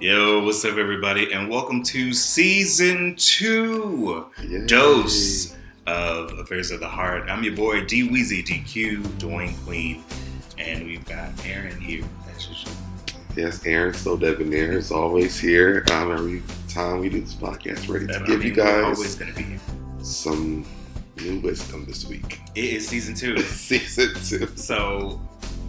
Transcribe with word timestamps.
Yo, 0.00 0.44
what's 0.44 0.64
up, 0.64 0.76
everybody, 0.76 1.32
and 1.32 1.48
welcome 1.48 1.82
to 1.82 2.12
season 2.12 3.14
two 3.16 4.26
Yay. 4.42 4.66
dose 4.66 5.54
of 5.86 6.30
Affairs 6.38 6.70
of 6.70 6.80
the 6.80 6.88
Heart. 6.88 7.28
I'm 7.30 7.42
your 7.44 7.54
boy 7.54 7.84
D 7.84 8.08
Weezy 8.08 8.44
DQ, 8.44 9.02
Dwayne 9.18 9.56
Queen, 9.64 10.02
and 10.58 10.84
we've 10.84 11.04
got 11.06 11.30
Aaron 11.46 11.80
here. 11.80 12.04
Yes, 13.36 13.64
Aaron 13.66 13.94
So 13.94 14.16
Debonair 14.16 14.72
is 14.72 14.92
always 14.92 15.38
here. 15.38 15.84
Um, 15.92 16.12
every 16.12 16.42
time 16.68 17.00
we 17.00 17.08
do 17.08 17.20
this 17.20 17.34
podcast, 17.34 17.88
ready 17.88 18.06
to 18.06 18.14
And 18.14 18.24
I 18.24 18.26
give 18.26 18.38
mean, 18.40 18.48
you 18.48 18.54
guys 18.54 18.84
always 18.96 19.14
gonna 19.16 19.32
be 19.32 19.42
here. 19.42 19.60
some 20.02 20.64
new 21.20 21.40
wisdom 21.40 21.84
this 21.86 22.06
week. 22.06 22.40
It 22.54 22.64
is 22.64 22.88
season 22.88 23.14
two, 23.14 23.38
Season 23.42 24.12
two. 24.24 24.46
so 24.56 25.20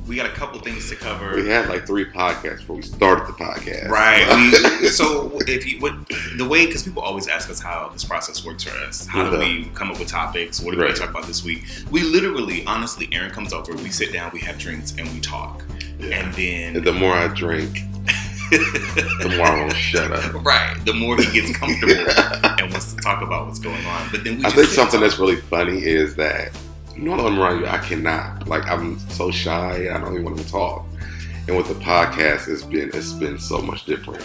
we 0.07 0.15
got 0.15 0.25
a 0.27 0.33
couple 0.33 0.59
things 0.59 0.89
to 0.89 0.95
cover. 0.95 1.35
We 1.35 1.47
had 1.47 1.67
like 1.67 1.87
three 1.87 2.05
podcasts 2.05 2.59
before 2.59 2.75
we 2.77 2.81
started 2.83 3.27
the 3.27 3.33
podcast. 3.33 3.89
Right. 3.89 4.25
We, 4.81 4.89
so 4.89 5.39
if 5.47 5.65
you 5.65 5.79
what 5.79 5.93
the 6.37 6.47
way 6.47 6.65
because 6.65 6.83
people 6.83 7.01
always 7.01 7.27
ask 7.27 7.49
us 7.49 7.59
how 7.59 7.89
this 7.89 8.03
process 8.03 8.45
works 8.45 8.63
for 8.63 8.77
us. 8.85 9.05
How 9.07 9.29
do 9.29 9.39
we 9.39 9.65
come 9.73 9.89
up 9.91 9.99
with 9.99 10.07
topics? 10.07 10.59
What 10.61 10.73
are 10.73 10.77
we 10.77 10.83
going 10.83 10.93
to 10.93 10.99
talk 10.99 11.09
about 11.09 11.23
this 11.25 11.43
week? 11.43 11.63
We 11.89 12.03
literally, 12.03 12.65
honestly, 12.65 13.09
Aaron 13.11 13.31
comes 13.31 13.53
over, 13.53 13.73
we 13.73 13.89
sit 13.89 14.13
down, 14.13 14.31
we 14.33 14.39
have 14.41 14.57
drinks, 14.59 14.93
and 14.97 15.07
we 15.13 15.19
talk. 15.19 15.63
Yeah. 15.99 16.07
And 16.25 16.33
then 16.35 16.75
And 16.77 16.85
the 16.85 16.93
more 16.93 17.13
I 17.13 17.27
drink, 17.27 17.73
the 18.51 19.33
more 19.37 19.47
I 19.47 19.59
want 19.59 19.71
to 19.71 19.77
shut 19.77 20.11
up. 20.11 20.45
right, 20.45 20.77
the 20.85 20.93
more 20.93 21.17
he 21.17 21.31
gets 21.41 21.57
comfortable 21.57 21.93
and 22.59 22.71
wants 22.71 22.93
to 22.93 23.01
talk 23.01 23.21
about 23.23 23.47
what's 23.47 23.59
going 23.59 23.83
on. 23.85 24.09
But 24.11 24.23
then 24.23 24.37
we 24.37 24.45
I 24.45 24.49
think 24.51 24.67
something 24.67 24.99
that's 25.01 25.17
really 25.17 25.37
funny 25.37 25.83
is 25.83 26.15
that 26.17 26.51
you 26.95 27.03
know 27.03 27.11
when 27.11 27.19
I'm 27.21 27.39
around 27.39 27.59
you, 27.59 27.67
I 27.67 27.77
cannot. 27.77 28.47
Like 28.47 28.65
I'm 28.67 28.97
so 29.09 29.31
shy, 29.31 29.89
I 29.93 29.97
don't 29.99 30.13
even 30.13 30.25
want 30.25 30.37
to 30.39 30.49
talk. 30.49 30.85
And 31.47 31.55
with 31.55 31.67
the 31.67 31.75
podcast, 31.75 32.47
it's 32.47 32.63
been 32.63 32.89
it's 32.93 33.13
been 33.13 33.37
so 33.39 33.59
much 33.61 33.85
different. 33.85 34.23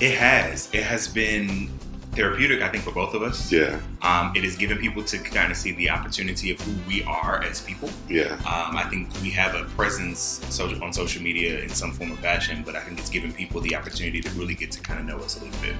It 0.00 0.16
has. 0.16 0.68
It 0.72 0.82
has 0.82 1.08
been 1.08 1.68
therapeutic, 2.12 2.62
I 2.62 2.68
think, 2.68 2.82
for 2.82 2.90
both 2.92 3.14
of 3.14 3.22
us. 3.22 3.52
Yeah, 3.52 3.78
Um, 4.02 4.32
it 4.34 4.42
has 4.42 4.56
given 4.56 4.78
people 4.78 5.04
to 5.04 5.18
kind 5.18 5.52
of 5.52 5.56
see 5.56 5.72
the 5.72 5.90
opportunity 5.90 6.50
of 6.50 6.60
who 6.60 6.72
we 6.88 7.04
are 7.04 7.42
as 7.44 7.60
people. 7.60 7.90
yeah. 8.08 8.32
Um, 8.38 8.76
I 8.76 8.86
think 8.90 9.08
we 9.22 9.30
have 9.30 9.54
a 9.54 9.64
presence 9.76 10.18
social, 10.50 10.82
on 10.82 10.92
social 10.92 11.22
media 11.22 11.60
in 11.60 11.68
some 11.68 11.92
form 11.92 12.12
or 12.12 12.16
fashion, 12.16 12.62
but 12.66 12.74
I 12.74 12.80
think 12.80 12.98
it's 12.98 13.10
given 13.10 13.32
people 13.32 13.60
the 13.60 13.76
opportunity 13.76 14.20
to 14.20 14.30
really 14.30 14.54
get 14.54 14.72
to 14.72 14.80
kind 14.80 14.98
of 14.98 15.06
know 15.06 15.18
us 15.24 15.40
a 15.40 15.44
little 15.44 15.60
bit. 15.60 15.76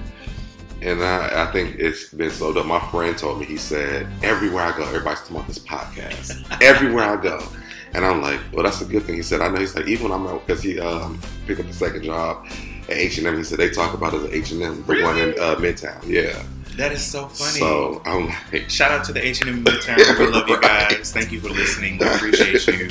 And 0.81 1.03
I, 1.03 1.43
I 1.43 1.51
think 1.51 1.75
it's 1.77 2.13
been 2.13 2.31
so 2.31 2.53
dope. 2.53 2.65
My 2.65 2.79
friend 2.91 3.17
told 3.17 3.39
me, 3.39 3.45
he 3.45 3.57
said, 3.57 4.07
everywhere 4.23 4.63
I 4.63 4.77
go, 4.77 4.83
everybody's 4.85 5.19
talking 5.19 5.35
about 5.35 5.47
this 5.47 5.59
podcast. 5.59 6.45
everywhere 6.61 7.05
I 7.05 7.21
go. 7.21 7.45
And 7.93 8.05
I'm 8.05 8.21
like, 8.21 8.39
well, 8.53 8.63
that's 8.63 8.81
a 8.81 8.85
good 8.85 9.03
thing. 9.03 9.15
He 9.15 9.21
said, 9.21 9.41
I 9.41 9.49
know. 9.49 9.59
He's 9.59 9.75
like, 9.75 9.87
even 9.87 10.09
when 10.09 10.19
I'm 10.19 10.27
out, 10.27 10.45
because 10.45 10.61
he 10.61 10.79
um, 10.79 11.19
picked 11.47 11.59
up 11.59 11.65
a 11.65 11.73
second 11.73 12.03
job 12.03 12.45
at 12.83 12.97
H&M, 12.97 13.37
he 13.37 13.43
said, 13.43 13.57
they 13.57 13.69
talk 13.69 13.93
about 13.93 14.13
it 14.13 14.23
at 14.23 14.33
H&M, 14.33 14.59
the 14.59 15.03
one 15.03 15.17
in 15.17 15.31
uh, 15.31 15.55
Midtown. 15.55 16.01
Yeah. 16.07 16.41
That 16.77 16.91
is 16.93 17.03
so 17.03 17.27
funny. 17.27 17.59
So 17.59 18.01
I'm 18.05 18.27
like, 18.53 18.69
Shout 18.69 18.91
out 18.91 19.03
to 19.05 19.13
the 19.13 19.25
H&M 19.25 19.63
Midtown. 19.65 19.97
We 20.19 20.27
love 20.27 20.47
you 20.47 20.59
guys. 20.61 21.11
Thank 21.11 21.31
you 21.31 21.39
for 21.41 21.49
listening. 21.49 21.97
We 21.97 22.05
appreciate 22.07 22.65
you. 22.67 22.89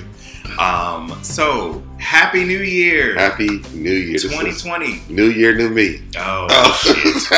Um, 0.58 1.18
so, 1.22 1.82
Happy 1.98 2.44
New 2.44 2.58
Year, 2.58 3.14
happy 3.14 3.60
New 3.74 3.92
Year. 3.92 4.18
2020. 4.18 5.02
New 5.08 5.26
Year, 5.26 5.54
new 5.54 5.68
me. 5.70 6.02
Oh, 6.16 6.48
shit. 6.82 7.28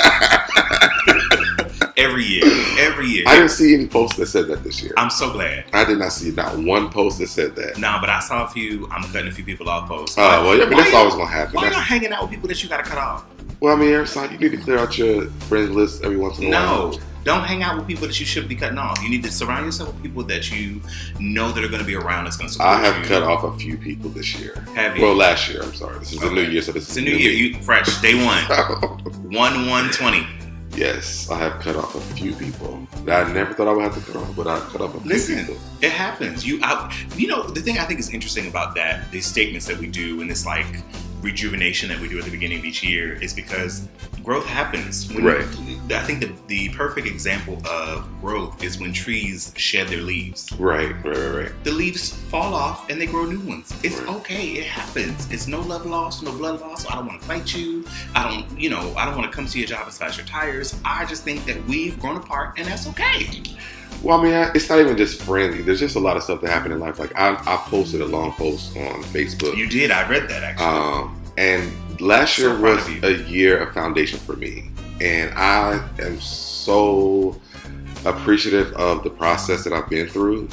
Every 1.97 2.25
year. 2.25 2.45
Every 2.79 3.07
year. 3.09 3.25
I 3.27 3.37
didn't 3.37 3.51
see 3.51 3.75
any 3.75 3.87
posts 3.87 4.17
that 4.17 4.27
said 4.27 4.47
that 4.49 4.65
this 4.65 4.83
year. 4.83 4.95
I'm 4.97 5.11
so 5.11 5.31
glad. 5.31 5.67
I 5.75 5.85
did 5.85 5.99
not 5.99 6.13
see 6.13 6.31
not 6.31 6.57
one 6.57 6.89
post 6.89 7.19
that 7.19 7.27
said 7.29 7.55
that. 7.57 7.77
Nah, 7.79 8.01
but 8.01 8.09
I 8.09 8.21
saw 8.21 8.47
a 8.47 8.49
few. 8.49 8.89
I'm 8.91 9.03
cutting 9.13 9.29
a 9.29 9.33
few 9.33 9.45
people 9.45 9.69
off 9.69 9.87
posts. 9.87 10.17
Oh, 10.19 10.23
well, 10.47 10.57
yeah, 10.57 10.65
but 10.65 10.77
that's 10.77 10.95
always 10.95 11.15
going 11.15 11.27
to 11.27 11.33
happen. 11.33 11.55
Why 11.57 11.65
That's- 11.65 11.79
not 11.79 11.87
hanging 11.87 12.13
out 12.13 12.23
with 12.23 12.31
people 12.31 12.49
that 12.49 12.63
you 12.63 12.71
got 12.71 12.83
to 12.83 12.89
cut 12.91 12.97
off? 12.99 13.25
Well, 13.61 13.77
I 13.77 13.79
mean, 13.81 14.05
time 14.07 14.33
you 14.33 14.39
need 14.39 14.53
to 14.53 14.57
clear 14.63 14.79
out 14.79 14.97
your 14.99 15.27
friends 15.49 15.71
list 15.71 16.03
every 16.05 16.17
once 16.17 16.39
in 16.39 16.47
a 16.47 16.51
while. 16.51 16.91
No, 16.93 16.99
don't 17.25 17.45
hang 17.45 17.63
out 17.63 17.77
with 17.77 17.87
people 17.87 18.07
that 18.07 18.19
you 18.19 18.25
should 18.25 18.49
be 18.49 18.57
cutting 18.57 18.79
off. 18.79 18.99
You 19.03 19.11
need 19.11 19.23
to 19.25 19.31
surround 19.31 19.67
yourself 19.67 19.93
with 19.93 20.03
people 20.03 20.23
that 20.25 20.51
you 20.51 20.81
know 21.19 21.53
that 21.53 21.63
are 21.63 21.69
going 21.69 21.81
to 21.81 21.87
be 21.87 21.95
around. 21.95 22.25
That's 22.25 22.37
going 22.39 22.49
to 22.49 22.53
support 22.55 22.71
I 22.71 22.79
have 22.81 23.03
you. 23.03 23.09
cut 23.09 23.23
off 23.23 23.45
a 23.45 23.57
few 23.59 23.77
people 23.77 24.09
this 24.11 24.35
year. 24.39 24.55
Have 24.75 24.97
you? 24.97 25.03
Well, 25.05 25.15
last 25.15 25.49
year. 25.51 25.63
I'm 25.63 25.75
sorry. 25.75 25.99
This 25.99 26.13
is 26.13 26.21
the 26.21 26.27
Okay. 26.27 26.35
new 26.37 26.43
year, 26.43 26.63
so 26.63 26.73
this 26.73 26.85
it's 26.85 26.93
is 26.93 26.97
a 26.97 27.01
new 27.03 27.15
year. 27.15 27.33
You 27.33 27.61
fresh 27.63 28.01
day 28.01 28.15
one, 28.15 28.43
one 29.31 29.69
one 29.69 29.91
twenty. 29.91 30.27
yes, 30.75 31.29
I 31.31 31.37
have 31.39 31.61
cut 31.61 31.77
off 31.77 31.95
a 31.95 32.01
few 32.15 32.33
people 32.33 32.87
that 33.05 33.27
I 33.27 33.33
never 33.33 33.53
thought 33.53 33.69
I 33.69 33.73
would 33.73 33.83
have 33.83 33.95
to 34.03 34.13
cut 34.13 34.17
off, 34.23 34.35
but 34.37 34.47
I 34.47 34.59
cut 34.71 34.81
off 34.81 34.95
a 34.95 35.01
few 35.01 35.11
Listen. 35.11 35.39
people. 35.47 35.61
It 35.83 35.91
happens. 35.93 36.47
You, 36.47 36.61
I, 36.63 36.91
you 37.17 37.27
know, 37.27 37.43
the 37.43 37.61
thing 37.61 37.77
I 37.79 37.85
think 37.85 38.01
is 38.01 38.09
interesting 38.15 38.47
about 38.49 38.75
that, 38.77 39.11
these 39.11 39.27
statements 39.27 39.67
that 39.67 39.77
we 39.79 39.89
do, 39.89 40.21
and 40.23 40.31
this 40.31 40.47
like 40.47 40.67
rejuvenation 41.23 41.89
that 41.89 41.99
we 42.01 42.09
do 42.09 42.19
at 42.19 42.25
the 42.25 42.31
beginning 42.31 42.59
of 42.59 42.65
each 42.65 42.83
year, 42.83 43.15
is 43.15 43.33
because 43.35 43.89
growth 44.25 44.47
happens. 44.47 45.13
When- 45.13 45.25
Right. 45.25 45.47
I 45.91 46.03
think 46.05 46.21
that 46.21 46.49
the 46.49 46.69
perfect 46.71 47.07
example 47.07 47.61
of 47.67 48.09
growth 48.21 48.63
is 48.63 48.79
when 48.79 48.93
trees 48.93 49.53
shed 49.57 49.89
their 49.89 50.01
leaves. 50.03 50.51
Right, 50.53 50.93
right, 51.05 51.17
right, 51.17 51.35
right. 51.45 51.65
the 51.65 51.73
leaves 51.73 52.13
fall 52.31 52.55
off 52.55 52.89
and 52.91 53.01
they 53.01 53.07
grow 53.07 53.25
new 53.25 53.41
ones. 53.41 53.73
It's 53.83 53.97
Right. 54.01 54.09
okay. 54.17 54.47
It 54.53 54.67
happens. 54.67 55.29
It's 55.31 55.47
no 55.47 55.61
love 55.61 55.87
lost, 55.87 56.23
no 56.23 56.33
blood 56.33 56.61
loss. 56.61 56.87
I 56.91 56.95
don't 56.95 57.07
want 57.07 57.21
to 57.21 57.27
fight 57.27 57.55
you. 57.55 57.85
I 58.15 58.23
don't, 58.29 58.61
you 58.61 58.71
know, 58.71 58.95
I 58.97 59.05
don't 59.05 59.17
want 59.17 59.31
to 59.31 59.35
come 59.35 59.47
to 59.47 59.59
your 59.59 59.67
job 59.69 59.85
and 59.85 59.93
slash 59.93 60.17
your 60.19 60.27
tires. 60.27 60.75
I 60.85 61.05
just 61.07 61.25
think 61.25 61.45
that 61.47 61.63
we've 61.67 61.99
grown 61.99 62.17
apart 62.17 62.55
and 62.59 62.67
that's 62.69 62.87
okay. 62.89 63.29
Well, 64.03 64.19
I 64.19 64.23
mean, 64.23 64.33
I- 64.33 64.51
it's 64.55 64.69
not 64.69 64.81
even 64.81 64.97
just 64.97 65.23
friendly. 65.23 65.63
There's 65.63 65.81
just 65.81 65.97
a 65.97 66.01
lot 66.01 66.17
of 66.17 66.23
stuff 66.23 66.41
that 66.41 66.51
happened 66.51 66.73
in 66.75 66.81
life. 66.81 66.99
Like 66.99 67.13
I, 67.19 67.35
I 67.35 67.57
posted 67.69 68.01
a 68.01 68.07
long 68.07 68.33
post 68.33 68.77
on 68.77 69.03
Facebook. 69.05 69.57
You 69.57 69.67
did. 69.69 69.91
I 69.91 70.09
read 70.09 70.29
that 70.29 70.43
actually. 70.43 70.67
Um, 70.67 71.23
and 71.37 72.01
last 72.01 72.39
year 72.39 72.51
proud 72.59 72.77
was 72.89 72.89
a 73.05 73.23
year 73.31 73.59
of 73.59 73.75
foundation 73.75 74.19
for 74.21 74.37
me. 74.37 74.71
And 75.01 75.33
I 75.35 75.87
am 76.01 76.21
so 76.21 77.39
appreciative 78.07 78.73
of 78.75 79.03
the 79.05 79.11
process 79.11 79.65
that 79.65 79.73
I've 79.73 79.89
been 79.91 80.07
through. 80.09 80.49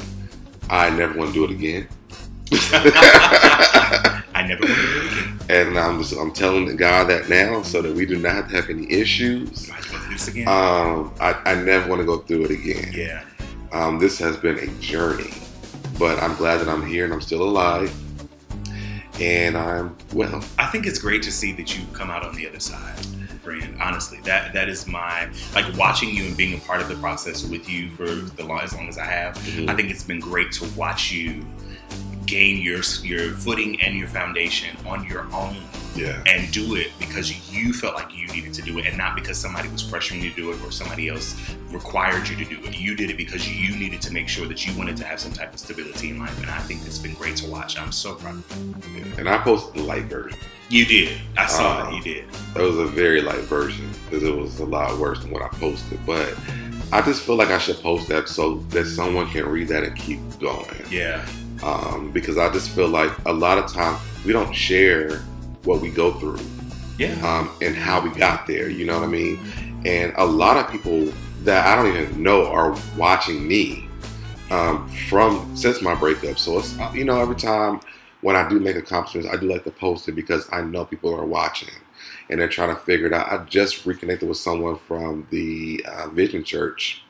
I 0.70 0.90
never 0.90 1.18
want 1.18 1.32
to 1.32 1.34
do 1.34 1.44
it 1.44 1.50
again. 1.50 1.88
I 2.72 4.44
never 4.46 4.60
want 4.62 4.74
to 4.74 4.82
do 4.82 4.98
it 5.00 5.06
again. 5.06 5.68
and 5.68 5.78
I'm 5.78 5.98
just 6.02 6.14
I'm 6.18 6.32
telling 6.32 6.74
God 6.76 7.08
that 7.08 7.28
now 7.28 7.62
so 7.62 7.82
that 7.82 7.94
we 7.94 8.06
do 8.06 8.18
not 8.18 8.50
have 8.50 8.68
any 8.70 8.90
issues. 8.92 9.70
I 9.70 9.80
do 9.80 10.12
this 10.12 10.28
again. 10.28 10.48
Um, 10.48 11.12
I, 11.20 11.32
I 11.44 11.54
never 11.56 11.88
want 11.88 12.00
to 12.00 12.06
go 12.06 12.18
through 12.18 12.44
it 12.44 12.50
again. 12.52 12.92
yeah. 12.94 13.24
Um, 13.72 13.98
this 13.98 14.18
has 14.18 14.36
been 14.36 14.58
a 14.58 14.66
journey, 14.80 15.30
but 15.98 16.22
I'm 16.22 16.34
glad 16.36 16.58
that 16.58 16.68
I'm 16.68 16.84
here 16.86 17.04
and 17.04 17.12
I'm 17.12 17.20
still 17.20 17.42
alive. 17.42 17.94
And 19.20 19.56
I'm 19.56 19.96
well. 20.14 20.44
I 20.58 20.66
think 20.66 20.86
it's 20.86 20.98
great 20.98 21.22
to 21.24 21.32
see 21.32 21.52
that 21.52 21.76
you've 21.76 21.92
come 21.92 22.08
out 22.08 22.24
on 22.24 22.36
the 22.36 22.48
other 22.48 22.60
side, 22.60 22.96
friend. 23.42 23.76
Honestly, 23.80 24.20
that 24.20 24.52
that 24.52 24.68
is 24.68 24.86
my 24.86 25.28
like 25.54 25.76
watching 25.76 26.10
you 26.10 26.24
and 26.26 26.36
being 26.36 26.54
a 26.56 26.60
part 26.62 26.80
of 26.80 26.88
the 26.88 26.94
process 26.96 27.44
with 27.44 27.68
you 27.68 27.90
for 27.90 28.06
the 28.06 28.44
long 28.44 28.60
as 28.60 28.72
long 28.74 28.88
as 28.88 28.96
I 28.96 29.06
have. 29.06 29.36
I 29.68 29.74
think 29.74 29.90
it's 29.90 30.04
been 30.04 30.20
great 30.20 30.52
to 30.52 30.64
watch 30.76 31.10
you 31.10 31.44
gain 32.26 32.62
your 32.62 32.82
your 33.02 33.30
footing 33.32 33.80
and 33.82 33.96
your 33.96 34.06
foundation 34.06 34.76
on 34.86 35.04
your 35.06 35.22
own 35.34 35.56
Yeah. 35.98 36.22
and 36.26 36.50
do 36.52 36.76
it 36.76 36.90
because 36.98 37.52
you 37.52 37.72
felt 37.72 37.94
like 37.94 38.14
you 38.16 38.26
needed 38.28 38.54
to 38.54 38.62
do 38.62 38.78
it 38.78 38.86
and 38.86 38.96
not 38.96 39.14
because 39.16 39.36
somebody 39.38 39.68
was 39.68 39.82
pressuring 39.82 40.22
you 40.22 40.30
to 40.30 40.36
do 40.36 40.50
it 40.52 40.62
or 40.64 40.70
somebody 40.70 41.08
else 41.08 41.34
required 41.70 42.28
you 42.28 42.36
to 42.36 42.44
do 42.44 42.58
it. 42.64 42.78
You 42.78 42.94
did 42.94 43.10
it 43.10 43.16
because 43.16 43.48
you 43.48 43.76
needed 43.76 44.00
to 44.02 44.12
make 44.12 44.28
sure 44.28 44.46
that 44.46 44.66
you 44.66 44.76
wanted 44.78 44.96
to 44.98 45.04
have 45.04 45.18
some 45.20 45.32
type 45.32 45.52
of 45.52 45.58
stability 45.60 46.10
in 46.10 46.18
life 46.18 46.40
and 46.40 46.50
I 46.50 46.58
think 46.60 46.84
it's 46.86 46.98
been 46.98 47.14
great 47.14 47.36
to 47.36 47.50
watch. 47.50 47.78
I'm 47.78 47.92
so 47.92 48.14
proud. 48.14 48.42
of 48.50 48.88
you. 48.96 49.04
And 49.18 49.28
I 49.28 49.38
posted 49.38 49.74
the 49.74 49.82
light 49.82 50.04
version. 50.04 50.38
You 50.70 50.84
did. 50.84 51.18
I 51.36 51.46
saw 51.46 51.86
Uh, 51.86 51.90
it. 51.90 51.94
You 51.96 52.02
did. 52.02 52.24
It 52.56 52.60
was 52.62 52.76
a 52.78 52.86
very 52.86 53.22
light 53.22 53.40
version 53.40 53.88
because 54.04 54.22
it 54.22 54.34
was 54.36 54.60
a 54.60 54.64
lot 54.66 54.98
worse 54.98 55.20
than 55.20 55.30
what 55.30 55.42
I 55.42 55.48
posted. 55.48 55.98
But 56.06 56.34
I 56.92 57.00
just 57.02 57.22
feel 57.22 57.36
like 57.36 57.48
I 57.48 57.58
should 57.58 57.76
post 57.80 58.08
that 58.08 58.28
so 58.28 58.56
that 58.70 58.86
someone 58.86 59.28
can 59.30 59.46
read 59.46 59.68
that 59.68 59.82
and 59.84 59.96
keep 59.96 60.20
going. 60.38 60.66
Yeah. 60.90 61.26
Um, 61.62 62.10
because 62.12 62.38
I 62.38 62.52
just 62.52 62.70
feel 62.70 62.88
like 62.88 63.10
a 63.26 63.32
lot 63.32 63.58
of 63.58 63.72
times 63.72 63.98
we 64.24 64.32
don't 64.32 64.54
share 64.54 65.22
what 65.68 65.82
we 65.82 65.90
go 65.90 66.12
through 66.18 66.40
Yeah. 66.98 67.14
um, 67.22 67.50
and 67.60 67.76
how 67.76 68.00
we 68.00 68.10
got 68.10 68.46
there. 68.46 68.68
You 68.70 68.86
know 68.86 68.94
what 68.98 69.04
I 69.04 69.12
mean? 69.12 69.38
And 69.84 70.12
a 70.16 70.24
lot 70.24 70.56
of 70.56 70.70
people 70.72 71.12
that 71.44 71.66
I 71.66 71.76
don't 71.76 71.94
even 71.94 72.22
know 72.22 72.46
are 72.46 72.76
watching 72.96 73.46
me 73.46 73.86
um, 74.50 74.88
from 75.08 75.46
since 75.54 75.82
my 75.82 75.94
breakup. 75.94 76.38
So 76.38 76.58
it's 76.58 76.74
you 76.94 77.04
know 77.04 77.20
every 77.20 77.36
time 77.36 77.80
when 78.22 78.34
I 78.34 78.48
do 78.48 78.58
make 78.58 78.76
accomplishments, 78.76 79.28
I 79.32 79.36
do 79.36 79.46
like 79.46 79.62
to 79.64 79.70
post 79.70 80.08
it 80.08 80.12
because 80.12 80.48
I 80.50 80.62
know 80.62 80.84
people 80.84 81.14
are 81.14 81.24
watching 81.26 81.74
and 82.30 82.40
they're 82.40 82.48
trying 82.48 82.74
to 82.74 82.80
figure 82.82 83.06
it 83.06 83.12
out. 83.12 83.30
I 83.30 83.44
just 83.44 83.86
reconnected 83.86 84.28
with 84.28 84.38
someone 84.38 84.76
from 84.76 85.26
the 85.30 85.84
uh, 85.86 86.08
Vision 86.08 86.42
Church 86.44 87.02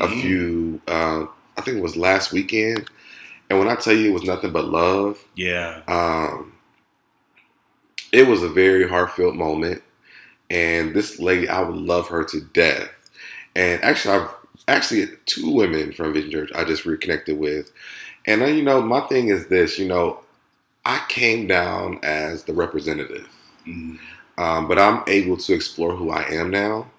a 0.00 0.06
Mhm. 0.06 0.20
few, 0.20 0.80
uh, 0.86 1.26
I 1.56 1.60
think 1.62 1.78
it 1.78 1.82
was 1.82 1.96
last 1.96 2.32
weekend. 2.32 2.90
And 3.48 3.58
when 3.58 3.68
I 3.68 3.74
tell 3.76 3.94
you 3.94 4.10
it 4.10 4.14
was 4.14 4.24
nothing 4.24 4.52
but 4.52 4.66
love, 4.66 5.18
Yeah. 5.34 5.80
um, 5.88 6.52
it 8.12 8.26
was 8.26 8.42
a 8.42 8.48
very 8.48 8.88
heartfelt 8.88 9.34
moment. 9.34 9.82
And 10.50 10.94
this 10.94 11.18
lady, 11.20 11.48
I 11.48 11.62
would 11.62 11.76
love 11.76 12.08
her 12.08 12.24
to 12.24 12.40
death. 12.54 12.88
And 13.56 13.82
actually, 13.82 14.16
I've 14.18 14.30
actually 14.68 15.08
two 15.26 15.50
women 15.52 15.92
from 15.92 16.12
Vision 16.12 16.30
Church 16.30 16.52
I 16.54 16.64
just 16.64 16.86
reconnected 16.86 17.38
with. 17.38 17.72
And 18.26 18.42
then, 18.42 18.56
you 18.56 18.62
know, 18.62 18.82
my 18.82 19.00
thing 19.02 19.28
is 19.28 19.48
this, 19.48 19.78
you 19.78 19.88
know, 19.88 20.20
I 20.84 21.04
came 21.08 21.46
down 21.46 22.00
as 22.02 22.44
the 22.44 22.54
representative. 22.54 23.28
Mhm. 23.66 23.98
um, 24.38 24.68
but 24.68 24.78
I'm 24.78 25.02
able 25.08 25.36
to 25.38 25.54
explore 25.54 25.96
who 25.96 26.10
I 26.10 26.24
am 26.30 26.50
now. 26.50 26.90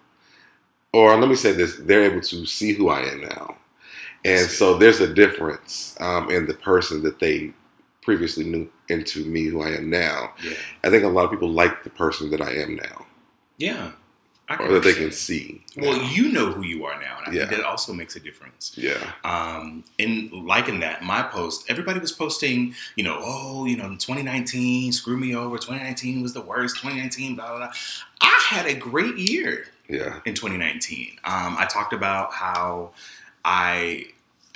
Or 0.94 1.16
let 1.18 1.30
me 1.30 1.36
say 1.36 1.52
this: 1.52 1.78
they're 1.78 2.04
able 2.04 2.22
to 2.22 2.46
see 2.46 2.74
who 2.74 2.90
I 2.90 3.02
am 3.02 3.22
now, 3.22 3.58
and 4.26 4.50
so 4.50 4.78
there's 4.78 5.00
a 5.02 5.14
difference 5.14 5.96
um, 6.00 6.32
in 6.32 6.48
the 6.48 6.54
person 6.56 7.04
that 7.04 7.20
they 7.20 7.54
previously 8.04 8.46
knew 8.46 8.70
into 8.90 9.26
me, 9.26 9.46
who 9.46 9.62
I 9.62 9.70
am 9.72 9.90
now. 9.90 10.34
Yeah. 10.44 10.54
I 10.84 10.90
think 10.90 11.04
a 11.04 11.08
lot 11.08 11.26
of 11.26 11.32
people 11.32 11.50
like 11.50 11.84
the 11.84 11.90
person 11.90 12.30
that 12.32 12.42
I 12.42 12.52
am 12.52 12.76
now, 12.76 13.06
Yeah. 13.58 13.92
I 14.50 14.56
or 14.56 14.72
that 14.76 14.84
they 14.84 14.94
can 14.94 15.12
see. 15.12 15.62
Well, 15.76 16.02
you 16.04 16.32
know 16.32 16.54
who 16.54 16.64
you 16.64 16.86
are 16.86 16.98
now, 17.02 17.18
and 17.20 17.28
I 17.28 17.32
Yeah. 17.38 17.48
think 17.50 17.58
that 17.62 17.66
also 17.68 17.92
makes 17.92 18.16
a 18.16 18.20
difference. 18.22 18.72
yeah, 18.78 19.12
Um, 19.26 19.84
and 20.00 20.32
liking 20.32 20.80
that, 20.80 21.04
my 21.04 21.22
post, 21.22 21.66
everybody 21.68 22.00
was 22.00 22.14
posting, 22.14 22.74
you 22.96 23.04
know, 23.04 23.20
oh, 23.22 23.66
you 23.66 23.76
know, 23.76 23.90
2019, 23.98 24.94
screw 24.94 25.18
me 25.18 25.36
over. 25.36 25.58
2019 25.58 26.22
was 26.22 26.32
the 26.34 26.40
worst. 26.40 26.78
2019, 26.78 27.36
blah 27.36 27.48
blah 27.50 27.58
blah. 27.58 27.72
I 28.22 28.40
had 28.50 28.66
a 28.68 28.74
great 28.74 29.18
year 29.18 29.68
yeah, 29.90 30.22
in 30.26 30.34
2019. 30.34 31.20
Um, 31.26 31.58
I 31.60 31.66
talked 31.66 31.92
about 31.92 32.32
how 32.34 32.92
I 33.44 34.08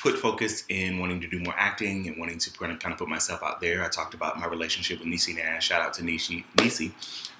put 0.01 0.17
focus 0.17 0.63
in 0.69 0.99
wanting 0.99 1.21
to 1.21 1.27
do 1.27 1.39
more 1.39 1.53
acting 1.57 2.07
and 2.07 2.17
wanting 2.17 2.39
to 2.39 2.51
kind 2.51 2.73
of, 2.73 2.97
put 2.97 3.07
myself 3.07 3.43
out 3.43 3.61
there. 3.61 3.83
I 3.83 3.89
talked 3.89 4.13
about 4.13 4.39
my 4.39 4.47
relationship 4.47 4.99
with 4.99 5.07
Niecy 5.07 5.35
Nash. 5.35 5.67
Shout 5.67 5.81
out 5.81 5.93
to 5.95 6.01
Niecy, 6.01 6.43
Niecy 6.57 6.91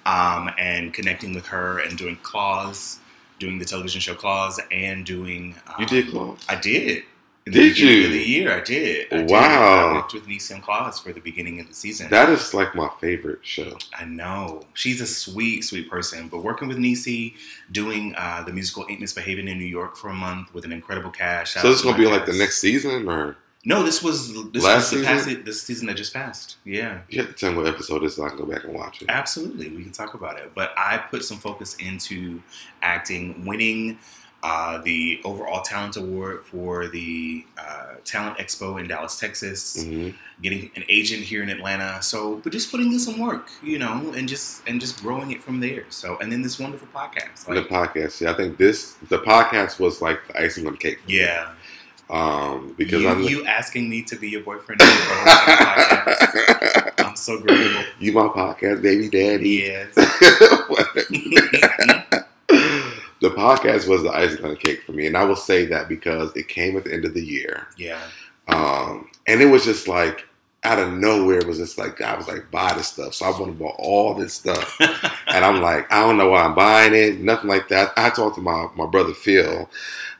um, 0.06 0.50
and 0.58 0.94
connecting 0.94 1.34
with 1.34 1.46
her 1.46 1.78
and 1.80 1.96
doing 1.98 2.16
Claws, 2.22 2.98
doing 3.38 3.58
the 3.58 3.64
television 3.64 4.00
show 4.00 4.14
Claws, 4.14 4.60
and 4.70 5.04
doing. 5.04 5.56
Um, 5.66 5.74
you 5.80 5.86
did 5.86 6.10
close. 6.10 6.38
I 6.48 6.56
did. 6.56 7.04
Did 7.44 7.54
the 7.76 7.80
you? 7.80 8.06
Of 8.06 8.12
the 8.12 8.18
year, 8.22 8.52
I 8.56 8.60
did. 8.60 9.12
I 9.12 9.16
did. 9.18 9.30
Wow. 9.30 9.88
I 9.88 9.94
worked 9.94 10.14
with 10.14 10.50
and 10.50 10.62
Claws 10.62 11.00
for 11.00 11.12
the 11.12 11.20
beginning 11.20 11.58
of 11.58 11.66
the 11.66 11.74
season. 11.74 12.08
That 12.10 12.28
is 12.28 12.54
like 12.54 12.74
my 12.74 12.88
favorite 13.00 13.40
show. 13.42 13.76
I 13.98 14.04
know. 14.04 14.62
She's 14.74 15.00
a 15.00 15.06
sweet, 15.06 15.62
sweet 15.62 15.90
person. 15.90 16.28
But 16.28 16.44
working 16.44 16.68
with 16.68 16.78
Niecy, 16.78 17.34
doing 17.72 18.14
uh, 18.16 18.44
the 18.44 18.52
musical 18.52 18.86
Ain't 18.88 19.00
Misbehaving 19.00 19.48
in 19.48 19.58
New 19.58 19.64
York 19.64 19.96
for 19.96 20.08
a 20.08 20.14
month 20.14 20.54
with 20.54 20.64
an 20.64 20.72
incredible 20.72 21.10
cast. 21.10 21.54
So 21.54 21.68
this 21.68 21.78
is 21.78 21.82
gonna 21.84 21.98
be 21.98 22.04
my 22.04 22.12
like 22.12 22.26
the 22.26 22.32
next 22.32 22.60
season, 22.60 23.08
or 23.08 23.36
No, 23.64 23.82
this 23.82 24.04
was 24.04 24.32
this 24.52 24.62
Last 24.62 24.92
was 24.92 25.00
the 25.00 25.06
past, 25.06 25.24
season? 25.24 25.44
this 25.44 25.62
season 25.62 25.86
that 25.88 25.96
just 25.96 26.14
passed. 26.14 26.56
Yeah. 26.64 27.00
you 27.08 27.22
have 27.22 27.28
to 27.30 27.34
tell 27.36 27.50
me 27.50 27.58
what 27.58 27.66
episode 27.66 28.04
is. 28.04 28.14
so 28.16 28.24
I 28.24 28.28
can 28.28 28.38
go 28.38 28.46
back 28.46 28.62
and 28.62 28.72
watch 28.74 29.02
it. 29.02 29.06
Absolutely, 29.08 29.68
we 29.68 29.82
can 29.82 29.92
talk 29.92 30.14
about 30.14 30.38
it. 30.38 30.52
But 30.54 30.72
I 30.76 30.98
put 30.98 31.24
some 31.24 31.38
focus 31.38 31.74
into 31.76 32.40
acting, 32.82 33.44
winning 33.44 33.98
uh, 34.42 34.78
the 34.82 35.20
overall 35.24 35.62
talent 35.62 35.96
award 35.96 36.44
for 36.44 36.88
the 36.88 37.44
uh, 37.56 37.94
Talent 38.04 38.38
Expo 38.38 38.80
in 38.80 38.88
Dallas, 38.88 39.18
Texas. 39.18 39.84
hmm 39.84 40.10
Getting 40.42 40.72
an 40.74 40.82
agent 40.88 41.22
here 41.22 41.40
in 41.44 41.48
Atlanta. 41.48 42.02
So, 42.02 42.40
but 42.42 42.50
just 42.50 42.72
putting 42.72 42.92
in 42.92 42.98
some 42.98 43.20
work, 43.20 43.48
you 43.62 43.78
know, 43.78 44.12
and 44.16 44.28
just 44.28 44.66
and 44.66 44.80
just 44.80 45.00
growing 45.00 45.30
it 45.30 45.40
from 45.40 45.60
there. 45.60 45.84
So, 45.90 46.18
and 46.20 46.32
then 46.32 46.42
this 46.42 46.58
wonderful 46.58 46.88
podcast. 46.92 47.44
the 47.44 47.62
podcast. 47.62 48.20
Yeah, 48.20 48.32
I 48.32 48.34
think 48.34 48.56
this 48.56 48.94
the 49.08 49.18
podcast 49.18 49.78
was 49.78 50.02
like 50.02 50.18
the 50.26 50.40
icing 50.42 50.66
on 50.66 50.72
the 50.72 50.78
cake. 50.78 50.98
yeah, 51.06 51.52
Um, 52.10 52.74
because 52.76 53.02
you, 53.02 53.08
I'm 53.08 53.22
you 53.22 53.46
asking 53.46 53.88
me 53.88 54.02
to 54.02 54.16
be 54.16 54.30
your 54.30 54.40
boyfriend 54.42 54.80
your 54.80 54.90
co-host 54.90 55.48
on 55.48 56.04
the 56.06 56.12
podcast. 56.16 56.92
I'm 57.06 57.14
so 57.16 57.38
grateful. 57.38 57.84
you 58.00 58.12
my 58.12 58.26
podcast 58.26 58.82
baby 58.82 59.08
daddy. 59.08 59.48
Yes. 59.50 59.94
podcast 63.42 63.88
was 63.88 64.02
the 64.02 64.10
icing 64.10 64.44
on 64.44 64.50
the 64.50 64.56
cake 64.56 64.82
for 64.82 64.92
me, 64.92 65.06
and 65.06 65.16
I 65.16 65.24
will 65.24 65.36
say 65.36 65.66
that 65.66 65.88
because 65.88 66.34
it 66.36 66.48
came 66.48 66.76
at 66.76 66.84
the 66.84 66.92
end 66.92 67.04
of 67.04 67.14
the 67.14 67.24
year, 67.24 67.66
yeah. 67.76 68.00
um, 68.48 69.10
and 69.26 69.40
it 69.40 69.46
was 69.46 69.64
just 69.64 69.88
like 69.88 70.26
out 70.64 70.78
of 70.78 70.92
nowhere. 70.92 71.38
It 71.38 71.46
was 71.46 71.58
just 71.58 71.78
like 71.78 72.00
I 72.00 72.16
was 72.16 72.28
like 72.28 72.50
buy 72.50 72.72
this 72.74 72.88
stuff, 72.88 73.14
so 73.14 73.26
I 73.26 73.30
went 73.30 73.48
and 73.48 73.58
bought 73.58 73.76
all 73.78 74.14
this 74.14 74.34
stuff, 74.34 74.76
and 74.80 75.44
I'm 75.44 75.60
like 75.60 75.90
I 75.92 76.00
don't 76.00 76.16
know 76.16 76.30
why 76.30 76.42
I'm 76.42 76.54
buying 76.54 76.94
it, 76.94 77.20
nothing 77.20 77.48
like 77.48 77.68
that. 77.68 77.92
I 77.96 78.10
talked 78.10 78.36
to 78.36 78.42
my 78.42 78.68
my 78.76 78.86
brother 78.86 79.14
Phil 79.14 79.68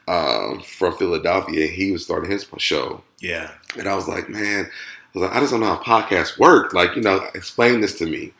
um, 0.07 0.61
from 0.61 0.95
Philadelphia, 0.97 1.67
he 1.67 1.91
was 1.91 2.03
starting 2.03 2.29
his 2.29 2.45
show, 2.57 3.01
yeah. 3.19 3.51
and 3.77 3.87
I 3.87 3.95
was 3.95 4.07
like, 4.07 4.29
man, 4.29 4.65
I 4.65 5.19
was 5.19 5.27
like, 5.27 5.35
I 5.35 5.39
just 5.39 5.51
don't 5.51 5.61
know 5.61 5.75
how 5.75 6.01
podcasts 6.01 6.37
work. 6.37 6.73
Like, 6.73 6.95
you 6.95 7.01
know, 7.01 7.25
explain 7.35 7.81
this 7.81 7.97
to 7.99 8.05
me. 8.05 8.33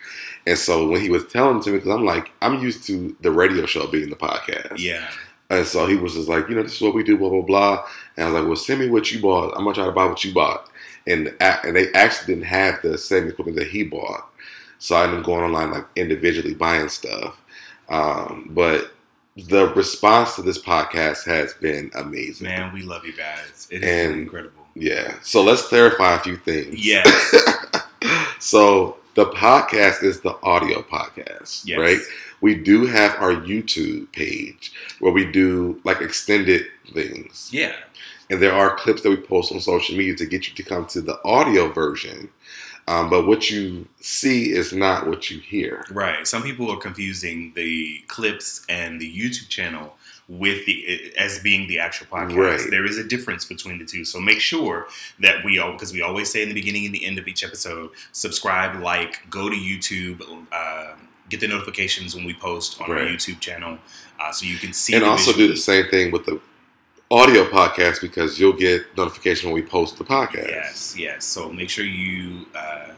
And 0.46 0.58
so 0.58 0.88
when 0.90 1.02
he 1.02 1.10
was 1.10 1.26
telling 1.28 1.62
to 1.62 1.70
me, 1.72 1.78
because 1.78 1.92
I'm 1.92 2.06
like, 2.06 2.32
I'm 2.42 2.60
used 2.62 2.86
to 2.88 3.16
the 3.22 3.32
radio 3.32 3.66
show 3.66 3.88
being 3.88 4.10
the 4.10 4.16
podcast. 4.16 4.78
Yeah. 4.78 5.10
And 5.50 5.66
so 5.66 5.86
he 5.86 5.96
was 5.96 6.14
just 6.16 6.28
like, 6.28 6.50
you 6.50 6.56
know, 6.56 6.64
this 6.64 6.76
is 6.76 6.82
what 6.82 6.96
we 6.96 7.04
do, 7.04 7.18
blah, 7.18 7.30
blah, 7.30 7.42
blah. 7.42 7.86
And 8.18 8.26
I 8.28 8.32
was 8.32 8.40
like, 8.40 8.48
well, 8.48 8.56
send 8.56 8.80
me 8.80 8.90
what 8.90 9.12
you 9.12 9.22
bought. 9.22 9.54
I'm 9.56 9.64
going 9.64 9.76
to 9.76 9.80
try 9.82 9.86
to 9.86 9.92
buy 9.94 10.06
what 10.06 10.24
you 10.24 10.34
bought. 10.34 10.70
And, 11.06 11.34
and 11.40 11.76
they 11.76 11.92
actually 11.94 12.34
didn't 12.36 12.48
have 12.48 12.82
the 12.82 12.98
same 12.98 13.28
equipment 13.28 13.58
that 13.58 13.68
he 13.68 13.84
bought. 13.84 14.30
So 14.80 14.96
I 14.96 15.04
ended 15.04 15.20
up 15.20 15.26
going 15.26 15.44
online, 15.44 15.72
like 15.72 15.86
individually 15.96 16.54
buying 16.56 16.90
stuff. 16.90 17.40
Um, 17.90 18.50
but 18.52 18.94
the 19.38 19.68
response 19.74 20.36
to 20.36 20.42
this 20.42 20.62
podcast 20.62 21.26
has 21.26 21.54
been 21.54 21.92
amazing. 21.96 22.48
Man, 22.48 22.74
we 22.74 22.82
love 22.82 23.06
you 23.06 23.14
guys. 23.14 23.68
It 23.70 23.84
is 23.84 23.90
And- 24.10 24.22
incredible. 24.22 24.66
Yeah. 24.76 25.16
So 25.22 25.44
let's 25.44 25.62
clarify 25.68 26.16
a 26.16 26.20
few 26.20 26.36
things. 26.38 26.84
Yeah. 26.86 27.04
so 28.40 28.98
the 29.16 29.26
podcast 29.28 30.04
is 30.04 30.22
the 30.22 30.36
audio 30.44 30.82
podcast, 30.82 31.66
Yes. 31.66 31.80
right? 31.80 32.00
We 32.42 32.56
do 32.56 32.86
have 32.88 33.16
our 33.20 33.34
YouTube 33.34 34.12
page 34.12 34.72
where 35.00 35.14
we 35.14 35.26
do 35.32 35.80
like 35.84 36.02
extended 36.02 36.66
things. 36.94 37.50
Yeah. 37.52 37.76
And 38.30 38.42
there 38.42 38.54
are 38.54 38.76
clips 38.76 39.02
that 39.04 39.10
we 39.10 39.18
post 39.18 39.52
on 39.52 39.60
social 39.60 39.96
media 39.96 40.16
to 40.16 40.26
get 40.26 40.48
you 40.48 40.56
to 40.56 40.64
come 40.64 40.86
to 40.88 41.02
the 41.02 41.24
audio 41.24 41.70
version. 41.72 42.30
Um, 42.88 43.10
but 43.10 43.28
what 43.28 43.50
you 43.50 43.88
see 44.02 44.52
is 44.52 44.74
not 44.74 45.08
what 45.08 45.30
you 45.32 45.40
hear. 45.40 45.86
Right. 45.90 46.28
Some 46.28 46.44
people 46.44 46.70
are 46.70 46.78
confusing 46.78 47.54
the 47.56 48.04
clips 48.08 48.66
and 48.68 49.00
the 49.00 49.10
YouTube 49.10 49.48
channel 49.48 49.96
with 50.28 50.66
the 50.66 51.14
as 51.18 51.40
being 51.40 51.68
the 51.68 51.80
actual 51.80 52.08
podcast. 52.08 52.36
Right. 52.36 52.70
There 52.70 52.86
is 52.86 52.98
a 52.98 53.04
difference 53.04 53.46
between 53.46 53.80
the 53.80 53.86
two. 53.86 54.06
So 54.06 54.20
make 54.20 54.40
sure 54.40 54.88
that 55.20 55.44
we 55.44 55.60
all 55.60 55.74
because 55.74 55.94
we 55.94 56.02
always 56.02 56.32
say 56.32 56.42
in 56.42 56.50
the 56.50 56.56
beginning 56.56 56.86
and 56.86 56.94
the 56.94 57.06
end 57.06 57.20
of 57.20 57.28
each 57.28 57.44
episode, 57.44 57.92
subscribe, 58.12 58.82
like, 58.82 59.30
go 59.30 59.50
to 59.50 59.56
YouTube, 59.56 60.22
uh, 60.52 60.94
get 61.30 61.40
the 61.40 61.48
notifications 61.48 62.16
when 62.16 62.26
we 62.26 62.34
post 62.34 62.80
on 62.82 62.92
our 62.92 62.98
YouTube 62.98 63.40
channel, 63.40 63.78
uh, 64.20 64.32
so 64.32 64.46
you 64.46 64.58
can 64.58 64.74
see. 64.74 64.94
and 64.96 65.04
also 65.04 65.34
do 65.34 65.48
the 65.48 65.58
same 65.58 65.88
thing 65.90 66.12
with 66.12 66.26
the 66.26 66.40
audio 67.12 67.46
podcast 67.46 68.02
because 68.02 68.40
you'll 68.40 68.54
get 68.54 68.86
notification 68.98 69.52
when 69.52 69.62
we 69.62 69.68
post 69.68 69.98
the 69.98 70.04
podcast. 70.04 70.48
Yes, 70.48 70.96
yes. 70.98 71.26
So 71.26 71.52
make 71.52 71.70
sure 71.70 71.86
you 71.86 72.46
uh, 72.56 72.94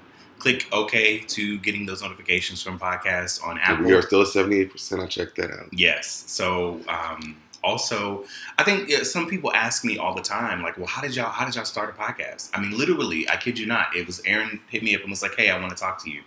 click 0.45 0.67
OK 0.71 1.19
to 1.19 1.57
getting 1.59 1.87
those 1.87 2.03
notifications 2.03 2.61
from 2.61 2.77
podcasts 2.77 3.43
on 3.43 3.57
Apple. 3.57 3.85
We 3.85 3.93
are 3.93 4.03
still 4.03 4.21
at 4.21 4.27
78%. 4.27 5.03
I 5.03 5.07
checked 5.07 5.37
that 5.37 5.49
out. 5.49 5.69
Yes. 5.71 6.23
So 6.27 6.81
um, 6.87 7.35
also, 7.63 8.25
I 8.59 8.63
think 8.63 8.87
yeah, 8.87 9.01
some 9.01 9.27
people 9.27 9.51
ask 9.53 9.83
me 9.83 9.97
all 9.97 10.13
the 10.13 10.21
time, 10.21 10.61
like, 10.61 10.77
"Well, 10.77 10.85
how 10.85 11.01
did 11.01 11.15
y'all 11.15 11.31
how 11.31 11.45
did 11.45 11.55
y'all 11.55 11.65
start 11.65 11.89
a 11.89 11.99
podcast?" 11.99 12.51
I 12.53 12.61
mean, 12.61 12.77
literally, 12.77 13.27
I 13.27 13.37
kid 13.37 13.57
you 13.57 13.65
not, 13.65 13.95
it 13.95 14.05
was 14.05 14.21
Aaron 14.23 14.59
hit 14.69 14.83
me 14.83 14.93
up 14.93 15.01
and 15.01 15.09
was 15.09 15.23
like, 15.23 15.35
"Hey, 15.35 15.49
I 15.49 15.59
want 15.59 15.71
to 15.71 15.75
talk 15.75 16.03
to 16.03 16.11
you." 16.11 16.21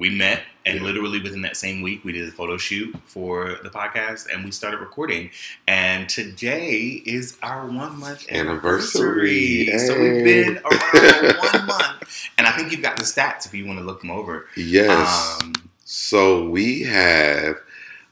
We 0.00 0.08
met, 0.10 0.42
and 0.64 0.76
Yeah. 0.78 0.82
literally 0.82 1.20
within 1.20 1.42
that 1.42 1.56
same 1.58 1.82
week, 1.82 2.04
we 2.04 2.12
did 2.12 2.26
a 2.26 2.32
photo 2.32 2.56
shoot 2.56 2.96
for 3.04 3.58
the 3.62 3.68
podcast, 3.68 4.32
and 4.32 4.44
we 4.46 4.50
started 4.50 4.80
recording. 4.80 5.30
And 5.68 6.08
today 6.08 7.02
is 7.04 7.36
our 7.42 7.66
one 7.66 8.00
month 8.00 8.24
anniversary. 8.32 9.68
Anniversary. 9.68 9.78
So 9.78 10.00
we've 10.00 10.24
been 10.24 10.58
around 10.64 11.36
one 11.52 11.66
month, 11.66 12.28
and 12.38 12.46
I 12.46 12.52
think 12.56 12.72
you've 12.72 12.80
got 12.82 12.96
the 12.96 13.04
stats 13.04 13.44
if 13.44 13.52
you 13.54 13.66
want 13.66 13.78
to 13.78 13.84
look 13.84 14.00
them 14.00 14.10
over. 14.10 14.46
Yes. 14.56 15.38
Um, 15.42 15.52
So 15.84 16.48
we 16.48 16.82
have, 16.84 17.56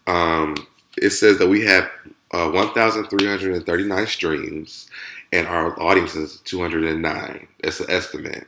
um, 0.07 0.57
it 1.01 1.11
says 1.11 1.39
that 1.39 1.47
we 1.49 1.65
have 1.65 1.91
uh, 2.33 2.51
1,339 2.51 4.07
streams 4.09 4.91
and 5.33 5.47
our 5.47 5.81
audience 5.81 6.15
is 6.15 6.41
209. 6.45 7.47
that's 7.63 7.81
an 7.81 7.87
estimate. 7.91 8.47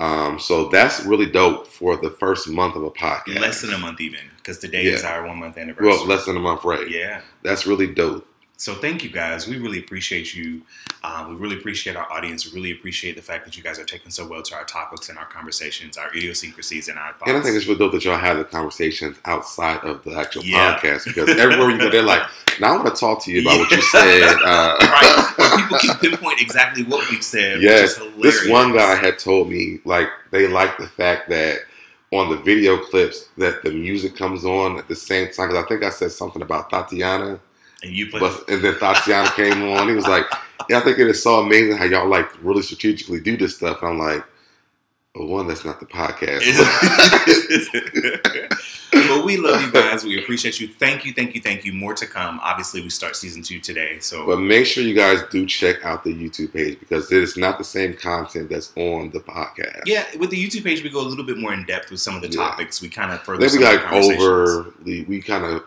Um, 0.00 0.38
so 0.38 0.68
that's 0.70 1.04
really 1.04 1.26
dope 1.26 1.66
for 1.66 1.96
the 1.98 2.10
first 2.10 2.48
month 2.48 2.74
of 2.74 2.82
a 2.82 2.90
podcast. 2.90 3.38
less 3.38 3.60
than 3.60 3.74
a 3.74 3.78
month, 3.78 4.00
even 4.00 4.20
because 4.36 4.58
today 4.58 4.84
is 4.84 5.04
our 5.04 5.26
one 5.26 5.38
month 5.38 5.58
anniversary. 5.58 5.88
Well, 5.88 6.06
less 6.06 6.24
than 6.24 6.38
a 6.38 6.40
month, 6.40 6.64
right? 6.64 6.88
Yeah. 6.88 7.20
That's 7.42 7.66
really 7.66 7.86
dope. 7.86 8.26
So 8.60 8.74
thank 8.74 9.02
you 9.02 9.08
guys. 9.08 9.48
We 9.48 9.56
really 9.56 9.78
appreciate 9.78 10.34
you. 10.34 10.60
Um, 11.02 11.30
we 11.30 11.34
really 11.36 11.56
appreciate 11.56 11.96
our 11.96 12.12
audience. 12.12 12.44
We 12.44 12.52
really 12.54 12.72
appreciate 12.72 13.16
the 13.16 13.22
fact 13.22 13.46
that 13.46 13.56
you 13.56 13.62
guys 13.62 13.78
are 13.78 13.86
taking 13.86 14.10
so 14.10 14.28
well 14.28 14.42
to 14.42 14.54
our 14.54 14.64
topics 14.64 15.08
and 15.08 15.16
our 15.16 15.24
conversations, 15.24 15.96
our 15.96 16.14
idiosyncrasies, 16.14 16.88
and 16.88 16.98
our 16.98 17.14
thoughts. 17.14 17.30
And 17.30 17.38
I 17.38 17.40
think 17.40 17.56
it's 17.56 17.66
really 17.66 17.78
dope 17.78 17.92
that 17.92 18.04
y'all 18.04 18.18
have 18.18 18.36
the 18.36 18.44
conversations 18.44 19.16
outside 19.24 19.78
of 19.78 20.04
the 20.04 20.14
actual 20.14 20.44
Yeah. 20.44 20.74
podcast 20.78 21.06
because 21.06 21.30
everywhere 21.38 21.70
you 21.70 21.78
go, 21.78 21.88
they're 21.90 22.02
like, 22.02 22.20
now 22.60 22.74
I 22.74 22.76
want 22.76 22.94
to 22.94 23.00
talk 23.00 23.24
to 23.24 23.32
you 23.32 23.40
about 23.40 23.60
what 23.60 23.70
you 23.70 23.80
said. 23.80 24.24
Uh, 24.44 24.76
right. 24.82 25.34
Where 25.38 25.56
people 25.56 25.78
can 25.78 25.96
pinpoint 25.98 26.42
exactly 26.42 26.82
what 26.82 27.08
we've 27.10 27.24
said. 27.24 27.62
Yes, 27.62 27.98
Which 27.98 28.26
is. 28.26 28.42
This 28.42 28.48
one 28.50 28.76
guy 28.76 28.94
had 28.94 29.18
told 29.18 29.48
me 29.48 29.80
like 29.86 30.08
they 30.32 30.46
like 30.46 30.76
the 30.76 30.86
fact 30.86 31.30
that 31.30 31.60
on 32.12 32.28
the 32.28 32.36
video 32.36 32.76
clips 32.76 33.30
that 33.38 33.62
the 33.62 33.70
music 33.70 34.16
comes 34.16 34.44
on 34.44 34.76
at 34.76 34.86
the 34.86 34.96
same 34.96 35.32
time. 35.32 35.48
Because 35.48 35.64
I 35.64 35.66
think 35.66 35.82
I 35.82 35.88
said 35.88 36.12
something 36.12 36.42
about 36.42 36.68
Tatiana, 36.68 37.40
and 37.82 37.92
you 37.92 38.08
play. 38.08 38.20
but 38.20 38.48
and 38.48 38.62
then 38.62 38.78
Tatiana 38.78 39.30
came 39.32 39.62
on. 39.70 39.88
He 39.88 39.94
was 39.94 40.06
like, 40.06 40.24
"Yeah, 40.68 40.78
I 40.78 40.80
think 40.82 40.98
it 40.98 41.08
is 41.08 41.22
so 41.22 41.40
amazing 41.40 41.76
how 41.76 41.84
y'all 41.84 42.08
like 42.08 42.28
really 42.42 42.62
strategically 42.62 43.20
do 43.20 43.36
this 43.36 43.56
stuff." 43.56 43.82
And 43.82 43.92
I'm 43.92 43.98
like, 43.98 44.24
Well, 45.14 45.28
one 45.28 45.48
that's 45.48 45.64
not 45.64 45.80
the 45.80 45.86
podcast. 45.86 46.42
but 48.92 49.24
we 49.24 49.36
love 49.36 49.60
you 49.62 49.70
guys. 49.72 50.04
We 50.04 50.22
appreciate 50.22 50.60
you. 50.60 50.68
Thank 50.68 51.04
you, 51.04 51.12
thank 51.12 51.34
you, 51.34 51.40
thank 51.40 51.64
you. 51.64 51.72
More 51.72 51.94
to 51.94 52.06
come. 52.06 52.40
Obviously, 52.42 52.80
we 52.80 52.90
start 52.90 53.16
season 53.16 53.42
two 53.42 53.60
today. 53.60 53.98
So, 54.00 54.26
but 54.26 54.38
make 54.38 54.66
sure 54.66 54.82
you 54.84 54.94
guys 54.94 55.20
do 55.30 55.46
check 55.46 55.84
out 55.84 56.04
the 56.04 56.14
YouTube 56.14 56.52
page 56.52 56.78
because 56.80 57.10
it 57.10 57.22
is 57.22 57.36
not 57.36 57.58
the 57.58 57.64
same 57.64 57.94
content 57.94 58.50
that's 58.50 58.72
on 58.76 59.10
the 59.10 59.20
podcast. 59.20 59.82
yeah, 59.86 60.04
with 60.18 60.30
the 60.30 60.42
YouTube 60.44 60.64
page, 60.64 60.82
we 60.82 60.90
go 60.90 61.00
a 61.00 61.06
little 61.08 61.24
bit 61.24 61.38
more 61.38 61.52
in 61.52 61.64
depth 61.64 61.90
with 61.90 62.00
some 62.00 62.14
of 62.14 62.22
the 62.22 62.28
Yeah. 62.28 62.36
topics. 62.48 62.80
We 62.80 62.88
kind 62.88 63.12
of 63.12 63.22
further. 63.22 63.48
Then 63.48 63.58
we 63.58 63.64
some 63.64 63.74
of 63.76 63.82
the 63.82 63.86
like 63.86 64.20
overly, 64.20 65.04
we 65.04 65.20
kind 65.22 65.44
of 65.44 65.64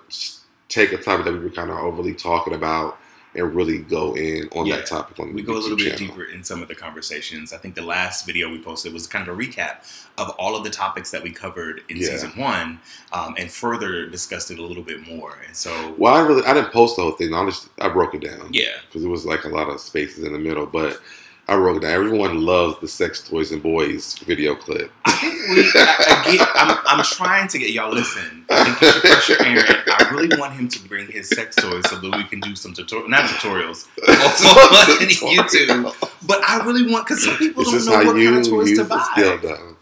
take 0.74 0.92
a 0.92 0.98
topic 0.98 1.26
that 1.26 1.34
we 1.34 1.40
were 1.40 1.50
kind 1.50 1.70
of 1.70 1.78
overly 1.78 2.14
talking 2.14 2.54
about 2.54 2.98
and 3.36 3.56
really 3.56 3.80
go 3.80 4.16
in 4.16 4.48
on 4.52 4.66
Yeah. 4.68 4.76
that 4.78 4.86
topic 4.86 5.20
on 5.20 5.30
the 5.30 5.34
We 5.34 5.42
go 5.42 5.54
a 5.54 5.58
little 5.58 5.76
bit 5.76 5.98
channel. 5.98 6.16
deeper 6.16 6.24
in 6.26 6.44
some 6.44 6.62
of 6.62 6.68
the 6.68 6.76
conversations. 6.76 7.52
I 7.52 7.58
think 7.58 7.74
the 7.74 7.82
last 7.82 8.28
video 8.28 8.50
we 8.52 8.60
posted 8.60 8.94
was 8.94 9.08
kind 9.08 9.28
of 9.28 9.34
a 9.34 9.38
recap 9.40 9.78
of 10.20 10.30
all 10.38 10.56
of 10.56 10.64
the 10.64 10.70
topics 10.70 11.10
that 11.12 11.24
we 11.24 11.32
covered 11.32 11.82
in 11.90 11.98
Yeah. 11.98 12.10
season 12.10 12.32
one, 12.36 12.80
um, 13.12 13.34
and 13.40 13.52
further 13.52 14.06
discussed 14.06 14.52
it 14.52 14.60
a 14.60 14.62
little 14.64 14.84
bit 14.84 15.08
more. 15.08 15.40
And 15.48 15.56
so, 15.58 15.96
Well, 15.98 16.14
I 16.14 16.22
really, 16.22 16.44
I 16.46 16.54
didn't 16.54 16.72
post 16.72 16.96
the 16.96 17.02
whole 17.02 17.12
thing. 17.14 17.34
I 17.34 17.44
just, 17.46 17.70
I 17.80 17.90
broke 17.90 18.14
it 18.14 18.22
down. 18.22 18.50
yeah, 18.52 18.66
because 18.88 19.04
it 19.04 19.10
was 19.10 19.26
like 19.26 19.46
a 19.46 19.50
lot 19.50 19.68
of 19.68 19.80
spaces 19.80 20.24
in 20.24 20.34
the 20.34 20.40
middle. 20.40 20.68
But 20.68 21.00
I 21.46 21.56
wrote 21.56 21.76
it 21.78 21.82
down. 21.82 21.92
Everyone 21.92 22.42
loves 22.42 22.80
the 22.80 22.88
sex 22.88 23.28
toys 23.28 23.52
and 23.52 23.62
boys 23.62 24.18
video 24.20 24.56
clip. 24.56 24.90
I 25.04 25.12
think 25.12 25.34
we. 25.50 25.70
I, 25.76 26.24
get, 26.38 26.48
I'm, 26.56 26.78
I'm 27.00 27.04
trying 27.04 27.50
to 27.50 27.58
get 27.58 27.72
y'all 27.72 27.92
listen. 27.92 28.46
I 28.50 28.64
think 28.64 28.82
you 28.82 28.92
should 28.92 29.02
pressure 29.02 29.44
Aaron. 29.44 29.84
I 29.88 30.10
really 30.14 30.38
want 30.40 30.54
him 30.54 30.70
to 30.70 30.88
bring 30.88 31.08
his 31.08 31.28
sex 31.28 31.58
toys 31.58 31.84
so 31.90 31.98
that 32.00 32.16
we 32.16 32.24
can 32.24 32.40
do 32.40 32.56
some 32.56 32.74
tutorial, 32.74 33.10
not 33.10 33.30
tutorials, 33.30 33.88
on 34.08 35.36
YouTube. 35.36 36.10
But 36.26 36.42
I 36.48 36.64
really 36.66 36.90
want 36.90 37.08
because 37.08 37.24
some 37.26 37.36
people 37.38 37.64
don't 37.66 37.86
know 37.86 38.06
what 38.06 38.16
you 38.18 38.30
kind 38.32 38.46
of 38.46 38.50
toys 38.50 38.78
to 38.78 38.86
buy. 38.86 39.06
dildo. 39.18 39.76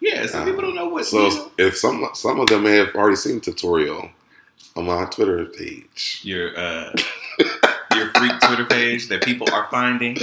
Yeah, 0.00 0.26
some 0.26 0.42
Uh, 0.42 0.44
people 0.46 0.62
don't 0.62 0.74
know 0.74 0.88
what. 0.88 1.06
So 1.06 1.28
you 1.28 1.34
know, 1.36 1.50
if 1.58 1.76
some 1.76 2.04
some 2.14 2.40
of 2.40 2.48
them 2.48 2.64
may 2.64 2.76
have 2.76 2.94
already 2.96 3.16
seen 3.16 3.36
the 3.36 3.40
tutorial 3.42 4.10
on 4.74 4.86
my 4.86 5.04
Twitter 5.04 5.44
page, 5.44 6.20
your 6.24 6.50
uh, 6.58 6.92
your 7.94 8.10
freak 8.14 8.32
Twitter 8.40 8.64
page 8.66 9.08
that 9.08 9.22
people 9.22 9.48
are 9.52 9.68
finding. 9.70 10.16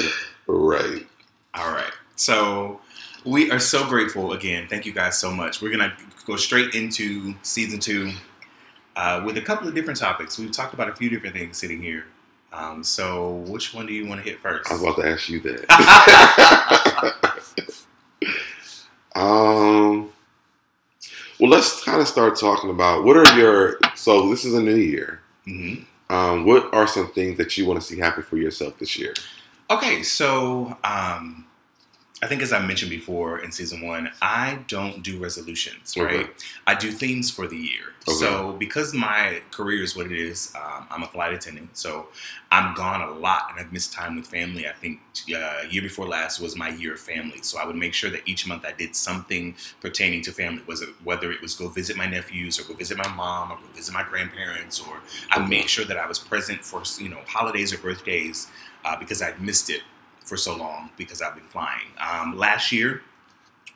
Right? 0.47 1.05
All 1.53 1.71
right. 1.71 1.91
So 2.15 2.81
we 3.25 3.51
are 3.51 3.59
so 3.59 3.87
grateful 3.87 4.33
again. 4.33 4.67
Thank 4.67 4.85
you 4.85 4.91
guys 4.93 5.17
so 5.17 5.31
much. 5.31 5.61
We're 5.61 5.71
gonna 5.71 5.95
go 6.25 6.35
straight 6.35 6.73
into 6.75 7.33
season 7.43 7.79
two 7.79 8.11
uh, 8.95 9.21
with 9.25 9.37
a 9.37 9.41
couple 9.41 9.67
of 9.67 9.75
different 9.75 9.99
topics. 9.99 10.37
We've 10.37 10.51
talked 10.51 10.73
about 10.73 10.89
a 10.89 10.93
few 10.93 11.09
different 11.09 11.35
things 11.35 11.57
sitting 11.57 11.81
here. 11.81 12.05
Um, 12.51 12.83
so 12.83 13.43
which 13.47 13.73
one 13.73 13.87
do 13.87 13.93
you 13.93 14.05
want 14.07 14.23
to 14.23 14.29
hit 14.29 14.39
first? 14.39 14.69
I 14.69 14.73
was 14.73 14.83
about 14.83 14.97
to 14.97 15.07
ask 15.07 15.29
you 15.29 15.39
that. 15.41 15.65
um. 19.15 20.09
Well, 21.39 21.49
let's 21.49 21.83
kind 21.83 21.99
of 21.99 22.07
start 22.07 22.39
talking 22.39 22.69
about 22.69 23.03
what 23.03 23.17
are 23.17 23.37
your. 23.37 23.79
So 23.95 24.29
this 24.29 24.45
is 24.45 24.53
a 24.53 24.61
new 24.61 24.75
year. 24.75 25.19
Mhm. 25.47 25.85
Um, 26.09 26.45
what 26.45 26.71
are 26.73 26.85
some 26.87 27.11
things 27.11 27.37
that 27.37 27.57
you 27.57 27.65
want 27.65 27.81
to 27.81 27.85
see 27.85 27.97
happen 27.99 28.21
for 28.23 28.37
yourself 28.37 28.77
this 28.77 28.97
year? 28.99 29.13
Okay, 29.69 30.03
so 30.03 30.77
um, 30.83 31.45
I 32.21 32.27
think 32.27 32.41
as 32.41 32.53
I 32.53 32.65
mentioned 32.65 32.89
before 32.89 33.39
in 33.39 33.51
season 33.51 33.81
one, 33.81 34.11
I 34.21 34.59
don't 34.67 35.03
do 35.03 35.17
resolutions, 35.19 35.95
Okay. 35.97 36.17
right? 36.17 36.45
I 36.67 36.75
do 36.75 36.91
themes 36.91 37.31
for 37.31 37.47
the 37.47 37.57
year. 37.57 37.93
Okay. 38.07 38.17
So 38.17 38.53
because 38.53 38.93
my 38.93 39.41
career 39.51 39.83
is 39.83 39.95
what 39.95 40.05
it 40.05 40.11
is, 40.11 40.53
um, 40.55 40.87
I'm 40.91 41.03
a 41.03 41.07
flight 41.07 41.33
attendant, 41.33 41.77
so 41.77 42.07
I'm 42.51 42.73
gone 42.75 43.01
a 43.01 43.11
lot 43.11 43.47
and 43.49 43.59
I've 43.59 43.71
missed 43.73 43.93
time 43.93 44.15
with 44.17 44.27
family. 44.27 44.67
I 44.67 44.73
think 44.73 44.99
uh, 45.35 45.63
year 45.69 45.81
before 45.81 46.07
last 46.07 46.39
was 46.39 46.55
my 46.55 46.69
year 46.69 46.93
of 46.93 46.99
family, 46.99 47.41
so 47.41 47.59
I 47.59 47.65
would 47.65 47.77
make 47.77 47.93
sure 47.93 48.09
that 48.09 48.21
each 48.25 48.45
month 48.47 48.65
I 48.65 48.73
did 48.73 48.95
something 48.95 49.55
pertaining 49.81 50.21
to 50.23 50.31
family. 50.31 50.61
Was 50.67 50.81
it 50.81 50.89
whether 51.03 51.31
it 51.31 51.41
was 51.41 51.55
go 51.55 51.69
visit 51.69 51.97
my 51.97 52.05
nephews 52.05 52.59
or 52.59 52.63
go 52.63 52.73
visit 52.73 52.97
my 52.97 53.07
mom 53.07 53.51
or 53.51 53.55
go 53.55 53.63
visit 53.75 53.93
my 53.93 54.03
grandparents, 54.03 54.79
or 54.81 54.99
I 55.31 55.39
Okay. 55.39 55.47
made 55.49 55.69
sure 55.69 55.85
that 55.85 55.97
I 55.97 56.07
was 56.07 56.19
present 56.19 56.63
for 56.63 56.83
you 57.01 57.09
know 57.09 57.19
holidays 57.27 57.73
or 57.73 57.77
birthdays 57.77 58.47
uh, 58.85 58.97
because 58.97 59.21
I've 59.21 59.41
missed 59.41 59.69
it 59.69 59.81
for 60.25 60.37
so 60.37 60.55
long 60.55 60.89
because 60.97 61.21
I've 61.21 61.35
been 61.35 61.43
flying. 61.45 61.87
Um, 61.99 62.37
last 62.37 62.71
year 62.71 63.01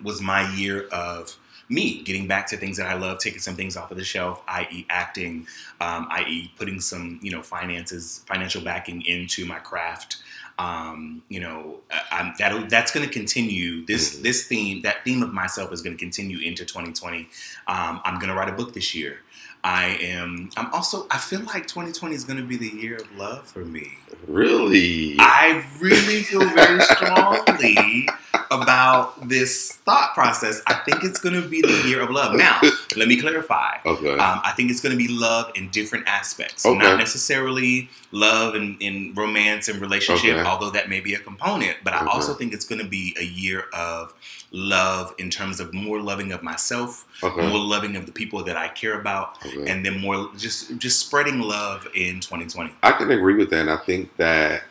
was 0.03 0.21
my 0.21 0.53
year 0.55 0.87
of 0.91 1.35
me 1.69 2.01
getting 2.03 2.27
back 2.27 2.47
to 2.47 2.57
things 2.57 2.77
that 2.77 2.87
I 2.87 2.93
love, 2.93 3.19
taking 3.19 3.39
some 3.39 3.55
things 3.55 3.75
off 3.75 3.91
of 3.91 3.97
the 3.97 4.03
shelf, 4.03 4.41
i.e., 4.47 4.85
acting, 4.89 5.47
um, 5.81 6.07
i.e., 6.11 6.51
putting 6.57 6.79
some 6.79 7.19
you 7.21 7.31
know 7.31 7.41
finances, 7.41 8.23
financial 8.27 8.61
backing 8.63 9.01
into 9.01 9.45
my 9.45 9.59
craft. 9.59 10.17
Um, 10.59 11.21
you 11.29 11.39
know, 11.39 11.81
I- 11.91 12.19
I'm, 12.19 12.33
that 12.39 12.69
that's 12.69 12.91
going 12.91 13.05
to 13.05 13.13
continue. 13.13 13.85
This 13.85 14.15
Mhm. 14.17 14.21
this 14.23 14.47
theme, 14.47 14.81
that 14.83 15.03
theme 15.03 15.21
of 15.23 15.33
myself, 15.33 15.71
is 15.73 15.81
going 15.81 15.95
to 15.95 15.99
continue 15.99 16.39
into 16.39 16.65
2020. 16.65 17.29
Um, 17.67 18.01
I'm 18.05 18.15
going 18.17 18.29
to 18.29 18.35
write 18.35 18.49
a 18.49 18.53
book 18.53 18.73
this 18.73 18.95
year. 18.95 19.19
I 19.63 19.97
am. 20.01 20.49
I'm 20.55 20.71
also. 20.73 21.07
I 21.11 21.17
feel 21.17 21.41
like 21.41 21.67
2020 21.67 22.15
is 22.15 22.23
going 22.23 22.37
to 22.39 22.45
be 22.45 22.55
the 22.57 22.69
year 22.69 22.97
of 22.97 23.17
love 23.17 23.47
for 23.47 23.65
me. 23.65 23.91
Really? 24.27 25.15
I 25.19 25.65
really 25.79 26.23
feel 26.23 26.45
very 26.49 26.79
strongly 26.81 28.07
about 28.51 29.27
this 29.27 29.73
thought 29.85 30.13
process. 30.13 30.61
I 30.67 30.75
think 30.75 31.03
it's 31.03 31.19
going 31.19 31.41
to 31.41 31.47
be 31.47 31.61
the 31.61 31.83
year 31.87 32.01
of 32.01 32.09
love. 32.11 32.35
Now, 32.35 32.59
let 32.95 33.07
me 33.07 33.19
clarify. 33.19 33.77
okay. 33.85 34.13
Um, 34.13 34.41
I 34.43 34.53
think 34.55 34.71
it's 34.71 34.79
going 34.79 34.91
to 34.91 34.97
be 34.97 35.07
love 35.09 35.51
in 35.55 35.69
different 35.69 36.07
aspects, 36.07 36.65
Okay. 36.65 36.77
not 36.77 36.97
necessarily 36.97 37.89
love 38.11 38.55
in, 38.55 38.77
in 38.79 39.13
romance 39.15 39.67
and 39.67 39.81
relationship, 39.81 40.37
Okay. 40.37 40.47
although 40.47 40.69
that 40.69 40.87
may 40.89 40.99
be 41.01 41.13
a 41.13 41.19
component. 41.19 41.77
But 41.83 41.93
I 41.93 41.97
Okay. 41.97 42.07
also 42.07 42.33
think 42.33 42.53
it's 42.53 42.65
going 42.65 42.81
to 42.81 42.87
be 42.87 43.15
a 43.19 43.23
year 43.25 43.65
of 43.73 44.13
love 44.51 45.13
in 45.17 45.29
terms 45.29 45.59
of 45.59 45.73
more 45.73 45.99
loving 45.99 46.31
of 46.31 46.41
myself, 46.41 47.05
okay. 47.23 47.47
more 47.47 47.59
loving 47.59 47.95
of 47.95 48.05
the 48.05 48.11
people 48.11 48.43
that 48.43 48.55
I 48.55 48.69
care 48.69 48.99
about, 48.99 49.45
okay. 49.45 49.69
and 49.69 49.85
then 49.85 49.99
more 49.99 50.29
just 50.37 50.77
just 50.77 50.99
spreading 50.99 51.39
love 51.41 51.87
in 51.95 52.19
2020. 52.19 52.71
I 52.83 52.91
can 52.93 53.11
agree 53.11 53.35
with 53.35 53.49
that. 53.49 53.61
And 53.61 53.69
I 53.69 53.77
think 53.77 54.15
that 54.17 54.63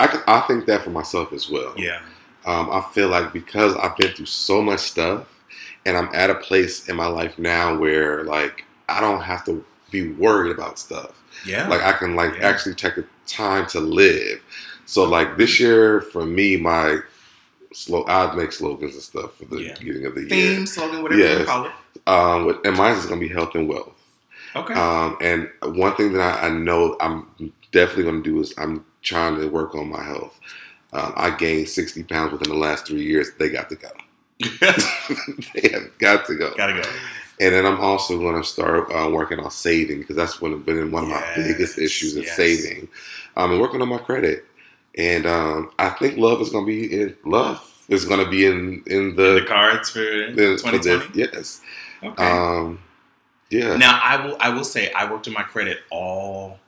I 0.00 0.06
can, 0.06 0.20
I 0.26 0.40
think 0.40 0.66
that 0.66 0.82
for 0.82 0.90
myself 0.90 1.32
as 1.32 1.48
well. 1.48 1.74
Yeah. 1.76 2.00
Um, 2.46 2.68
I 2.70 2.82
feel 2.92 3.08
like 3.08 3.32
because 3.32 3.74
I've 3.76 3.96
been 3.96 4.12
through 4.12 4.26
so 4.26 4.60
much 4.60 4.80
stuff, 4.80 5.26
and 5.86 5.96
I'm 5.96 6.10
at 6.14 6.30
a 6.30 6.34
place 6.34 6.88
in 6.88 6.96
my 6.96 7.06
life 7.06 7.38
now 7.38 7.76
where 7.76 8.24
like 8.24 8.64
I 8.88 9.00
don't 9.00 9.22
have 9.22 9.44
to 9.46 9.64
be 9.90 10.10
worried 10.12 10.50
about 10.52 10.78
stuff. 10.78 11.22
Yeah. 11.46 11.68
Like 11.68 11.82
I 11.82 11.92
can 11.92 12.14
like 12.16 12.34
Yeah. 12.34 12.48
actually 12.48 12.74
take 12.74 12.96
the 12.96 13.06
time 13.26 13.66
to 13.68 13.80
live. 13.80 14.40
So 14.86 15.04
like 15.04 15.38
this 15.38 15.58
year 15.58 16.02
for 16.02 16.26
me, 16.26 16.56
my 16.56 16.98
slow 17.74 18.04
I'd 18.06 18.36
make 18.36 18.52
slogans 18.52 18.94
and 18.94 19.02
stuff 19.02 19.34
for 19.36 19.44
the 19.46 19.62
Yeah. 19.62 19.74
beginning 19.78 20.06
of 20.06 20.14
the 20.14 20.22
year. 20.22 20.30
theme, 20.30 20.66
slogan, 20.66 21.02
whatever 21.02 21.40
you 21.40 21.44
call 21.44 21.66
it. 21.66 21.72
Um, 22.06 22.44
with- 22.46 22.64
and 22.64 22.76
mine 22.76 22.96
is 22.96 23.06
gonna 23.06 23.20
be 23.20 23.28
health 23.28 23.54
and 23.54 23.68
wealth. 23.68 23.94
Okay. 24.56 24.74
Um, 24.74 25.16
and 25.20 25.50
one 25.76 25.94
thing 25.96 26.12
that 26.12 26.42
I, 26.42 26.46
I 26.46 26.50
know 26.50 26.96
I'm 27.00 27.26
definitely 27.72 28.04
going 28.04 28.22
to 28.22 28.30
do 28.30 28.40
is 28.40 28.54
I'm 28.56 28.84
trying 29.02 29.38
to 29.40 29.48
work 29.48 29.74
on 29.74 29.88
my 29.88 30.02
health. 30.02 30.38
Um, 30.92 31.12
I 31.16 31.30
gained 31.30 31.68
60 31.68 32.04
pounds 32.04 32.32
within 32.32 32.50
the 32.52 32.58
last 32.58 32.86
three 32.86 33.02
years. 33.02 33.30
They 33.38 33.48
got 33.48 33.68
to 33.70 33.76
go. 33.76 33.88
they 35.54 35.68
have 35.70 35.98
got 35.98 36.26
to 36.26 36.36
go. 36.36 36.54
Gotta 36.56 36.80
go. 36.80 36.88
And 37.40 37.52
then 37.52 37.66
I'm 37.66 37.80
also 37.80 38.16
going 38.16 38.40
to 38.40 38.46
start 38.46 38.92
uh, 38.92 39.10
working 39.10 39.40
on 39.40 39.50
saving 39.50 39.98
because 40.00 40.14
that's 40.14 40.40
one, 40.40 40.56
been 40.60 40.92
one 40.92 41.02
of 41.02 41.08
my 41.10 41.32
biggest 41.34 41.78
issues 41.78 42.16
is 42.16 42.24
yes. 42.26 42.36
saving. 42.36 42.88
Um, 43.36 43.50
and 43.50 43.60
working 43.60 43.82
on 43.82 43.88
my 43.88 43.98
credit. 43.98 44.44
And 44.96 45.26
um, 45.26 45.70
I 45.78 45.90
think 45.90 46.16
love 46.18 46.40
is 46.40 46.50
going 46.50 46.64
to 46.64 46.70
be 46.70 47.00
in 47.00 47.16
love 47.24 47.70
is 47.88 48.04
going 48.04 48.24
to 48.24 48.30
be 48.30 48.46
in 48.46 48.82
in 48.86 49.16
The 49.16 49.40
the, 49.40 49.44
cards 49.46 49.90
for 49.90 50.28
2020. 50.28 51.18
Yes. 51.18 51.60
Okay. 52.02 52.22
Um, 52.30 52.80
yeah. 53.50 53.76
now 53.76 54.00
I 54.02 54.24
will. 54.24 54.36
I 54.40 54.48
will 54.50 54.64
say 54.64 54.90
I 54.92 55.10
worked 55.10 55.26
on 55.28 55.34
my 55.34 55.42
credit 55.42 55.78
all 55.90 56.58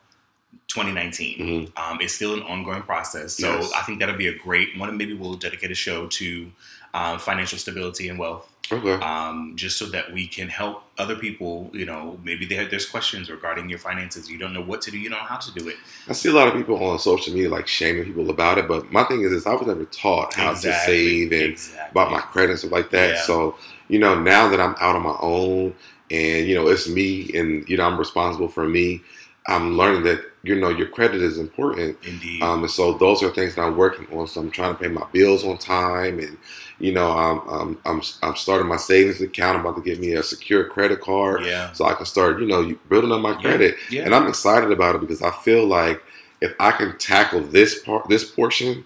2019. 0.69 1.39
Mhm. 1.39 1.79
Um, 1.79 1.99
it's 2.01 2.15
still 2.15 2.35
an 2.35 2.43
ongoing 2.43 2.83
process, 2.83 3.35
so 3.37 3.61
Yes. 3.61 3.73
I 3.75 3.83
think 3.83 4.01
that'll 4.01 4.17
be 4.17 4.27
a 4.29 4.37
great 4.37 4.77
one. 4.77 4.89
And 4.89 4.99
maybe 4.99 5.15
we'll 5.15 5.35
dedicate 5.35 5.71
a 5.71 5.75
show 5.75 6.07
to 6.07 6.51
um, 6.97 7.19
financial 7.19 7.59
stability 7.59 8.09
and 8.09 8.19
wealth, 8.19 8.47
Okay. 8.73 8.97
um, 9.05 9.53
just 9.55 9.79
so 9.79 9.85
that 9.95 10.13
we 10.17 10.27
can 10.27 10.49
help 10.49 10.83
other 10.99 11.15
people. 11.15 11.71
You 11.73 11.87
know, 11.91 12.19
maybe 12.25 12.47
they 12.47 12.57
have, 12.57 12.71
there's 12.71 12.89
questions 12.97 13.31
regarding 13.31 13.69
your 13.69 13.79
finances. 13.79 14.31
You 14.31 14.39
don't 14.39 14.55
know 14.57 14.63
what 14.71 14.81
to 14.85 14.91
do. 14.91 14.99
You 14.99 15.11
don't 15.11 15.21
know 15.21 15.33
how 15.35 15.37
to 15.37 15.53
do 15.53 15.69
it. 15.69 15.77
I 16.09 16.15
see 16.15 16.31
a 16.31 16.33
lot 16.33 16.49
of 16.49 16.55
people 16.55 16.83
on 16.83 16.99
social 16.99 17.35
media 17.35 17.51
like 17.51 17.69
shaming 17.69 18.05
people 18.05 18.31
about 18.31 18.57
it, 18.59 18.67
but 18.67 18.91
my 18.91 19.05
thing 19.05 19.21
is, 19.27 19.33
is 19.33 19.47
I 19.47 19.55
was 19.55 19.67
never 19.67 19.85
taught 19.85 20.35
how 20.35 20.53
to 20.53 20.73
save 20.89 21.33
and 21.33 21.43
exactly. 21.43 21.91
about 21.91 22.11
my 22.11 22.21
credit 22.33 22.51
and 22.51 22.59
stuff 22.59 22.73
like 22.73 22.91
that. 22.91 23.11
Yeah. 23.17 23.23
So, 23.23 23.57
you 23.89 23.99
know, 23.99 24.19
now 24.19 24.49
that 24.49 24.59
I'm 24.59 24.75
out 24.81 24.97
on 24.97 25.03
my 25.03 25.17
own 25.21 25.75
and, 26.11 26.49
you 26.49 26.55
know, 26.57 26.67
it's 26.69 26.89
me 26.89 27.31
and, 27.35 27.69
you 27.69 27.77
know, 27.77 27.85
I'm 27.87 27.99
responsible 27.99 28.49
for 28.49 28.67
me, 28.67 29.03
I'm 29.47 29.77
learning 29.77 30.03
that, 30.05 30.21
you 30.43 30.57
know, 30.57 30.71
your 30.71 30.89
credit 30.89 31.21
is 31.23 31.39
important. 31.39 31.99
Indeed. 32.05 32.43
Um, 32.43 32.63
and 32.65 32.71
so 32.71 32.95
those 32.95 33.23
are 33.23 33.31
things 33.31 33.55
that 33.55 33.63
I'm 33.63 33.77
working 33.77 34.07
on. 34.17 34.27
So 34.27 34.41
I'm 34.41 34.51
trying 34.51 34.75
to 34.75 34.81
pay 34.83 34.89
my 34.89 35.07
bills 35.13 35.45
on 35.45 35.59
time 35.59 36.19
and, 36.19 36.39
you 36.79 36.93
know, 36.93 37.11
I'm, 37.11 37.49
I'm, 37.49 37.79
I'm, 37.85 38.03
I'm 38.23 38.37
starting 38.37 38.69
my 38.69 38.77
savings 38.77 39.21
account. 39.21 39.59
I'm 39.59 39.67
about 39.67 39.77
to 39.77 39.83
get 39.83 40.01
me 40.01 40.13
a 40.13 40.23
secure 40.23 40.65
credit 40.65 41.01
card 41.01 41.45
yeah. 41.45 41.73
so 41.73 41.87
I 41.87 41.95
can 41.95 42.07
start, 42.07 42.41
you 42.41 42.47
know, 42.47 42.75
building 42.89 43.13
up 43.13 43.21
my 43.21 43.35
credit. 43.35 43.77
Yeah. 43.91 44.05
And 44.05 44.15
I'm 44.15 44.29
excited 44.29 44.71
about 44.71 44.95
it 44.95 45.01
because 45.01 45.23
I 45.23 45.31
feel 45.31 45.67
like 45.67 46.03
if 46.41 46.53
I 46.61 46.73
can 46.73 46.99
tackle 46.99 47.41
this 47.41 47.83
part, 47.83 48.09
this 48.09 48.31
portion, 48.31 48.85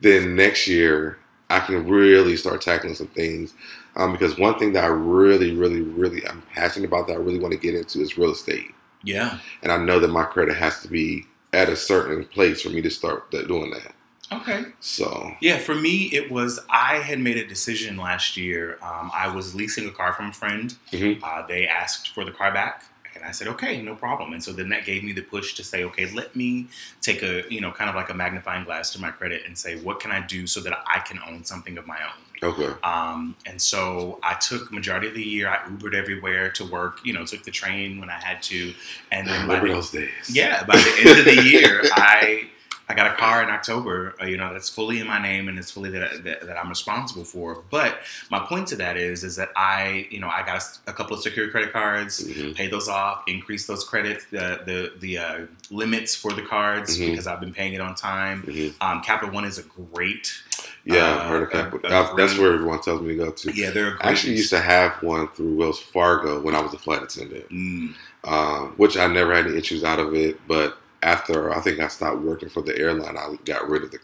then 0.00 0.34
next 0.34 0.66
year 0.66 1.18
I 1.50 1.60
can 1.60 1.86
really 1.86 2.36
start 2.36 2.62
tackling 2.62 2.94
some 2.94 3.08
things. 3.08 3.54
Um, 3.96 4.12
because 4.12 4.38
one 4.38 4.58
thing 4.58 4.72
that 4.74 4.84
I 4.84 4.88
really, 4.88 5.54
really, 5.54 5.82
really 5.82 6.26
I'm 6.26 6.42
passionate 6.54 6.86
about 6.86 7.08
that 7.08 7.14
I 7.14 7.16
really 7.16 7.40
want 7.40 7.52
to 7.52 7.58
get 7.58 7.74
into 7.74 8.00
is 8.00 8.16
real 8.16 8.30
estate. 8.30 8.72
Yeah. 9.02 9.38
And 9.62 9.72
I 9.72 9.76
know 9.76 9.98
that 9.98 10.08
my 10.08 10.24
credit 10.24 10.56
has 10.56 10.80
to 10.82 10.88
be 10.88 11.26
at 11.52 11.68
a 11.68 11.76
certain 11.76 12.24
place 12.24 12.62
for 12.62 12.70
me 12.70 12.80
to 12.82 12.90
start 12.90 13.30
doing 13.30 13.70
that. 13.72 13.92
Okay. 14.32 14.64
So 14.80 15.34
Yeah, 15.40 15.58
for 15.58 15.74
me, 15.74 16.04
it 16.12 16.30
was 16.30 16.60
I 16.68 16.96
had 16.96 17.18
made 17.18 17.36
a 17.36 17.46
decision 17.46 17.96
last 17.96 18.36
year. 18.36 18.78
Um, 18.82 19.10
I 19.14 19.28
was 19.34 19.54
leasing 19.54 19.88
a 19.88 19.90
car 19.90 20.12
from 20.12 20.26
a 20.30 20.32
friend. 20.32 20.74
Mhm. 20.92 21.20
Uh, 21.22 21.46
they 21.46 21.66
asked 21.66 22.10
for 22.10 22.24
the 22.24 22.30
car 22.30 22.52
back, 22.52 22.84
and 23.16 23.24
I 23.24 23.32
said, 23.32 23.48
"Okay, 23.48 23.82
no 23.82 23.94
problem." 23.96 24.32
And 24.32 24.42
so 24.42 24.52
then 24.52 24.68
that 24.68 24.84
gave 24.86 25.02
me 25.02 25.12
the 25.12 25.22
push 25.22 25.54
to 25.54 25.64
say, 25.64 25.82
"Okay, 25.84 26.06
let 26.12 26.36
me 26.36 26.68
take 27.00 27.22
a 27.22 27.42
you 27.52 27.60
know 27.60 27.72
kind 27.72 27.90
of 27.90 27.96
like 27.96 28.08
a 28.10 28.14
magnifying 28.14 28.64
glass 28.64 28.90
to 28.92 29.00
my 29.00 29.10
credit 29.10 29.42
and 29.46 29.58
say, 29.58 29.76
what 29.80 29.98
can 30.00 30.10
I 30.12 30.20
do 30.20 30.46
so 30.46 30.60
that 30.60 30.78
I 30.86 31.00
can 31.00 31.18
own 31.28 31.44
something 31.44 31.76
of 31.76 31.86
my 31.86 31.98
own." 32.02 32.22
okay, 32.42 32.72
Um, 32.84 33.34
and 33.44 33.60
so 33.60 34.18
I 34.22 34.34
took 34.34 34.72
majority 34.72 35.08
of 35.08 35.14
the 35.14 35.22
year. 35.22 35.48
I 35.48 35.58
Ubered 35.68 35.92
everywhere 35.94 36.50
to 36.52 36.64
work. 36.64 37.00
You 37.04 37.12
know, 37.14 37.26
took 37.26 37.42
the 37.42 37.50
train 37.50 37.98
when 38.00 38.08
I 38.10 38.18
had 38.18 38.42
to, 38.44 38.72
and 39.10 39.26
then 39.28 39.46
by 39.48 39.54
remember 39.58 39.68
the, 39.68 39.74
those 39.74 39.90
days? 39.90 40.30
yeah, 40.30 40.62
by 40.64 40.76
the 40.76 40.94
end 41.00 41.18
of 41.18 41.24
the 41.26 41.42
year, 41.42 41.82
I 41.92 42.48
I 42.90 42.94
got 42.94 43.06
a 43.06 43.14
car 43.14 43.40
in 43.44 43.50
October. 43.50 44.16
Uh, 44.20 44.24
you 44.26 44.36
know, 44.36 44.52
that's 44.52 44.68
fully 44.68 44.98
in 44.98 45.06
my 45.06 45.22
name 45.22 45.46
and 45.48 45.56
it's 45.60 45.70
fully 45.70 45.90
that, 45.90 46.24
that 46.24 46.40
that 46.44 46.58
I'm 46.58 46.68
responsible 46.68 47.24
for. 47.24 47.62
But 47.70 48.00
my 48.30 48.40
point 48.40 48.66
to 48.68 48.76
that 48.76 48.96
is 48.96 49.22
is 49.22 49.36
that 49.36 49.50
I 49.54 50.08
you 50.10 50.18
know 50.18 50.28
I 50.28 50.42
got 50.44 50.60
a, 50.86 50.90
a 50.90 50.92
couple 50.92 51.14
of 51.16 51.22
secured 51.22 51.52
credit 51.52 51.72
cards. 51.72 52.26
Mhm. 52.26 52.56
Pay 52.56 52.66
those 52.66 52.88
off, 52.88 53.22
increase 53.28 53.68
those 53.68 53.84
credits, 53.84 54.24
the 54.32 54.62
the 54.66 54.92
the 54.98 55.18
uh, 55.18 55.46
limits 55.70 56.16
for 56.16 56.32
the 56.32 56.42
cards 56.42 56.98
Mhm. 56.98 57.10
because 57.10 57.28
I've 57.28 57.38
been 57.38 57.54
paying 57.54 57.74
it 57.74 57.80
on 57.80 57.94
time. 57.94 58.42
Mhm. 58.42 58.74
Um, 58.80 59.02
Capital 59.02 59.32
One 59.32 59.44
is 59.44 59.58
a 59.58 59.62
great, 59.62 60.32
Yeah, 60.84 60.96
Uh, 61.04 61.28
heard 61.28 61.42
of 61.44 61.50
Capital. 61.50 61.92
a 61.92 61.96
I've- 62.00 62.16
That's 62.16 62.36
where 62.38 62.54
everyone 62.54 62.80
tells 62.82 63.02
me 63.02 63.08
to 63.16 63.24
go 63.26 63.30
to. 63.30 63.52
yeah, 63.52 63.70
they're. 63.70 63.96
I 64.00 64.10
actually 64.10 64.34
used 64.36 64.50
to 64.50 64.60
have 64.60 65.00
one 65.02 65.28
through 65.28 65.54
Wells 65.54 65.78
Fargo 65.80 66.40
when 66.40 66.56
I 66.56 66.60
was 66.60 66.74
a 66.74 66.78
flight 66.78 67.02
attendant, 67.04 67.48
Mm, 67.50 67.94
um, 68.24 68.72
which 68.78 68.96
I 68.96 69.06
never 69.06 69.32
had 69.32 69.46
any 69.46 69.58
issues 69.58 69.84
out 69.84 70.00
of 70.00 70.12
it. 70.14 70.40
But 70.48 70.76
after 71.02 71.54
I 71.54 71.60
think 71.60 71.80
I 71.80 71.88
stopped 71.88 72.20
working 72.20 72.48
for 72.48 72.62
the 72.62 72.76
airline, 72.78 73.16
I 73.16 73.36
got 73.44 73.68
rid 73.68 73.84
of 73.84 73.90
the, 73.90 73.98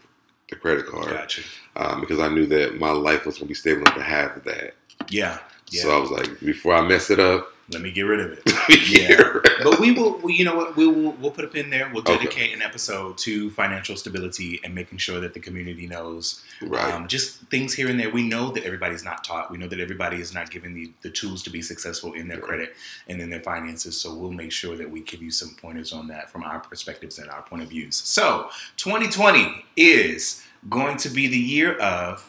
the 0.49 0.55
credit 0.55 0.87
card 0.87 1.09
gotcha. 1.09 1.41
um, 1.75 2.01
because 2.01 2.19
I 2.19 2.29
knew 2.29 2.45
that 2.47 2.79
my 2.79 2.91
life 2.91 3.25
was 3.25 3.35
going 3.37 3.47
to 3.47 3.49
be 3.49 3.53
stable 3.53 3.81
enough 3.81 3.95
to 3.95 4.03
have 4.03 4.43
that. 4.45 4.73
Yeah, 5.09 5.39
yeah. 5.69 5.83
So 5.83 5.95
I 5.95 5.99
was 5.99 6.11
like, 6.11 6.39
before 6.39 6.73
I 6.73 6.87
mess 6.87 7.09
it 7.09 7.19
up, 7.19 7.53
Let 7.71 7.81
me 7.81 7.91
get 7.91 8.03
rid 8.03 8.19
of 8.19 8.31
it. 8.31 8.43
yeah, 8.89 9.39
but 9.69 9.79
we 9.79 9.91
will. 9.91 10.17
We, 10.19 10.33
you 10.33 10.45
know 10.45 10.55
what? 10.55 10.75
We 10.75 10.87
will. 10.87 11.11
We'll 11.13 11.31
put 11.31 11.43
a 11.45 11.47
pin 11.47 11.69
there. 11.69 11.89
We'll 11.93 12.01
Okay. 12.01 12.17
dedicate 12.17 12.53
an 12.53 12.61
episode 12.61 13.17
to 13.19 13.49
financial 13.51 13.95
stability 13.95 14.59
and 14.63 14.73
making 14.75 14.97
sure 14.99 15.19
that 15.19 15.33
the 15.33 15.39
community 15.39 15.87
knows 15.87 16.43
right. 16.61 16.93
um, 16.93 17.07
just 17.07 17.39
things 17.49 17.73
here 17.73 17.89
and 17.89 17.99
there. 17.99 18.09
We 18.09 18.23
know 18.27 18.51
that 18.51 18.63
everybody's 18.63 19.03
not 19.03 19.23
taught. 19.23 19.51
We 19.51 19.57
know 19.57 19.67
that 19.67 19.79
everybody 19.79 20.17
is 20.17 20.33
not 20.33 20.49
given 20.51 20.73
the, 20.73 20.91
the 21.01 21.09
tools 21.09 21.43
to 21.43 21.49
be 21.49 21.61
successful 21.61 22.13
in 22.13 22.27
their 22.27 22.37
Right. 22.37 22.45
credit 22.47 22.75
and 23.07 23.21
in 23.21 23.29
their 23.29 23.41
finances. 23.41 23.99
So 23.99 24.13
we'll 24.13 24.31
make 24.31 24.51
sure 24.51 24.75
that 24.77 24.89
we 24.89 25.01
give 25.01 25.21
you 25.21 25.31
some 25.31 25.55
pointers 25.61 25.91
on 25.93 26.07
that 26.09 26.29
from 26.31 26.43
our 26.43 26.59
perspectives 26.59 27.19
and 27.19 27.29
our 27.29 27.41
point 27.41 27.63
of 27.63 27.69
views. 27.69 27.95
So 27.95 28.49
2020 28.77 29.65
is 29.75 30.43
going 30.69 30.97
to 30.97 31.09
be 31.09 31.27
the 31.27 31.37
year 31.37 31.77
of 31.79 32.25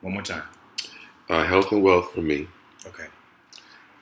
one 0.00 0.12
more 0.14 0.22
time. 0.22 0.42
uh, 1.30 1.44
health 1.44 1.70
and 1.72 1.82
wealth 1.82 2.12
for 2.14 2.22
me, 2.22 2.48
Okay. 2.86 3.06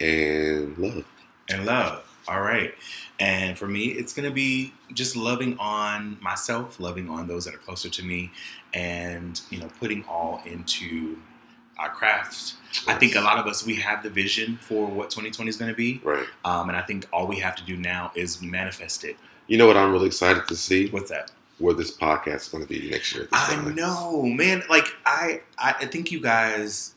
and 0.01 0.77
love. 0.79 1.05
and 1.49 1.65
love. 1.67 2.06
All 2.29 2.41
right. 2.41 2.75
And 3.21 3.57
for 3.57 3.67
me, 3.67 3.87
it's 3.87 4.13
going 4.13 4.29
to 4.29 4.35
be 4.35 4.73
just 4.93 5.17
loving 5.17 5.57
on 5.59 6.19
myself, 6.21 6.81
loving 6.81 7.09
on 7.09 7.27
those 7.29 7.45
that 7.45 7.55
are 7.55 7.59
closer 7.59 7.89
to 7.89 8.03
me, 8.05 8.31
and, 8.75 9.41
you 9.51 9.59
know, 9.59 9.69
putting 9.81 10.05
all 10.05 10.43
into 10.45 11.19
our 11.79 11.91
craft. 11.91 12.55
I 12.87 12.95
think 12.95 13.15
a 13.17 13.21
lot 13.21 13.39
of 13.39 13.47
us, 13.47 13.65
we 13.65 13.77
have 13.77 14.03
the 14.03 14.11
vision 14.11 14.59
for 14.61 14.87
what 14.87 15.11
2020 15.11 15.49
is 15.49 15.57
going 15.57 15.71
to 15.71 15.77
be. 15.77 16.01
Right. 16.03 16.27
Um, 16.45 16.69
and 16.69 16.77
I 16.77 16.83
think 16.83 17.07
all 17.13 17.27
we 17.27 17.37
have 17.41 17.55
to 17.57 17.65
do 17.65 17.77
now 17.77 18.13
is 18.15 18.43
manifest 18.43 19.05
it. 19.05 19.17
You 19.47 19.59
know 19.59 19.67
what 19.67 19.77
I'm 19.77 19.93
really 19.93 20.07
excited 20.07 20.49
to 20.49 20.57
see 20.57 20.89
What's 20.89 21.11
that? 21.11 21.31
where 21.59 21.73
this 21.75 21.97
podcast 21.97 22.35
is 22.37 22.49
going 22.49 22.65
to 22.65 22.69
be 22.69 22.91
next 22.91 23.15
year. 23.15 23.25
At 23.25 23.31
this 23.31 23.41
I 23.51 23.55
time. 23.55 23.75
know, 23.75 24.23
man. 24.25 24.63
Like 24.69 24.89
I, 25.07 25.43
I 25.59 25.75
I 25.81 25.87
think 25.87 26.11
you 26.11 26.21
guys. 26.21 26.95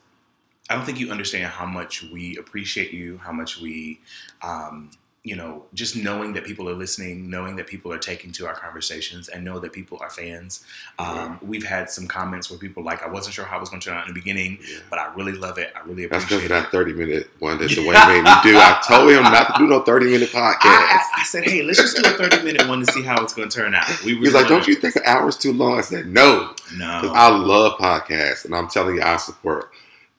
I 0.70 0.76
don't 0.76 0.86
think 0.86 1.00
you 1.00 1.10
understand 1.12 1.46
how 1.46 1.66
much 1.66 2.04
we 2.12 2.38
appreciate 2.38 2.92
you, 2.92 3.18
how 3.18 3.32
much 3.32 3.60
we, 3.60 4.02
um, 4.44 4.92
you 5.24 5.36
know, 5.36 5.66
just 5.74 5.98
knowing 5.98 6.32
that 6.34 6.46
people 6.46 6.70
are 6.70 6.74
listening, 6.74 7.30
knowing 7.30 7.58
that 7.58 7.68
people 7.68 7.92
are 7.92 7.98
taking 7.98 8.32
to 8.32 8.48
our 8.48 8.54
conversations, 8.54 9.28
and 9.28 9.44
know 9.44 9.60
that 9.60 9.74
people 9.74 9.98
are 10.00 10.10
fans. 10.10 10.64
Um, 10.98 11.38
We've 11.42 11.66
had 11.66 11.90
some 11.90 12.08
comments 12.08 12.50
where 12.50 12.58
people 12.58 12.84
like, 12.84 13.04
I 13.04 13.08
wasn't 13.10 13.36
sure 13.36 13.44
how 13.44 13.58
it 13.58 13.60
was 13.60 13.70
going 13.70 13.82
to 13.82 13.90
turn 13.90 13.98
out 13.98 14.08
in 14.08 14.14
the 14.14 14.20
beginning, 14.20 14.60
Yeah. 14.62 14.80
but 14.90 14.98
I 14.98 15.14
really 15.16 15.34
love 15.34 15.58
it. 15.58 15.74
I 15.76 15.82
really 15.86 16.06
That's 16.06 16.24
appreciate 16.24 16.46
of 16.52 16.58
it. 16.58 16.62
that 16.64 16.72
30 16.72 16.94
minute 16.94 17.30
one 17.40 17.58
that 17.58 17.70
Dwayne 17.70 18.08
made 18.08 18.24
me 18.24 18.32
do. 18.44 18.58
I 18.58 18.82
told 18.88 19.10
him 19.12 19.24
not 19.24 19.56
to 19.56 19.60
do 19.60 19.68
no 19.68 19.82
30 19.82 20.06
minute 20.06 20.30
podcast. 20.30 20.56
I, 20.64 21.04
I, 21.18 21.22
I 21.22 21.24
said, 21.24 21.44
hey, 21.44 21.64
let's 21.64 21.80
just 21.80 21.98
do 21.98 22.04
a 22.10 22.14
30 22.14 22.44
minute 22.44 22.68
one 22.70 22.80
to 22.86 22.92
see 22.92 23.04
how 23.04 23.22
it's 23.22 23.34
going 23.34 23.50
to 23.50 23.56
turn 23.58 23.76
out. 23.76 23.88
We 24.06 24.16
He's 24.16 24.34
like, 24.34 24.48
don't 24.48 24.66
you 24.68 24.76
think 24.76 24.96
an 24.96 25.02
hour's 25.06 25.38
too 25.38 25.52
long? 25.52 25.78
I 25.78 25.82
said, 25.82 26.08
no. 26.08 26.54
No. 26.78 27.00
Because 27.02 27.12
I 27.14 27.28
love 27.30 27.74
podcasts, 27.78 28.46
and 28.46 28.56
I'm 28.56 28.70
telling 28.70 28.96
you, 28.96 29.02
I 29.02 29.18
support 29.18 29.70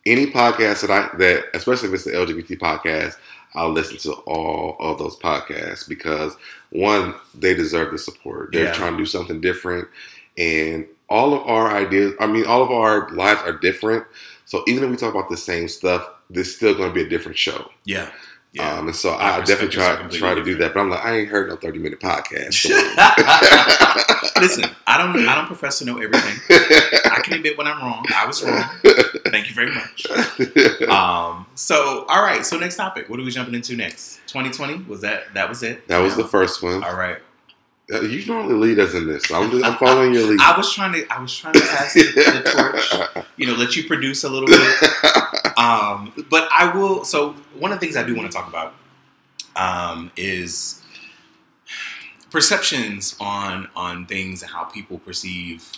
any 0.05 0.27
podcast 0.27 0.83
that 0.87 0.91
I 0.91 1.17
that, 1.17 1.45
especially 1.55 1.89
if 1.89 1.95
it's 1.95 2.05
the 2.05 2.11
LGBT 2.13 2.59
podcast. 2.59 3.17
I'll 3.55 3.71
listen 3.73 3.97
to 3.99 4.13
all 4.27 4.77
of 4.81 4.99
those 4.99 5.17
podcasts 5.17 5.89
because 5.89 6.37
one, 6.71 7.15
they 7.35 7.55
deserve 7.55 7.91
the 7.93 7.99
support. 7.99 8.51
They're 8.53 8.67
Yeah. 8.67 8.73
trying 8.73 8.93
to 8.93 8.99
do 8.99 9.07
something 9.07 9.41
different, 9.41 9.89
and 10.39 10.87
all 11.09 11.35
of 11.35 11.47
our 11.49 11.75
ideas. 11.75 12.15
I 12.21 12.27
mean, 12.27 12.47
all 12.47 12.63
of 12.63 12.71
our 12.71 13.09
lives 13.11 13.41
are 13.43 13.53
different. 13.53 14.05
So 14.47 14.63
even 14.69 14.85
if 14.85 14.91
we 14.91 14.97
talk 14.97 15.15
about 15.15 15.29
the 15.29 15.37
same 15.37 15.69
stuff, 15.69 16.09
there's 16.29 16.55
still 16.55 16.75
going 16.75 16.89
to 16.91 16.95
be 16.95 17.03
a 17.03 17.09
different 17.09 17.37
show. 17.39 17.71
Yeah. 17.85 18.09
Yeah. 18.53 18.79
Um, 18.79 18.89
and 18.89 18.97
so 18.97 19.11
Our 19.11 19.21
I 19.21 19.45
definitely 19.45 19.69
try 19.69 19.95
try 20.09 20.35
to 20.35 20.43
do 20.43 20.57
that. 20.57 20.75
But 20.75 20.81
I'm 20.81 20.91
like, 20.91 21.05
I 21.05 21.19
ain't 21.19 21.29
heard 21.29 21.49
no 21.49 21.57
30 21.57 21.79
minute 21.79 22.01
podcast. 22.01 22.65
Listen, 24.41 24.65
I 24.87 24.99
don't 24.99 25.29
I 25.29 25.35
don't 25.37 25.47
profess 25.47 25.79
to 25.81 25.85
know 25.85 25.99
everything. 25.99 26.41
I 27.13 27.21
can 27.23 27.35
admit 27.35 27.57
when 27.59 27.67
I'm 27.69 27.79
wrong. 27.79 28.05
I 28.15 28.27
was 28.27 28.43
wrong. 28.43 28.65
Thank 29.31 29.49
you 29.49 29.55
very 29.55 29.73
much. 29.73 30.07
Um, 30.89 31.47
so 31.61 32.05
all 32.09 32.23
right, 32.23 32.45
so 32.45 32.59
next 32.59 32.77
topic. 32.77 33.09
What 33.09 33.21
are 33.21 33.23
we 33.23 33.31
jumping 33.31 33.55
into 33.55 33.77
next? 33.77 34.21
2020? 34.29 34.85
Was 34.85 35.03
that 35.03 35.35
that 35.35 35.49
was 35.49 35.63
it? 35.63 35.87
that 35.89 35.99
was 35.99 36.17
the 36.17 36.25
first 36.25 36.63
one. 36.63 36.83
All 36.83 36.97
right. 36.97 37.19
Uh, 37.93 38.01
You 38.03 38.25
normally 38.27 38.55
lead 38.55 38.79
us 38.79 38.95
in 38.95 39.07
this. 39.07 39.25
So 39.25 39.35
I'm, 39.35 39.51
just, 39.51 39.65
I'm 39.65 39.77
following 39.77 40.15
your 40.15 40.23
lead. 40.27 40.41
I 40.41 40.57
was 40.57 40.73
trying 40.73 40.93
to 40.93 41.07
I 41.13 41.21
was 41.21 41.37
trying 41.37 41.55
to 41.55 41.61
pass 41.61 41.95
the, 41.95 42.03
the 42.03 43.13
torch, 43.13 43.27
you 43.37 43.47
know, 43.47 43.55
let 43.55 43.77
you 43.77 43.85
produce 43.87 44.25
a 44.25 44.29
little 44.29 44.49
bit. 44.49 44.91
Um, 45.57 46.15
but 46.31 46.49
I 46.51 46.75
will. 46.75 47.05
So 47.05 47.33
one 47.59 47.71
of 47.71 47.79
the 47.79 47.85
things 47.85 47.95
I 47.95 48.03
do 48.03 48.15
want 48.15 48.31
to 48.31 48.35
talk 48.35 48.49
about 48.49 48.73
um, 49.57 50.11
is 50.17 50.81
perceptions 52.31 53.15
on 53.21 53.69
on 53.77 54.07
things 54.07 54.41
and 54.43 54.51
how 54.51 54.65
people 54.65 54.99
perceive 54.99 55.71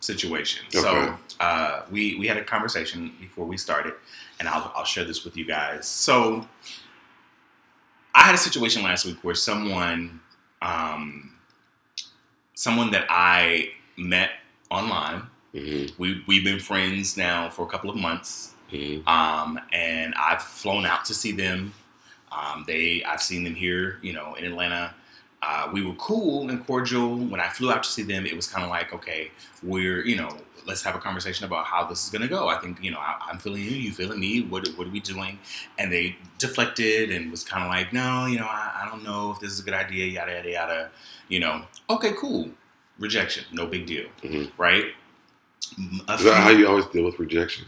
situations. 0.00 0.74
Okay. 0.74 0.82
So 0.82 1.16
uh, 1.40 1.82
we 1.90 2.16
we 2.16 2.26
had 2.26 2.36
a 2.36 2.44
conversation 2.44 3.12
before 3.20 3.46
we 3.46 3.56
started, 3.56 3.94
and 4.42 4.48
I'll 4.48 4.72
I'll 4.74 4.84
share 4.84 5.04
this 5.04 5.24
with 5.24 5.36
you 5.36 5.44
guys. 5.44 5.86
So 5.86 6.44
I 8.12 8.22
had 8.24 8.34
a 8.34 8.38
situation 8.38 8.82
last 8.82 9.06
week 9.06 9.18
where 9.22 9.36
someone 9.36 10.18
um, 10.60 11.30
someone 12.54 12.90
that 12.90 13.06
I 13.08 13.70
met 13.96 14.30
online. 14.68 15.22
Mhm, 15.54 15.96
We 15.96 16.24
we've 16.26 16.42
been 16.42 16.58
friends 16.58 17.16
now 17.16 17.50
for 17.50 17.62
a 17.64 17.68
couple 17.68 17.88
of 17.88 17.94
months, 17.96 18.54
mhm. 18.72 19.06
um, 19.06 19.60
and 19.72 20.12
I've 20.16 20.42
flown 20.42 20.86
out 20.86 21.04
to 21.04 21.14
see 21.14 21.30
them. 21.30 21.72
Um, 22.32 22.64
they 22.66 23.04
I've 23.04 23.22
seen 23.22 23.44
them 23.44 23.54
here, 23.54 23.98
you 24.02 24.12
know, 24.12 24.34
in 24.34 24.44
Atlanta. 24.44 24.92
Uh, 25.40 25.68
we 25.72 25.84
were 25.84 25.94
cool 25.94 26.48
and 26.50 26.66
cordial. 26.66 27.16
When 27.16 27.40
I 27.40 27.48
flew 27.48 27.70
out 27.70 27.82
to 27.84 27.90
see 27.90 28.02
them, 28.02 28.26
it 28.26 28.34
was 28.34 28.46
kind 28.48 28.64
of 28.64 28.70
like, 28.70 28.92
okay, 28.92 29.30
we're 29.62 30.04
you 30.04 30.16
know, 30.16 30.36
let's 30.66 30.82
have 30.82 30.94
a 30.94 30.98
conversation 30.98 31.44
about 31.44 31.66
how 31.66 31.84
this 31.84 32.04
is 32.04 32.10
gonna 32.10 32.28
go. 32.28 32.48
I 32.48 32.58
think 32.58 32.82
you 32.82 32.90
know, 32.90 32.98
I, 32.98 33.16
I'm 33.28 33.38
feeling 33.38 33.62
you, 33.62 33.70
you 33.70 33.92
feeling 33.92 34.20
me. 34.20 34.42
What 34.42 34.68
what 34.76 34.86
are 34.86 34.90
we 34.90 35.00
doing? 35.00 35.38
And 35.78 35.92
they 35.92 36.16
deflected 36.38 37.10
and 37.10 37.30
was 37.30 37.44
kind 37.44 37.62
of 37.64 37.68
like, 37.70 37.92
no, 37.92 38.26
you 38.26 38.38
know, 38.38 38.46
I, 38.46 38.82
I 38.82 38.88
don't 38.88 39.04
know 39.04 39.30
if 39.32 39.40
this 39.40 39.50
is 39.52 39.60
a 39.60 39.62
good 39.62 39.74
idea. 39.74 40.06
Yada 40.06 40.32
yada 40.32 40.50
yada. 40.50 40.90
You 41.28 41.40
know, 41.40 41.62
okay, 41.90 42.12
cool. 42.16 42.50
Rejection, 42.98 43.44
no 43.52 43.66
big 43.66 43.86
deal, 43.86 44.06
Mhm. 44.22 44.50
right? 44.58 44.86
A 46.08 46.14
Is 46.14 46.24
that 46.24 46.42
how 46.42 46.50
you 46.50 46.68
always 46.68 46.86
deal 46.86 47.04
with 47.04 47.18
rejection? 47.18 47.66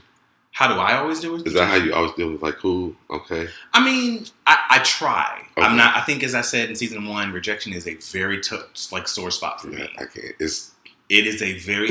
how 0.52 0.68
do 0.72 0.74
I 0.74 0.96
always 0.98 1.18
deal 1.18 1.36
do 1.36 1.42
it? 1.42 1.48
Is 1.48 1.54
that 1.54 1.66
how 1.66 1.74
you 1.74 1.92
always 1.92 2.12
deal 2.12 2.30
with 2.30 2.40
like, 2.40 2.58
cool, 2.58 2.94
okay? 3.10 3.48
I 3.72 3.84
mean, 3.84 4.24
I, 4.46 4.56
I 4.70 4.78
try. 4.84 5.42
Okay. 5.58 5.66
I'm 5.66 5.76
not. 5.76 5.96
I 5.96 6.02
think, 6.02 6.22
as 6.22 6.32
I 6.32 6.42
said 6.42 6.68
in 6.70 6.76
season 6.76 7.04
one, 7.06 7.32
rejection 7.32 7.72
is 7.72 7.88
a 7.88 7.94
very 7.94 8.38
tough, 8.40 8.92
like 8.92 9.08
sore 9.08 9.32
spot 9.32 9.60
for 9.60 9.70
Yeah, 9.70 9.78
me. 9.78 9.90
I 9.98 10.04
can't. 10.04 10.36
It's 10.38 10.70
It 11.08 11.26
is 11.26 11.42
a 11.42 11.58
very 11.58 11.90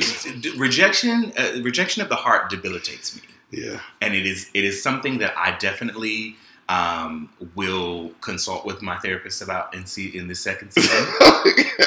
rejection. 0.58 1.34
Uh, 1.38 1.62
rejection 1.62 2.02
of 2.02 2.10
the 2.10 2.16
heart 2.16 2.50
debilitates 2.50 3.16
me, 3.16 3.22
yeah. 3.52 3.80
and 4.02 4.16
it 4.16 4.26
is 4.26 4.50
it 4.54 4.64
is 4.64 4.82
something 4.82 5.20
that 5.20 5.38
I 5.38 5.56
definitely 5.58 6.36
um, 6.70 7.30
will 7.56 8.12
consult 8.22 8.66
with 8.66 8.82
my 8.82 8.98
therapist 8.98 9.42
about 9.42 9.76
and 9.76 9.88
see 9.88 10.18
in 10.18 10.28
the 10.28 10.36
second 10.36 10.72
season 10.72 11.08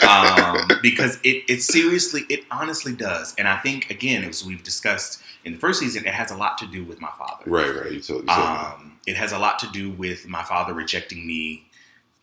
um, 0.09 0.69
because 0.83 1.19
it 1.25 1.45
it 1.49 1.63
seriously 1.63 2.23
it 2.29 2.45
honestly 2.51 2.95
does, 2.95 3.35
and 3.37 3.49
I 3.49 3.59
think 3.59 3.91
again 3.91 4.23
as 4.25 4.45
we've 4.45 4.63
discussed 4.63 5.23
in 5.45 5.53
the 5.53 5.59
first 5.59 5.81
season, 5.81 6.07
it 6.07 6.13
has 6.13 6.31
a 6.31 6.37
lot 6.37 6.59
to 6.59 6.67
do 6.67 6.85
with 6.85 7.01
my 7.01 7.11
father. 7.17 7.45
right, 7.47 7.75
right. 7.75 7.93
You 7.93 8.01
told, 8.01 8.23
you 8.23 8.27
told. 8.29 8.39
Um, 8.39 8.99
it 9.07 9.17
has 9.17 9.33
a 9.33 9.39
lot 9.39 9.61
to 9.61 9.69
do 9.69 9.91
with 9.91 10.27
my 10.27 10.43
father 10.43 10.75
rejecting 10.75 11.27
me, 11.27 11.65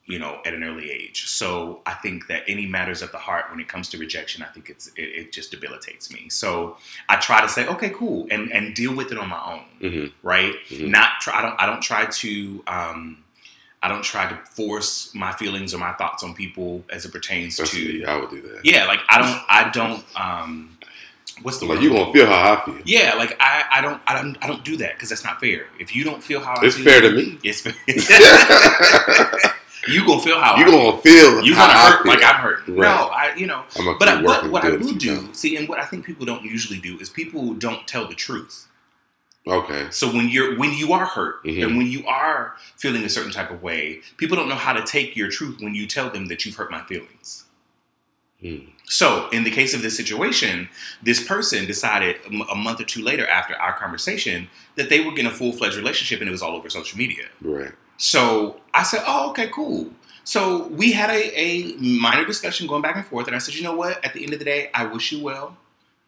you 0.05 0.19
know, 0.19 0.41
at 0.45 0.53
an 0.53 0.63
early 0.63 0.91
age. 0.91 1.27
So 1.29 1.81
I 1.85 1.93
think 1.93 2.27
that 2.27 2.43
any 2.47 2.65
matters 2.65 3.01
of 3.01 3.11
the 3.13 3.17
heart 3.17 3.45
when 3.49 3.59
it 3.61 3.67
comes 3.69 3.87
to 3.89 3.97
rejection, 3.97 4.43
I 4.43 4.47
think 4.47 4.69
it's 4.69 4.87
it, 4.97 5.01
it 5.01 5.31
just 5.31 5.51
debilitates 5.51 6.11
me. 6.11 6.27
So 6.29 6.77
I 7.07 7.15
try 7.17 7.39
to 7.41 7.47
say, 7.47 7.65
okay, 7.67 7.89
cool, 7.89 8.27
and 8.29 8.51
and 8.51 8.75
deal 8.75 8.93
with 8.93 9.11
it 9.13 9.17
on 9.17 9.29
my 9.29 9.41
own, 9.53 9.63
Mhm. 9.91 10.11
right? 10.21 10.53
Mhm. 10.69 10.89
Not 10.89 11.21
try. 11.21 11.39
I 11.39 11.41
don't. 11.41 11.55
I 11.61 11.65
don't 11.65 11.81
try 11.81 12.05
to. 12.05 12.63
Um, 12.67 13.17
I 13.81 13.89
don't 13.89 14.03
try 14.03 14.29
to 14.29 14.35
force 14.51 15.13
my 15.13 15.33
feelings 15.33 15.73
or 15.73 15.77
my 15.77 15.91
thoughts 15.93 16.23
on 16.23 16.33
people 16.33 16.85
as 16.89 17.03
it 17.05 17.11
pertains 17.11 17.57
That's 17.57 17.71
to. 17.71 17.77
me. 17.77 18.05
I 18.05 18.15
would 18.17 18.29
do 18.29 18.41
that. 18.41 18.61
Yeah, 18.65 18.85
like 18.85 18.99
I 19.09 19.17
don't. 19.19 19.41
I 19.49 19.69
don't. 19.71 20.03
Um, 20.15 20.77
what's 21.41 21.59
the 21.59 21.65
Like 21.65 21.77
word? 21.79 21.83
you 21.83 21.89
gonna 21.91 22.13
feel 22.13 22.25
how 22.27 22.53
I 22.55 22.65
feel. 22.65 22.79
Yeah, 22.85 23.15
like 23.15 23.35
I, 23.41 23.63
I 23.71 23.81
don't, 23.81 24.01
I 24.07 24.13
don't, 24.21 24.37
I 24.41 24.47
don't 24.47 24.63
do 24.63 24.77
that 24.77 24.93
because 24.93 25.09
that's 25.09 25.23
not 25.25 25.39
fair. 25.41 25.67
If 25.79 25.93
you 25.95 26.03
don't 26.05 26.23
feel 26.23 26.39
how 26.41 26.53
I 26.55 26.59
feel, 26.59 26.65
It's 26.69 26.77
fair 26.77 27.01
to 27.01 27.11
me. 27.11 27.39
It's 27.43 27.61
fair. 27.65 27.73
you 29.87 30.05
gonna 30.05 30.21
feel 30.21 30.39
how 30.39 30.57
You 30.57 30.65
gonna 30.65 30.97
feel 31.01 31.43
you 31.43 31.55
how 31.55 31.67
gonna 31.67 31.79
hurt 31.97 32.05
like 32.05 32.23
I'm 32.23 32.35
hurt. 32.35 32.67
Right. 32.67 32.77
No, 32.77 33.07
I, 33.07 33.33
you 33.35 33.47
know, 33.47 33.63
but 33.99 34.07
I, 34.07 34.21
what 34.21 34.49
what 34.49 34.63
I 34.63 34.71
will 34.71 34.93
do, 34.93 35.29
see, 35.33 35.55
and 35.57 35.67
what 35.67 35.79
I 35.79 35.85
think 35.85 36.05
people 36.05 36.25
don't 36.25 36.43
usually 36.43 36.79
do 36.79 36.97
is 36.99 37.09
people 37.09 37.53
don't 37.53 37.87
tell 37.87 38.07
the 38.07 38.15
truth. 38.15 38.67
Okay. 39.45 39.87
So 39.91 40.07
when 40.07 40.29
you're 40.29 40.57
when 40.57 40.73
you 40.73 40.93
are 40.93 41.05
hurt 41.05 41.43
Mhm. 41.43 41.65
and 41.67 41.77
when 41.77 41.87
you 41.87 42.05
are 42.07 42.55
feeling 42.77 43.03
a 43.03 43.09
certain 43.09 43.31
type 43.31 43.51
of 43.51 43.61
way, 43.61 44.01
people 44.17 44.37
don't 44.37 44.47
know 44.47 44.55
how 44.55 44.73
to 44.73 44.83
take 44.83 45.15
your 45.17 45.29
truth 45.29 45.59
when 45.59 45.75
you 45.75 45.85
tell 45.85 46.09
them 46.09 46.27
that 46.27 46.45
you've 46.45 46.55
hurt 46.55 46.71
my 46.71 46.81
feelings. 46.83 47.43
Hmm. 48.41 48.57
So, 48.85 49.29
in 49.29 49.43
the 49.45 49.51
case 49.51 49.73
of 49.73 49.81
this 49.81 49.95
situation, 49.95 50.69
this 51.01 51.25
person 51.25 51.65
decided 51.65 52.17
a 52.49 52.55
month 52.55 52.79
or 52.81 52.83
two 52.83 53.01
later 53.01 53.25
after 53.27 53.55
our 53.55 53.73
conversation 53.77 54.49
that 54.75 54.89
they 54.89 54.99
were 54.99 55.11
getting 55.11 55.27
a 55.27 55.31
full 55.33 55.53
fledged 55.53 55.77
relationship 55.77 56.19
and 56.19 56.27
it 56.27 56.31
was 56.31 56.41
all 56.41 56.55
over 56.55 56.69
social 56.69 56.97
media. 56.97 57.25
Right. 57.41 57.71
So 58.03 58.59
I 58.73 58.83
said, 58.83 59.01
Oh, 59.07 59.29
okay, 59.29 59.47
cool. 59.47 59.87
So 60.25 60.67
we 60.67 60.91
had 60.91 61.09
a, 61.09 61.39
a 61.39 61.73
minor 61.77 62.25
discussion 62.25 62.67
going 62.67 62.81
back 62.81 62.97
and 62.97 63.05
forth, 63.05 63.27
and 63.27 63.35
I 63.35 63.39
said, 63.39 63.55
You 63.55 63.63
know 63.63 63.75
what? 63.75 64.03
At 64.03 64.13
the 64.13 64.23
end 64.23 64.33
of 64.33 64.39
the 64.39 64.45
day, 64.45 64.69
I 64.73 64.85
wish 64.85 65.13
you 65.13 65.23
well. 65.23 65.55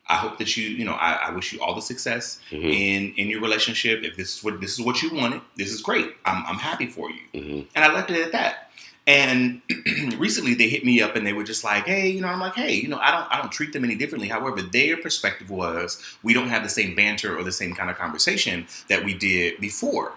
I 0.07 0.15
hope 0.17 0.37
that 0.39 0.55
you, 0.57 0.67
you 0.67 0.83
know, 0.85 0.91
I, 0.93 1.13
I 1.13 1.31
wish 1.31 1.51
you 1.53 1.61
all 1.61 1.73
the 1.73 1.81
success 1.81 2.39
Mhm. 2.51 2.63
in 2.65 3.13
in 3.15 3.29
your 3.29 3.39
relationship. 3.41 4.03
If 4.03 4.17
this 4.17 4.37
is 4.37 4.43
what 4.43 4.59
this 4.59 4.73
is 4.73 4.81
what 4.81 5.01
you 5.01 5.13
wanted, 5.15 5.39
this 5.55 5.71
is 5.71 5.81
great. 5.81 6.09
I'm 6.25 6.45
I'm 6.45 6.57
happy 6.57 6.85
for 6.87 7.09
you. 7.09 7.21
Mhm. 7.33 7.65
And 7.73 7.85
I 7.85 7.93
left 7.93 8.11
it 8.11 8.19
at 8.21 8.33
that. 8.33 8.69
And 9.07 9.61
recently 10.17 10.53
they 10.53 10.67
hit 10.67 10.83
me 10.83 11.01
up 11.01 11.15
and 11.15 11.25
they 11.25 11.31
were 11.33 11.43
just 11.45 11.63
like, 11.63 11.85
hey, 11.85 12.09
you 12.09 12.19
know, 12.21 12.27
I'm 12.27 12.39
like, 12.41 12.55
hey, 12.55 12.73
you 12.73 12.87
know, 12.89 12.99
I 12.99 13.09
don't 13.11 13.27
I 13.33 13.37
don't 13.41 13.51
treat 13.51 13.71
them 13.71 13.83
any 13.85 13.95
differently. 13.95 14.27
However, 14.27 14.61
their 14.61 14.97
perspective 14.97 15.49
was 15.49 16.01
we 16.23 16.33
don't 16.33 16.49
have 16.49 16.61
the 16.63 16.69
same 16.69 16.93
banter 16.93 17.35
or 17.37 17.43
the 17.43 17.51
same 17.53 17.73
kind 17.73 17.89
of 17.89 17.97
conversation 17.97 18.67
that 18.89 19.03
we 19.05 19.13
did 19.13 19.59
before. 19.61 20.13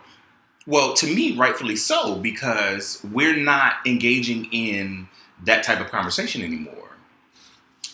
Well, 0.68 0.92
to 0.94 1.07
me, 1.07 1.35
rightfully 1.35 1.76
so, 1.76 2.16
because 2.16 3.02
we're 3.11 3.35
not 3.35 3.76
engaging 3.87 4.52
in 4.52 5.09
that 5.42 5.64
type 5.64 5.81
of 5.81 5.90
conversation 5.90 6.42
anymore. 6.42 6.98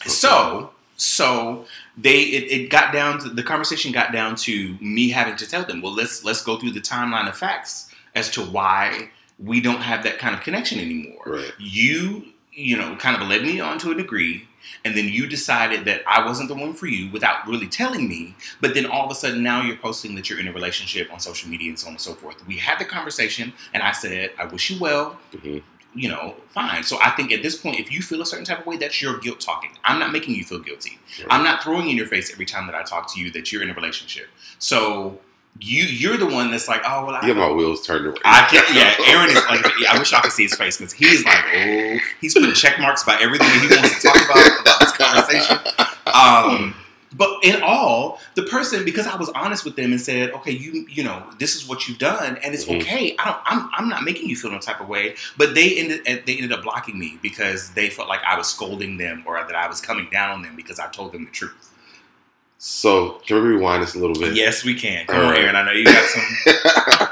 So, 0.07 0.73
so 0.97 1.67
they 1.97 2.23
it, 2.23 2.51
it 2.51 2.71
got 2.71 2.93
down 2.93 3.21
to 3.21 3.29
the 3.29 3.45
conversation 3.45 3.93
got 3.93 4.11
down 4.11 4.35
to 4.37 4.77
me 4.81 5.11
having 5.11 5.37
to 5.37 5.47
tell 5.49 5.65
them, 5.65 5.83
well, 5.83 5.95
let's 5.95 6.25
let's 6.25 6.43
go 6.43 6.59
through 6.59 6.73
the 6.73 6.81
timeline 6.81 7.29
of 7.29 7.37
facts 7.37 7.95
as 8.17 8.29
to 8.33 8.43
why 8.43 9.11
we 9.39 9.61
don't 9.61 9.83
have 9.83 10.03
that 10.03 10.19
kind 10.19 10.35
of 10.35 10.41
connection 10.41 10.81
anymore. 10.81 11.23
Right. 11.27 11.53
You, 11.61 12.25
you 12.55 12.77
know, 12.77 12.97
kind 12.97 13.21
of 13.21 13.29
led 13.29 13.43
me 13.43 13.61
on 13.61 13.79
to 13.81 13.91
a 13.91 13.95
degree, 13.95 14.47
and 14.85 14.97
then 14.97 15.09
you 15.09 15.27
decided 15.27 15.85
that 15.87 16.03
I 16.07 16.25
wasn't 16.25 16.49
the 16.49 16.55
one 16.55 16.73
for 16.73 16.87
you 16.87 17.11
without 17.11 17.47
really 17.47 17.67
telling 17.67 18.09
me. 18.09 18.35
But 18.61 18.75
then 18.75 18.87
all 18.87 19.05
of 19.05 19.11
a 19.11 19.15
sudden, 19.15 19.43
now 19.43 19.63
you're 19.63 19.77
posting 19.77 20.15
that 20.15 20.31
you're 20.31 20.41
in 20.41 20.49
a 20.49 20.53
relationship 20.53 21.13
on 21.13 21.21
social 21.21 21.51
media 21.51 21.69
and 21.69 21.79
so 21.79 21.89
on 21.89 21.95
and 21.95 22.01
so 22.01 22.15
forth. 22.15 22.47
We 22.47 22.59
had 22.59 22.79
the 22.79 22.85
conversation, 22.85 23.53
and 23.73 23.83
I 23.83 23.93
said, 23.93 24.31
I 24.39 24.47
wish 24.47 24.71
you 24.71 24.79
well. 24.81 25.19
Mhm. 25.33 25.63
You 25.97 26.09
know, 26.09 26.35
fine. 26.49 26.83
So 26.83 26.99
I 27.01 27.11
think 27.11 27.31
at 27.31 27.43
this 27.43 27.57
point, 27.57 27.79
if 27.79 27.93
you 27.93 28.03
feel 28.03 28.21
a 28.21 28.27
certain 28.27 28.45
type 28.45 28.59
of 28.61 28.67
way, 28.67 28.77
that's 28.77 29.01
your 29.01 29.17
guilt 29.19 29.39
talking. 29.41 29.71
I'm 29.85 30.01
not 30.01 30.11
making 30.11 30.35
you 30.35 30.43
feel 30.43 30.59
guilty. 30.59 30.99
Right. 31.21 31.29
I'm 31.31 31.45
not 31.45 31.63
throwing 31.63 31.89
in 31.89 31.97
your 31.97 32.07
face 32.07 32.33
every 32.33 32.47
time 32.47 32.67
that 32.67 32.75
I 32.75 32.83
talk 32.83 33.13
to 33.15 33.21
you 33.21 33.31
that 33.31 33.53
you're 33.53 33.63
in 33.63 33.71
a 33.71 33.75
relationship. 33.75 34.27
So 34.59 35.21
you 35.61 35.85
you're 35.85 36.17
the 36.17 36.27
one 36.27 36.51
that's 36.51 36.69
like, 36.69 36.83
oh 36.87 37.07
well, 37.07 37.15
I, 37.17 37.27
have 37.27 37.37
my 37.37 37.51
wheels 37.51 37.87
turned 37.87 38.07
around. 38.07 38.19
I 38.25 38.47
can't. 38.51 38.69
Yeah, 38.75 38.95
Aaron 39.07 39.31
is 39.31 39.37
like. 39.49 39.65
I 39.89 39.99
wish 39.99 40.13
y'all 40.13 40.21
could 40.21 40.33
see 40.33 40.43
his 40.45 40.55
face 40.55 40.77
because 40.79 40.93
he's 40.93 41.25
like, 41.25 41.45
oh, 41.55 41.99
he's 42.21 42.35
putting 42.35 42.53
check 42.55 42.81
marks 42.81 43.05
by 43.05 43.17
everything 43.21 43.47
that 43.49 43.61
he 43.61 43.77
wants 43.77 44.03
to 44.03 44.09
talk 44.09 44.17
about 44.25 44.61
about 44.61 44.81
this 44.81 44.97
conversation. 44.97 45.59
Um, 46.13 46.75
but 47.17 47.45
in 47.45 47.63
all, 47.63 48.19
the 48.35 48.43
person 48.43 48.85
because 48.85 49.07
I 49.07 49.15
was 49.17 49.29
honest 49.31 49.65
with 49.65 49.77
them 49.77 49.93
and 49.93 50.01
said, 50.01 50.33
okay, 50.33 50.51
you 50.51 50.87
you 50.89 51.05
know, 51.05 51.23
this 51.39 51.55
is 51.55 51.69
what 51.69 51.87
you've 51.89 51.99
done, 51.99 52.37
and 52.39 52.53
it's 52.53 52.65
Mhm. 52.65 52.81
okay. 52.81 53.15
I 53.21 53.25
don't. 53.27 53.39
I'm 53.45 53.71
I'm 53.75 53.89
not 53.89 54.03
making 54.03 54.29
you 54.29 54.35
feel 54.37 54.51
no 54.51 54.59
type 54.59 54.81
of 54.81 54.89
way. 54.89 55.15
But 55.37 55.55
they 55.55 55.77
ended 55.77 56.05
they 56.05 56.35
ended 56.35 56.51
up 56.53 56.65
blocking 56.65 56.99
me 56.99 57.19
because 57.23 57.71
they 57.71 57.91
felt 57.91 58.09
like 58.09 58.21
I 58.27 58.37
was 58.37 58.49
scolding 58.49 58.97
them 58.97 59.23
or 59.27 59.37
that 59.37 59.55
I 59.55 59.69
was 59.69 59.81
coming 59.81 60.09
down 60.11 60.33
on 60.33 60.43
them 60.43 60.57
because 60.57 60.81
I 60.81 60.89
told 60.89 61.13
them 61.13 61.25
the 61.25 61.31
truth. 61.31 61.71
So 62.59 63.21
can 63.27 63.37
we 63.37 63.51
rewind 63.51 63.83
this 63.83 63.95
a 63.95 63.99
little 63.99 64.19
bit? 64.19 64.35
Yes, 64.35 64.65
we 64.65 64.75
can. 64.75 65.07
Come 65.07 65.21
All 65.21 65.27
on, 65.27 65.33
right. 65.33 65.41
Aaron. 65.43 65.57
I 65.57 65.65
know 65.65 65.73
you 65.73 65.85
got 65.85 66.09
some. 66.09 67.09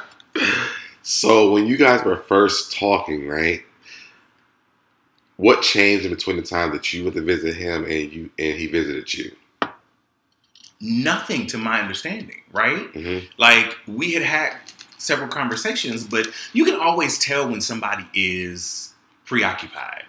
so 1.03 1.53
when 1.53 1.67
you 1.67 1.77
guys 1.77 2.05
were 2.05 2.17
first 2.17 2.73
talking, 2.77 3.29
right? 3.29 3.63
What 5.37 5.63
changed 5.63 6.05
in 6.05 6.13
between 6.15 6.37
the 6.37 6.43
time 6.43 6.73
that 6.73 6.93
you 6.93 7.05
went 7.05 7.17
to 7.17 7.23
visit 7.23 7.57
him 7.57 7.85
and 7.85 8.13
you 8.13 8.31
and 8.39 8.59
he 8.59 8.67
visited 8.67 9.13
you? 9.13 9.35
Nothing 10.81 11.47
to 11.49 11.59
my 11.59 11.81
understanding, 11.81 12.43
right? 12.53 12.89
hmm 12.93 13.19
like 13.39 13.77
we 13.87 14.13
had 14.13 14.23
had 14.23 14.57
several 14.99 15.29
conversations 15.29 16.05
but 16.05 16.29
you 16.53 16.65
can 16.65 16.79
always 16.79 17.19
tell 17.19 17.49
when 17.51 17.61
somebody 17.61 18.07
is 18.15 18.95
preoccupied 19.25 20.05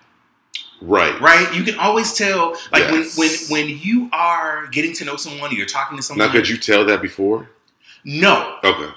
Right. 0.86 1.20
right 1.22 1.54
you 1.56 1.64
can 1.64 1.80
always 1.80 2.14
tell 2.14 2.52
like 2.72 2.84
Yes. 2.92 3.18
when 3.18 3.30
when 3.50 3.68
when 3.70 3.80
you 3.80 4.10
are 4.12 4.68
getting 4.68 4.94
to 4.96 5.06
know 5.06 5.16
someone 5.16 5.52
or 5.52 5.54
you're 5.56 5.66
talking 5.66 5.96
to 5.98 6.04
someone 6.04 6.28
Now, 6.28 6.34
could 6.34 6.50
you 6.50 6.58
tell 6.58 6.84
that 6.86 7.02
before? 7.02 7.50
no 8.04 8.58
Okay. 8.64 8.92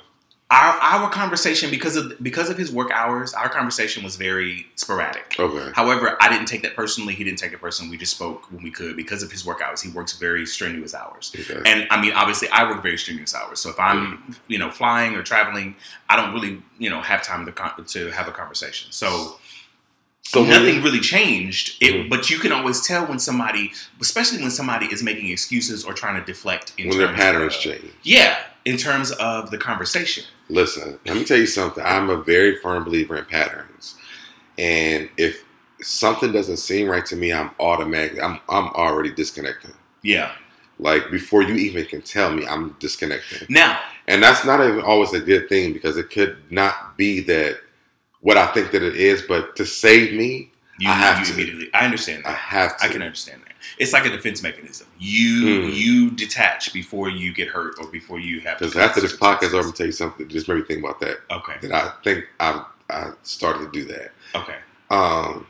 our 0.51 0.73
our 0.81 1.09
conversation 1.11 1.71
because 1.71 1.95
of 1.97 2.13
because 2.23 2.49
of 2.51 2.57
his 2.59 2.73
work 2.73 2.91
hours 2.91 3.35
our 3.35 3.49
conversation 3.49 4.03
was 4.03 4.17
very 4.17 4.67
sporadic 4.75 5.37
Okay. 5.39 5.71
However, 5.75 6.17
I 6.21 6.29
didn't 6.29 6.47
take 6.49 6.63
that 6.63 6.75
personally. 6.75 7.15
He 7.15 7.23
didn't 7.23 7.39
take 7.39 7.53
it 7.53 7.61
personally. 7.61 7.91
We 7.91 7.99
just 7.99 8.15
spoke 8.17 8.51
when 8.51 8.63
we 8.65 8.71
could 8.71 8.97
because 8.97 9.23
of 9.23 9.31
his 9.31 9.45
work 9.45 9.61
hours. 9.61 9.83
He 9.83 9.91
works 9.91 10.13
very 10.15 10.45
strenuous 10.47 10.95
hours. 10.95 11.31
Okay. 11.39 11.61
And 11.71 11.87
I 11.91 12.01
mean, 12.01 12.13
obviously, 12.15 12.49
I 12.49 12.69
work 12.71 12.83
very 12.83 12.97
strenuous 12.99 13.35
hours. 13.35 13.59
So 13.61 13.69
if 13.71 13.79
I'm, 13.79 14.35
you 14.49 14.59
know, 14.59 14.71
flying 14.71 15.15
or 15.15 15.23
traveling, 15.23 15.77
I 16.09 16.17
don't 16.17 16.33
really, 16.33 16.63
you 16.79 16.89
know, 16.91 17.01
have 17.03 17.23
time 17.23 17.45
to 17.47 17.53
con- 17.53 17.85
to 17.95 18.11
have 18.13 18.27
a 18.29 18.33
conversation. 18.33 18.91
So, 18.93 19.39
So 20.29 20.45
nothing 20.45 20.83
really 20.83 21.01
changed. 21.01 21.77
It, 21.81 21.95
Mhm. 21.95 22.09
but 22.09 22.31
you 22.31 22.39
can 22.39 22.51
always 22.53 22.81
tell 22.87 23.07
when 23.07 23.19
somebody, 23.19 23.73
especially 24.01 24.39
when 24.43 24.51
somebody 24.51 24.87
is 24.87 25.03
making 25.03 25.31
excuses 25.31 25.85
or 25.85 25.93
trying 25.95 26.19
to 26.21 26.25
deflect. 26.27 26.73
In 26.77 26.89
when 26.89 26.99
their 26.99 27.13
patterns 27.13 27.55
of- 27.55 27.61
change. 27.61 27.85
Yeah, 28.03 28.37
in 28.65 28.77
terms 28.77 29.13
of 29.13 29.51
the 29.51 29.59
conversation. 29.59 30.25
Listen, 30.49 30.99
let 31.07 31.17
me 31.17 31.25
tell 31.25 31.39
you 31.39 31.47
something. 31.47 31.83
I'm 31.85 32.11
a 32.11 32.17
very 32.17 32.57
firm 32.57 32.85
believer 32.85 33.17
in 33.17 33.25
patterns, 33.25 33.95
and 34.59 35.09
if 35.17 35.43
something 35.81 36.33
doesn't 36.33 36.57
seem 36.59 36.89
right 36.89 37.07
to 37.07 37.17
me, 37.17 37.33
I'm 37.33 37.51
automatically 37.61 38.21
I'm 38.21 38.41
I'm 38.49 38.69
already 38.69 39.11
disconnected. 39.11 39.73
Yeah. 40.03 40.33
Like 40.79 41.11
before 41.11 41.43
you 41.43 41.55
even 41.55 41.85
can 41.87 42.03
tell 42.03 42.31
me, 42.31 42.47
I'm 42.47 42.77
disconnected 42.81 43.49
Now, 43.49 43.81
and 44.09 44.23
that's 44.23 44.45
not 44.45 44.61
even 44.61 44.81
always 44.83 45.13
a 45.15 45.21
good 45.21 45.49
thing 45.49 45.73
because 45.73 45.97
it 45.97 46.11
could 46.11 46.37
not 46.51 46.97
be 46.99 47.21
that 47.21 47.61
what 48.27 48.37
I 48.37 48.47
think 48.49 48.73
that 48.73 48.83
it 48.83 48.97
is, 48.97 49.23
but 49.23 49.55
to 49.57 49.65
save 49.65 50.13
me, 50.13 50.51
you, 50.81 50.91
I 50.91 50.95
have 50.95 51.21
you 51.21 51.27
to. 51.27 51.33
immediately. 51.35 51.69
I 51.73 51.85
understand 51.85 52.25
I 52.27 52.33
have 52.33 52.77
to. 52.79 52.85
I 52.85 52.89
can 52.89 53.01
understand 53.03 53.41
that. 53.47 53.53
It's 53.79 53.93
like 53.93 54.05
a 54.05 54.11
defense 54.11 54.43
mechanism. 54.43 54.87
You 54.99 55.45
Mm. 55.45 55.75
you 55.75 56.11
detach 56.11 56.73
before 56.73 57.09
you 57.09 57.33
get 57.33 57.49
hurt 57.49 57.75
or 57.81 57.87
before 57.91 58.19
you 58.19 58.41
have. 58.41 58.59
to 58.59 58.65
because 58.65 58.77
after 58.77 59.01
this 59.01 59.17
podcast, 59.17 59.55
I'm 59.55 59.61
gonna 59.63 59.73
tell 59.73 59.87
you 59.87 59.93
something. 59.93 60.27
Just 60.29 60.49
made 60.49 60.57
me 60.57 60.63
think 60.63 60.81
about 60.85 60.99
that. 61.01 61.19
Okay. 61.31 61.55
That 61.63 61.73
I 61.73 61.93
think 62.03 62.25
I 62.41 62.65
I 62.91 63.11
started 63.23 63.73
to 63.73 63.79
do 63.81 63.85
that. 63.95 64.11
Okay. 64.35 64.57
Um, 64.91 65.47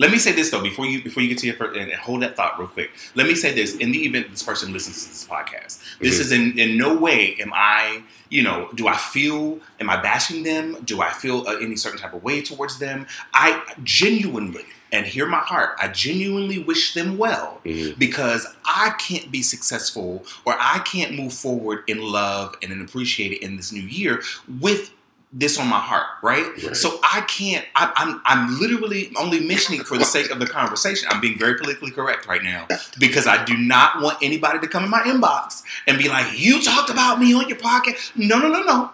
Let 0.00 0.10
me 0.10 0.18
say 0.18 0.32
this 0.32 0.50
though 0.50 0.62
before 0.62 0.86
you 0.86 1.02
before 1.02 1.22
you 1.22 1.28
get 1.28 1.36
to 1.38 1.46
your 1.46 1.56
first 1.56 1.76
and 1.78 1.92
hold 1.92 2.22
that 2.22 2.34
thought 2.34 2.58
real 2.58 2.68
quick. 2.68 2.90
Let 3.14 3.26
me 3.26 3.34
say 3.34 3.52
this: 3.54 3.76
in 3.76 3.92
the 3.92 4.02
event 4.06 4.30
this 4.30 4.42
person 4.42 4.72
listens 4.72 5.02
to 5.04 5.08
this 5.10 5.26
podcast, 5.26 5.78
this 6.00 6.16
Mhm. 6.16 6.20
is 6.20 6.32
in 6.32 6.58
in 6.58 6.78
no 6.78 6.94
way 6.96 7.36
am 7.38 7.52
I 7.54 8.02
you 8.30 8.42
know 8.42 8.70
do 8.74 8.88
I 8.88 8.96
feel 8.96 9.60
am 9.78 9.90
I 9.90 9.98
bashing 10.00 10.42
them? 10.42 10.78
Do 10.86 11.02
I 11.02 11.12
feel 11.12 11.46
uh, 11.46 11.56
any 11.56 11.76
certain 11.76 11.98
type 12.00 12.14
of 12.14 12.22
way 12.24 12.40
towards 12.40 12.78
them? 12.78 13.06
I 13.34 13.60
genuinely 13.84 14.64
and 14.92 15.06
hear 15.06 15.26
my 15.26 15.38
heart. 15.38 15.76
I 15.80 15.88
genuinely 15.88 16.58
wish 16.58 16.94
them 16.94 17.18
well 17.18 17.60
mhm. 17.66 17.96
because 17.98 18.46
I 18.64 18.94
can't 18.98 19.30
be 19.30 19.42
successful 19.42 20.24
or 20.46 20.56
I 20.58 20.78
can't 20.80 21.14
move 21.14 21.34
forward 21.34 21.84
in 21.86 22.00
love 22.00 22.56
and 22.62 22.72
in 22.72 22.80
appreciate 22.80 23.32
it 23.32 23.42
in 23.42 23.56
this 23.58 23.70
new 23.70 23.82
year 23.82 24.22
with 24.60 24.90
this 25.32 25.58
on 25.58 25.68
my 25.68 25.78
heart, 25.78 26.06
right? 26.22 26.44
Right. 26.64 26.76
So 26.76 26.98
I 27.02 27.20
can't. 27.22 27.64
I, 27.76 27.92
I'm 27.96 28.20
I'm 28.24 28.58
literally 28.58 29.12
only 29.16 29.40
mentioning 29.40 29.82
for 29.82 29.96
the 29.96 30.04
sake 30.04 30.30
of 30.30 30.40
the 30.40 30.46
conversation. 30.46 31.08
I'm 31.10 31.20
being 31.20 31.38
very 31.38 31.54
politically 31.54 31.92
correct 31.92 32.26
right 32.26 32.42
now 32.42 32.66
because 32.98 33.26
I 33.26 33.44
do 33.44 33.56
not 33.56 34.02
want 34.02 34.18
anybody 34.22 34.58
to 34.58 34.66
come 34.66 34.84
in 34.84 34.90
my 34.90 35.02
inbox 35.02 35.62
and 35.86 35.98
be 35.98 36.08
like, 36.08 36.38
"You 36.38 36.60
talked 36.62 36.90
about 36.90 37.20
me 37.20 37.32
on 37.34 37.48
your 37.48 37.58
podcast." 37.58 38.16
No, 38.16 38.38
no, 38.38 38.48
no, 38.48 38.62
no. 38.62 38.90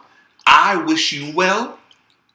I 0.46 0.76
wish 0.76 1.12
you 1.12 1.32
well. 1.34 1.78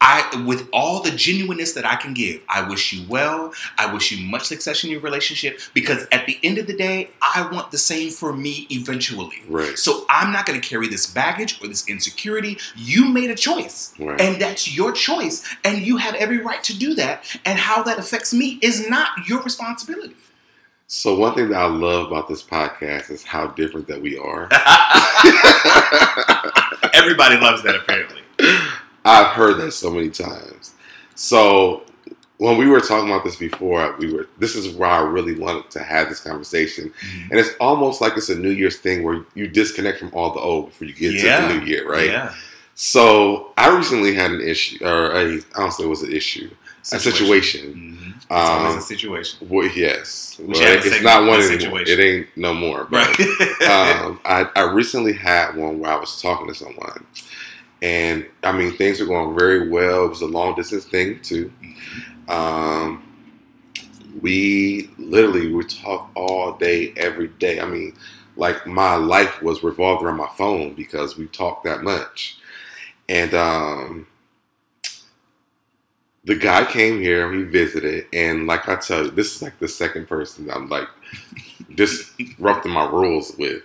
I, 0.04 0.44
with 0.48 0.68
all 0.74 1.04
the 1.04 1.12
genuineness 1.12 1.74
that 1.74 1.86
I 1.86 1.96
can 1.96 2.16
give, 2.16 2.42
I 2.50 2.68
wish 2.68 2.92
you 2.92 3.06
well. 3.08 3.54
I 3.78 3.94
wish 3.94 4.12
you 4.12 4.26
much 4.26 4.46
success 4.46 4.84
in 4.84 4.90
your 4.90 5.00
relationship 5.00 5.60
because 5.76 6.08
at 6.12 6.26
the 6.26 6.40
end 6.42 6.58
of 6.58 6.66
the 6.66 6.76
day, 6.76 7.12
I 7.22 7.48
want 7.52 7.70
the 7.72 7.78
same 7.78 8.10
for 8.10 8.34
me 8.34 8.66
eventually. 8.72 9.44
Right. 9.48 9.78
So 9.78 10.06
I'm 10.10 10.34
not 10.34 10.48
going 10.48 10.60
to 10.60 10.68
carry 10.68 10.88
this 10.88 11.06
baggage 11.06 11.62
or 11.64 11.68
this 11.68 11.88
insecurity. 11.88 12.58
You 12.76 13.10
made 13.10 13.30
a 13.30 13.36
choice, 13.36 13.94
Right. 14.00 14.20
and 14.20 14.42
that's 14.42 14.76
your 14.76 14.92
choice, 14.92 15.48
and 15.64 15.86
you 15.86 15.98
have 15.98 16.16
every 16.16 16.40
right 16.40 16.64
to 16.64 16.76
do 16.78 16.96
that. 16.96 17.24
And 17.46 17.60
how 17.60 17.84
that 17.84 18.00
affects 18.00 18.34
me 18.34 18.58
is 18.64 18.90
not 18.90 19.30
your 19.30 19.44
responsibility. 19.44 20.16
So 20.88 21.16
one 21.16 21.36
thing 21.36 21.50
that 21.50 21.62
I 21.62 21.68
love 21.68 22.08
about 22.08 22.28
this 22.28 22.42
podcast 22.44 23.12
is 23.12 23.24
how 23.24 23.48
different 23.48 23.88
that 23.88 24.02
we 24.02 24.18
are. 24.18 24.50
Everybody 26.94 27.38
loves 27.38 27.64
that, 27.64 27.76
apparently. 27.76 28.22
I've 29.06 29.28
heard 29.28 29.58
that 29.60 29.72
so 29.72 29.90
many 29.92 30.10
times. 30.10 30.74
So 31.16 31.84
when 32.38 32.58
we 32.58 32.68
were 32.68 32.80
talking 32.82 33.10
about 33.10 33.24
this 33.24 33.36
before, 33.36 33.96
we 34.00 34.12
were 34.14 34.28
this 34.40 34.56
is 34.56 34.74
where 34.76 34.90
I 34.90 35.02
really 35.02 35.38
wanted 35.40 35.70
to 35.72 35.80
have 35.84 36.10
this 36.10 36.20
conversation. 36.20 36.92
And 37.30 37.40
it's 37.40 37.52
almost 37.60 38.02
like 38.02 38.18
it's 38.18 38.30
a 38.30 38.36
New 38.36 38.50
Year's 38.52 38.78
thing 38.78 39.04
where 39.04 39.24
you 39.36 39.48
disconnect 39.48 40.00
from 40.00 40.12
all 40.14 40.34
the 40.34 40.40
old 40.40 40.68
before 40.68 40.88
you 40.88 40.94
get 40.94 41.14
Yeah. 41.14 41.48
to 41.48 41.54
the 41.54 41.60
new 41.60 41.66
year, 41.66 41.88
right? 41.90 42.08
Yeah. 42.08 42.34
So 42.76 43.52
I 43.58 43.76
recently 43.76 44.14
had 44.16 44.32
an 44.32 44.42
issue 44.42 44.84
or 44.86 45.12
a 45.12 45.36
I 45.36 45.40
don't 45.60 45.72
say 45.72 45.84
it 45.84 45.88
was 45.88 46.02
an 46.04 46.12
issue. 46.12 46.50
A 46.94 47.00
situation. 47.00 47.96
Mhm. 48.02 48.16
It's 48.18 48.26
Um, 48.32 48.78
a 48.78 48.82
situation. 48.82 49.48
well, 49.50 49.68
yes. 49.68 50.38
We 50.40 50.48
Well, 50.48 50.56
should 50.62 50.86
it's 50.86 51.02
not 51.04 51.22
on 51.22 51.28
one 51.28 51.40
anymore. 51.42 51.60
situation. 51.60 52.00
It 52.00 52.04
ain't 52.04 52.28
no 52.38 52.56
more. 52.56 52.88
But 52.90 53.16
Right. 53.20 53.62
um, 53.70 54.20
I, 54.26 54.48
I 54.56 54.62
recently 54.72 55.14
had 55.14 55.56
one 55.56 55.78
where 55.80 55.92
I 55.92 55.96
was 55.98 56.20
talking 56.20 56.48
to 56.48 56.56
someone, 56.56 57.06
and 57.82 58.26
I 58.44 58.52
mean 58.52 58.76
things 58.78 59.00
were 59.00 59.06
going 59.08 59.38
very 59.38 59.70
well. 59.70 60.06
It 60.06 60.10
was 60.10 60.22
a 60.22 60.28
long 60.28 60.56
distance 60.56 60.86
thing 60.86 61.22
too. 61.22 61.52
Um, 62.28 63.04
we 64.22 64.90
literally 64.98 65.52
would 65.54 65.70
talk 65.70 66.12
all 66.16 66.54
day, 66.54 66.94
every 66.98 67.28
day. 67.28 67.60
I 67.60 67.66
mean, 67.66 67.96
like 68.36 68.68
my 68.68 68.96
life 68.96 69.42
was 69.42 69.64
revolved 69.64 70.04
around 70.04 70.18
my 70.18 70.30
phone 70.38 70.74
because 70.74 71.18
we 71.18 71.28
talked 71.28 71.64
that 71.66 71.84
much. 71.84 72.38
And 73.10 73.34
um, 73.34 74.08
the 76.24 76.36
guy 76.36 76.66
came 76.66 77.02
here, 77.02 77.32
he 77.34 77.44
visited, 77.44 78.06
and 78.14 78.46
like 78.48 78.70
I 78.70 78.76
tell 78.76 79.06
you, 79.06 79.12
this 79.12 79.36
is 79.36 79.42
like 79.42 79.58
the 79.60 79.68
second 79.68 80.08
person 80.08 80.50
I'm 80.52 80.70
like 80.70 80.88
disrupting 81.76 82.72
my 82.74 82.86
rules 82.90 83.36
with. 83.38 83.64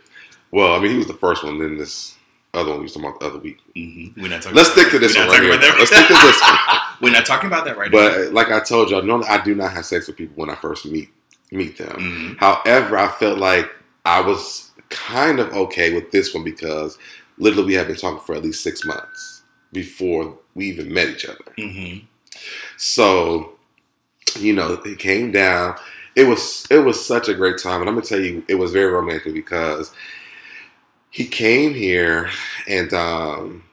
Well, 0.50 0.74
I 0.74 0.80
mean, 0.80 0.92
he 0.92 0.98
was 0.98 1.06
the 1.08 1.14
first 1.14 1.44
one. 1.44 1.58
Then 1.58 1.76
this 1.76 2.15
other 2.58 2.70
one 2.70 2.78
we 2.80 2.84
was 2.84 2.92
talking 2.94 3.08
about 3.08 3.20
the 3.20 3.26
other 3.26 3.38
week. 3.38 3.58
Mhm. 3.76 4.16
We're 4.16 4.28
not 4.28 4.42
talking. 4.42 4.56
Let's 4.56 4.72
stick 4.72 4.90
to 4.90 4.98
this 4.98 5.16
one 5.16 5.28
right 5.28 5.40
here. 5.42 5.50
Let's 5.52 5.90
stick 5.94 6.06
to 6.06 6.12
this 6.12 6.40
one. 6.40 6.58
We're 7.02 7.12
not 7.12 7.26
talking 7.26 7.46
about 7.48 7.64
that 7.66 7.76
right 7.76 7.90
now. 7.90 7.98
But 7.98 8.32
like 8.32 8.50
I 8.50 8.60
told 8.60 8.90
y'all, 8.90 9.02
normally 9.02 9.28
I 9.28 9.42
do 9.42 9.54
not 9.54 9.72
have 9.72 9.84
sex 9.86 10.06
with 10.06 10.16
people 10.16 10.34
when 10.36 10.50
I 10.50 10.54
first 10.56 10.86
meet 10.86 11.10
meet 11.52 11.78
them. 11.78 11.96
Mhm. 11.98 12.38
However, 12.38 12.98
I 12.98 13.08
felt 13.08 13.38
like 13.38 13.70
I 14.04 14.20
was 14.20 14.70
kind 14.90 15.38
of 15.40 15.52
okay 15.52 15.92
with 15.94 16.10
this 16.10 16.32
one 16.34 16.44
because 16.44 16.98
literally 17.38 17.66
we 17.68 17.74
had 17.74 17.86
been 17.88 17.96
talking 17.96 18.20
for 18.20 18.34
at 18.34 18.42
least 18.42 18.62
six 18.62 18.84
months 18.84 19.42
before 19.72 20.38
we 20.54 20.66
even 20.66 20.92
met 20.92 21.08
each 21.08 21.24
other. 21.26 21.44
Mhm. 21.58 22.02
So, 22.76 23.52
you 24.38 24.52
know, 24.52 24.80
it 24.84 24.98
came 24.98 25.32
down. 25.32 25.76
It 26.14 26.24
was 26.26 26.66
it 26.70 26.78
was 26.78 27.04
such 27.04 27.28
a 27.28 27.34
great 27.34 27.58
time, 27.58 27.80
and 27.80 27.88
I'm 27.88 27.94
gonna 27.94 28.06
tell 28.06 28.20
you, 28.20 28.42
it 28.48 28.54
was 28.54 28.72
very 28.72 28.90
romantic 28.90 29.34
because 29.34 29.90
he 31.10 31.26
came 31.26 31.74
here 31.74 32.30
and 32.68 32.92
um, 32.92 33.64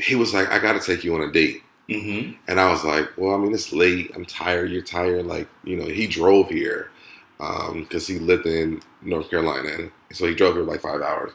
he 0.00 0.14
was 0.14 0.34
like, 0.34 0.48
"I 0.50 0.58
got 0.58 0.74
to 0.74 0.80
take 0.80 1.04
you 1.04 1.14
on 1.14 1.22
a 1.22 1.32
date." 1.32 1.62
Mhm. 1.88 2.36
And 2.48 2.60
I 2.60 2.70
was 2.70 2.84
like, 2.84 3.10
well, 3.16 3.34
I 3.34 3.38
mean, 3.38 3.54
it's 3.54 3.72
late. 3.72 4.10
I'm 4.14 4.24
tired. 4.24 4.70
You're 4.72 4.82
tired. 4.82 5.26
Like, 5.26 5.48
you 5.64 5.76
know, 5.76 5.86
he 5.86 6.06
drove 6.08 6.50
here 6.50 6.90
because 7.38 8.06
he 8.08 8.18
lived 8.18 8.46
in 8.46 8.82
North 9.02 9.30
Carolina. 9.30 9.90
So 10.12 10.26
he 10.26 10.34
drove 10.34 10.54
here 10.54 10.64
like 10.64 10.80
five 10.80 11.00
hours. 11.02 11.30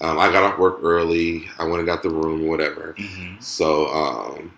Um, 0.00 0.18
I 0.18 0.30
got 0.32 0.44
off 0.44 0.58
work 0.58 0.78
early. 0.82 1.48
I 1.58 1.64
went 1.64 1.78
and 1.78 1.86
got 1.86 2.02
the 2.02 2.10
room, 2.10 2.46
whatever. 2.46 2.94
Mhm. 2.98 3.42
So, 3.42 3.88
um, 3.88 4.52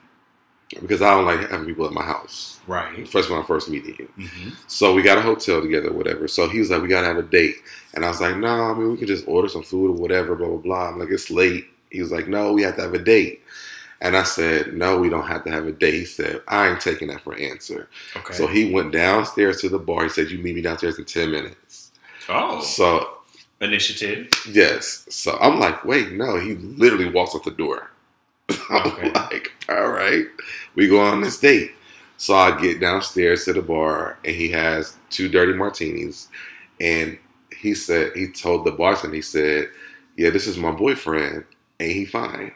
because 0.81 1.03
I 1.03 1.11
don't 1.11 1.25
like 1.27 1.51
having 1.51 1.67
people 1.67 1.87
at 1.87 1.93
my 1.93 2.03
house, 2.03 2.61
Right. 2.67 3.07
first 3.09 3.29
when 3.31 3.39
I 3.41 3.43
first 3.45 3.69
meeting 3.69 3.95
you. 3.99 4.09
Mhm. 4.19 4.53
So 4.69 4.95
we 4.95 5.03
got 5.03 5.19
a 5.19 5.23
hotel 5.23 5.61
together, 5.61 5.93
whatever. 5.93 6.27
So 6.29 6.49
he 6.49 6.59
was 6.61 6.71
like, 6.71 6.81
we 6.83 6.89
got 6.89 7.03
to 7.03 7.07
have 7.09 7.19
a 7.19 7.23
date. 7.23 7.57
And 7.95 8.05
I 8.05 8.09
was 8.09 8.21
like, 8.21 8.37
no, 8.37 8.49
I 8.49 8.75
mean, 8.75 8.91
we 8.91 8.97
can 8.97 9.07
just 9.07 9.27
order 9.29 9.49
some 9.49 9.63
food 9.63 9.91
or 9.91 9.95
whatever, 9.95 10.35
blah, 10.35 10.49
blah, 10.49 10.57
blah. 10.59 10.89
I'm 10.89 10.99
like, 10.99 11.11
it's 11.11 11.31
late. 11.31 11.67
He 11.91 12.01
was 12.01 12.11
like, 12.11 12.27
no, 12.29 12.53
we 12.53 12.63
have 12.63 12.77
to 12.77 12.83
have 12.83 12.95
a 12.95 12.99
date. 12.99 13.43
And 14.01 14.17
I 14.17 14.25
said, 14.25 14.75
no, 14.75 14.99
we 14.99 15.09
don't 15.09 15.27
have 15.29 15.45
to 15.45 15.51
have 15.51 15.67
a 15.67 15.73
date. 15.73 15.95
He 15.95 16.05
said, 16.07 16.43
I 16.49 16.69
ain't 16.71 16.81
taking 16.81 17.07
that 17.09 17.21
for 17.21 17.35
an 17.35 17.43
answer. 17.43 17.89
Okay. 18.17 18.35
So 18.35 18.47
he 18.49 18.73
went 18.73 18.91
downstairs 18.93 19.61
to 19.61 19.69
the 19.69 19.79
bar. 19.79 20.03
He 20.05 20.09
said, 20.09 20.31
you 20.31 20.39
meet 20.39 20.57
me 20.57 20.63
downstairs 20.63 20.99
in 20.99 21.05
10 21.05 21.31
minutes. 21.31 21.93
oh, 22.29 22.61
So, 22.63 23.19
initiative. 23.61 24.29
yes. 24.51 25.07
So 25.09 25.39
I'm 25.41 25.61
like, 25.61 25.85
wait, 25.85 26.13
no. 26.13 26.41
He 26.41 26.55
literally 26.55 27.11
walks 27.11 27.37
out 27.37 27.45
the 27.45 27.53
door. 27.53 27.92
I'm 28.71 29.13
like, 29.13 29.53
all 29.69 29.89
right, 29.89 30.27
we 30.75 30.89
go 30.89 31.01
on 31.01 31.21
this 31.21 31.39
date. 31.39 31.73
So 32.17 32.35
I 32.35 32.61
get 32.61 32.81
downstairs 32.81 33.45
to 33.47 33.53
the 33.53 33.63
bar, 33.63 34.19
and 34.25 34.35
he 34.35 34.49
has 34.51 34.97
two 35.11 35.29
dirty 35.29 35.53
martinis. 35.55 36.29
And 36.81 37.19
he 37.57 37.75
said, 37.75 38.13
he 38.15 38.29
told 38.29 38.65
the 38.65 38.71
bartender, 38.73 39.17
he 39.17 39.23
said, 39.23 39.71
yeah, 40.17 40.31
this 40.31 40.47
is 40.47 40.57
my 40.57 40.71
boyfriend. 40.71 41.45
Ain't 41.81 41.93
he 41.93 42.05
fine? 42.05 42.53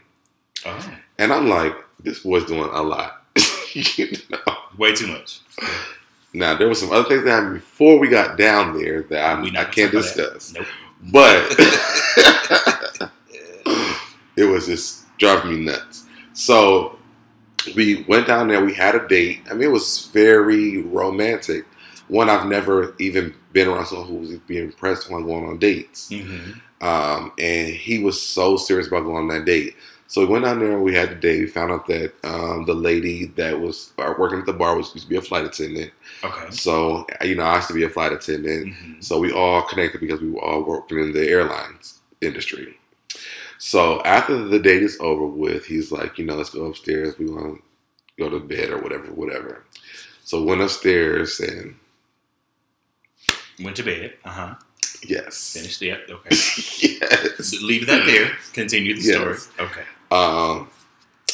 Oh, 0.64 0.92
And 1.18 1.32
I'm 1.32 1.48
like, 1.48 1.74
this 2.00 2.20
boy's 2.20 2.44
doing 2.44 2.70
a 2.72 2.82
lot. 2.82 3.24
you 3.72 4.16
know? 4.30 4.38
way 4.78 4.94
too 4.94 5.08
much. 5.08 5.40
Now 6.32 6.56
there 6.56 6.68
was 6.68 6.80
some 6.80 6.92
other 6.92 7.08
things 7.08 7.24
that 7.24 7.30
happened 7.30 7.54
before 7.54 7.98
we 7.98 8.08
got 8.08 8.36
down 8.36 8.78
there 8.78 9.02
that 9.04 9.38
I'm, 9.38 9.44
I 9.44 9.64
can't 9.64 9.90
gonna 9.90 10.04
talk 10.04 10.14
about 10.14 10.34
discuss. 10.34 10.52
Nope. 10.52 10.66
But 11.10 11.54
it 14.36 14.44
was 14.44 14.66
just 14.66 15.05
driving 15.18 15.50
me 15.50 15.64
nuts. 15.64 16.04
So 16.32 16.98
we 17.74 18.04
went 18.08 18.26
down 18.26 18.48
there. 18.48 18.64
We 18.64 18.74
had 18.74 18.94
a 18.94 19.06
date. 19.08 19.40
I 19.50 19.54
mean, 19.54 19.64
it 19.68 19.72
was 19.72 20.06
very 20.12 20.82
romantic. 20.82 21.64
One 22.08 22.30
I've 22.30 22.46
never 22.46 22.94
even 23.00 23.34
been 23.52 23.68
around 23.68 23.86
someone 23.86 24.06
who 24.08 24.14
was 24.16 24.30
being 24.46 24.70
pressed 24.72 25.10
on 25.10 25.24
going 25.24 25.46
on 25.46 25.58
dates. 25.58 26.10
Mhm. 26.10 26.60
Um, 26.80 27.32
and 27.38 27.68
he 27.68 27.98
was 27.98 28.20
so 28.20 28.56
serious 28.56 28.86
about 28.86 29.04
going 29.04 29.16
on 29.16 29.28
that 29.28 29.44
date. 29.46 29.74
So 30.08 30.20
we 30.20 30.26
went 30.28 30.44
down 30.44 30.60
there 30.60 30.72
and 30.72 30.84
we 30.84 30.94
had 30.94 31.10
the 31.10 31.14
date. 31.16 31.40
We 31.40 31.46
found 31.48 31.72
out 31.72 31.86
that 31.88 32.12
um, 32.22 32.64
the 32.64 32.74
lady 32.74 33.24
that 33.36 33.58
was 33.58 33.90
uh, 33.98 34.14
working 34.16 34.38
at 34.38 34.46
the 34.46 34.52
bar 34.52 34.76
was 34.76 34.94
used 34.94 35.06
to 35.06 35.10
be 35.10 35.16
a 35.16 35.22
flight 35.22 35.44
attendant. 35.44 35.90
Okay. 36.22 36.46
So 36.50 37.06
you 37.24 37.34
know, 37.34 37.42
I 37.42 37.56
used 37.56 37.68
to 37.68 37.74
be 37.74 37.82
a 37.82 37.88
flight 37.88 38.12
attendant. 38.12 38.66
Mhm. 38.68 39.02
So 39.02 39.18
we 39.18 39.32
all 39.32 39.62
connected 39.62 40.00
because 40.00 40.20
we 40.20 40.30
were 40.30 40.44
all 40.44 40.62
working 40.62 40.98
in 41.00 41.12
the 41.12 41.26
airlines 41.28 41.98
industry. 42.20 42.78
So 43.58 44.02
after 44.02 44.36
the 44.36 44.58
date 44.58 44.82
is 44.82 44.98
over 45.00 45.26
with, 45.26 45.64
he's 45.64 45.90
like, 45.90 46.18
you 46.18 46.24
know, 46.24 46.34
let's 46.36 46.50
go 46.50 46.66
upstairs. 46.66 47.18
We 47.18 47.26
want 47.26 47.56
to 47.56 47.62
go 48.22 48.28
to 48.30 48.40
bed 48.40 48.70
or 48.70 48.78
whatever, 48.78 49.06
whatever. 49.12 49.64
So 50.24 50.42
went 50.42 50.60
upstairs 50.62 51.40
and 51.40 51.76
Went 53.62 53.76
to 53.76 53.82
bed. 53.82 54.12
Uh 54.24 54.30
huh. 54.30 54.54
yes, 55.06 55.54
Finished. 55.54 55.80
Yep. 55.80 56.10
Okay. 56.10 56.28
yes. 57.00 57.54
Leave 57.62 57.86
that 57.86 58.04
there. 58.04 58.32
Continue 58.52 58.94
the 58.94 59.00
story. 59.00 59.36
Okay. 59.58 59.82
Um, 60.10 60.68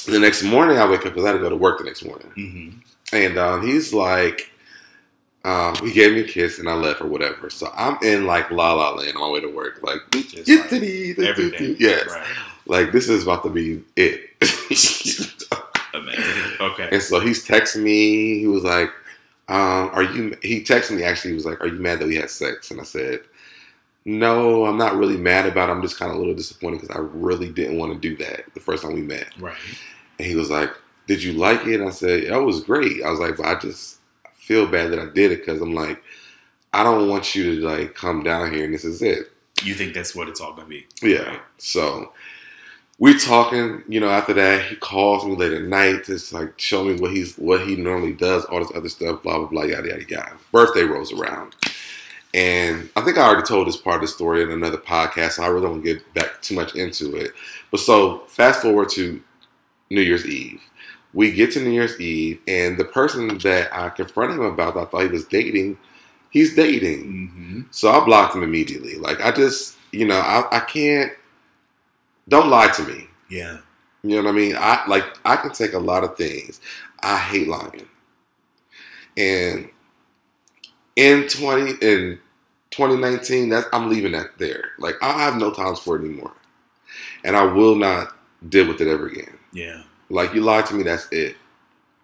the 0.07 0.21
next 0.21 0.45
morning 0.45 0.79
I 0.79 0.89
wake 0.89 1.01
up 1.01 1.15
because 1.15 1.25
I 1.25 1.29
had 1.29 1.33
to 1.35 1.39
go 1.41 1.49
to 1.49 1.57
work 1.57 1.79
the 1.79 1.85
next 1.85 2.05
morning, 2.05 2.31
Mm-hmm. 2.37 2.79
and 3.17 3.39
um, 3.39 3.67
he's 3.67 3.93
like, 3.93 4.52
um, 5.45 5.75
he 5.77 5.93
gave 5.93 6.13
me 6.13 6.21
a 6.21 6.25
kiss 6.25 6.59
and 6.59 6.69
I 6.69 6.75
left 6.75 7.01
or 7.01 7.07
whatever. 7.07 7.51
So 7.51 7.71
I'm 7.77 7.99
in 8.03 8.27
like 8.27 8.51
la 8.51 8.73
la 8.75 8.91
land 8.91 9.17
on 9.17 9.23
my 9.23 9.29
way 9.31 9.41
to 9.41 9.49
work, 9.49 9.81
like 9.83 9.99
Just 10.11 10.49
like 10.49 10.73
everything. 11.19 11.77
Yes, 11.79 12.07
Right. 12.09 12.27
like 12.67 12.93
this 12.93 13.09
is 13.09 13.25
about 13.25 13.43
to 13.45 13.51
be 13.51 13.83
it. 13.97 14.31
Amazing. 15.95 16.53
Okay. 16.61 16.89
and 16.93 17.03
so 17.03 17.21
he's 17.21 17.47
texting 17.47 17.83
me. 17.83 18.39
He 18.39 18.47
was 18.47 18.65
like, 18.65 18.89
um, 19.49 19.91
"Are 19.93 20.03
you?" 20.03 20.37
He 20.43 20.63
texted 20.63 20.97
me 20.97 21.03
actually. 21.05 21.33
He 21.33 21.35
was 21.35 21.45
like, 21.45 21.61
"Are 21.61 21.67
you 21.67 21.79
mad 21.79 21.99
that 21.99 22.09
we 22.09 22.17
had 22.17 22.31
sex?" 22.31 22.71
And 22.71 22.81
I 22.81 22.85
said, 22.85 23.21
"No, 24.07 24.65
I'm 24.65 24.79
not 24.79 24.97
really 24.97 25.19
mad 25.19 25.45
about 25.47 25.69
it. 25.69 25.73
I'm 25.73 25.83
just 25.83 25.99
kind 25.99 26.11
of 26.11 26.17
a 26.17 26.19
little 26.21 26.35
disappointed 26.35 26.81
because 26.81 26.97
I 26.97 27.01
really 27.01 27.51
didn't 27.51 27.77
want 27.79 27.93
to 27.93 27.99
do 27.99 28.17
that 28.25 28.45
the 28.55 28.61
first 28.61 28.83
time 28.83 28.95
we 28.95 29.03
met." 29.03 29.27
Right. 29.39 29.55
And 30.19 30.27
he 30.27 30.35
was 30.35 30.49
like, 30.51 30.71
"Did 31.09 31.23
you 31.23 31.35
like 31.35 31.67
it?" 31.67 31.81
And 31.81 31.89
I 31.89 31.93
said, 31.93 32.29
"That 32.31 32.39
was 32.43 32.61
great." 32.63 33.03
I 33.05 33.11
was 33.11 33.21
like, 33.21 33.37
"But 33.37 33.47
I 33.47 33.55
just 33.61 33.99
feel 34.53 34.67
bad 34.67 34.93
that 34.93 34.99
I 34.99 35.07
did 35.07 35.33
it 35.33 35.41
because 35.41 35.63
I'm 35.63 35.75
like, 35.75 36.03
I 36.73 36.83
don't 36.83 37.09
want 37.09 37.35
you 37.35 37.61
to 37.61 37.67
like 37.67 37.95
come 37.95 38.23
down 38.23 38.53
here 38.53 38.65
and 38.65 38.75
this 38.75 38.85
is 38.85 39.03
it." 39.03 39.33
You 39.63 39.75
think 39.75 39.95
that's 39.95 40.15
what 40.15 40.29
it's 40.29 40.41
all 40.41 40.53
gonna 40.53 40.69
be? 40.69 40.87
Yeah. 41.01 41.39
So 41.59 42.13
we're 42.99 43.19
talking, 43.19 43.83
you 43.89 44.01
know, 44.01 44.11
after 44.11 44.35
that, 44.35 44.67
he 44.67 44.77
calls 44.77 45.25
me 45.25 45.35
late 45.37 45.53
at 45.53 45.63
night 45.63 46.05
to 46.05 46.19
like 46.33 46.59
show 46.59 46.85
me 46.85 47.01
what 47.01 47.13
he's 47.13 47.37
what 47.37 47.67
he 47.67 47.77
normally 47.77 48.13
does, 48.13 48.45
all 48.47 48.59
this 48.59 48.77
other 48.77 48.89
stuff, 48.89 49.23
blah 49.23 49.39
blah 49.39 49.49
blah, 49.49 49.63
yada 49.65 49.89
yada 49.89 50.05
yada. 50.09 50.33
Birthday 50.51 50.83
rolls 50.85 51.13
around. 51.13 51.55
And 52.35 52.89
I 52.97 53.03
think 53.03 53.19
I 53.19 53.27
already 53.27 53.47
told 53.47 53.69
this 53.69 53.77
part 53.77 53.97
of 53.97 54.03
the 54.03 54.09
story 54.09 54.43
in 54.43 54.51
another 54.51 54.79
podcast, 54.79 55.33
so 55.33 55.43
I 55.43 55.49
really 55.49 55.67
don't 55.67 55.83
get 55.83 56.15
back 56.15 56.41
too 56.41 56.55
much 56.55 56.75
into 56.75 57.15
it. 57.15 57.33
But 57.71 57.81
so 57.81 58.21
fast 58.27 58.63
forward 58.63 58.89
to 58.91 59.23
New 59.91 60.01
Year's 60.01 60.27
Eve. 60.27 60.63
We 61.15 61.33
get 61.33 61.53
to 61.53 61.61
New 61.61 61.71
Year's 61.71 62.01
Eve, 62.01 62.41
and 62.49 62.79
the 62.79 62.85
person 62.85 63.39
that 63.39 63.69
I 63.73 63.91
confronted 63.91 64.39
him 64.39 64.45
about, 64.45 64.77
I 64.77 64.87
thought 64.87 65.03
he 65.03 65.09
was 65.09 65.27
dating, 65.27 65.77
he's 66.31 66.55
dating. 66.57 67.05
Mm-hmm. 67.05 67.61
So 67.71 67.91
I 67.91 68.05
blocked 68.05 68.35
him 68.35 68.43
immediately. 68.43 68.97
Like 68.97 69.21
I 69.21 69.31
just, 69.31 69.77
you 69.93 70.07
know, 70.07 70.19
I, 70.19 70.45
I 70.51 70.61
can't. 70.61 71.13
Don't 72.29 72.49
lie 72.49 72.69
to 72.69 72.83
me. 72.85 73.09
Yeah. 73.29 73.59
You 74.03 74.17
know 74.17 74.23
what 74.23 74.31
I 74.31 74.33
mean? 74.33 74.57
I 74.59 74.85
like 74.89 75.05
I 75.25 75.37
can 75.37 75.53
take 75.53 75.75
a 75.75 75.79
lot 75.79 76.05
of 76.05 76.17
things. 76.17 76.61
I 77.01 77.19
hate 77.19 77.49
lying. 77.49 77.87
And 79.17 79.69
in 80.97 81.29
twenty 81.29 81.73
in 81.83 82.19
2019, 82.71 83.51
that's 83.51 83.69
I'm 83.73 83.89
leaving 83.89 84.13
that 84.13 84.39
there. 84.39 84.73
Like 84.79 84.97
I 85.03 85.13
have 85.25 85.37
no 85.37 85.53
times 85.53 85.79
for 85.79 85.97
it 85.97 86.05
anymore. 86.05 86.33
And 87.25 87.37
I 87.37 87.45
will 87.45 87.77
not 87.77 88.17
deal 88.49 88.67
with 88.67 88.81
it 88.81 88.89
ever 88.89 89.07
again. 89.07 89.39
Yeah. 89.53 89.83
Like 90.13 90.35
you 90.35 90.43
lied 90.43 90.67
to 90.67 90.75
me, 90.75 90.83
that's 90.83 91.09
it. 91.11 91.37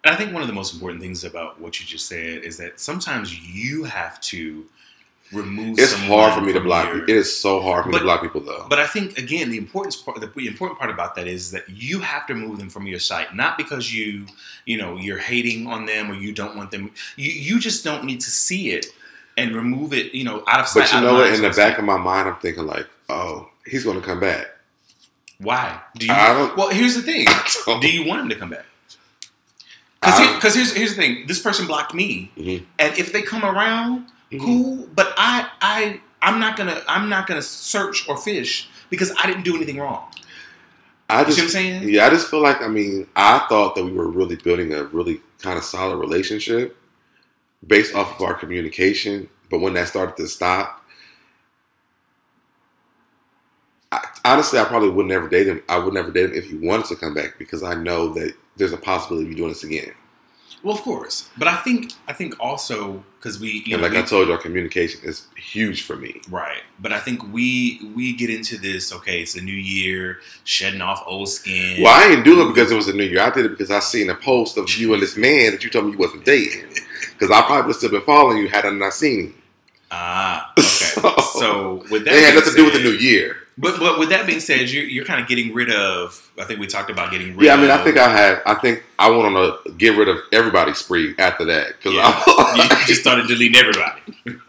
And 0.04 0.14
I 0.14 0.16
think 0.18 0.32
one 0.32 0.40
of 0.42 0.48
the 0.48 0.54
most 0.54 0.72
important 0.74 1.02
things 1.02 1.24
about 1.24 1.60
what 1.60 1.78
you 1.80 1.86
just 1.86 2.06
said 2.06 2.42
is 2.42 2.56
that 2.56 2.80
sometimes 2.80 3.38
you 3.38 3.84
have 3.84 4.20
to 4.22 4.64
remove. 5.32 5.78
It's 5.78 5.92
hard 5.92 6.32
for 6.32 6.40
me 6.40 6.52
to 6.54 6.60
block. 6.60 6.86
your- 6.86 7.04
It 7.04 7.10
is 7.10 7.36
so 7.36 7.60
hard 7.60 7.84
for 7.84 7.90
me 7.90 7.98
to 7.98 8.04
block 8.04 8.22
people 8.22 8.40
though. 8.40 8.66
But 8.70 8.78
I 8.78 8.86
think 8.86 9.18
again, 9.18 9.50
the 9.50 9.58
important 9.58 9.94
part, 10.04 10.20
the 10.20 10.46
important 10.46 10.78
part 10.78 10.90
about 10.90 11.14
that 11.16 11.26
is 11.26 11.50
that 11.50 11.68
you 11.68 12.00
have 12.00 12.26
to 12.28 12.34
move 12.34 12.58
them 12.58 12.70
from 12.70 12.86
your 12.86 12.98
sight, 12.98 13.34
not 13.36 13.58
because 13.58 13.92
you, 13.94 14.24
you 14.64 14.78
know, 14.78 14.96
you're 14.96 15.18
hating 15.18 15.66
on 15.66 15.84
them 15.84 16.10
or 16.10 16.14
you 16.14 16.32
don't 16.32 16.56
want 16.56 16.70
them. 16.70 16.90
You 17.16 17.30
you 17.30 17.60
just 17.60 17.84
don't 17.84 18.04
need 18.04 18.20
to 18.22 18.30
see 18.30 18.70
it 18.70 18.86
and 19.36 19.54
remove 19.54 19.92
it, 19.92 20.14
you 20.14 20.24
know, 20.24 20.42
out 20.48 20.60
of 20.60 20.66
sight. 20.68 20.84
But 20.84 20.92
you 20.94 21.00
know 21.02 21.12
what? 21.14 21.26
In 21.34 21.42
the 21.42 21.48
back 21.56 21.78
of 21.78 21.84
my 21.84 21.98
mind, 21.98 22.28
I'm 22.28 22.36
thinking 22.36 22.64
like, 22.66 22.86
oh, 23.10 23.50
he's 23.66 23.84
gonna 23.84 24.00
come 24.00 24.20
back. 24.20 24.46
Why 25.38 25.80
do 25.96 26.06
you? 26.06 26.12
Well, 26.56 26.68
here's 26.70 26.94
the 26.94 27.02
thing: 27.02 27.26
don't- 27.66 27.82
you 27.84 28.04
want 28.06 28.22
him 28.22 28.28
to 28.30 28.34
come 28.36 28.50
back? 28.50 28.66
Because 30.00 30.54
here's 30.54 30.72
here's 30.74 30.90
the 30.96 31.02
thing: 31.02 31.26
this 31.26 31.40
person 31.40 31.66
blocked 31.66 31.94
me, 31.94 32.30
Mhm. 32.36 32.64
and 32.78 32.96
if 32.98 33.12
they 33.12 33.22
come 33.22 33.44
around, 33.44 34.06
Mhm. 34.32 34.40
cool. 34.40 34.88
But 34.94 35.12
I 35.16 35.48
I 35.60 36.00
I'm 36.22 36.38
not 36.40 36.56
gonna 36.56 36.82
I'm 36.88 37.08
not 37.08 37.26
gonna 37.26 37.42
search 37.42 38.08
or 38.08 38.16
fish 38.16 38.68
because 38.90 39.12
I 39.22 39.26
didn't 39.26 39.42
do 39.44 39.56
anything 39.56 39.78
wrong. 39.78 40.04
I 41.10 41.20
You 41.20 41.26
just 41.26 41.38
what 41.38 41.44
I'm 41.44 41.50
saying? 41.50 41.88
Yeah, 41.88 42.06
I 42.06 42.10
just 42.10 42.28
feel 42.30 42.40
like 42.42 42.60
I 42.62 42.68
mean, 42.68 43.06
I 43.16 43.38
thought 43.48 43.74
that 43.76 43.84
we 43.84 43.92
were 43.92 44.08
really 44.08 44.36
building 44.36 44.72
a 44.74 44.84
really 44.84 45.20
kind 45.40 45.56
of 45.58 45.64
solid 45.64 45.96
relationship 45.96 46.76
based 47.66 47.94
off 47.94 48.14
of 48.16 48.22
our 48.26 48.34
communication, 48.34 49.28
but 49.50 49.60
when 49.60 49.72
that 49.74 49.88
started 49.88 50.16
to 50.16 50.28
stop, 50.28 50.84
I, 53.90 54.00
honestly, 54.32 54.58
I 54.58 54.64
probably 54.64 54.90
would 54.90 55.06
never 55.06 55.28
date 55.28 55.46
him. 55.46 55.62
I 55.68 55.78
would 55.78 55.94
never 55.94 56.10
date 56.10 56.26
him 56.30 56.34
if 56.34 56.48
he 56.50 56.56
wanted 56.56 56.86
to 56.86 56.96
come 56.96 57.14
back 57.14 57.38
because 57.38 57.62
I 57.62 57.74
know 57.74 58.12
that 58.14 58.34
there's 58.56 58.72
a 58.72 58.76
possibility 58.78 59.26
of 59.26 59.30
you 59.32 59.36
doing 59.36 59.50
this 59.50 59.64
again. 59.64 59.92
Well, 60.64 60.74
of 60.74 60.82
course, 60.82 61.28
but 61.38 61.46
I 61.46 61.54
think 61.56 61.92
I 62.08 62.12
think 62.12 62.34
also 62.40 63.04
because 63.20 63.38
we 63.38 63.62
you 63.64 63.74
and 63.74 63.82
know 63.82 63.86
like 63.88 63.92
we- 63.92 63.98
I 63.98 64.02
told 64.02 64.26
you, 64.26 64.32
our 64.34 64.40
communication 64.40 65.00
is 65.04 65.28
huge 65.36 65.82
for 65.82 65.94
me. 65.94 66.20
right, 66.30 66.62
but 66.80 66.92
I 66.92 66.98
think 66.98 67.22
we 67.32 67.80
we 67.94 68.12
get 68.12 68.28
into 68.28 68.58
this. 68.58 68.92
Okay, 68.92 69.20
it's 69.22 69.36
a 69.36 69.40
new 69.40 69.52
year, 69.52 70.18
shedding 70.42 70.80
off 70.80 71.04
old 71.06 71.28
skin. 71.28 71.80
Well, 71.80 71.94
I 71.94 72.08
didn't 72.08 72.24
do 72.24 72.42
it 72.42 72.52
because 72.52 72.72
it 72.72 72.74
was 72.74 72.88
a 72.88 72.92
new 72.92 73.04
year. 73.04 73.20
I 73.20 73.30
did 73.30 73.46
it 73.46 73.50
because 73.50 73.70
I 73.70 73.78
seen 73.78 74.10
a 74.10 74.16
post 74.16 74.56
of 74.58 74.68
you 74.76 74.94
and 74.94 75.00
this 75.02 75.16
man 75.16 75.52
that 75.52 75.62
you 75.62 75.70
told 75.70 75.86
me 75.86 75.92
you 75.92 75.98
wasn't 75.98 76.24
dating. 76.24 76.64
Because 77.16 77.30
I 77.32 77.42
probably 77.46 77.66
would 77.68 77.76
still 77.76 77.90
been 77.90 78.02
following 78.02 78.38
you 78.38 78.48
had 78.48 78.64
I 78.64 78.70
not 78.70 78.92
seen 78.94 79.20
him. 79.26 79.34
Ah, 79.90 80.52
okay. 80.58 80.62
So- 80.64 81.14
so 81.40 81.84
with 81.90 82.04
that, 82.04 82.14
It 82.14 82.24
had 82.24 82.34
nothing 82.34 82.52
to 82.52 82.56
do 82.56 82.64
with 82.64 82.74
the 82.74 82.80
new 82.82 82.92
year. 82.92 83.36
But 83.60 83.80
but 83.80 83.98
with 83.98 84.10
that 84.10 84.24
being 84.26 84.38
said, 84.40 84.70
you're 84.70 84.84
you're 84.84 85.04
kind 85.04 85.20
of 85.20 85.26
getting 85.28 85.52
rid 85.52 85.70
of. 85.72 86.30
I 86.38 86.44
think 86.44 86.60
we 86.60 86.66
talked 86.68 86.90
about 86.90 87.10
getting 87.10 87.28
rid. 87.28 87.36
Of 87.38 87.42
Yeah, 87.42 87.54
I 87.54 87.56
mean, 87.56 87.70
I 87.70 87.82
think 87.82 87.96
I 87.96 88.08
had. 88.08 88.40
I 88.46 88.54
think 88.54 88.84
I 88.98 89.10
went 89.10 89.24
on 89.24 89.36
a 89.66 89.70
get 89.72 89.96
rid 89.96 90.08
of 90.08 90.18
everybody 90.32 90.72
spree 90.74 91.14
after 91.18 91.44
that 91.46 91.68
because 91.76 91.92
Yeah. 91.94 92.22
you 92.78 92.86
just 92.86 93.00
started 93.00 93.26
deleting 93.26 93.56
everybody. 93.58 94.00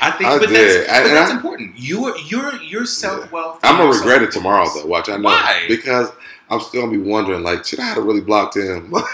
I 0.00 0.10
think, 0.18 0.28
I 0.30 0.38
but, 0.38 0.48
did. 0.48 0.86
that's, 0.86 0.90
I- 0.90 1.02
but 1.02 1.08
that's 1.14 1.30
I- 1.30 1.36
important. 1.36 1.72
Your 1.78 2.16
your 2.18 2.54
your 2.62 2.86
self 2.86 3.30
wealth. 3.30 3.60
I'm 3.62 3.76
gonna 3.76 3.90
regret 3.96 4.22
it 4.22 4.32
tomorrow 4.32 4.66
though. 4.74 4.86
Watch, 4.86 5.08
I 5.08 5.16
know 5.16 5.24
Why? 5.24 5.64
because 5.68 6.10
I'm 6.50 6.60
still 6.60 6.82
gonna 6.82 6.92
be 6.92 6.98
wondering 6.98 7.42
like, 7.42 7.64
should 7.64 7.80
I 7.80 7.84
have 7.84 7.96
to 7.96 8.02
really 8.02 8.20
blocked 8.20 8.56
him? 8.56 8.90
Like, 8.94 9.06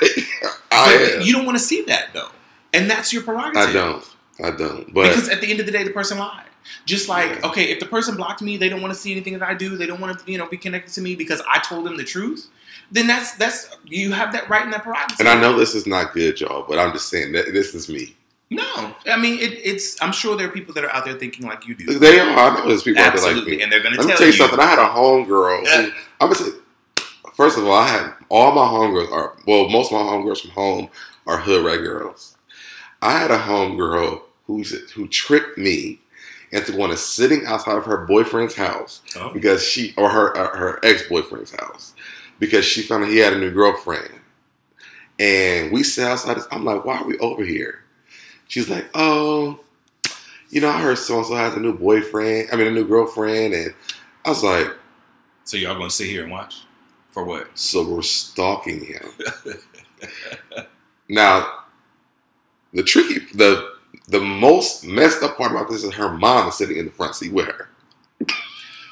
I. 0.73 1.21
You 1.23 1.33
don't 1.33 1.45
want 1.47 1.59
to 1.59 1.63
see 1.65 1.83
that 1.83 2.09
though, 2.15 2.29
and 2.73 2.91
that's 2.91 3.13
your 3.13 3.23
prerogative. 3.23 3.69
I 3.69 3.73
don't. 3.73 4.05
I 4.43 4.51
don't. 4.51 4.93
But 4.95 5.09
because 5.09 5.29
at 5.29 5.41
the 5.41 5.51
end 5.51 5.61
of 5.61 5.67
the 5.67 5.73
day, 5.73 5.83
the 5.85 5.91
person 5.91 6.19
lied. 6.19 6.45
Just 6.85 7.09
like 7.09 7.31
Yeah. 7.41 7.49
okay, 7.49 7.65
if 7.71 7.81
the 7.81 7.87
person 7.87 8.17
blocked 8.17 8.43
me, 8.43 8.57
they 8.57 8.69
don't 8.69 8.83
want 8.83 8.93
to 8.95 8.99
see 9.01 9.13
anything 9.13 9.39
that 9.39 9.43
I 9.49 9.55
do. 9.55 9.77
They 9.77 9.87
don't 9.87 10.01
want 10.01 10.19
to 10.19 10.31
you 10.31 10.39
know 10.39 10.47
be 10.49 10.57
connected 10.57 10.93
to 10.95 11.01
me 11.01 11.15
because 11.15 11.43
I 11.49 11.59
told 11.61 11.87
them 11.87 11.97
the 11.97 12.05
truth. 12.05 12.49
Then 12.93 13.07
that's 13.07 13.33
that's 13.37 13.69
you 13.85 14.13
have 14.13 14.33
that 14.33 14.49
right 14.49 14.63
and 14.63 14.73
that 14.73 14.83
prerogative. 14.83 15.21
and 15.21 15.29
I 15.29 15.41
know 15.41 15.57
this 15.59 15.75
is 15.75 15.87
not 15.87 16.13
good, 16.13 16.41
y'all. 16.41 16.65
But 16.69 16.79
I'm 16.79 16.93
just 16.93 17.09
saying 17.09 17.33
that 17.33 17.53
this 17.53 17.75
is 17.75 17.89
me. 17.89 18.17
No, 18.53 18.95
I 19.07 19.17
mean 19.17 19.39
it, 19.39 19.53
it's. 19.65 20.01
I'm 20.03 20.11
sure 20.13 20.37
there 20.37 20.49
are 20.49 20.51
people 20.51 20.75
that 20.75 20.85
are 20.85 20.91
out 20.93 21.05
there 21.05 21.15
thinking 21.15 21.47
like 21.47 21.69
you 21.69 21.75
do. 21.77 21.99
They 21.99 22.19
are. 22.19 22.29
I 22.37 22.55
know 22.57 22.67
there's 22.69 22.83
people 22.83 23.01
out 23.03 23.15
there 23.15 23.33
like 23.35 23.47
me. 23.47 23.63
and 23.63 23.71
they're 23.71 23.81
going 23.83 23.95
to 23.95 24.03
tell, 24.03 24.17
tell 24.17 24.27
you 24.27 24.33
something. 24.33 24.59
I 24.59 24.67
had 24.67 24.79
a 24.81 24.89
homegirl. 24.89 25.67
Who- 25.67 25.93
I'm 26.21 26.33
gonna 26.33 26.35
say, 26.35 26.51
first 27.35 27.57
of 27.59 27.65
all, 27.67 27.75
I 27.75 27.87
had 27.87 28.13
all 28.29 28.51
my 28.53 28.63
homegirls 28.63 29.13
are 29.13 29.37
well, 29.47 29.69
most 29.69 29.93
of 29.93 30.01
my 30.01 30.05
homegirls 30.05 30.41
from 30.43 30.51
home 30.51 30.89
are 31.29 31.39
hood 31.39 31.65
rat 31.65 31.79
girls. 31.79 32.37
I 33.01 33.13
had 33.19 33.31
a 33.31 33.39
homegirl 33.39 34.23
who 34.47 34.65
who 34.95 35.07
tricked 35.07 35.57
me 35.57 36.01
into 36.53 36.73
going 36.73 36.77
to 36.77 36.87
go 36.87 36.91
and 36.91 36.99
sitting 36.99 37.47
outside 37.47 37.77
of 37.77 37.85
her 37.85 38.07
boyfriend's 38.07 38.55
house 38.55 39.03
Oh, 39.17 39.33
because 39.33 39.65
she 39.65 39.95
or 39.97 40.09
her 40.09 40.37
uh, 40.37 40.57
her 40.57 40.81
ex 40.85 41.03
boyfriend's 41.09 41.53
house 41.53 41.95
because 42.39 42.65
she 42.65 42.83
found 42.83 43.05
out 43.05 43.11
he 43.11 43.19
had 43.19 43.33
a 43.33 43.39
new 43.39 43.51
girlfriend, 43.51 44.11
and 45.19 45.71
we 45.71 45.83
sat 45.83 46.13
outside. 46.13 46.39
I'm 46.51 46.65
like, 46.65 46.85
why 46.85 46.99
are 46.99 47.05
we 47.05 47.19
over 47.19 47.45
here? 47.45 47.85
She's 48.49 48.69
like, 48.69 48.89
oh, 48.95 49.61
you 50.49 50.61
know, 50.61 50.69
I 50.69 50.81
heard 50.81 50.99
so 50.99 51.19
and 51.19 51.27
so 51.27 51.37
has 51.37 51.55
a 51.55 51.61
new 51.61 51.77
boyfriend. 51.77 52.49
I 52.53 52.57
mean, 52.57 52.67
a 52.67 52.73
new 52.73 52.87
girlfriend, 52.87 53.55
and 53.55 53.75
I 54.25 54.31
was 54.31 54.43
like, 54.43 54.69
so 55.45 55.57
y'all 55.57 55.77
going 55.77 55.89
to 55.89 55.95
sit 55.95 56.09
here 56.09 56.23
and 56.25 56.33
watch 56.33 56.65
for 57.11 57.25
what? 57.25 57.49
so 57.59 57.89
we're 57.89 58.03
stalking 58.03 58.85
him. 58.85 59.05
now, 61.09 61.65
the 62.73 62.83
tricky, 62.83 63.21
the 63.35 63.70
the 64.11 64.21
most 64.21 64.85
messed 64.85 65.23
up 65.23 65.37
part 65.37 65.53
about 65.53 65.71
this 65.71 65.85
is 65.85 65.95
her 65.95 66.11
mom 66.11 66.49
is 66.49 66.57
sitting 66.57 66.77
in 66.77 66.87
the 66.87 66.91
front 66.91 67.15
seat 67.15 67.33
with 67.33 67.47
her. 67.47 67.69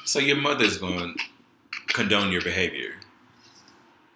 So 0.05 0.19
your 0.19 0.37
mother's 0.37 0.77
going 0.77 1.15
to 1.15 1.93
condone 1.93 2.31
your 2.31 2.41
behavior. 2.41 2.93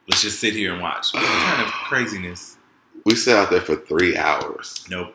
Let's 0.08 0.22
just 0.22 0.40
sit 0.40 0.54
here 0.54 0.74
and 0.74 0.82
watch. 0.82 1.14
What 1.14 1.24
kind 1.24 1.62
of 1.62 1.68
craziness? 1.68 2.58
We 3.06 3.16
sat 3.16 3.36
out 3.36 3.52
there 3.52 3.62
for 3.62 3.76
three 3.76 4.16
hours. 4.16 4.86
Nope. 4.90 5.14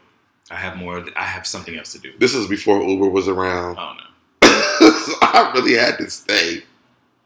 I 0.51 0.57
have 0.57 0.77
more. 0.77 1.05
I 1.17 1.25
have 1.25 1.47
something 1.47 1.77
else 1.77 1.93
to 1.93 1.99
do. 1.99 2.13
This 2.19 2.35
was 2.35 2.47
before 2.47 2.83
Uber 2.83 3.09
was 3.09 3.29
around. 3.29 3.77
Oh 3.79 3.95
no. 3.95 4.05
so 4.91 5.13
I 5.21 5.53
really 5.55 5.75
had 5.75 5.99
to 5.99 6.11
stay. 6.11 6.65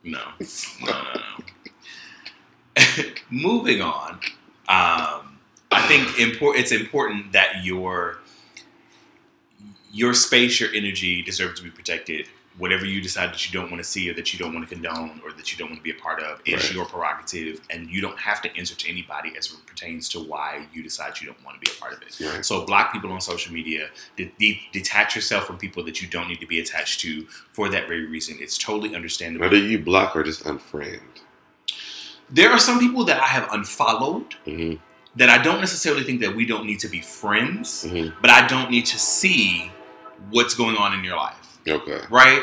No, 0.03 0.21
no, 0.81 0.87
no, 0.87 1.21
no. 2.77 3.05
Moving 3.31 3.81
on, 3.81 4.15
um, 4.69 5.39
I 5.71 5.87
think 5.87 6.19
import, 6.19 6.57
it's 6.57 6.73
important 6.73 7.33
that 7.33 7.65
your 7.65 8.19
your 9.93 10.15
space, 10.15 10.59
your 10.61 10.71
energy 10.73 11.23
deserves 11.23 11.59
to 11.61 11.65
be 11.65 11.71
protected. 11.71 12.27
Whatever 12.59 12.85
you 12.85 13.01
decide 13.01 13.31
that 13.31 13.47
you 13.47 13.59
don't 13.59 13.71
want 13.71 13.83
to 13.83 13.89
see 13.89 14.11
or 14.11 14.15
that 14.15 14.33
you 14.35 14.39
don't 14.39 14.53
want 14.53 14.69
to 14.69 14.75
condone 14.75 15.23
or 15.25 15.33
that 15.33 15.51
you 15.53 15.57
don't 15.59 15.69
want 15.71 15.79
to 15.79 15.83
be 15.83 15.91
a 15.91 15.95
part 16.03 16.21
of 16.23 16.41
is 16.45 16.55
Right. 16.65 16.75
your 16.75 16.85
prerogative, 16.85 17.61
and 17.71 17.89
you 17.89 18.03
don't 18.03 18.19
have 18.19 18.43
to 18.43 18.55
answer 18.59 18.75
to 18.75 18.89
anybody 18.91 19.33
as 19.39 19.51
it 19.51 19.65
pertains 19.67 20.09
to 20.11 20.21
why 20.21 20.67
you 20.73 20.83
decide 20.83 21.19
you 21.21 21.27
don't 21.27 21.43
want 21.45 21.57
to 21.57 21.61
be 21.71 21.75
a 21.75 21.81
part 21.81 21.95
of 21.95 22.03
it. 22.03 22.15
Right. 22.21 22.45
So 22.45 22.67
block 22.67 22.93
people 22.93 23.11
on 23.11 23.23
social 23.23 23.55
media. 23.55 23.89
De- 24.19 24.33
de- 24.39 24.61
detach 24.71 25.15
yourself 25.17 25.47
from 25.47 25.57
people 25.57 25.83
that 25.85 26.03
you 26.03 26.09
don't 26.09 26.29
need 26.29 26.41
to 26.41 26.47
be 26.47 26.61
attached 26.61 27.01
to 27.01 27.25
for 27.53 27.71
that 27.71 27.89
very 27.89 28.05
reason. 28.07 28.37
It's 28.39 28.59
totally 28.59 28.95
understandable. 28.95 29.45
Whether 29.47 29.57
you 29.59 29.79
block 29.79 30.15
or 30.15 30.23
just 30.23 30.45
unfriend. 30.45 31.01
There 32.31 32.51
are 32.51 32.59
some 32.59 32.79
people 32.79 33.05
that 33.07 33.21
I 33.21 33.27
have 33.27 33.49
unfollowed 33.53 34.35
hmm 34.45 34.75
that 35.15 35.29
I 35.29 35.43
don't 35.43 35.61
necessarily 35.61 36.05
think 36.05 36.23
that 36.23 36.35
we 36.35 36.47
don't 36.47 36.65
need 36.67 36.81
to 36.81 36.89
be 36.89 37.01
friends, 37.03 37.85
hmm 37.85 38.09
but 38.23 38.31
I 38.31 38.47
don't 38.47 38.71
need 38.71 38.87
to 38.87 38.99
see 38.99 39.71
what's 40.31 40.55
going 40.55 40.77
on 40.77 40.95
in 40.97 41.05
your 41.05 41.17
life, 41.17 41.59
Okay. 41.69 42.01
right? 42.11 42.43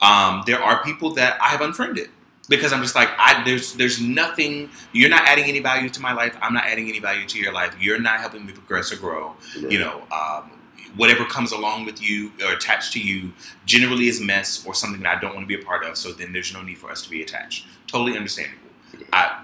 Um, 0.00 0.42
there 0.46 0.60
are 0.60 0.82
people 0.82 1.14
that 1.14 1.40
I 1.40 1.48
have 1.48 1.60
unfriended 1.60 2.10
because 2.48 2.72
I'm 2.72 2.82
just 2.82 2.94
like, 2.94 3.10
I 3.18 3.42
there's 3.44 3.74
there's 3.74 4.00
nothing. 4.00 4.68
You're 4.92 5.10
not 5.10 5.22
adding 5.28 5.44
any 5.44 5.60
value 5.60 5.88
to 5.90 6.00
my 6.00 6.12
life. 6.12 6.36
I'm 6.42 6.52
not 6.52 6.64
adding 6.64 6.88
any 6.88 6.98
value 6.98 7.26
to 7.26 7.38
your 7.38 7.52
life. 7.52 7.74
You're 7.80 8.00
not 8.00 8.18
helping 8.20 8.44
me 8.44 8.52
progress 8.52 8.92
or 8.92 8.96
grow. 8.96 9.34
You 9.54 9.78
know, 9.78 10.02
um, 10.10 10.50
whatever 10.96 11.24
comes 11.24 11.52
along 11.52 11.84
with 11.86 12.02
you 12.02 12.32
or 12.44 12.52
attached 12.52 12.92
to 12.94 13.00
you 13.00 13.32
generally 13.64 14.08
is 14.08 14.20
mess 14.20 14.66
or 14.66 14.74
something 14.74 15.00
that 15.02 15.16
I 15.16 15.20
don't 15.20 15.34
want 15.34 15.48
to 15.48 15.56
be 15.56 15.60
a 15.60 15.64
part 15.64 15.84
of. 15.84 15.96
So 15.96 16.12
then 16.12 16.32
there's 16.32 16.52
no 16.52 16.62
need 16.62 16.78
for 16.78 16.90
us 16.90 17.02
to 17.02 17.10
be 17.10 17.22
attached. 17.22 17.66
Totally 17.86 18.16
understandable. 18.16 18.58
I 19.12 19.42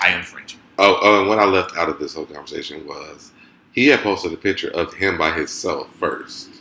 I 0.00 0.10
unfriend 0.10 0.52
you. 0.52 0.58
Oh, 0.78 0.98
oh, 1.02 1.20
and 1.20 1.28
what 1.28 1.38
I 1.38 1.44
left 1.46 1.76
out 1.76 1.88
of 1.88 1.98
this 1.98 2.14
whole 2.14 2.26
conversation 2.26 2.86
was 2.86 3.32
he 3.72 3.88
had 3.88 4.00
posted 4.00 4.32
a 4.32 4.36
picture 4.36 4.70
of 4.70 4.92
him 4.94 5.18
by 5.18 5.32
himself 5.32 5.88
1st 5.98 6.46
hmm 6.48 6.55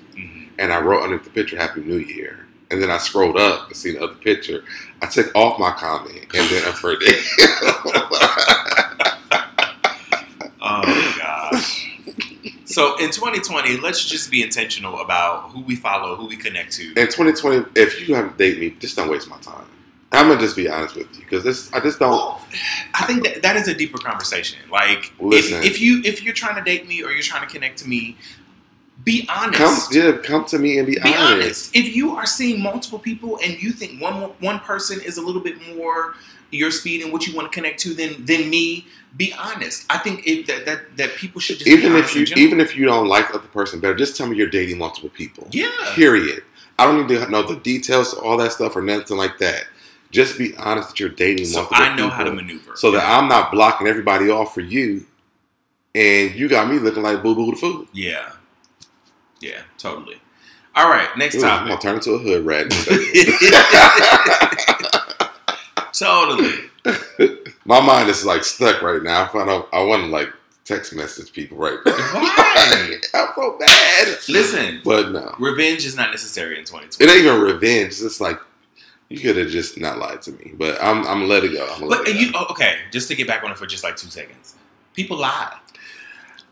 and 0.59 0.71
I 0.73 0.79
wrote 0.79 1.03
underneath 1.03 1.25
the 1.25 1.31
picture 1.31 1.57
"Happy 1.57 1.81
New 1.81 1.97
Year." 1.97 2.45
And 2.71 2.81
then 2.81 2.89
I 2.89 2.97
scrolled 2.97 3.37
up 3.37 3.67
and 3.67 3.75
seen 3.75 3.93
the 3.93 4.03
other 4.03 4.15
picture. 4.15 4.63
I 5.01 5.05
took 5.05 5.33
off 5.35 5.59
my 5.59 5.71
comment 5.71 6.25
and 6.33 6.49
then 6.49 6.65
unfriended. 6.65 7.15
Oh 10.67 10.81
my 10.81 11.15
gosh. 11.17 11.91
So 12.65 12.97
in 12.97 13.11
2020, 13.11 13.77
let's 13.77 14.03
just 14.03 14.31
be 14.31 14.41
intentional 14.41 14.99
about 14.99 15.51
who 15.51 15.61
we 15.61 15.75
follow, 15.75 16.15
who 16.15 16.25
we 16.25 16.35
connect 16.35 16.73
to. 16.73 16.87
In 16.89 17.05
2020, 17.05 17.65
if 17.75 18.07
you 18.07 18.15
haven't 18.15 18.37
date 18.37 18.59
me, 18.59 18.71
just 18.71 18.95
don't 18.95 19.09
waste 19.09 19.29
my 19.29 19.37
time. 19.37 19.65
I'm 20.11 20.27
gonna 20.27 20.39
just 20.39 20.55
be 20.55 20.67
honest 20.67 20.95
with 20.95 21.07
you 21.15 21.23
because 21.23 21.43
this 21.43 21.71
I 21.73 21.79
just 21.81 21.99
don't. 21.99 22.11
Well, 22.11 22.41
I 22.93 23.05
think 23.05 23.23
that 23.23 23.41
that 23.43 23.57
is 23.57 23.67
a 23.67 23.73
deeper 23.73 23.97
conversation. 23.97 24.59
Like, 24.71 25.13
Listen. 25.19 25.59
if, 25.59 25.65
if 25.65 25.81
you 25.81 26.01
if 26.03 26.23
you're 26.23 26.33
trying 26.33 26.55
to 26.55 26.63
date 26.63 26.87
me 26.87 27.03
or 27.03 27.11
you're 27.11 27.21
trying 27.21 27.45
to 27.45 27.53
connect 27.53 27.77
to 27.79 27.87
me, 27.87 28.17
be 29.03 29.27
honest. 29.29 29.91
Come, 29.91 30.01
yeah, 30.01 30.17
come 30.23 30.45
to 30.45 30.57
me 30.59 30.77
and 30.77 30.87
be, 30.87 30.93
be 30.95 30.99
honest. 31.01 31.21
honest. 31.21 31.75
If 31.75 31.95
you 31.95 32.15
are 32.15 32.25
seeing 32.25 32.61
multiple 32.61 32.99
people 32.99 33.39
and 33.43 33.61
you 33.61 33.71
think 33.71 34.01
one 34.01 34.15
one 34.39 34.59
person 34.59 35.01
is 35.01 35.17
a 35.17 35.21
little 35.21 35.41
bit 35.41 35.55
more 35.75 36.15
your 36.51 36.71
speed 36.71 37.03
and 37.03 37.11
what 37.11 37.27
you 37.27 37.35
want 37.35 37.51
to 37.51 37.55
connect 37.55 37.79
to 37.81 37.93
than 37.93 38.25
than 38.25 38.49
me, 38.49 38.85
be 39.17 39.33
honest. 39.37 39.85
I 39.89 39.97
think 39.97 40.25
it, 40.25 40.47
that, 40.47 40.65
that 40.65 40.97
that 40.97 41.15
people 41.15 41.41
should 41.41 41.57
just 41.57 41.67
Even 41.67 41.95
if 41.95 42.15
you 42.15 42.25
even 42.37 42.59
if 42.59 42.75
you 42.75 42.85
don't 42.85 43.07
like 43.07 43.29
the 43.29 43.39
other 43.39 43.47
person 43.47 43.79
better, 43.79 43.95
just 43.95 44.15
tell 44.15 44.27
me 44.27 44.37
you're 44.37 44.49
dating 44.49 44.77
multiple 44.77 45.09
people. 45.09 45.47
yeah. 45.51 45.69
Period. 45.93 46.43
I 46.77 46.85
don't 46.85 47.07
need 47.07 47.15
to 47.17 47.29
know 47.29 47.41
the 47.41 47.55
details, 47.55 48.11
of 48.13 48.19
all 48.23 48.35
that 48.37 48.51
stuff, 48.51 48.75
or 48.75 48.81
nothing 48.81 49.15
like 49.15 49.37
that. 49.37 49.63
Just 50.11 50.37
be 50.37 50.55
honest 50.57 50.89
that 50.89 50.99
you're 50.99 51.09
dating 51.09 51.45
So 51.45 51.59
multiple 51.61 51.85
I 51.85 51.95
know 51.95 52.09
how 52.09 52.23
to 52.23 52.31
maneuver. 52.33 52.75
so 52.75 52.91
that 52.91 53.03
I'm 53.07 53.29
not 53.29 53.51
blocking 53.51 53.87
everybody 53.87 54.29
off 54.29 54.53
for 54.53 54.61
you, 54.61 55.05
and 55.93 56.33
you 56.35 56.47
got 56.49 56.69
me 56.69 56.79
looking 56.79 57.03
like 57.03 57.23
boo 57.23 57.33
boo 57.35 57.51
the 57.51 57.57
food. 57.57 57.87
Yeah. 57.93 58.31
Yeah, 59.39 59.61
totally. 59.77 60.21
All 60.75 60.89
right, 60.89 61.07
next 61.17 61.35
Ooh, 61.35 61.45
I'm 61.45 61.67
gonna 61.67 61.77
topic. 61.77 61.81
turn 61.81 61.95
into 61.95 62.11
a 62.11 62.17
hood 62.19 62.45
rat. 62.45 62.69
totally. 65.93 66.53
My 67.65 67.79
mind 67.81 68.09
is 68.09 68.25
like 68.25 68.43
stuck 68.43 68.81
right 68.81 69.01
now. 69.01 69.23
I 69.23 69.27
find 69.27 69.49
out 69.49 69.69
I 69.73 69.81
want 69.83 70.03
to 70.03 70.07
like 70.09 70.29
text 70.65 70.93
message 70.95 71.31
people 71.33 71.57
right 71.57 71.77
now. 71.85 71.91
Why? 71.93 72.99
I'm 73.13 73.29
so 73.35 73.57
bad. 73.57 74.17
Listen, 74.29 74.81
But 74.83 75.11
no, 75.11 75.35
revenge 75.39 75.85
is 75.85 75.95
not 75.95 76.11
necessary 76.11 76.57
in 76.59 76.65
2020. 76.65 77.03
it 77.03 77.09
ain't 77.15 77.25
even 77.25 77.41
revenge. 77.41 77.87
It's 77.87 78.01
just 78.01 78.21
like 78.21 78.39
you 79.09 79.19
could 79.19 79.37
have 79.37 79.49
just 79.49 79.79
not 79.79 79.97
lied 79.97 80.21
to 80.23 80.31
me. 80.33 80.51
But 80.55 80.81
I'm 80.81 81.05
I'm 81.07 81.27
let 81.27 81.43
it 81.43 81.53
go. 81.53 81.67
I'm 81.73 81.79
But 81.81 81.89
let 81.89 82.07
it 82.07 82.15
you, 82.15 82.31
go. 82.33 82.39
oh, 82.41 82.51
okay, 82.51 82.79
just 82.91 83.07
to 83.09 83.15
get 83.15 83.27
back 83.27 83.43
on 83.43 83.51
it 83.51 83.57
for 83.57 83.65
just 83.65 83.83
like 83.83 83.95
two 83.95 84.09
seconds. 84.09 84.55
People 84.93 85.17
lie. 85.17 85.57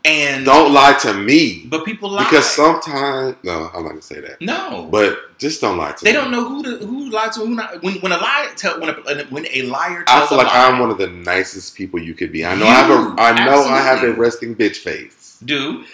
And 0.06 0.44
Don't 0.44 0.72
lie 0.74 0.92
to 1.00 1.14
me 1.14 1.64
but 1.66 1.84
people 1.86 2.10
lie 2.10 2.24
because 2.24 2.44
sometimes 2.44 3.36
no, 3.42 3.70
I'm 3.72 3.84
not 3.84 3.90
gonna 3.90 4.02
say 4.02 4.20
that. 4.20 4.40
no, 4.42 4.86
But 4.90 5.38
just 5.38 5.62
don't 5.62 5.78
lie 5.78 5.92
to 5.92 6.04
they 6.04 6.10
me. 6.12 6.18
don't 6.18 6.30
know 6.30 6.46
who 6.46 6.62
to, 6.62 6.84
who 6.86 7.08
lied 7.10 7.32
to 7.32 7.40
who 7.40 7.54
not. 7.54 7.82
When 7.82 7.94
when 8.00 8.12
a 8.12 8.18
lie 8.18 8.50
tell 8.54 8.78
when 8.80 8.90
a, 8.90 9.24
when 9.30 9.46
a 9.50 9.62
liar 9.62 10.04
I 10.06 10.26
feel 10.26 10.36
like 10.36 10.48
lie, 10.48 10.68
I'm 10.68 10.78
one 10.78 10.90
of 10.90 10.98
the 10.98 11.06
nicest 11.08 11.74
people 11.74 11.98
you 12.00 12.12
could 12.12 12.32
be. 12.32 12.44
I 12.44 12.54
know 12.54 12.66
I 12.66 12.74
have 12.74 12.90
a 12.90 13.20
I 13.20 13.30
You, 13.30 13.44
know 13.46 13.64
I 13.64 13.80
have 13.80 14.02
a 14.02 14.12
resting 14.12 14.54
bitch 14.54 14.76
face. 14.76 15.38
do 15.42 15.84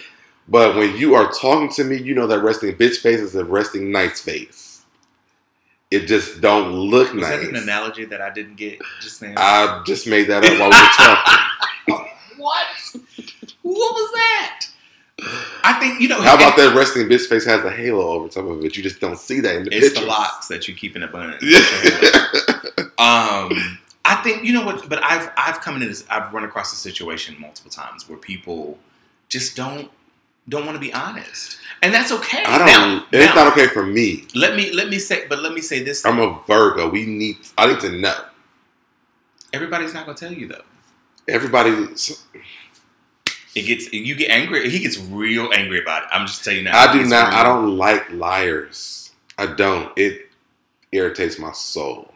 But 0.48 0.74
when 0.74 0.96
you 0.96 1.14
are 1.14 1.30
talking 1.30 1.68
to 1.74 1.84
me, 1.84 1.96
you 1.96 2.14
know 2.16 2.26
that 2.26 2.40
resting 2.40 2.74
bitch 2.74 2.96
face 2.98 3.20
is 3.20 3.36
a 3.36 3.44
resting 3.44 3.92
nice 3.92 4.20
face. 4.20 4.82
It 5.92 6.06
just 6.06 6.40
don't 6.40 6.72
look 6.72 7.12
was 7.14 7.22
nice. 7.22 7.40
that 7.40 7.48
an 7.48 7.56
analogy 7.56 8.04
that 8.06 8.20
I 8.20 8.30
didn't 8.30 8.56
get 8.56 8.80
just 9.00 9.22
now? 9.22 9.34
I 9.36 9.82
just 9.86 10.06
made 10.08 10.28
that 10.28 10.44
up 10.44 10.58
while 10.58 10.70
we 10.70 10.76
were 10.76 11.96
talking. 12.02 12.06
what? 12.40 12.66
What 13.62 13.92
was 13.94 14.12
that? 14.12 14.66
I 15.62 15.74
think 15.74 16.00
you 16.00 16.08
know. 16.08 16.20
How 16.22 16.34
about 16.34 16.56
that 16.56 16.74
resting 16.74 17.06
bitch 17.08 17.26
face 17.28 17.44
has 17.44 17.62
a 17.64 17.70
halo 17.70 18.00
over 18.08 18.28
top 18.28 18.46
of 18.46 18.64
it? 18.64 18.76
You 18.76 18.82
just 18.82 19.00
don't 19.00 19.18
see 19.18 19.40
that 19.40 19.54
in 19.56 19.64
the 19.64 19.70
It's 19.76 19.88
pictures. 19.88 20.02
the 20.04 20.08
locks 20.08 20.48
that 20.48 20.66
you 20.66 20.74
keep 20.74 20.96
in 20.96 21.02
a 21.02 21.08
bun. 21.08 21.38
Yeah. 21.42 21.58
Um, 22.98 23.78
I 24.04 24.16
think 24.22 24.44
you 24.44 24.52
know 24.52 24.64
what, 24.64 24.88
but 24.88 25.02
I've 25.02 25.30
I've 25.36 25.60
come 25.60 25.74
into 25.76 25.88
this. 25.88 26.04
I've 26.10 26.32
run 26.32 26.44
across 26.44 26.72
a 26.72 26.76
situation 26.76 27.36
multiple 27.38 27.70
times 27.70 28.08
where 28.08 28.18
people 28.18 28.78
just 29.28 29.56
don't 29.56 29.90
don't 30.48 30.64
want 30.66 30.76
to 30.76 30.80
be 30.80 30.92
honest, 30.92 31.58
and 31.82 31.94
that's 31.94 32.10
okay. 32.12 32.42
I 32.44 32.58
don't. 32.58 32.66
Now, 32.66 33.06
it's 33.12 33.34
now, 33.34 33.44
not 33.44 33.52
okay 33.52 33.68
for 33.68 33.84
me. 33.84 34.26
Let 34.34 34.56
me 34.56 34.72
let 34.72 34.88
me 34.88 34.98
say, 34.98 35.26
but 35.28 35.40
let 35.42 35.52
me 35.54 35.60
say 35.60 35.82
this: 35.82 36.04
I'm 36.04 36.18
a 36.18 36.40
Virgo. 36.46 36.88
We 36.90 37.06
need. 37.06 37.36
I 37.56 37.68
need 37.72 37.80
to 37.80 37.90
know. 37.92 38.16
everybody's 39.52 39.94
not 39.94 40.04
going 40.06 40.16
to 40.16 40.24
tell 40.26 40.34
you 40.34 40.48
though. 40.48 40.62
Everybody. 41.30 41.70
It 43.54 43.62
gets 43.62 43.92
you 43.92 44.14
get 44.14 44.30
angry. 44.30 44.68
He 44.70 44.78
gets 44.78 44.98
real 44.98 45.50
angry 45.54 45.80
about 45.80 46.04
it. 46.04 46.08
I'm 46.12 46.26
just 46.26 46.44
telling 46.44 46.58
you 46.58 46.64
now. 46.64 46.78
I 46.78 46.92
do 46.92 47.04
not. 47.04 47.28
real- 47.30 47.38
I 47.38 47.42
don't 47.42 47.76
like 47.76 48.10
liars. 48.12 49.12
I 49.38 49.46
don't. 49.46 49.96
It 49.96 50.30
irritates 50.92 51.38
my 51.38 51.52
soul. 51.52 52.14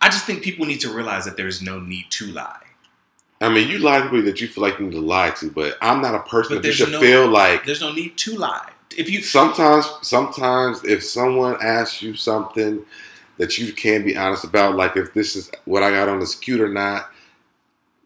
I 0.00 0.08
just 0.08 0.24
think 0.26 0.42
people 0.42 0.66
need 0.66 0.80
to 0.80 0.92
realize 0.92 1.24
that 1.24 1.36
there 1.36 1.48
is 1.48 1.60
no 1.62 1.80
need 1.80 2.06
to 2.10 2.26
lie. 2.26 2.62
I 3.40 3.48
mean, 3.48 3.68
you 3.68 3.78
lie 3.78 3.98
to 3.98 4.04
people 4.04 4.22
that 4.22 4.40
you 4.40 4.48
feel 4.48 4.62
like 4.62 4.78
you 4.78 4.86
need 4.86 4.94
to 4.94 5.00
lie 5.00 5.30
to, 5.30 5.50
but 5.50 5.78
I'm 5.80 6.00
not 6.02 6.14
a 6.14 6.20
person 6.20 6.56
But 6.56 6.62
that 6.62 6.68
you 6.68 6.74
should 6.74 6.92
no- 6.92 7.00
feel 7.00 7.28
like. 7.28 7.64
There's 7.64 7.80
no 7.80 7.92
need 7.92 8.16
to 8.18 8.36
lie. 8.36 8.70
If 8.96 9.08
you 9.10 9.22
Sometimes, 9.22 9.88
sometimes, 10.02 10.84
if 10.84 11.04
someone 11.04 11.56
asks 11.62 12.02
you 12.02 12.14
something 12.14 12.84
that 13.36 13.56
you 13.58 13.72
can 13.72 14.04
be 14.04 14.16
honest 14.16 14.42
about, 14.42 14.74
like 14.74 14.96
if 14.96 15.14
this 15.14 15.36
is 15.36 15.50
what 15.66 15.84
I 15.84 15.90
got 15.90 16.08
on 16.08 16.18
the 16.18 16.26
scooter 16.26 16.66
or 16.66 16.72
not, 16.72 17.10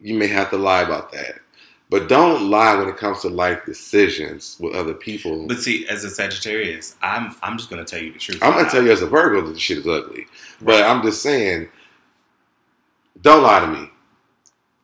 you 0.03 0.15
may 0.15 0.27
have 0.27 0.51
to 0.51 0.57
lie 0.57 0.83
about 0.83 1.13
that. 1.13 1.41
But 1.89 2.09
don't 2.09 2.49
lie 2.49 2.75
when 2.75 2.89
it 2.89 2.97
comes 2.97 3.21
to 3.21 3.29
life 3.29 3.67
decisions 3.67 4.57
with 4.59 4.75
other 4.75 4.95
people. 4.95 5.47
But 5.47 5.59
see, 5.59 5.87
as 5.89 6.05
a 6.05 6.11
Sagittarius, 6.11 6.97
I'm 7.03 7.37
I'm 7.43 7.59
just 7.59 7.69
gonna 7.69 7.85
tell 7.85 8.01
you 8.01 8.13
the 8.13 8.19
truth. 8.19 8.43
I'm 8.43 8.55
gonna 8.55 8.71
tell 8.71 8.83
you 8.83 8.91
as 8.91 9.03
a 9.03 9.07
Virgo 9.07 9.43
that 9.43 9.53
the 9.53 9.61
shit 9.61 9.79
is 9.79 9.87
ugly. 9.87 10.27
But 10.63 10.85
I'm 10.85 11.03
just 11.03 11.23
saying, 11.23 11.69
don't 13.21 13.43
lie 13.43 13.61
to 13.61 13.67
me. 13.67 13.91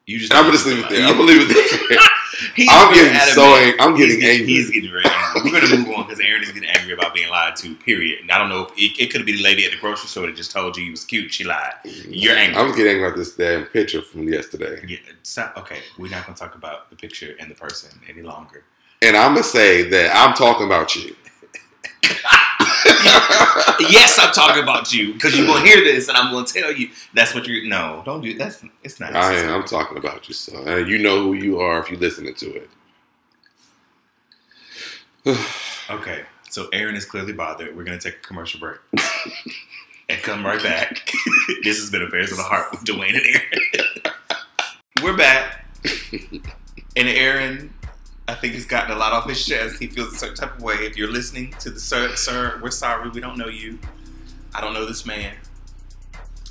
You 0.05 0.19
just 0.19 0.35
I'm 0.35 0.43
gonna 0.43 0.53
just 0.53 0.67
leave 0.67 0.85
it 0.85 0.91
there. 0.91 1.07
I'm 1.07 1.17
gonna 1.17 1.25
leave 1.25 1.51
it 1.51 1.89
there. 1.89 1.99
He's 2.59 2.69
I'm 2.71 2.93
getting 2.93 3.13
adamant. 3.13 3.35
so 3.35 3.43
ang- 3.57 3.75
I'm 3.81 3.97
He's 3.97 4.17
getting 4.17 4.29
angry. 4.31 4.47
He's 4.47 4.71
getting 4.71 4.91
very 4.91 5.05
angry. 5.05 5.51
We're 5.53 5.61
gonna 5.61 5.77
move 5.77 5.97
on 5.97 6.07
because 6.07 6.21
Aaron 6.21 6.43
is 6.43 6.51
getting 6.53 6.69
angry 6.69 6.93
about 6.93 7.15
being 7.15 7.29
lied 7.31 7.55
to. 7.57 7.75
Period. 7.77 8.21
And 8.23 8.31
I 8.31 8.39
don't 8.39 8.49
know 8.49 8.67
if 8.67 8.73
it, 8.77 9.01
it 9.03 9.11
could 9.11 9.21
have 9.21 9.27
been 9.27 9.37
the 9.37 9.43
lady 9.43 9.65
at 9.65 9.71
the 9.71 9.79
grocery 9.79 10.09
store 10.09 10.27
that 10.27 10.37
just 10.37 10.51
told 10.51 10.77
you 10.77 10.85
you 10.85 10.91
was 10.91 11.05
cute. 11.05 11.33
She 11.33 11.45
lied. 11.45 11.75
You're 11.85 12.35
angry. 12.37 12.57
I'm 12.61 12.71
getting 12.71 12.89
angry 12.95 13.07
about 13.07 13.17
this 13.17 13.35
damn 13.37 13.65
picture 13.67 14.03
from 14.03 14.29
yesterday. 14.29 14.83
Yeah, 14.87 14.99
so, 15.23 15.51
okay, 15.59 15.79
we're 15.99 16.11
not 16.11 16.27
gonna 16.27 16.37
talk 16.37 16.55
about 16.57 16.91
the 16.91 16.97
picture 16.97 17.35
and 17.39 17.51
the 17.51 17.55
person 17.55 17.99
any 18.09 18.23
longer. 18.23 18.65
And 19.03 19.17
I'm 19.17 19.35
gonna 19.35 19.45
say 19.45 19.85
that 19.91 20.15
I'm 20.17 20.35
talking 20.35 20.67
about 20.67 20.97
you. 20.97 21.15
yes, 23.81 24.19
I'm 24.19 24.33
talking 24.33 24.63
about 24.63 24.93
you 24.93 25.15
because 25.15 25.37
you're 25.37 25.47
gonna 25.47 25.65
hear 25.65 25.83
this, 25.83 26.09
and 26.09 26.17
I'm 26.17 26.33
gonna 26.33 26.47
tell 26.47 26.73
you 26.73 26.91
that's 27.15 27.35
what 27.35 27.47
you're. 27.47 27.67
No, 27.67 28.03
don't 28.05 28.21
do 28.21 28.35
that's. 28.37 28.63
It's 28.85 29.01
not. 29.01 29.15
I 29.17 29.35
am. 29.35 29.63
I'm 29.63 29.67
talking 29.67 29.97
about 29.97 30.29
you. 30.29 30.35
So 30.35 30.57
and 30.65 30.89
you 30.89 30.99
know 30.99 31.23
who 31.23 31.33
you 31.35 31.61
are 31.61 31.81
if 31.81 31.91
you're 31.91 32.01
listening 32.01 32.35
to 32.35 32.47
it. 32.55 32.71
Okay, 35.91 36.25
so 36.51 36.69
Aaron 36.71 36.97
is 36.97 37.07
clearly 37.07 37.33
bothered. 37.33 37.75
We're 37.75 37.83
gonna 37.83 37.99
take 37.99 38.17
a 38.17 38.27
commercial 38.27 38.61
break 38.61 38.77
and 40.11 40.21
come 40.21 40.45
right 40.45 40.63
back. 40.63 41.11
this 41.63 41.81
has 41.81 41.89
been 41.89 42.03
Affairs 42.03 42.31
of 42.31 42.37
the 42.37 42.43
Heart 42.43 42.73
with 42.73 42.81
Dwayne 42.85 43.17
and 43.17 43.25
Aaron. 43.25 44.15
We're 45.03 45.17
back, 45.17 45.65
and 46.95 47.09
Aaron, 47.09 47.73
I 48.29 48.35
think 48.35 48.53
he's 48.53 48.67
gotten 48.67 48.95
a 48.95 48.99
lot 48.99 49.15
off 49.15 49.27
his 49.27 49.45
chest. 49.45 49.79
He 49.81 49.87
feels 49.87 50.13
a 50.13 50.17
certain 50.17 50.37
type 50.37 50.57
of 50.57 50.63
way. 50.63 50.75
If 50.75 50.99
you're 50.99 51.11
listening 51.11 51.55
to 51.61 51.71
the 51.71 51.81
sir, 51.81 52.15
sir, 52.15 52.61
we're 52.63 52.71
sorry. 52.71 53.09
We 53.09 53.23
don't 53.23 53.39
know 53.39 53.49
you. 53.49 53.79
I 54.55 54.61
don't 54.61 54.75
know 54.75 54.85
this 54.85 55.07
man, 55.07 55.35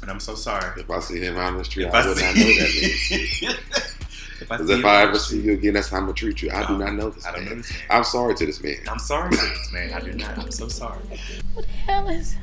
and 0.01 0.09
I'm 0.09 0.19
so 0.19 0.33
sorry. 0.33 0.81
If 0.81 0.89
I 0.89 0.99
see 0.99 1.19
him 1.19 1.37
out 1.37 1.53
on 1.53 1.57
the 1.59 1.63
street, 1.63 1.85
If 1.87 1.93
I, 1.93 2.01
I 2.01 2.07
would 2.07 2.17
see, 2.17 2.23
not 2.25 2.35
know 2.35 2.43
that 2.43 3.47
man. 3.51 3.55
if 4.41 4.51
I 4.51 4.57
see 4.57 4.73
if 4.73 4.85
I 4.85 5.01
ever 5.03 5.19
see 5.19 5.39
you 5.39 5.53
again, 5.53 5.73
that's 5.75 5.89
how 5.89 5.97
I'm 5.97 6.03
gonna 6.05 6.13
treat 6.13 6.41
you. 6.41 6.49
I 6.51 6.65
do 6.65 6.79
not 6.79 6.95
know 6.95 7.11
this 7.11 7.25
I 7.27 7.31
don't 7.33 7.43
know 7.43 7.49
man. 7.49 7.57
this 7.59 7.71
man. 7.71 7.81
I'm 7.91 8.03
sorry 8.03 8.35
to 8.35 8.45
this 8.47 8.63
man. 8.63 8.77
I'm 8.89 8.99
sorry 8.99 9.29
to 9.29 9.37
this 9.37 9.71
man. 9.71 9.93
I 9.93 9.99
do 9.99 10.13
not. 10.13 10.37
I'm 10.39 10.51
so 10.51 10.67
sorry. 10.67 10.99
What 11.53 11.65
the 11.65 11.71
hell 11.71 12.09
is? 12.09 12.35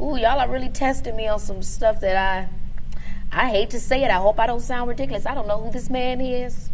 Ooh, 0.00 0.16
y'all 0.16 0.40
are 0.40 0.48
really 0.48 0.70
testing 0.70 1.16
me 1.16 1.28
on 1.28 1.38
some 1.38 1.62
stuff 1.62 2.00
that 2.00 2.16
I. 2.16 2.48
I 3.30 3.50
hate 3.50 3.68
to 3.70 3.80
say 3.80 4.04
it. 4.04 4.10
I 4.10 4.14
hope 4.16 4.40
I 4.40 4.46
don't 4.46 4.60
sound 4.60 4.88
ridiculous. 4.88 5.26
I 5.26 5.34
don't 5.34 5.46
know 5.46 5.60
who 5.60 5.70
this 5.70 5.90
man 5.90 6.22
is. 6.22 6.70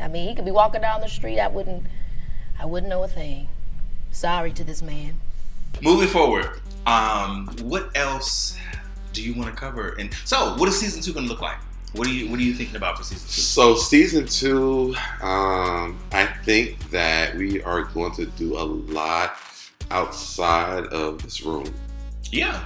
I 0.00 0.08
mean, 0.08 0.28
he 0.28 0.34
could 0.34 0.44
be 0.44 0.50
walking 0.50 0.80
down 0.80 1.00
the 1.00 1.08
street. 1.08 1.38
I 1.38 1.48
wouldn't. 1.48 1.84
I 2.60 2.66
wouldn't 2.66 2.90
know 2.90 3.02
a 3.04 3.08
thing. 3.08 3.48
Sorry 4.10 4.52
to 4.52 4.64
this 4.64 4.82
man. 4.82 5.20
Moving 5.82 6.08
forward, 6.08 6.60
um, 6.86 7.48
what 7.62 7.90
else 7.96 8.56
do 9.12 9.22
you 9.22 9.34
want 9.34 9.54
to 9.54 9.56
cover? 9.58 9.90
And 9.98 10.12
so, 10.24 10.56
what 10.56 10.68
is 10.68 10.78
season 10.78 11.02
two 11.02 11.12
going 11.12 11.26
to 11.26 11.30
look 11.30 11.40
like? 11.42 11.58
What 11.92 12.06
are 12.06 12.10
you 12.10 12.28
What 12.30 12.38
are 12.38 12.42
you 12.42 12.52
thinking 12.54 12.76
about 12.76 12.96
for 12.98 13.04
season 13.04 13.26
two? 13.26 13.40
So 13.40 13.74
season 13.76 14.26
two, 14.26 14.94
um, 15.22 15.98
I 16.12 16.26
think 16.44 16.90
that 16.90 17.36
we 17.36 17.62
are 17.62 17.82
going 17.84 18.12
to 18.16 18.26
do 18.26 18.58
a 18.58 18.64
lot 18.64 19.36
outside 19.90 20.84
of 20.86 21.22
this 21.22 21.42
room, 21.42 21.72
Yeah. 22.30 22.62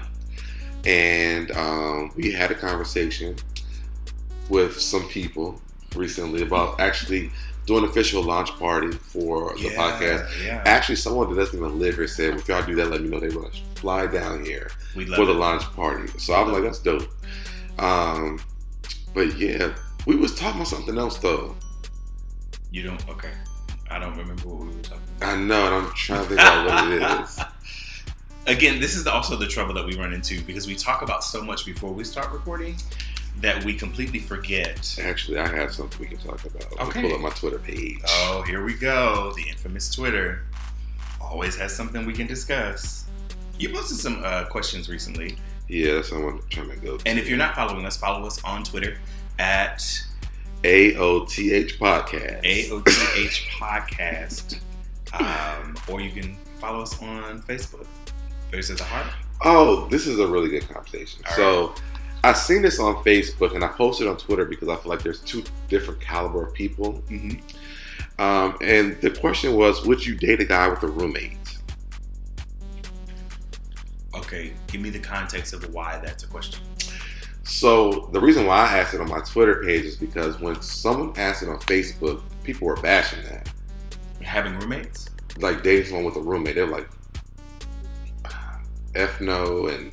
and 0.85 1.51
um, 1.53 2.13
we 2.17 2.33
had 2.33 2.51
a 2.51 2.55
conversation 2.55 3.37
with 4.49 4.81
some 4.81 5.07
people 5.09 5.61
recently 5.97 6.43
about 6.43 6.81
actually 6.81 7.31
doing 7.67 7.85
an 7.85 7.91
official 7.91 8.23
launch 8.23 8.51
party 8.59 8.91
for 8.93 9.55
the 9.55 9.63
yeah, 9.63 9.71
podcast. 9.71 10.45
Yeah. 10.45 10.63
Actually, 10.67 10.97
someone 10.97 11.31
that 11.31 11.37
doesn't 11.37 11.59
even 11.59 11.79
live 11.79 11.97
here 11.97 12.09
said, 12.09 12.35
"If 12.35 12.49
y'all 12.49 12.65
do 12.65 12.75
that, 12.77 12.91
let 12.91 13.03
me 13.03 13.09
know." 13.09 13.21
They 13.21 13.29
want 13.29 13.53
to 13.55 13.61
fly 13.81 14.07
down 14.07 14.45
here 14.45 14.71
for 14.93 15.25
the 15.25 15.33
it. 15.33 15.37
launch 15.37 15.63
party. 15.75 16.11
So 16.19 16.35
I 16.35 16.43
was 16.43 16.53
like, 16.53 16.65
"That's 16.65 16.79
dope." 16.79 17.09
Um, 17.79 18.41
but 19.15 19.37
yeah, 19.39 19.75
we 20.07 20.17
was 20.17 20.35
talking 20.35 20.61
about 20.61 20.69
something 20.69 20.99
else 20.99 21.19
though. 21.19 21.55
You 22.71 22.83
don't. 22.85 23.09
Okay. 23.09 23.33
I 23.91 23.99
don't 23.99 24.17
remember 24.17 24.49
what 24.49 24.67
we 24.67 24.75
were 24.75 24.83
talking 24.83 25.03
about. 25.19 25.29
I 25.29 25.37
know, 25.37 25.67
and 25.67 25.87
I'm 25.87 25.93
trying 25.95 26.23
to 26.23 26.29
think 26.29 26.41
about 26.41 26.67
what 26.67 26.93
it 26.93 27.21
is. 27.21 27.41
Again, 28.47 28.81
this 28.81 28.97
is 28.97 29.07
also 29.07 29.37
the 29.37 29.47
trouble 29.47 29.75
that 29.75 29.87
we 29.87 29.97
run 29.97 30.13
into 30.13 30.43
because 30.43 30.67
we 30.67 30.75
talk 30.75 31.03
about 31.03 31.23
so 31.23 31.45
much 31.45 31.65
before 31.65 31.93
we 31.93 32.03
start 32.03 32.33
recording 32.33 32.77
that 33.41 33.65
we 33.65 33.75
completely 33.75 34.19
forget. 34.21 34.99
Actually, 35.03 35.39
I 35.39 35.49
have 35.49 35.73
something 35.75 35.99
we 36.01 36.07
can 36.07 36.19
talk 36.19 36.45
about. 36.45 36.89
Okay. 36.89 37.03
pull 37.03 37.15
up 37.15 37.21
my 37.21 37.31
Twitter 37.31 37.59
page. 37.59 37.99
Oh, 38.07 38.43
here 38.47 38.65
we 38.65 38.75
go. 38.75 39.33
The 39.37 39.49
infamous 39.49 39.93
Twitter 39.95 40.43
always 41.21 41.57
has 41.57 41.75
something 41.75 42.05
we 42.07 42.13
can 42.13 42.27
discuss. 42.27 43.05
You 43.59 43.71
posted 43.71 43.99
some 43.99 44.23
uh, 44.25 44.45
questions 44.45 44.89
recently, 44.89 45.37
Yeah, 45.69 45.95
that's 45.95 46.11
what 46.13 46.21
I'm 46.23 46.43
trying 46.51 46.71
to 46.71 46.77
go. 46.77 46.97
To. 46.99 47.09
and 47.09 47.19
if 47.19 47.29
you're 47.29 47.39
not 47.39 47.55
following 47.55 47.87
us, 47.87 47.97
follow 47.97 48.27
us 48.27 48.43
on 48.45 48.65
Twitter 48.65 48.99
at 49.39 49.79
AOTH 50.63 51.79
podcast. 51.79 52.43
AOTH 52.45 53.49
Podcast, 53.59 54.59
um, 55.13 55.77
or 55.89 56.01
you 56.01 56.11
can 56.11 56.37
follow 56.61 56.83
us 56.83 57.01
on 57.03 57.43
Facebook. 57.43 57.87
Faces 58.51 58.79
the 58.79 58.85
Heart. 58.85 59.07
Oh, 59.45 59.89
this 59.89 60.07
is 60.07 60.19
a 60.19 60.27
really 60.27 60.49
good 60.51 60.69
conversation. 60.69 61.23
All 61.31 61.37
so, 61.37 61.75
I 62.25 62.33
seen 62.35 62.63
this 62.63 62.79
on 62.79 62.97
Facebook 63.05 63.55
and 63.55 63.65
I 63.65 63.69
posted 63.69 64.07
on 64.07 64.17
Twitter 64.17 64.45
because 64.45 64.69
I 64.69 64.77
feel 64.77 64.91
like 64.91 65.03
there's 65.03 65.21
two 65.21 65.43
different 65.69 66.01
caliber 66.01 66.47
of 66.47 66.55
people. 66.55 67.03
Mm-hmm. 67.09 68.23
Um, 68.23 68.57
and 68.63 69.01
the 69.01 69.11
question 69.11 69.55
was, 69.57 69.85
would 69.85 70.05
you 70.05 70.15
date 70.15 70.41
a 70.41 70.45
guy 70.45 70.69
with 70.69 70.83
a 70.85 70.87
roommate? 70.87 71.37
Okay, 74.15 74.53
give 74.69 74.81
me 74.81 74.91
the 74.91 75.01
context 75.01 75.53
of 75.53 75.73
why 75.75 75.99
that's 75.99 76.23
a 76.23 76.29
question. 76.29 76.61
So 77.45 78.09
the 78.13 78.21
reason 78.21 78.47
why 78.47 78.67
I 78.67 78.79
asked 78.79 78.95
it 78.95 79.01
on 79.01 79.09
my 79.09 79.21
Twitter 79.21 79.63
page 79.65 79.85
is 79.85 79.97
because 79.97 80.39
when 80.41 80.61
someone 80.63 81.13
asked 81.17 81.43
it 81.43 81.49
on 81.49 81.59
Facebook, 81.61 82.23
people 82.45 82.67
were 82.69 82.77
bashing 82.77 83.23
that, 83.25 83.49
Having 84.21 84.59
roommates? 84.61 85.09
like 85.39 85.63
dating 85.63 85.87
someone 85.87 86.05
with 86.05 86.17
a 86.17 86.21
roommate. 86.21 86.55
They're 86.55 86.67
like, 86.67 86.89
"F 88.95 89.21
no," 89.21 89.67
and 89.67 89.93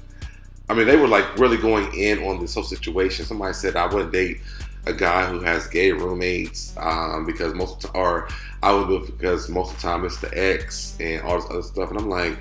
I 0.70 0.74
mean 0.76 0.86
they 0.88 0.96
were 0.96 1.08
like 1.08 1.38
really 1.38 1.58
going 1.58 1.94
in 1.94 2.24
on 2.24 2.40
this 2.40 2.54
whole 2.54 2.64
situation. 2.64 3.26
Somebody 3.26 3.54
said 3.54 3.76
I 3.76 3.86
wouldn't 3.88 4.12
date 4.14 4.42
a 4.86 4.94
guy 4.94 5.26
who 5.26 5.40
has 5.42 5.68
gay 5.68 5.92
roommates 5.92 6.74
um, 6.78 7.26
because 7.26 7.54
most 7.54 7.84
of 7.84 7.92
the, 7.92 7.98
or 7.98 8.30
I 8.64 8.72
would 8.74 8.88
do 8.88 9.12
because 9.12 9.50
most 9.50 9.72
of 9.72 9.82
the 9.82 9.82
time 9.88 10.06
it's 10.06 10.18
the 10.20 10.30
ex 10.38 10.96
and 11.00 11.22
all 11.24 11.36
this 11.40 11.50
other 11.50 11.62
stuff, 11.64 11.90
and 11.92 12.00
I'm 12.00 12.10
like. 12.10 12.38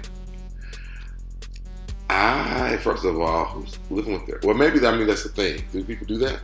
I 2.11 2.79
first 2.79 3.05
of 3.05 3.20
all, 3.20 3.45
who's 3.45 3.79
living 3.91 4.14
with 4.14 4.26
their 4.26 4.41
well, 4.43 4.57
maybe 4.57 4.79
that, 4.79 4.95
I 4.95 4.97
mean 4.97 5.07
that's 5.07 5.24
the 5.24 5.29
thing. 5.29 5.62
Do 5.72 5.85
people 5.85 6.07
do 6.07 6.16
that? 6.18 6.41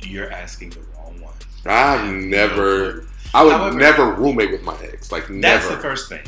You're 0.00 0.30
asking 0.30 0.70
the 0.70 0.80
wrong 0.94 1.18
one. 1.22 1.32
I've 1.64 2.12
never, 2.12 3.06
I 3.32 3.44
would 3.44 3.52
However- 3.54 3.78
never 3.78 4.12
roommate 4.12 4.50
with 4.50 4.62
my 4.64 4.76
ex. 4.82 5.10
Like 5.10 5.30
never. 5.30 5.58
That's 5.58 5.74
the 5.74 5.80
first 5.80 6.08
thing. 6.10 6.20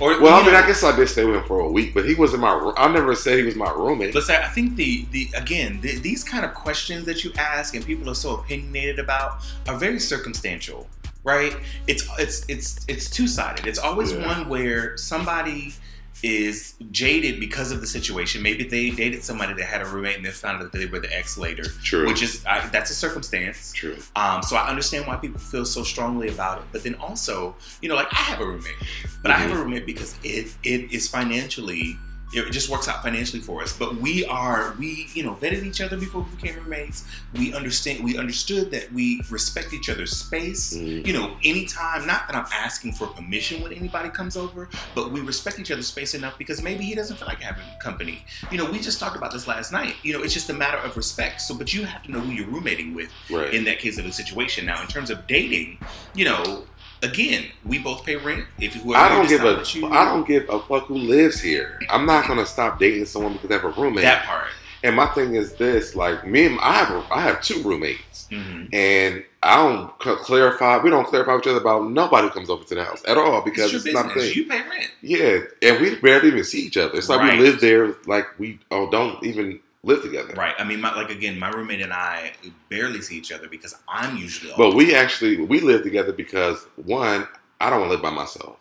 Or 0.00 0.20
well, 0.20 0.34
I 0.34 0.42
mean, 0.42 0.52
know, 0.52 0.58
I 0.58 0.66
guess 0.66 0.82
I 0.82 0.96
did 0.96 1.08
stay 1.08 1.24
with 1.24 1.36
him 1.36 1.44
for 1.44 1.60
a 1.60 1.68
week, 1.70 1.92
but 1.92 2.06
he 2.06 2.14
wasn't 2.14 2.42
my. 2.42 2.72
I 2.76 2.90
never 2.92 3.14
said 3.14 3.38
he 3.38 3.44
was 3.44 3.54
my 3.56 3.70
roommate. 3.70 4.14
Let's 4.14 4.30
I 4.30 4.48
think 4.48 4.76
the 4.76 5.04
the 5.10 5.28
again 5.36 5.80
the, 5.82 5.98
these 5.98 6.24
kind 6.24 6.44
of 6.44 6.54
questions 6.54 7.04
that 7.04 7.22
you 7.24 7.32
ask 7.36 7.74
and 7.74 7.84
people 7.84 8.08
are 8.08 8.14
so 8.14 8.34
opinionated 8.36 8.98
about 8.98 9.42
are 9.68 9.76
very 9.76 10.00
circumstantial, 10.00 10.88
right? 11.22 11.54
It's 11.86 12.08
it's 12.18 12.44
it's 12.48 12.84
it's 12.88 13.10
two 13.10 13.28
sided. 13.28 13.66
It's 13.66 13.78
always 13.78 14.12
Yeah. 14.12 14.26
one 14.26 14.48
where 14.48 14.96
somebody 14.96 15.74
is 16.22 16.74
jaded 16.90 17.40
because 17.40 17.72
of 17.72 17.80
the 17.80 17.86
situation. 17.86 18.42
Maybe 18.42 18.64
they 18.64 18.90
dated 18.90 19.22
somebody 19.22 19.54
that 19.54 19.64
had 19.64 19.82
a 19.82 19.86
roommate 19.86 20.16
and 20.16 20.24
then 20.24 20.32
found 20.32 20.62
out 20.62 20.72
that 20.72 20.78
they 20.78 20.86
were 20.86 21.00
the 21.00 21.14
ex 21.14 21.38
later, 21.38 21.64
True. 21.82 22.06
which 22.06 22.22
is 22.22 22.44
I, 22.46 22.66
that's 22.68 22.90
a 22.90 22.94
circumstance. 22.94 23.72
True. 23.72 23.96
Um, 24.16 24.42
so 24.42 24.56
I 24.56 24.68
understand 24.68 25.06
why 25.06 25.16
people 25.16 25.40
feel 25.40 25.64
so 25.64 25.82
strongly 25.82 26.28
about 26.28 26.58
it. 26.58 26.64
But 26.72 26.82
then 26.82 26.94
also, 26.96 27.54
you 27.80 27.88
know, 27.88 27.94
like 27.94 28.12
I 28.12 28.16
have 28.16 28.40
a 28.40 28.46
roommate, 28.46 28.76
but 29.22 29.30
I 29.30 29.38
have 29.38 29.50
a 29.50 29.56
roommate 29.62 29.86
because 29.86 30.16
it 30.22 30.54
it 30.62 30.92
is 30.92 31.08
financially 31.08 31.98
it 32.32 32.50
just 32.52 32.68
works 32.68 32.86
out 32.88 33.02
financially 33.02 33.40
for 33.42 33.62
us. 33.62 33.76
But 33.76 33.96
we 33.96 34.24
are 34.26 34.74
we 34.78 35.08
you 35.14 35.22
know 35.22 35.34
vetted 35.40 35.64
each 35.64 35.80
other 35.80 35.96
before 35.96 36.22
we 36.22 36.36
became 36.36 36.56
roommates. 36.62 37.04
We 37.34 37.52
understand 37.54 38.04
we 38.04 38.16
understood 38.18 38.70
that 38.70 38.92
we 38.92 39.20
respect 39.30 39.72
each 39.72 39.88
other's 39.88 40.16
space. 40.16 40.74
Mhm. 40.74 41.06
You 41.06 41.12
know, 41.12 41.36
anytime 41.44 42.06
not 42.06 42.26
that 42.28 42.36
I'm 42.36 42.46
asking 42.52 42.92
for 42.92 43.06
permission 43.08 43.62
when 43.62 43.72
anybody 43.72 44.08
comes 44.10 44.36
over, 44.36 44.68
but 44.94 45.10
we 45.12 45.20
respect 45.20 45.58
each 45.58 45.70
other's 45.70 45.86
space 45.88 46.14
enough 46.14 46.38
because 46.38 46.62
maybe 46.62 46.84
he 46.84 46.94
doesn't 46.94 47.16
feel 47.16 47.26
like 47.28 47.40
having 47.40 47.64
company. 47.80 48.24
You 48.50 48.58
know, 48.58 48.70
we 48.70 48.78
just 48.78 49.00
talked 49.00 49.16
about 49.16 49.32
this 49.32 49.46
last 49.46 49.72
night. 49.72 49.96
You 50.02 50.12
know, 50.12 50.22
it's 50.22 50.34
just 50.34 50.50
a 50.50 50.54
matter 50.54 50.78
of 50.78 50.96
respect. 50.96 51.40
So, 51.40 51.54
but 51.54 51.72
you 51.74 51.84
have 51.84 52.02
to 52.04 52.12
know 52.12 52.20
who 52.20 52.32
you're 52.32 52.46
roommating 52.48 52.94
with 52.94 53.10
Right. 53.28 53.52
in 53.52 53.64
that 53.64 53.78
case 53.78 53.98
of 53.98 54.04
the 54.04 54.12
situation. 54.12 54.66
Now, 54.66 54.80
in 54.82 54.88
terms 54.88 55.10
of 55.10 55.26
dating, 55.26 55.78
you 56.14 56.24
know, 56.24 56.64
again, 57.02 57.46
we 57.64 57.78
both 57.78 58.04
pay 58.04 58.16
rent. 58.16 58.46
If 58.60 58.74
whoever 58.74 59.02
I 59.04 59.08
don't 59.08 59.28
give 59.28 59.42
a. 59.44 59.64
you- 59.72 59.86
I 59.86 60.04
don't 60.04 60.26
give 60.26 60.48
a 60.48 60.60
fuck 60.60 60.86
who 60.86 60.96
lives 60.96 61.40
here. 61.40 61.78
I'm 61.88 62.06
not 62.06 62.26
gonna 62.26 62.46
stop 62.46 62.78
dating 62.78 63.06
someone 63.06 63.32
because 63.34 63.48
they 63.48 63.54
have 63.56 63.64
a 63.64 63.70
roommate. 63.80 64.02
that 64.02 64.24
part. 64.24 64.46
and 64.82 64.96
my 64.96 65.06
thing 65.08 65.34
is 65.34 65.54
this: 65.56 65.94
like 65.94 66.26
me 66.26 66.46
and 66.46 66.58
I 66.60 66.72
have, 66.74 66.90
a, 66.90 67.06
I 67.14 67.20
have 67.22 67.42
two 67.42 67.62
roommates, 67.62 68.28
hmm 68.30 68.64
and 68.72 69.24
I 69.42 69.56
don't 69.56 69.98
clarify. 69.98 70.78
We 70.82 70.90
don't 70.90 71.06
clarify 71.06 71.38
each 71.38 71.46
other 71.46 71.58
about 71.60 71.90
nobody 71.90 72.28
who 72.28 72.32
comes 72.34 72.50
over 72.50 72.62
to 72.64 72.74
the 72.74 72.84
house 72.84 73.02
at 73.08 73.16
all 73.16 73.40
because 73.42 73.72
It's 73.74 73.84
it's, 73.86 73.94
not 73.94 74.10
a 74.10 74.14
thing. 74.20 74.34
You 74.34 74.44
pay 74.46 74.60
rent. 74.68 74.90
Yeah, 75.02 75.38
and 75.62 75.80
we 75.80 75.96
barely 75.96 76.28
even 76.28 76.44
see 76.44 76.60
each 76.66 76.76
other. 76.76 76.96
It's 76.98 77.08
like 77.08 77.20
Right. 77.20 77.38
we 77.38 77.44
live 77.46 77.60
there, 77.60 77.94
like 78.06 78.26
we 78.38 78.58
oh 78.70 78.90
don't 78.90 79.22
even 79.24 79.60
live 79.82 80.02
together. 80.02 80.34
Right. 80.34 80.54
I 80.58 80.64
mean, 80.64 80.80
my, 80.80 80.94
like 80.94 81.10
again, 81.10 81.38
my 81.38 81.48
roommate 81.48 81.80
and 81.80 81.92
I 81.92 82.32
barely 82.68 83.00
see 83.00 83.16
each 83.16 83.32
other 83.32 83.48
because 83.48 83.74
I'm 83.88 84.16
usually. 84.16 84.52
But 84.56 84.74
we 84.74 84.94
actually 84.94 85.38
we 85.44 85.60
live 85.60 85.82
together 85.82 86.12
because 86.12 86.66
one, 86.76 87.26
I 87.60 87.70
don't 87.70 87.80
want 87.80 87.90
to 87.90 87.94
live 87.94 88.02
by 88.02 88.10
myself. 88.10 88.58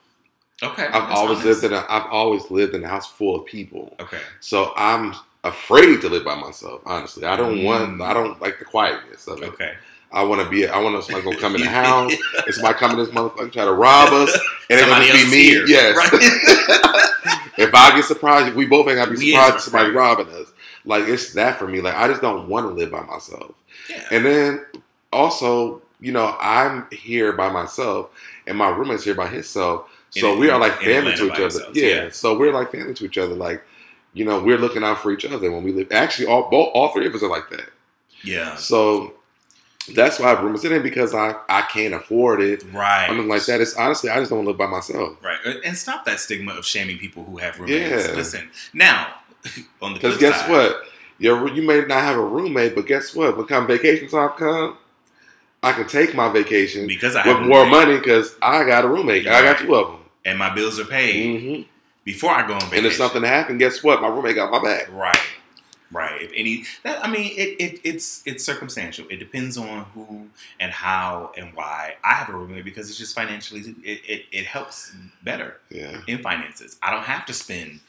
okay. 0.63 0.87
I've 0.87 1.11
always 1.11 1.39
honest. 1.39 1.61
lived 1.61 1.73
in 1.73 1.73
a 1.73 1.85
I've 1.89 2.07
always 2.11 2.49
lived 2.51 2.75
in 2.75 2.83
a 2.83 2.87
house 2.87 3.11
full 3.11 3.35
of 3.35 3.45
people. 3.45 3.95
Okay. 3.99 4.19
So 4.39 4.73
I'm 4.75 5.13
afraid 5.43 6.01
to 6.01 6.09
live 6.09 6.25
by 6.25 6.35
myself. 6.35 6.81
Honestly, 6.85 7.25
I 7.25 7.35
don't 7.35 7.63
want. 7.63 7.97
Mm. 7.97 8.05
I 8.05 8.13
don't 8.13 8.41
like 8.41 8.59
the 8.59 8.65
quietness 8.65 9.27
of 9.27 9.41
it. 9.41 9.49
Okay. 9.49 9.73
I 10.11 10.23
want 10.23 10.41
to 10.41 10.49
be. 10.49 10.67
I 10.67 10.79
want 10.79 11.03
somebody 11.03 11.23
gonna 11.23 11.39
come 11.39 11.55
in 11.55 11.61
the 11.61 11.69
house. 11.69 12.13
and 12.45 12.55
somebody 12.55 12.79
coming 12.79 12.97
this 12.97 13.09
motherfucker 13.09 13.51
try 13.51 13.65
to 13.65 13.73
rob 13.73 14.11
us, 14.11 14.33
and 14.69 14.79
it's 14.79 14.81
gonna 14.87 15.05
Somebody 15.05 15.05
just 15.11 15.23
else 15.23 15.31
be 15.31 15.37
me. 15.37 15.43
here. 15.43 15.67
Yes. 15.67 15.97
Right. 15.97 17.51
if 17.57 17.73
I 17.73 17.95
get 17.95 18.05
surprised, 18.05 18.55
we 18.55 18.65
both 18.65 18.87
ain't 18.87 18.95
gotta 18.97 19.11
be 19.11 19.17
surprised 19.31 19.57
is 19.57 19.63
somebody 19.65 19.91
robbing 19.91 20.29
us. 20.29 20.47
Like 20.85 21.07
it's 21.07 21.33
that 21.33 21.57
for 21.57 21.67
me. 21.67 21.81
Like 21.81 21.95
I 21.95 22.07
just 22.07 22.21
don't 22.21 22.47
want 22.47 22.67
to 22.67 22.73
live 22.73 22.91
by 22.91 23.01
myself. 23.01 23.53
yeah. 23.89 24.05
And 24.11 24.25
then 24.25 24.65
also, 25.11 25.81
you 25.99 26.11
know, 26.11 26.35
I'm 26.39 26.87
here 26.91 27.33
by 27.33 27.49
myself, 27.49 28.09
and 28.47 28.57
my 28.57 28.69
roommate's 28.69 29.03
here 29.03 29.15
by 29.15 29.27
himself. 29.27 29.89
So 30.11 30.37
we 30.37 30.49
are 30.49 30.59
like 30.59 30.79
family 30.81 31.15
to 31.15 31.27
each 31.27 31.39
other. 31.39 31.71
Yeah. 31.73 31.87
yeah. 31.87 32.09
So 32.09 32.37
we're 32.37 32.53
like 32.53 32.71
family 32.71 32.93
to 32.95 33.05
each 33.05 33.17
other. 33.17 33.35
Like, 33.35 33.63
you 34.13 34.25
know, 34.25 34.41
we're 34.41 34.57
looking 34.57 34.83
out 34.83 34.99
for 34.99 35.11
each 35.11 35.25
other 35.25 35.51
when 35.51 35.63
we 35.63 35.71
live. 35.71 35.91
Actually, 35.91 36.27
all 36.27 36.49
both, 36.49 36.71
all 36.73 36.89
three 36.89 37.05
of 37.05 37.13
us 37.13 37.21
are 37.21 37.29
like 37.29 37.49
that. 37.51 37.69
Yeah. 38.23 38.55
So 38.55 39.13
that's 39.93 40.19
why 40.19 40.27
I 40.27 40.29
have 40.29 40.43
roommates. 40.43 40.65
It 40.65 40.71
ain't 40.71 40.83
because 40.83 41.13
I 41.13 41.35
I 41.47 41.61
can't 41.63 41.93
afford 41.93 42.41
it. 42.41 42.63
Right. 42.71 43.07
Something 43.07 43.27
like 43.27 43.45
that. 43.45 43.61
It's 43.61 43.75
honestly, 43.75 44.09
I 44.09 44.17
just 44.17 44.29
don't 44.29 44.39
want 44.39 44.47
to 44.47 44.51
live 44.51 44.57
by 44.57 44.67
myself. 44.67 45.17
Right. 45.23 45.39
And 45.63 45.77
stop 45.77 46.05
that 46.05 46.19
stigma 46.19 46.53
of 46.53 46.65
shaming 46.65 46.97
people 46.97 47.23
who 47.23 47.37
have 47.37 47.59
roommates. 47.59 48.07
Yeah. 48.07 48.13
Listen. 48.13 48.49
Now, 48.73 49.13
on 49.81 49.93
the 49.93 49.99
Because 49.99 50.17
guess 50.17 50.41
side, 50.41 50.49
what? 50.51 50.83
Your, 51.17 51.49
you 51.49 51.61
may 51.63 51.81
not 51.81 52.01
have 52.01 52.17
a 52.17 52.23
roommate, 52.25 52.75
but 52.75 52.85
guess 52.87 53.13
what? 53.13 53.35
When 53.37 53.45
come 53.45 53.67
vacation 53.67 54.07
time 54.07 54.29
come, 54.37 54.77
I 55.61 55.73
can 55.73 55.87
take 55.87 56.15
my 56.15 56.29
vacation 56.29 56.87
Because 56.87 57.15
I 57.15 57.23
have 57.23 57.39
with 57.39 57.47
more 57.49 57.65
money 57.65 57.97
because 57.97 58.35
I 58.41 58.63
got 58.63 58.85
a 58.85 58.87
roommate. 58.87 59.27
I 59.27 59.41
got 59.41 59.57
Right. 59.59 59.67
two 59.67 59.75
of 59.75 59.87
them. 59.87 59.99
and 60.25 60.39
my 60.39 60.53
bills 60.53 60.79
are 60.79 60.85
paid 60.85 61.41
hmm 61.41 61.61
before 62.05 62.31
I 62.31 62.47
go 62.47 62.53
on 62.53 62.61
vacation. 62.61 62.77
And 62.77 62.85
if 62.87 62.93
something 62.95 63.23
happened, 63.23 63.59
guess 63.59 63.83
what? 63.83 64.01
My 64.01 64.07
roommate 64.07 64.35
got 64.35 64.51
my 64.51 64.63
back. 64.63 64.91
Right. 64.91 65.19
Right. 65.91 66.21
If 66.21 66.31
any 66.35 66.65
that 66.83 67.03
I 67.03 67.09
mean 67.11 67.33
it, 67.35 67.55
it 67.59 67.81
it's 67.83 68.21
it's 68.25 68.43
circumstantial. 68.45 69.05
It 69.09 69.17
depends 69.17 69.57
on 69.57 69.85
who 69.95 70.27
and 70.59 70.71
how 70.71 71.31
and 71.35 71.53
why. 71.55 71.95
I 72.03 72.13
have 72.13 72.29
a 72.29 72.33
roommate 72.33 72.63
because 72.63 72.89
it's 72.89 72.97
just 72.97 73.15
financially 73.15 73.61
it, 73.83 74.01
it, 74.07 74.25
it 74.31 74.45
helps 74.45 74.93
better 75.23 75.57
Yeah. 75.71 76.01
in 76.07 76.19
finances. 76.19 76.77
I 76.81 76.91
don't 76.91 77.03
have 77.05 77.25
to 77.25 77.33
spend 77.33 77.79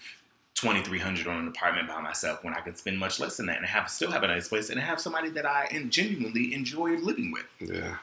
twenty 0.55 0.82
three 0.82 0.98
hundred 0.98 1.26
on 1.26 1.40
an 1.40 1.48
apartment 1.48 1.88
by 1.88 2.01
myself 2.01 2.44
when 2.44 2.55
I 2.55 2.61
could 2.61 2.76
spend 2.78 2.98
much 2.98 3.18
less 3.20 3.36
than 3.36 3.46
that 3.46 3.59
and 3.59 3.66
have 3.66 3.90
still 3.90 4.11
have 4.11 4.22
a 4.22 4.28
nice 4.28 4.48
place 4.48 4.70
and 4.70 4.80
have 4.80 5.01
somebody 5.01 5.30
that 5.30 5.46
I 5.46 5.68
genuinely 5.88 6.55
enjoy 6.55 6.96
living 6.96 7.32
with. 7.32 7.46
Yeah. 7.61 7.96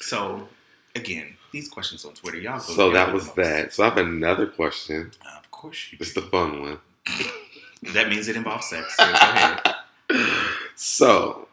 So 0.00 0.48
again, 0.94 1.36
these 1.52 1.68
questions 1.68 2.04
on 2.04 2.14
Twitter, 2.14 2.38
y'all. 2.38 2.60
So 2.60 2.90
that 2.92 3.12
was 3.12 3.32
that. 3.32 3.72
So 3.72 3.84
I 3.84 3.88
have 3.88 3.98
another 3.98 4.46
question. 4.46 5.12
Uh, 5.24 5.38
of 5.38 5.50
course 5.50 5.92
you. 5.92 5.98
It's 6.00 6.12
do. 6.12 6.20
the 6.20 6.26
fun 6.28 6.60
one. 6.60 6.78
that 7.94 8.08
means 8.08 8.28
it 8.28 8.36
involves 8.36 8.66
sex. 8.66 8.96
So 8.96 9.04
go 9.04 9.12
ahead. 9.12 9.74
So, 10.78 11.48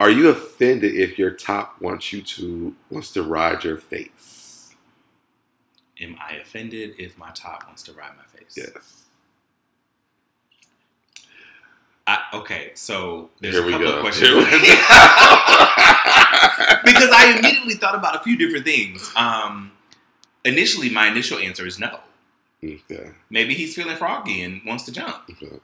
are 0.00 0.10
you 0.10 0.28
offended 0.28 0.94
if 0.96 1.16
your 1.16 1.30
top 1.30 1.80
wants 1.80 2.12
you 2.12 2.22
to 2.22 2.74
wants 2.90 3.12
to 3.12 3.22
ride 3.22 3.62
your 3.62 3.76
face? 3.78 4.74
Am 6.00 6.16
I 6.20 6.34
offended 6.34 6.94
if 6.98 7.16
my 7.16 7.30
top 7.30 7.64
wants 7.66 7.84
to 7.84 7.92
ride 7.92 8.12
my 8.16 8.38
face? 8.38 8.56
Yes. 8.56 9.04
I, 12.08 12.24
okay, 12.32 12.70
so 12.72 13.28
there's 13.38 13.54
Here 13.54 13.62
a 13.62 13.66
we 13.66 13.72
couple 13.72 13.86
go. 13.88 13.94
of 13.96 14.00
questions. 14.00 14.28
Here 14.28 14.36
we 14.38 14.42
go. 14.50 14.50
because 16.82 17.10
I 17.12 17.36
immediately 17.38 17.74
thought 17.74 17.94
about 17.94 18.16
a 18.16 18.20
few 18.20 18.38
different 18.38 18.64
things. 18.64 19.12
Um, 19.14 19.72
initially, 20.42 20.88
my 20.88 21.08
initial 21.08 21.38
answer 21.38 21.66
is 21.66 21.78
no. 21.78 22.00
Okay. 22.64 23.10
Maybe 23.28 23.52
he's 23.52 23.74
feeling 23.74 23.94
froggy 23.96 24.40
and 24.42 24.62
wants 24.64 24.84
to 24.84 24.92
jump. 24.92 25.16
okay. 25.30 25.60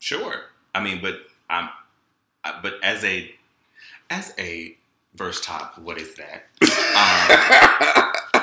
Sure. 0.00 0.42
I 0.74 0.82
mean, 0.82 1.00
but 1.00 1.14
I'm, 1.48 1.70
I, 2.44 2.60
but 2.62 2.74
as 2.82 3.02
a, 3.02 3.34
as 4.10 4.34
a 4.38 4.76
verse 5.14 5.40
top, 5.40 5.78
what 5.78 5.96
is 5.96 6.14
that? 6.16 6.44
Um, 6.60 6.68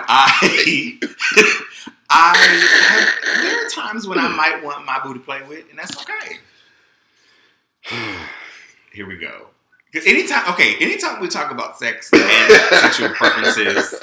I, 0.09 0.97
I, 2.09 2.35
have, 2.89 3.43
there 3.43 3.63
are 3.63 3.69
times 3.69 4.07
when 4.07 4.17
I 4.17 4.27
might 4.27 4.63
want 4.63 4.83
my 4.87 4.99
boo 5.03 5.13
to 5.13 5.19
play 5.19 5.43
with, 5.47 5.69
and 5.69 5.77
that's 5.77 5.95
okay. 6.01 6.39
Here 8.93 9.07
we 9.07 9.17
go. 9.17 9.47
'Cause 9.93 10.03
Anytime, 10.07 10.51
okay, 10.53 10.75
anytime 10.79 11.21
we 11.21 11.27
talk 11.27 11.51
about 11.51 11.77
sex 11.77 12.09
and 12.11 12.21
sexual 12.79 13.09
preferences 13.09 13.93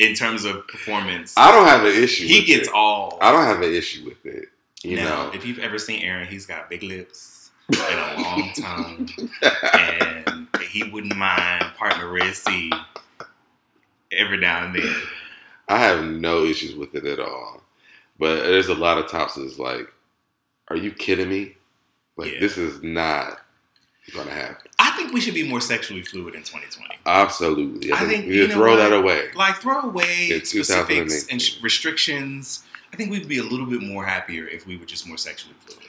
in 0.00 0.14
terms 0.14 0.44
of 0.44 0.66
performance, 0.66 1.34
I 1.36 1.52
don't 1.52 1.66
have 1.68 1.84
an 1.84 1.92
issue. 2.02 2.26
he 2.26 2.44
gets 2.44 2.66
it. 2.66 2.74
all. 2.74 3.16
I 3.20 3.30
don't 3.30 3.44
have 3.44 3.62
an 3.62 3.72
issue 3.72 4.04
with 4.04 4.26
it. 4.26 4.48
You 4.82 4.96
now, 4.96 5.26
know. 5.26 5.30
if 5.34 5.46
you've 5.46 5.60
ever 5.60 5.78
seen 5.78 6.02
Aaron, 6.02 6.26
he's 6.26 6.46
got 6.46 6.68
big 6.68 6.82
lips 6.82 7.50
and 7.68 7.78
a 7.80 8.22
long 8.22 8.52
tongue, 8.56 9.08
and 9.72 10.48
he 10.68 10.82
wouldn't 10.84 11.16
mind 11.16 11.64
partner 11.76 12.08
Red 12.10 12.34
Sea 12.34 12.72
every 14.12 14.38
now 14.38 14.64
and 14.66 14.74
then. 14.74 14.96
I 15.68 15.78
have 15.78 16.04
no 16.04 16.44
issues 16.44 16.74
with 16.74 16.94
it 16.96 17.04
at 17.06 17.20
all. 17.20 17.62
But 18.18 18.42
there's 18.44 18.68
a 18.68 18.74
lot 18.74 18.98
of 18.98 19.08
tops 19.08 19.34
that's 19.36 19.58
like, 19.58 19.92
are 20.68 20.76
you 20.76 20.90
kidding 20.90 21.28
me? 21.28 21.54
Like 22.16 22.32
Yeah. 22.34 22.40
this 22.40 22.58
is 22.58 22.82
not 22.82 23.40
gonna 24.14 24.30
happen. 24.30 24.70
I 24.78 24.90
think 24.96 25.12
we 25.12 25.20
should 25.20 25.34
be 25.34 25.48
more 25.48 25.60
sexually 25.60 26.02
fluid 26.02 26.34
in 26.34 26.42
2020. 26.42 26.96
Absolutely. 27.06 27.92
I 27.92 28.06
think, 28.06 28.26
we 28.26 28.34
you 28.36 28.40
need 28.42 28.42
know 28.42 28.46
to 28.48 28.52
throw 28.54 28.70
what? 28.72 28.76
that 28.76 28.92
away. 28.92 29.30
Like 29.34 29.56
throw 29.56 29.80
away 29.82 30.40
specifics 30.44 31.26
and 31.28 31.40
sh- 31.42 31.60
restrictions. 31.62 32.62
I 32.92 32.96
think 32.96 33.10
we'd 33.10 33.28
be 33.28 33.38
a 33.38 33.42
little 33.42 33.66
bit 33.66 33.82
more 33.82 34.04
happier 34.06 34.46
if 34.46 34.66
we 34.66 34.76
were 34.76 34.86
just 34.86 35.06
more 35.06 35.18
sexually 35.18 35.54
fluid. 35.66 35.82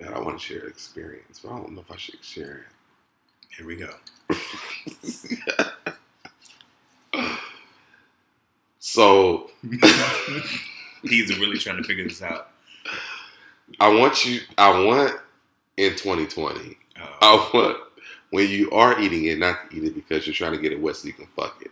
God, 0.00 0.12
I 0.12 0.18
want 0.20 0.38
to 0.38 0.44
share 0.44 0.66
experience, 0.66 1.40
but 1.42 1.52
I 1.52 1.56
don't 1.56 1.72
know 1.72 1.80
if 1.80 1.90
I 1.90 1.96
should 1.96 2.22
share 2.22 2.56
it. 2.58 3.56
Here 3.56 3.66
we 3.66 3.76
go. 3.76 3.94
So 8.78 9.50
He's 11.02 11.38
really 11.38 11.58
trying 11.58 11.78
to 11.78 11.84
figure 11.84 12.04
this 12.04 12.22
out. 12.22 12.50
I 13.80 13.88
want 13.88 14.24
you. 14.24 14.40
I 14.58 14.84
want 14.84 15.14
in 15.76 15.92
2020. 15.92 16.76
Uh, 17.00 17.06
I 17.20 17.50
want 17.52 17.78
when 18.30 18.48
you 18.48 18.70
are 18.72 18.98
eating 19.00 19.26
it, 19.26 19.38
not 19.38 19.70
to 19.70 19.76
eat 19.76 19.84
it 19.84 19.94
because 19.94 20.26
you're 20.26 20.34
trying 20.34 20.52
to 20.52 20.58
get 20.58 20.72
it 20.72 20.80
wet 20.80 20.96
so 20.96 21.06
you 21.06 21.14
can 21.14 21.26
fuck 21.36 21.60
it. 21.62 21.70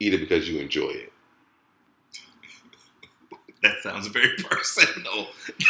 Eat 0.00 0.14
it 0.14 0.18
because 0.18 0.48
you 0.48 0.60
enjoy 0.60 0.90
it. 0.90 1.12
that 3.62 3.82
sounds 3.82 4.06
very 4.08 4.36
personal. 4.36 5.28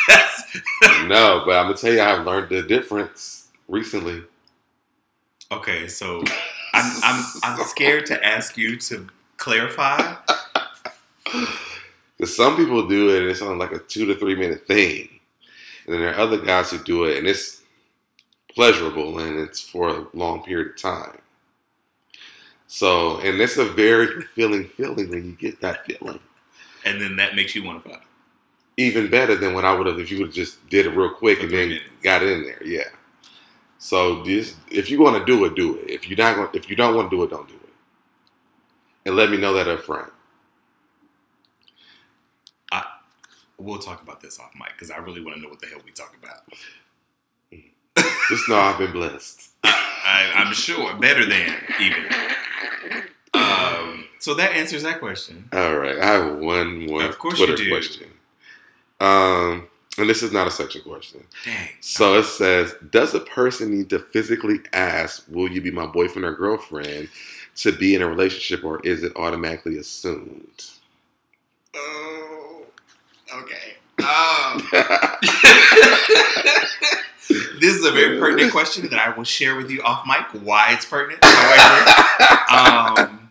That's 0.08 0.42
no, 1.06 1.42
but 1.46 1.56
I'm 1.56 1.66
gonna 1.66 1.74
tell 1.76 1.92
you, 1.92 2.00
I've 2.02 2.26
learned 2.26 2.50
the 2.50 2.62
difference 2.62 3.48
recently. 3.68 4.22
okay. 5.52 5.88
So 5.88 6.22
I'm 6.74 6.92
I'm 7.02 7.24
I'm 7.42 7.64
scared 7.66 8.06
to 8.06 8.24
ask 8.24 8.56
you 8.56 8.76
to 8.76 9.08
clarify. 9.36 10.16
Because 12.18 12.34
some 12.34 12.56
people 12.56 12.88
do 12.88 13.10
it 13.10 13.22
and 13.22 13.30
it's 13.30 13.42
on 13.42 13.58
like 13.58 13.72
a 13.72 13.78
two 13.78 14.06
to 14.06 14.14
three 14.14 14.36
minute 14.36 14.66
thing. 14.66 15.15
And 15.87 15.95
then 15.95 16.01
there 16.03 16.14
are 16.14 16.18
other 16.20 16.39
guys 16.39 16.70
who 16.70 16.78
do 16.78 17.05
it 17.05 17.18
and 17.18 17.26
it's 17.26 17.62
pleasurable 18.53 19.18
and 19.20 19.39
it's 19.39 19.61
for 19.61 19.89
a 19.89 20.07
long 20.14 20.43
period 20.43 20.72
of 20.72 20.82
time. 20.82 21.18
So, 22.66 23.20
and 23.20 23.41
it's 23.41 23.57
a 23.57 23.64
very 23.64 24.09
fulfilling 24.09 24.68
feeling 24.68 25.09
when 25.09 25.24
you 25.24 25.32
get 25.32 25.61
that 25.61 25.87
feeling. 25.87 26.18
and 26.84 27.01
then 27.01 27.16
that 27.16 27.37
makes 27.37 27.55
you 27.55 27.64
want 27.64 27.84
to 27.84 27.91
fuck. 27.91 28.05
Even 28.76 29.09
better 29.09 29.37
than 29.37 29.55
what 29.55 29.64
I 29.64 29.74
would 29.74 29.87
have 29.87 29.99
if 29.99 30.11
you 30.11 30.18
would 30.18 30.28
have 30.28 30.34
just 30.34 30.68
did 30.68 30.87
it 30.87 30.91
real 30.91 31.11
quick 31.11 31.43
and 31.43 31.51
then 31.51 31.68
minutes. 31.68 31.84
got 32.03 32.22
it 32.22 32.28
in 32.28 32.43
there. 32.45 32.62
Yeah. 32.64 32.89
So 33.78 34.22
this, 34.24 34.57
if 34.70 34.91
you 34.91 35.01
want 35.01 35.18
to 35.18 35.24
do 35.24 35.45
it, 35.45 35.55
do 35.55 35.76
it. 35.76 35.91
If 35.91 36.09
you're 36.09 36.18
not 36.18 36.55
if 36.55 36.68
you 36.68 36.76
don't 36.76 36.95
want 36.97 37.11
to 37.11 37.16
do 37.16 37.22
it, 37.22 37.30
don't 37.30 37.49
do 37.49 37.55
it. 37.55 37.61
And 39.07 39.16
let 39.16 39.30
me 39.30 39.37
know 39.37 39.55
that 39.55 39.68
up 39.68 39.80
front. 39.80 40.12
We'll 43.59 43.78
talk 43.78 44.02
about 44.02 44.20
this 44.20 44.38
off 44.38 44.52
mic 44.54 44.72
because 44.72 44.90
I 44.90 44.98
really 44.98 45.22
want 45.22 45.36
to 45.36 45.42
know 45.42 45.48
what 45.48 45.61
the 45.61 45.66
hell 45.66 45.80
we 45.84 45.90
talk 45.92 46.14
about. 46.22 46.42
Just 48.28 48.48
know 48.48 48.57
I've 48.57 48.78
been 48.78 48.92
blessed. 48.92 49.50
I, 49.64 50.30
I'm 50.34 50.52
sure 50.52 50.94
better 50.96 51.24
than 51.24 51.54
even. 51.80 52.04
Um, 53.34 54.04
so 54.18 54.34
that 54.34 54.52
answers 54.52 54.82
that 54.82 54.98
question. 55.00 55.48
All 55.52 55.76
right, 55.76 55.98
I 55.98 56.07
have 56.07 56.36
one 56.38 56.86
more 56.86 57.04
Of 57.04 57.18
course 57.18 57.36
Twitter 57.38 57.52
you 57.52 57.64
do. 57.64 57.70
question. 57.70 58.09
Um, 59.00 59.68
and 59.98 60.09
this 60.09 60.22
is 60.22 60.32
not 60.32 60.46
a 60.46 60.50
sexual 60.50 60.82
question. 60.82 61.24
Dang. 61.44 61.68
So 61.80 62.18
it 62.18 62.24
says, 62.24 62.74
does 62.90 63.14
a 63.14 63.20
person 63.20 63.70
need 63.76 63.90
to 63.90 63.98
physically 63.98 64.61
ask, 64.72 65.24
"Will 65.28 65.50
you 65.50 65.61
be 65.61 65.70
my 65.70 65.86
boyfriend 65.86 66.24
or 66.26 66.32
girlfriend?" 66.34 67.09
to 67.57 67.72
be 67.72 67.94
in 67.94 68.02
a 68.02 68.07
relationship, 68.07 68.62
or 68.64 68.80
is 68.84 69.02
it 69.02 69.12
automatically 69.16 69.78
assumed? 69.78 70.64
Oh, 71.74 72.25
okay. 73.32 73.74
Um, 73.98 74.62
this 77.60 77.74
is 77.74 77.84
a 77.84 77.90
very 77.92 78.18
pertinent 78.18 78.52
question 78.52 78.88
that 78.90 78.98
I 78.98 79.16
will 79.16 79.24
share 79.24 79.56
with 79.56 79.70
you 79.70 79.82
off 79.82 80.06
mic. 80.06 80.42
Why 80.42 80.72
it's 80.74 80.84
pertinent, 80.84 81.24
however, 81.24 81.90
um, 82.50 83.30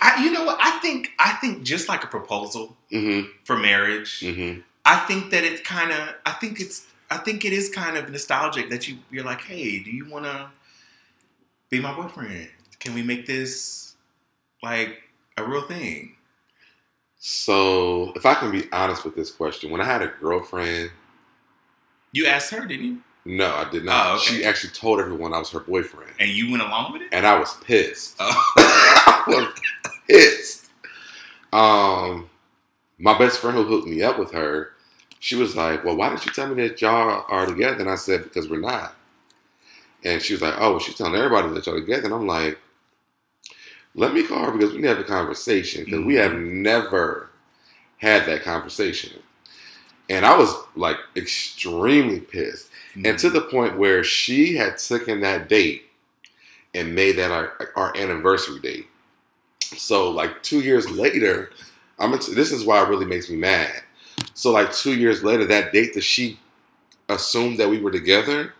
I, 0.00 0.22
you 0.22 0.30
know 0.32 0.44
what? 0.44 0.58
I 0.60 0.78
think 0.80 1.10
I 1.18 1.32
think 1.32 1.62
just 1.64 1.88
like 1.88 2.04
a 2.04 2.06
proposal 2.06 2.76
hmm 2.90 3.22
for 3.44 3.56
marriage, 3.56 4.20
hmm 4.20 4.60
I 4.84 4.96
think 5.00 5.30
that 5.30 5.44
it's 5.44 5.60
kind 5.62 5.90
of. 5.92 6.14
I 6.24 6.32
think 6.32 6.60
it's. 6.60 6.86
I 7.10 7.16
think 7.16 7.44
it 7.44 7.54
is 7.54 7.70
kind 7.70 7.96
of 7.96 8.10
nostalgic 8.10 8.68
that 8.70 8.86
you 8.86 8.98
you're 9.10 9.24
like, 9.24 9.40
hey, 9.42 9.82
do 9.82 9.90
you 9.90 10.08
want 10.08 10.26
to 10.26 10.50
be 11.70 11.80
my 11.80 11.94
boyfriend? 11.94 12.48
Can 12.80 12.94
we 12.94 13.02
make 13.02 13.26
this 13.26 13.94
like 14.62 15.02
a 15.36 15.44
real 15.44 15.62
thing? 15.62 16.14
So, 17.30 18.14
if 18.16 18.24
I 18.24 18.32
can 18.32 18.50
be 18.50 18.64
honest 18.72 19.04
with 19.04 19.14
this 19.14 19.30
question, 19.30 19.70
when 19.70 19.82
I 19.82 19.84
had 19.84 20.00
a 20.00 20.06
girlfriend, 20.06 20.90
You 22.12 22.24
asked 22.24 22.50
her, 22.52 22.64
didn't 22.64 22.86
you? 22.86 23.02
no, 23.26 23.54
I 23.54 23.68
did 23.68 23.84
not. 23.84 24.06
Oh, 24.06 24.14
okay. 24.14 24.24
She 24.38 24.44
actually 24.46 24.70
told 24.70 24.98
everyone 24.98 25.34
I 25.34 25.38
was 25.38 25.50
her 25.50 25.60
boyfriend, 25.60 26.10
And 26.18 26.30
you 26.30 26.50
went 26.50 26.62
along 26.62 26.94
with 26.94 27.02
it? 27.02 27.08
and 27.12 27.26
I 27.26 27.38
was 27.38 27.54
pissed. 27.58 28.16
Oh. 28.18 28.52
I 28.56 29.24
was 29.26 29.60
pissed. 30.08 30.70
Um, 31.52 32.30
my 32.98 33.18
best 33.18 33.40
friend 33.40 33.58
who 33.58 33.64
hooked 33.64 33.88
me 33.88 34.02
up 34.02 34.18
with 34.18 34.32
her, 34.32 34.70
she 35.20 35.36
was 35.36 35.54
like, 35.54 35.84
"Well, 35.84 35.96
why 35.96 36.08
didn't 36.08 36.24
you 36.24 36.32
tell 36.32 36.48
me 36.48 36.66
that 36.66 36.80
y'all 36.80 37.26
are 37.28 37.44
together?" 37.44 37.80
And 37.80 37.90
I 37.90 37.96
said, 37.96 38.24
"Because 38.24 38.48
we're 38.48 38.58
not." 38.60 38.94
And 40.02 40.22
she 40.22 40.32
was 40.32 40.40
like, 40.40 40.54
"Oh, 40.56 40.70
well, 40.70 40.78
she's 40.80 40.94
telling 40.94 41.14
everybody 41.14 41.50
that 41.52 41.66
y'all 41.66 41.74
together." 41.74 42.06
And 42.06 42.14
I'm 42.14 42.26
like, 42.26 42.58
"Let 43.94 44.14
me 44.14 44.22
call 44.22 44.44
her 44.44 44.52
because 44.52 44.70
we 44.70 44.76
need 44.76 44.82
to 44.82 44.88
have 44.88 44.98
a 44.98 45.04
conversation 45.04 45.84
because 45.84 46.04
we 46.04 46.14
have 46.16 46.32
mm-hmm. 46.32 46.62
never 46.62 47.30
had 47.98 48.26
that 48.26 48.42
conversation." 48.42 49.20
And 50.10 50.24
I 50.24 50.36
was 50.36 50.54
like 50.74 50.96
extremely 51.16 52.20
pissed, 52.20 52.70
and 52.94 53.18
to 53.18 53.26
mm-hmm. 53.26 53.34
the 53.34 53.40
point 53.42 53.78
where 53.78 54.02
she 54.02 54.56
had 54.56 54.78
taken 54.78 55.20
that 55.20 55.48
date 55.48 55.84
and 56.74 56.94
made 56.94 57.16
that 57.16 57.30
our, 57.30 57.72
our 57.76 57.96
anniversary 57.96 58.60
date. 58.60 58.86
So 59.60 60.10
like 60.10 60.42
two 60.42 60.60
years 60.60 60.90
later, 60.90 61.50
I'm 61.98 62.12
this 62.12 62.52
is 62.52 62.64
why 62.64 62.82
it 62.82 62.88
really 62.88 63.06
makes 63.06 63.28
me 63.28 63.36
mad. 63.36 63.82
So 64.34 64.52
like 64.52 64.72
two 64.72 64.94
years 64.94 65.22
later, 65.22 65.44
that 65.46 65.72
date 65.72 65.94
that 65.94 66.02
she 66.04 66.38
assumed 67.08 67.58
that 67.58 67.68
we 67.68 67.80
were 67.80 67.90
together, 67.90 68.54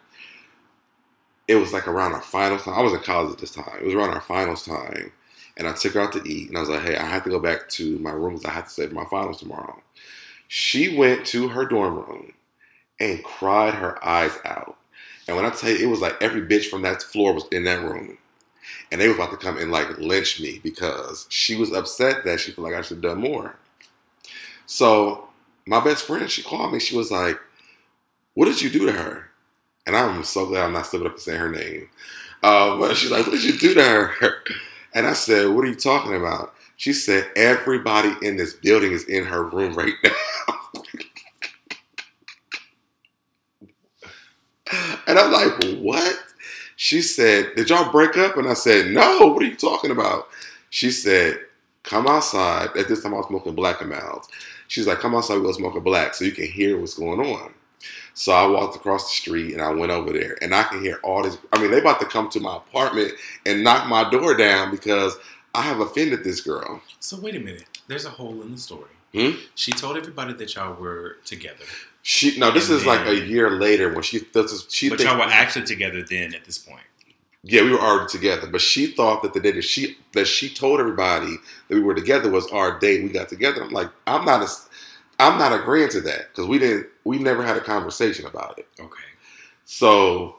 it 1.46 1.56
was 1.56 1.72
like 1.72 1.88
around 1.88 2.12
our 2.12 2.22
finals 2.22 2.64
time. 2.64 2.74
I 2.74 2.82
was 2.82 2.92
in 2.92 3.00
college 3.00 3.32
at 3.32 3.38
this 3.38 3.50
time. 3.50 3.78
It 3.80 3.84
was 3.84 3.94
around 3.94 4.10
our 4.10 4.20
finals 4.20 4.64
time, 4.64 5.12
and 5.58 5.68
I 5.68 5.74
took 5.74 5.94
her 5.94 6.00
out 6.00 6.12
to 6.14 6.24
eat, 6.28 6.48
and 6.48 6.56
I 6.56 6.60
was 6.60 6.70
like, 6.70 6.82
"Hey, 6.82 6.96
I 6.96 7.06
have 7.06 7.24
to 7.24 7.30
go 7.30 7.40
back 7.40 7.68
to 7.70 7.98
my 8.00 8.12
room 8.12 8.34
because 8.34 8.46
I 8.46 8.52
have 8.52 8.66
to 8.66 8.70
save 8.74 8.92
my 8.92 9.06
finals 9.06 9.40
tomorrow." 9.40 9.82
She 10.48 10.96
went 10.96 11.26
to 11.28 11.48
her 11.48 11.66
dorm 11.66 11.96
room 11.96 12.32
and 13.00 13.22
cried 13.24 13.74
her 13.74 14.04
eyes 14.06 14.36
out. 14.44 14.76
And 15.26 15.36
when 15.36 15.46
I 15.46 15.50
tell 15.50 15.70
you, 15.70 15.78
it 15.78 15.90
was 15.90 16.00
like 16.00 16.20
every 16.22 16.42
bitch 16.42 16.66
from 16.70 16.82
that 16.82 17.02
floor 17.02 17.32
was 17.34 17.46
in 17.52 17.64
that 17.64 17.82
room. 17.82 18.18
And 18.92 19.00
they 19.00 19.08
were 19.08 19.14
about 19.14 19.30
to 19.32 19.36
come 19.36 19.58
and 19.58 19.70
like 19.72 19.98
lynch 19.98 20.40
me 20.40 20.60
because 20.62 21.26
she 21.30 21.56
was 21.56 21.72
upset 21.72 22.24
that 22.24 22.40
she 22.40 22.52
felt 22.52 22.66
like 22.66 22.76
I 22.76 22.82
should 22.82 22.98
have 22.98 23.02
done 23.14 23.20
more. 23.20 23.56
So 24.66 25.28
my 25.66 25.82
best 25.82 26.04
friend, 26.04 26.30
she 26.30 26.42
called 26.42 26.72
me. 26.72 26.80
She 26.80 26.96
was 26.96 27.10
like, 27.10 27.38
What 28.34 28.46
did 28.46 28.62
you 28.62 28.70
do 28.70 28.86
to 28.86 28.92
her? 28.92 29.30
And 29.86 29.96
I'm 29.96 30.24
so 30.24 30.46
glad 30.46 30.64
I'm 30.64 30.72
not 30.72 30.86
stepping 30.86 31.06
up 31.06 31.14
and 31.14 31.22
saying 31.22 31.40
her 31.40 31.50
name. 31.50 31.88
Uh, 32.42 32.78
but 32.78 32.96
she's 32.96 33.10
like, 33.10 33.26
What 33.26 33.32
did 33.34 33.44
you 33.44 33.58
do 33.58 33.74
to 33.74 33.82
her? 33.82 34.34
And 34.98 35.06
I 35.06 35.12
said, 35.12 35.50
What 35.54 35.64
are 35.64 35.68
you 35.68 35.76
talking 35.76 36.16
about? 36.16 36.54
She 36.76 36.92
said, 36.92 37.30
Everybody 37.36 38.10
in 38.26 38.36
this 38.36 38.54
building 38.54 38.90
is 38.90 39.04
in 39.04 39.24
her 39.26 39.44
room 39.44 39.74
right 39.74 39.94
now. 40.02 40.10
and 45.06 45.16
I'm 45.20 45.30
like, 45.32 45.78
What? 45.78 46.18
She 46.74 47.00
said, 47.00 47.54
Did 47.54 47.70
y'all 47.70 47.92
break 47.92 48.16
up? 48.18 48.36
And 48.38 48.48
I 48.48 48.54
said, 48.54 48.90
No, 48.90 49.28
what 49.28 49.44
are 49.44 49.46
you 49.46 49.54
talking 49.56 49.92
about? 49.92 50.26
She 50.70 50.90
said, 50.90 51.38
Come 51.84 52.08
outside. 52.08 52.76
At 52.76 52.88
this 52.88 53.04
time, 53.04 53.14
I 53.14 53.18
was 53.18 53.28
smoking 53.28 53.54
Black 53.54 53.80
and 53.80 53.90
Milds. 53.90 54.26
She's 54.66 54.88
like, 54.88 54.98
Come 54.98 55.14
outside, 55.14 55.36
we 55.36 55.42
go 55.42 55.52
smoke 55.52 55.76
a 55.76 55.80
black 55.80 56.14
so 56.16 56.24
you 56.24 56.32
can 56.32 56.48
hear 56.48 56.80
what's 56.80 56.94
going 56.98 57.20
on. 57.20 57.54
So 58.14 58.32
I 58.32 58.46
walked 58.46 58.76
across 58.76 59.08
the 59.10 59.16
street 59.16 59.52
and 59.52 59.62
I 59.62 59.70
went 59.70 59.92
over 59.92 60.12
there 60.12 60.36
and 60.42 60.54
I 60.54 60.64
can 60.64 60.80
hear 60.82 60.98
all 61.02 61.22
this. 61.22 61.38
I 61.52 61.60
mean, 61.60 61.70
they 61.70 61.78
about 61.80 62.00
to 62.00 62.06
come 62.06 62.28
to 62.30 62.40
my 62.40 62.56
apartment 62.56 63.12
and 63.46 63.62
knock 63.62 63.88
my 63.88 64.08
door 64.10 64.36
down 64.36 64.70
because 64.70 65.16
I 65.54 65.62
have 65.62 65.80
offended 65.80 66.24
this 66.24 66.40
girl. 66.40 66.82
So 67.00 67.18
wait 67.20 67.36
a 67.36 67.40
minute. 67.40 67.64
There's 67.86 68.04
a 68.04 68.10
hole 68.10 68.42
in 68.42 68.52
the 68.52 68.58
story. 68.58 68.90
Hmm? 69.14 69.30
She 69.54 69.72
told 69.72 69.96
everybody 69.96 70.34
that 70.34 70.54
y'all 70.54 70.74
were 70.74 71.16
together, 71.24 71.64
She 72.02 72.38
no, 72.38 72.50
this 72.50 72.68
And 72.68 72.78
is 72.78 72.84
like 72.86 73.06
a 73.06 73.14
year 73.14 73.50
later 73.52 73.92
when 73.92 74.02
she 74.02 74.18
this 74.18 74.52
is 74.52 74.66
she 74.68 74.90
but 74.90 74.98
thinks- 74.98 75.10
y'all 75.10 75.18
were 75.18 75.32
actually 75.32 75.64
together 75.64 76.02
then. 76.02 76.34
At 76.34 76.44
this 76.44 76.58
point, 76.58 76.82
Yeah, 77.42 77.62
we 77.62 77.70
were 77.70 77.80
already 77.80 78.10
together, 78.10 78.46
but 78.48 78.60
she 78.60 78.88
thought 78.88 79.22
that 79.22 79.32
the 79.32 79.40
day 79.40 79.52
that 79.52 79.62
she 79.62 79.96
that 80.12 80.26
she 80.26 80.50
told 80.52 80.78
everybody 80.80 81.36
that 81.68 81.74
we 81.74 81.80
were 81.80 81.94
together 81.94 82.28
was 82.30 82.46
our 82.52 82.78
day 82.78 83.02
we 83.02 83.08
got 83.08 83.30
together. 83.30 83.62
I'm 83.62 83.70
like, 83.70 83.88
I'm 84.06 84.26
not 84.26 84.42
a, 84.42 84.48
I'm 85.18 85.38
not 85.38 85.52
agreeing 85.58 85.90
to 85.90 86.00
that 86.02 86.28
because 86.30 86.46
we 86.46 86.58
didn't, 86.58 86.86
we 87.04 87.18
never 87.18 87.42
had 87.42 87.56
a 87.56 87.60
conversation 87.62 88.26
about 88.26 88.58
it. 88.58 88.68
okay. 88.80 89.02
So 89.64 90.38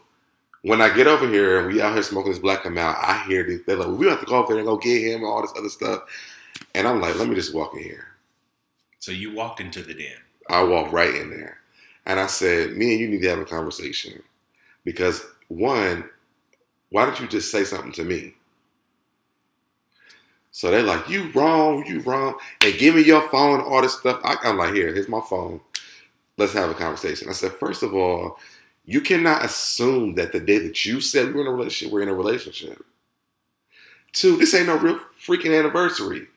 when 0.63 0.81
I 0.81 0.93
get 0.93 1.07
over 1.07 1.27
here 1.27 1.59
and 1.59 1.67
we 1.73 1.81
out 1.81 1.93
here 1.93 2.03
smoking 2.03 2.31
this 2.31 2.39
Black 2.41 2.65
and 2.65 2.75
Mild, 2.75 2.97
I 2.99 3.23
hear 3.27 3.43
these, 3.43 3.63
they're 3.65 3.77
like, 3.77 3.87
well, 3.87 3.97
we 3.97 4.09
have 4.09 4.19
to 4.19 4.25
go 4.25 4.37
over 4.37 4.53
there 4.53 4.59
and 4.59 4.67
go 4.67 4.77
get 4.77 5.01
him 5.03 5.21
and 5.21 5.25
all 5.25 5.41
this 5.41 5.53
other 5.57 5.69
stuff, 5.69 6.03
and 6.75 6.87
I'm 6.87 7.01
like, 7.01 7.17
let 7.17 7.29
me 7.29 7.35
just 7.35 7.53
walk 7.53 7.73
in 7.75 7.83
here. 7.83 8.07
So 8.99 9.11
you 9.11 9.33
walked 9.33 9.61
into 9.61 9.83
the 9.83 9.93
den. 9.93 10.17
I 10.49 10.63
walked 10.63 10.93
right 10.93 11.15
in 11.15 11.29
there, 11.29 11.59
and 12.05 12.19
I 12.19 12.27
said, 12.27 12.75
me 12.75 12.93
and 12.93 13.01
you 13.01 13.07
need 13.09 13.21
to 13.21 13.29
have 13.29 13.39
a 13.39 13.45
conversation 13.45 14.21
because 14.83 15.25
one, 15.47 16.09
why 16.89 17.05
don't 17.05 17.19
you 17.19 17.27
just 17.27 17.51
say 17.51 17.63
something 17.63 17.91
to 17.93 18.03
me? 18.03 18.35
So 20.59 20.69
they're 20.69 20.83
like, 20.83 21.07
you 21.07 21.31
wrong, 21.31 21.85
you 21.85 22.01
wrong, 22.01 22.35
and 22.61 22.77
give 22.77 22.95
me 22.95 23.01
your 23.01 23.21
phone, 23.29 23.61
all 23.61 23.81
this 23.81 23.97
stuff. 23.97 24.19
I, 24.25 24.35
I'm 24.43 24.57
like, 24.57 24.73
here, 24.73 24.93
here's 24.93 25.07
my 25.07 25.21
phone. 25.21 25.61
Let's 26.35 26.51
have 26.51 26.69
a 26.69 26.73
conversation. 26.73 27.29
I 27.29 27.31
said, 27.31 27.53
first 27.53 27.81
of 27.81 27.95
all, 27.95 28.37
you 28.83 28.99
cannot 28.99 29.45
assume 29.45 30.15
that 30.15 30.33
the 30.33 30.41
day 30.41 30.57
that 30.57 30.83
you 30.83 30.99
said 30.99 31.27
we 31.27 31.35
were 31.35 31.41
in 31.43 31.47
a 31.47 31.51
relationship, 31.51 31.93
we're 31.93 32.01
in 32.01 32.09
a 32.09 32.13
relationship. 32.13 32.85
Two, 34.11 34.35
this 34.35 34.53
ain't 34.53 34.67
no 34.67 34.75
real 34.75 34.99
freaking 35.25 35.57
anniversary. 35.57 36.27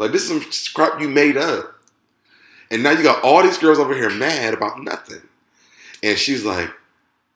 Like 0.00 0.10
this 0.10 0.28
is 0.28 0.44
some 0.52 0.72
crap 0.74 1.00
you 1.00 1.08
made 1.08 1.36
up. 1.36 1.76
And 2.72 2.82
now 2.82 2.90
you 2.90 3.04
got 3.04 3.22
all 3.22 3.44
these 3.44 3.58
girls 3.58 3.78
over 3.78 3.94
here 3.94 4.10
mad 4.10 4.52
about 4.52 4.82
nothing. 4.82 5.22
And 6.02 6.18
she's 6.18 6.44
like, 6.44 6.70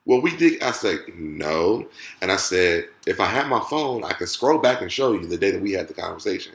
Well, 0.05 0.21
we 0.21 0.35
did. 0.35 0.61
I 0.61 0.71
said, 0.71 0.99
No. 1.17 1.87
And 2.21 2.31
I 2.31 2.35
said, 2.37 2.89
If 3.07 3.19
I 3.19 3.25
had 3.25 3.47
my 3.47 3.61
phone, 3.61 4.03
I 4.03 4.13
can 4.13 4.27
scroll 4.27 4.59
back 4.59 4.81
and 4.81 4.91
show 4.91 5.13
you 5.13 5.25
the 5.27 5.37
day 5.37 5.51
that 5.51 5.61
we 5.61 5.71
had 5.73 5.87
the 5.87 5.93
conversation. 5.93 6.53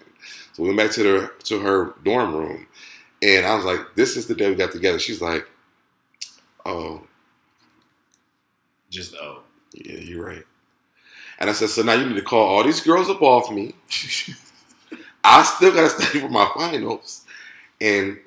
So 0.52 0.62
we 0.62 0.68
went 0.68 0.78
back 0.78 0.90
to 0.96 1.02
the 1.02 1.32
to 1.44 1.60
her 1.60 1.94
dorm 2.04 2.34
room. 2.34 2.66
And 3.22 3.46
I 3.46 3.54
was 3.56 3.64
like, 3.64 3.80
This 3.96 4.16
is 4.16 4.26
the 4.26 4.34
day 4.34 4.50
we 4.50 4.56
got 4.56 4.72
together. 4.72 4.98
She's 4.98 5.22
like, 5.22 5.48
Oh, 6.66 7.02
Just 8.90 9.14
oh. 9.20 9.42
yeah, 9.74 9.98
you're 9.98 10.24
right. 10.26 10.44
And 11.40 11.50
I 11.50 11.52
said, 11.54 11.70
So 11.70 11.82
now 11.82 11.94
you 11.94 12.06
need 12.06 12.16
to 12.16 12.22
call 12.22 12.46
all 12.48 12.64
these 12.64 12.80
girls 12.80 13.10
up 13.10 13.22
off 13.22 13.50
me. 13.50 13.74
I 15.24 15.42
still 15.42 15.72
gotta 15.72 15.90
study 15.90 16.20
for 16.20 16.28
my 16.28 16.50
finals. 16.54 17.24
And 17.80 18.18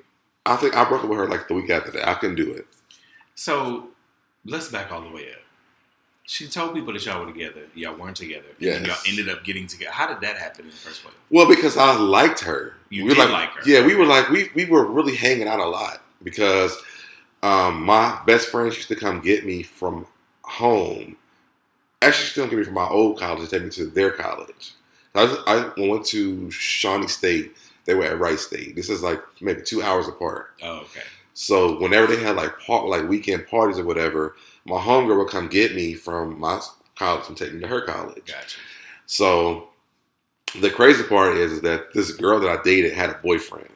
I 0.46 0.56
think 0.56 0.76
I 0.76 0.84
broke 0.88 1.04
up 1.04 1.10
with 1.10 1.18
her 1.18 1.28
like 1.28 1.48
the 1.48 1.54
week 1.54 1.70
after 1.70 1.90
that. 1.92 2.08
I 2.08 2.14
couldn't 2.14 2.36
do 2.36 2.52
it. 2.52 2.66
So 3.34 3.88
let's 4.44 4.68
back 4.68 4.92
all 4.92 5.02
the 5.02 5.10
way 5.10 5.30
up. 5.30 5.38
She 6.24 6.46
told 6.46 6.74
people 6.74 6.92
that 6.92 7.04
y'all 7.04 7.24
were 7.24 7.32
together. 7.32 7.62
Y'all 7.74 7.96
weren't 7.96 8.16
together. 8.16 8.46
And 8.60 8.86
y'all 8.86 8.96
ended 9.08 9.28
up 9.28 9.42
getting 9.44 9.66
together. 9.66 9.90
How 9.90 10.06
did 10.06 10.20
that 10.20 10.36
happen 10.36 10.64
in 10.64 10.70
the 10.70 10.76
first 10.76 11.02
place? 11.02 11.14
Well, 11.30 11.48
because 11.48 11.76
I 11.76 11.96
liked 11.96 12.40
her. 12.40 12.74
You 12.90 13.04
we 13.04 13.14
did 13.14 13.30
like 13.30 13.50
her. 13.50 13.62
Yeah, 13.66 13.84
we 13.84 13.96
were 13.96 14.06
like 14.06 14.28
we 14.28 14.50
we 14.54 14.64
were 14.64 14.86
really 14.86 15.16
hanging 15.16 15.48
out 15.48 15.58
a 15.58 15.66
lot 15.66 16.00
because 16.22 16.80
um, 17.42 17.82
my 17.84 18.20
best 18.24 18.48
friends 18.48 18.76
used 18.76 18.88
to 18.88 18.96
come 18.96 19.20
get 19.20 19.44
me 19.44 19.62
from 19.62 20.06
home. 20.42 21.16
Actually, 22.00 22.24
she 22.24 22.30
still 22.30 22.46
get 22.46 22.58
me 22.58 22.64
from 22.64 22.74
my 22.74 22.88
old 22.88 23.18
college 23.18 23.40
and 23.40 23.50
take 23.50 23.64
me 23.64 23.70
to 23.70 23.86
their 23.86 24.12
college. 24.12 24.72
I, 25.14 25.72
I 25.76 25.88
went 25.88 26.06
to 26.06 26.50
Shawnee 26.50 27.08
State. 27.08 27.56
They 27.84 27.94
were 27.94 28.04
at 28.04 28.18
Wright 28.18 28.38
State. 28.38 28.76
This 28.76 28.88
is 28.88 29.02
like 29.02 29.20
maybe 29.40 29.62
two 29.62 29.82
hours 29.82 30.08
apart. 30.08 30.52
Oh, 30.62 30.78
okay. 30.78 31.02
So 31.34 31.80
whenever 31.80 32.06
they 32.06 32.22
had 32.22 32.36
like 32.36 32.58
part, 32.60 32.86
like 32.86 33.08
weekend 33.08 33.46
parties 33.46 33.78
or 33.78 33.84
whatever, 33.84 34.36
my 34.64 34.76
homegirl 34.76 35.18
would 35.18 35.28
come 35.28 35.48
get 35.48 35.74
me 35.74 35.94
from 35.94 36.38
my 36.38 36.60
college 36.96 37.28
and 37.28 37.36
take 37.36 37.52
me 37.52 37.60
to 37.60 37.66
her 37.66 37.80
college. 37.82 38.24
Gotcha. 38.26 38.58
So 39.06 39.68
the 40.60 40.70
crazy 40.70 41.02
part 41.02 41.36
is, 41.36 41.52
is 41.52 41.60
that 41.62 41.92
this 41.94 42.12
girl 42.12 42.38
that 42.40 42.48
I 42.48 42.62
dated 42.62 42.92
had 42.92 43.10
a 43.10 43.14
boyfriend, 43.14 43.68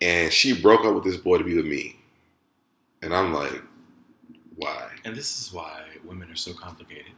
and 0.00 0.32
she 0.32 0.60
broke 0.60 0.84
up 0.84 0.94
with 0.94 1.04
this 1.04 1.16
boy 1.16 1.38
to 1.38 1.44
be 1.44 1.56
with 1.56 1.66
me, 1.66 1.96
and 3.02 3.14
I'm 3.14 3.32
like, 3.32 3.62
why? 4.56 4.88
And 5.04 5.14
this 5.14 5.40
is 5.40 5.52
why 5.52 5.82
women 6.04 6.30
are 6.30 6.36
so 6.36 6.54
complicated. 6.54 7.12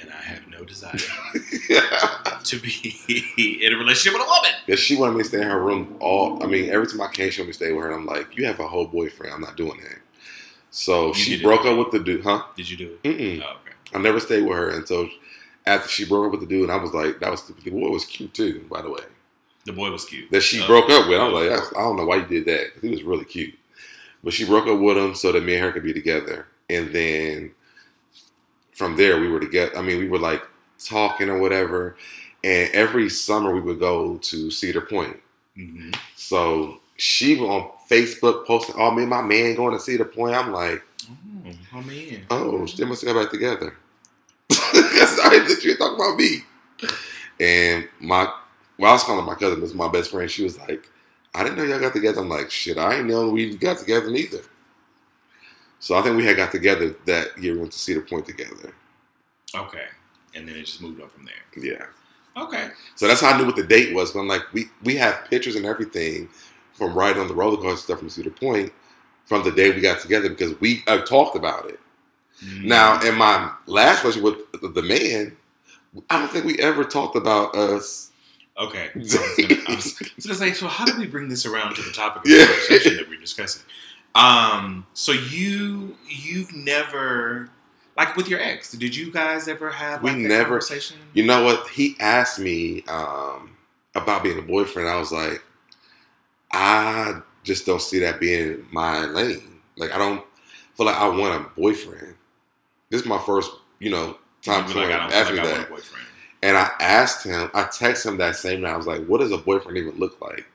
And 0.00 0.10
I 0.10 0.16
have 0.22 0.46
no 0.48 0.62
desire 0.64 0.92
to 2.44 2.58
be 2.60 3.58
in 3.62 3.72
a 3.72 3.76
relationship 3.76 4.12
with 4.18 4.26
a 4.26 4.30
woman. 4.30 4.50
Because 4.66 4.80
she 4.80 4.96
wanted 4.96 5.16
me 5.16 5.22
to 5.22 5.28
stay 5.28 5.40
in 5.40 5.48
her 5.48 5.60
room 5.62 5.96
all. 6.00 6.42
I 6.42 6.46
mean, 6.46 6.68
every 6.70 6.86
time 6.86 7.00
I 7.00 7.08
came, 7.08 7.30
she 7.30 7.40
wanted 7.40 7.48
me 7.48 7.52
to 7.52 7.56
stay 7.56 7.72
with 7.72 7.82
her, 7.84 7.90
and 7.92 8.00
I'm 8.00 8.06
like, 8.06 8.36
you 8.36 8.46
have 8.46 8.60
a 8.60 8.68
whole 8.68 8.86
boyfriend. 8.86 9.32
I'm 9.32 9.40
not 9.40 9.56
doing 9.56 9.78
that. 9.82 9.98
So 10.70 11.08
You 11.08 11.14
she 11.14 11.30
did 11.32 11.40
it. 11.40 11.44
broke 11.44 11.64
up 11.64 11.78
with 11.78 11.90
the 11.92 12.00
dude, 12.00 12.22
huh? 12.24 12.42
Did 12.56 12.68
you 12.68 12.76
do 12.76 12.98
it? 13.02 13.02
Mm-mm. 13.04 13.42
Oh, 13.42 13.56
okay. 13.62 13.72
I 13.94 13.98
never 13.98 14.20
stayed 14.20 14.42
with 14.42 14.56
her 14.56 14.70
until 14.70 15.08
after 15.66 15.88
she 15.88 16.04
broke 16.04 16.26
up 16.26 16.32
with 16.32 16.40
the 16.40 16.46
dude, 16.46 16.64
and 16.68 16.72
I 16.72 16.76
was 16.76 16.92
like, 16.92 17.18
that 17.20 17.30
was 17.30 17.40
stupid. 17.42 17.64
The 17.64 17.70
boy 17.70 17.88
was 17.88 18.04
cute 18.04 18.34
too, 18.34 18.66
by 18.70 18.82
the 18.82 18.90
way. 18.90 19.00
The 19.64 19.72
boy 19.72 19.90
was 19.90 20.04
cute. 20.04 20.30
that 20.30 20.42
she 20.42 20.62
Oh. 20.62 20.66
broke 20.66 20.90
up 20.90 21.08
with. 21.08 21.18
I 21.18 21.26
was 21.28 21.42
oh. 21.42 21.48
like, 21.48 21.76
I 21.76 21.80
don't 21.80 21.96
know 21.96 22.04
why 22.04 22.16
you 22.16 22.26
did 22.26 22.44
that. 22.44 22.72
he 22.82 22.90
was 22.90 23.02
really 23.02 23.24
cute. 23.24 23.54
But 24.22 24.34
she 24.34 24.44
broke 24.44 24.66
up 24.66 24.78
with 24.78 24.96
him 24.98 25.14
so 25.14 25.32
that 25.32 25.42
me 25.42 25.54
and 25.54 25.64
her 25.64 25.72
could 25.72 25.82
be 25.84 25.92
together. 25.94 26.46
And 26.68 26.92
then 26.92 27.52
from 28.76 28.96
there, 28.96 29.18
we 29.20 29.28
were 29.28 29.40
together. 29.40 29.76
I 29.76 29.82
mean, 29.82 29.98
we 29.98 30.08
were 30.08 30.18
like 30.18 30.42
talking 30.84 31.28
or 31.30 31.38
whatever. 31.38 31.96
And 32.44 32.70
every 32.72 33.08
summer, 33.08 33.52
we 33.54 33.60
would 33.60 33.80
go 33.80 34.18
to 34.18 34.50
Cedar 34.50 34.82
Point. 34.82 35.18
hmm 35.56 35.90
So 36.14 36.80
she 36.96 37.36
was 37.36 37.48
on 37.48 37.70
Facebook 37.90 38.46
posting, 38.46 38.76
"Oh, 38.78 38.90
me 38.90 39.02
and 39.02 39.10
my 39.10 39.22
man 39.22 39.56
going 39.56 39.72
to 39.74 39.80
Cedar 39.80 40.04
Point." 40.04 40.36
I'm 40.36 40.52
like, 40.52 40.82
Oh, 41.08 41.52
oh 41.74 41.82
man. 41.82 42.26
"Oh, 42.30 42.66
they 42.66 42.84
must 42.84 43.02
have 43.02 43.14
got 43.14 43.22
back 43.22 43.30
together." 43.32 43.76
Sorry 44.52 45.38
that 45.40 45.60
you 45.64 45.76
talking 45.76 45.96
about 45.96 46.18
me. 46.18 46.44
And 47.40 47.88
my, 48.00 48.30
well, 48.78 48.90
I 48.90 48.94
was 48.94 49.04
calling 49.04 49.24
my 49.26 49.34
cousin, 49.34 49.60
this 49.60 49.70
is 49.70 49.76
my 49.76 49.88
best 49.88 50.10
friend. 50.10 50.30
She 50.30 50.44
was 50.44 50.58
like, 50.58 50.88
"I 51.34 51.42
didn't 51.42 51.58
know 51.58 51.64
y'all 51.64 51.80
got 51.80 51.92
together." 51.94 52.20
I'm 52.20 52.28
like, 52.28 52.50
"Shit, 52.50 52.78
I 52.78 52.90
didn't 52.92 53.08
know 53.08 53.30
we 53.30 53.56
got 53.56 53.78
together 53.78 54.10
neither." 54.10 54.40
So 55.78 55.94
I 55.96 56.02
think 56.02 56.16
we 56.16 56.24
had 56.24 56.36
got 56.36 56.52
together 56.52 56.96
that 57.06 57.36
year. 57.38 57.54
We 57.54 57.60
went 57.60 57.72
to 57.72 57.78
Cedar 57.78 58.00
Point 58.00 58.26
together. 58.26 58.72
Okay. 59.54 59.84
And 60.34 60.48
then 60.48 60.56
it 60.56 60.66
just 60.66 60.82
moved 60.82 61.00
on 61.00 61.08
from 61.08 61.24
there. 61.26 61.62
Yeah. 61.62 61.86
Okay. 62.42 62.68
So 62.96 63.06
that's 63.06 63.20
how 63.20 63.32
I 63.32 63.38
knew 63.38 63.46
what 63.46 63.56
the 63.56 63.62
date 63.66 63.94
was. 63.94 64.12
But 64.12 64.20
I'm 64.20 64.28
like, 64.28 64.42
we 64.52 64.66
we 64.82 64.96
have 64.96 65.26
pictures 65.30 65.56
and 65.56 65.64
everything 65.64 66.28
from 66.72 66.94
riding 66.94 67.22
on 67.22 67.28
the 67.28 67.34
roller 67.34 67.56
coaster 67.56 67.76
stuff 67.84 67.98
from 68.00 68.10
Cedar 68.10 68.30
Point 68.30 68.72
from 69.24 69.42
the 69.42 69.50
day 69.50 69.70
we 69.70 69.80
got 69.80 70.00
together 70.00 70.28
because 70.28 70.58
we 70.60 70.82
uh, 70.86 70.98
talked 70.98 71.36
about 71.36 71.68
it. 71.68 71.80
Mm-hmm. 72.44 72.68
Now, 72.68 73.00
in 73.00 73.14
my 73.16 73.50
last 73.66 74.04
relationship 74.04 74.52
with 74.62 74.74
the- 74.74 74.82
man, 74.82 75.36
I 76.10 76.18
don't 76.18 76.30
think 76.30 76.44
we 76.44 76.58
ever 76.58 76.84
talked 76.84 77.16
about 77.16 77.54
us. 77.54 78.12
Okay. 78.58 78.90
I 78.94 78.98
was 78.98 79.14
gonna, 79.14 79.54
I 79.68 79.74
was 79.74 80.26
gonna 80.26 80.34
say, 80.34 80.52
so 80.52 80.66
how 80.66 80.84
do 80.84 80.96
we 80.98 81.06
bring 81.06 81.28
this 81.28 81.44
around 81.46 81.74
to 81.76 81.82
the 81.82 81.90
topic 81.92 82.24
of 82.24 82.30
Yeah. 82.30 82.40
the 82.40 82.46
conversation 82.46 82.96
that 82.96 83.08
we're 83.08 83.20
discussing? 83.20 83.62
Um, 84.16 84.86
so 84.94 85.12
you 85.12 85.96
you've 86.08 86.54
never 86.54 87.50
like 87.96 88.16
with 88.16 88.28
your 88.28 88.40
ex, 88.40 88.72
did 88.72 88.94
you 88.96 89.10
guys 89.12 89.46
ever 89.48 89.70
have 89.70 90.02
We 90.02 90.10
like, 90.10 90.22
that 90.22 90.28
never- 90.28 90.44
conversation? 90.44 90.96
You 91.14 91.24
know 91.26 91.44
what? 91.44 91.68
He 91.68 91.96
asked 92.00 92.38
me 92.38 92.82
um, 92.88 93.56
about 93.94 94.22
being 94.22 94.38
a 94.38 94.42
boyfriend. 94.42 94.88
I 94.88 94.96
was 94.96 95.12
like, 95.12 95.42
I 96.52 97.20
just 97.42 97.66
don't 97.66 97.80
see 97.82 97.98
that 98.00 98.20
being 98.20 98.66
my 98.70 99.04
lane. 99.04 99.60
Like 99.76 99.92
I 99.92 99.98
don't 99.98 100.24
feel 100.74 100.86
like 100.86 100.96
I 100.96 101.08
want 101.08 101.44
a 101.46 101.48
boyfriend. 101.60 102.14
This 102.90 103.02
is 103.02 103.06
my 103.06 103.18
first, 103.18 103.50
you 103.80 103.90
know, 103.90 104.16
time 104.42 104.68
to 104.70 104.78
like, 104.78 104.90
ask 104.90 105.28
feel 105.28 105.36
me 105.36 105.42
I 105.42 105.46
that. 105.46 105.52
want 105.58 105.66
a 105.66 105.70
boyfriend. 105.70 106.06
And 106.42 106.56
I 106.56 106.70
asked 106.80 107.24
him, 107.26 107.50
I 107.54 107.62
texted 107.64 108.06
him 108.06 108.16
that 108.18 108.36
same 108.36 108.60
night. 108.60 108.72
I 108.72 108.76
was 108.76 108.86
like, 108.86 109.04
what 109.06 109.18
does 109.20 109.32
a 109.32 109.38
boyfriend 109.38 109.78
even 109.78 109.98
look 109.98 110.20
like? 110.20 110.46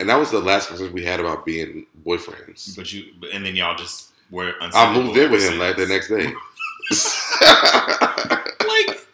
And 0.00 0.08
that 0.08 0.18
was 0.18 0.30
the 0.30 0.40
last 0.40 0.68
conversation 0.68 0.94
we 0.94 1.04
had 1.04 1.20
about 1.20 1.44
being 1.46 1.86
boyfriends. 2.04 2.74
But 2.76 2.92
you, 2.92 3.04
and 3.32 3.44
then 3.46 3.54
y'all 3.54 3.76
just 3.76 4.10
were. 4.30 4.54
I 4.60 4.92
moved 4.92 5.16
in 5.16 5.30
with 5.30 5.42
him 5.48 5.58
like 5.58 5.76
the 5.76 5.86
next 5.86 6.08
day. 6.08 6.32
Like, 8.66 9.06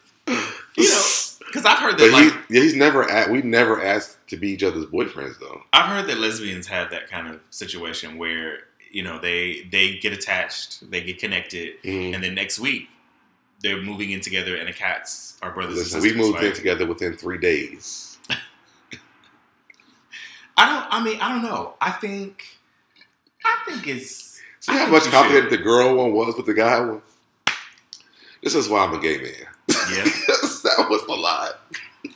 you 0.76 0.89
know, 0.89 1.03
because 1.47 1.64
I've 1.64 1.79
heard 1.79 1.99
that. 1.99 2.11
but 2.11 2.12
like, 2.12 2.33
he, 2.49 2.55
yeah, 2.57 2.62
he's 2.62 2.74
never 2.74 3.09
at, 3.11 3.31
we 3.31 3.43
never 3.43 3.83
asked 3.83 4.16
to 4.29 4.37
be 4.37 4.51
each 4.51 4.62
other's 4.62 4.85
boyfriends 4.87 5.39
though. 5.41 5.62
I've 5.72 5.87
heard 5.87 6.07
that 6.09 6.18
lesbians 6.18 6.66
have 6.68 6.91
that 6.91 7.09
kind 7.11 7.26
of 7.29 7.41
situation 7.51 8.18
where 8.18 8.59
you 8.91 9.03
know 9.03 9.18
they 9.18 9.66
they 9.72 9.97
get 9.99 10.12
attached, 10.12 10.89
they 10.91 11.01
get 11.03 11.18
connected, 11.18 11.83
Mhm. 11.83 12.14
and 12.14 12.22
then 12.22 12.35
next 12.35 12.59
week 12.59 12.89
they're 13.61 13.81
moving 13.83 14.11
in 14.12 14.20
together, 14.20 14.55
and 14.57 14.68
the 14.68 14.72
cats 14.72 15.37
are 15.43 15.51
brothers 15.51 15.76
Listen, 15.76 15.97
and 15.97 16.03
we 16.03 16.09
sisters. 16.11 16.26
moved 16.33 16.45
in 16.45 16.53
together 16.53 16.87
within 16.87 17.16
three 17.16 17.39
days. 17.39 18.07
I 20.59 20.66
don't. 20.66 20.86
I 20.90 21.04
mean, 21.04 21.20
I 21.20 21.28
don't 21.32 21.42
know. 21.42 21.74
I 21.80 21.92
think. 21.92 22.44
I 23.44 23.56
think 23.66 23.86
it's. 23.86 24.40
See 24.61 24.72
how 24.72 24.88
much 24.88 25.04
complicated 25.04 25.50
the 25.50 25.59
girl 25.59 25.94
one 25.94 26.12
was 26.12 26.36
with 26.36 26.46
the 26.46 26.54
guy 26.54 26.80
one? 26.80 27.00
This 28.42 28.56
is 28.56 28.68
why 28.68 28.84
I'm 28.84 28.92
a 28.92 29.00
gay 29.00 29.18
man. 29.18 29.32
Yeah. 29.68 30.04
that 30.04 30.86
was 30.90 31.02
a 31.04 31.12
lot. 31.12 31.61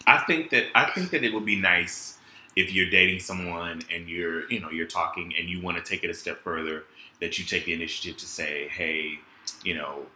I 0.08 0.18
think 0.26 0.50
that 0.50 0.66
I 0.74 0.90
think 0.90 1.10
that 1.10 1.22
it 1.22 1.32
would 1.32 1.46
be 1.46 1.56
nice 1.56 2.18
if 2.56 2.72
you're 2.74 2.90
dating 2.90 3.20
someone 3.20 3.82
and 3.94 4.08
you're 4.08 4.50
you 4.50 4.58
know 4.58 4.70
you're 4.70 4.86
talking 4.86 5.32
and 5.38 5.48
you 5.48 5.62
want 5.62 5.76
to 5.76 5.82
take 5.82 6.02
it 6.02 6.10
a 6.10 6.14
step 6.14 6.38
further 6.38 6.84
that 7.20 7.38
you 7.38 7.44
take 7.44 7.64
the 7.64 7.72
initiative 7.72 8.18
to 8.18 8.26
say, 8.26 8.66
hey, 8.68 9.20
you 9.62 9.74
know, 9.74 10.06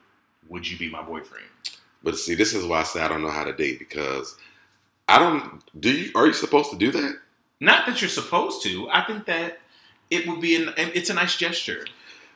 would 0.49 0.69
you 0.69 0.77
be 0.77 0.91
my 0.91 1.03
boyfriend? 1.03 1.47
But 2.03 2.17
see, 2.19 2.35
this 2.35 2.55
is 2.55 2.65
why 2.65 2.81
I 2.81 2.83
say 2.83 3.01
I 3.01 3.09
don't 3.09 3.23
know 3.23 3.31
how 3.31 3.45
to 3.45 3.53
date 3.53 3.79
because 3.79 4.37
I 5.09 5.21
don't. 5.21 5.63
Do 5.81 5.93
you? 5.93 6.11
Are 6.17 6.27
you 6.27 6.33
supposed 6.33 6.71
to 6.73 6.77
do 6.77 6.91
that? 6.91 7.21
Not 7.61 7.87
that 7.87 8.01
you're 8.01 8.11
supposed 8.11 8.63
to. 8.65 8.89
I 8.91 9.03
think 9.03 9.27
that 9.27 9.59
it 10.11 10.27
would 10.27 10.41
be 10.41 10.57
an 10.57 10.73
it's 10.77 11.11
a 11.11 11.15
nice 11.15 11.37
gesture 11.37 11.85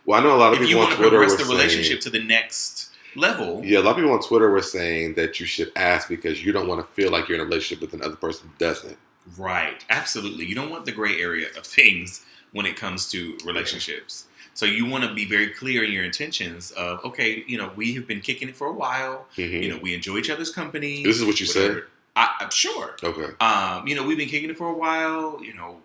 Well, 0.05 0.21
I 0.21 0.23
know 0.23 0.35
a 0.35 0.39
lot 0.39 0.53
of 0.53 0.61
if 0.61 0.69
you 0.69 0.77
people 0.77 0.81
want 0.81 0.93
on 0.93 0.97
to 0.97 1.03
Twitter 1.03 1.19
were 1.19 1.27
progress 1.27 1.39
the 1.39 1.45
saying, 1.45 1.59
relationship 1.59 2.01
to 2.01 2.11
the 2.11 2.23
next 2.25 2.91
level. 3.17 3.65
Yeah, 3.65 3.79
a 3.79 3.81
lot 3.81 3.91
of 3.91 3.97
people 3.97 4.13
on 4.13 4.21
Twitter 4.21 4.51
were 4.51 4.63
saying 4.63 5.15
that 5.15 5.41
you 5.41 5.47
should 5.47 5.73
ask 5.77 6.09
because 6.09 6.45
you 6.45 6.53
don't 6.53 6.67
want 6.69 6.87
to 6.87 6.93
feel 6.95 7.11
like 7.11 7.29
you're 7.29 7.39
in 7.39 7.43
a 7.43 7.45
relationship 7.45 7.81
with 7.81 7.93
another 7.93 8.17
person 8.17 8.49
who 8.49 8.55
doesn't. 8.65 8.97
Right, 9.37 9.85
absolutely. 9.91 10.47
You 10.47 10.55
don't 10.55 10.71
want 10.71 10.87
the 10.87 10.93
gray 10.93 11.21
area 11.21 11.49
of 11.57 11.67
things 11.67 12.25
when 12.53 12.67
it 12.67 12.77
comes 12.77 13.11
to 13.11 13.39
relationships. 13.45 14.27
So 14.55 14.67
you 14.67 14.87
want 14.87 15.05
to 15.05 15.15
be 15.15 15.25
very 15.25 15.49
clear 15.49 15.85
in 15.85 15.93
your 15.93 16.05
intentions 16.05 16.73
of, 16.73 17.05
okay, 17.05 17.45
you 17.47 17.57
know, 17.57 17.71
we 17.77 17.95
have 17.95 18.07
been 18.07 18.21
kicking 18.21 18.49
it 18.49 18.57
for 18.57 18.67
a 18.67 18.73
while. 18.73 19.27
Mhm. 19.37 19.63
You 19.63 19.69
know, 19.69 19.77
we 19.79 19.95
enjoy 19.95 20.19
each 20.19 20.31
other's 20.31 20.51
company. 20.51 21.03
This 21.05 21.19
is 21.19 21.25
what 21.25 21.39
you 21.41 21.47
whatever. 21.47 21.89
I, 22.17 22.37
I'm 22.41 22.51
sure. 22.51 22.97
Okay. 23.03 23.35
Um, 23.41 23.87
you 23.87 23.95
know, 23.95 24.03
we've 24.05 24.19
been 24.19 24.29
kicking 24.29 24.51
it 24.51 24.57
for 24.59 24.69
a 24.69 24.75
while. 24.75 25.43
You 25.43 25.55
know, 25.55 25.79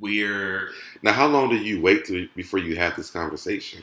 we're. 0.00 0.70
Now, 1.02 1.12
how 1.12 1.26
long 1.26 1.48
do 1.50 1.56
you 1.56 1.80
wait 1.80 2.04
to, 2.06 2.28
before 2.34 2.58
you 2.58 2.76
have 2.76 2.96
this 2.96 3.10
conversation? 3.10 3.82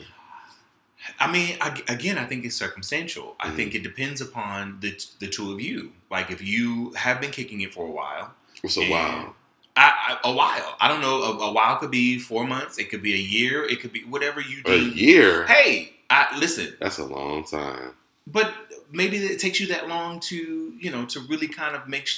I 1.20 1.30
mean, 1.30 1.56
I, 1.60 1.82
again, 1.88 2.16
I 2.18 2.24
think 2.24 2.44
it's 2.44 2.56
circumstantial. 2.56 3.36
I 3.38 3.48
Mhm. 3.50 3.56
think 3.56 3.74
it 3.74 3.82
depends 3.82 4.20
upon 4.20 4.78
the 4.80 4.98
the 5.18 5.28
two 5.28 5.52
of 5.52 5.60
you. 5.60 5.92
Like, 6.10 6.30
if 6.30 6.42
you 6.42 6.92
have 6.94 7.20
been 7.20 7.30
kicking 7.30 7.60
it 7.60 7.74
for 7.74 7.86
a 7.86 7.90
while, 7.90 8.32
What's 8.62 8.76
a 8.78 8.88
while? 8.88 9.34
I, 9.76 10.16
I, 10.24 10.28
a 10.28 10.32
while. 10.32 10.76
I 10.80 10.88
don't 10.88 11.00
know. 11.00 11.22
A, 11.22 11.38
a 11.50 11.52
while 11.52 11.76
could 11.76 11.90
be 11.90 12.18
four 12.18 12.46
months. 12.46 12.78
It 12.78 12.90
could 12.90 13.02
be 13.02 13.12
a 13.12 13.18
year. 13.18 13.64
It 13.64 13.80
could 13.80 13.92
be 13.92 14.00
whatever 14.04 14.40
you 14.40 14.62
do. 14.62 14.72
A 14.72 14.76
year? 14.78 15.46
Hey, 15.46 15.94
I, 16.08 16.38
listen. 16.38 16.74
That's 16.80 16.98
a 16.98 17.04
long 17.04 17.44
time. 17.44 17.90
But 18.26 18.52
maybe 18.90 19.18
it 19.18 19.38
takes 19.38 19.60
you 19.60 19.66
that 19.68 19.88
long 19.88 20.20
to 20.20 20.74
you 20.78 20.90
know 20.90 21.04
to 21.06 21.20
really 21.20 21.48
kind 21.48 21.76
of 21.76 21.88
make 21.88 22.08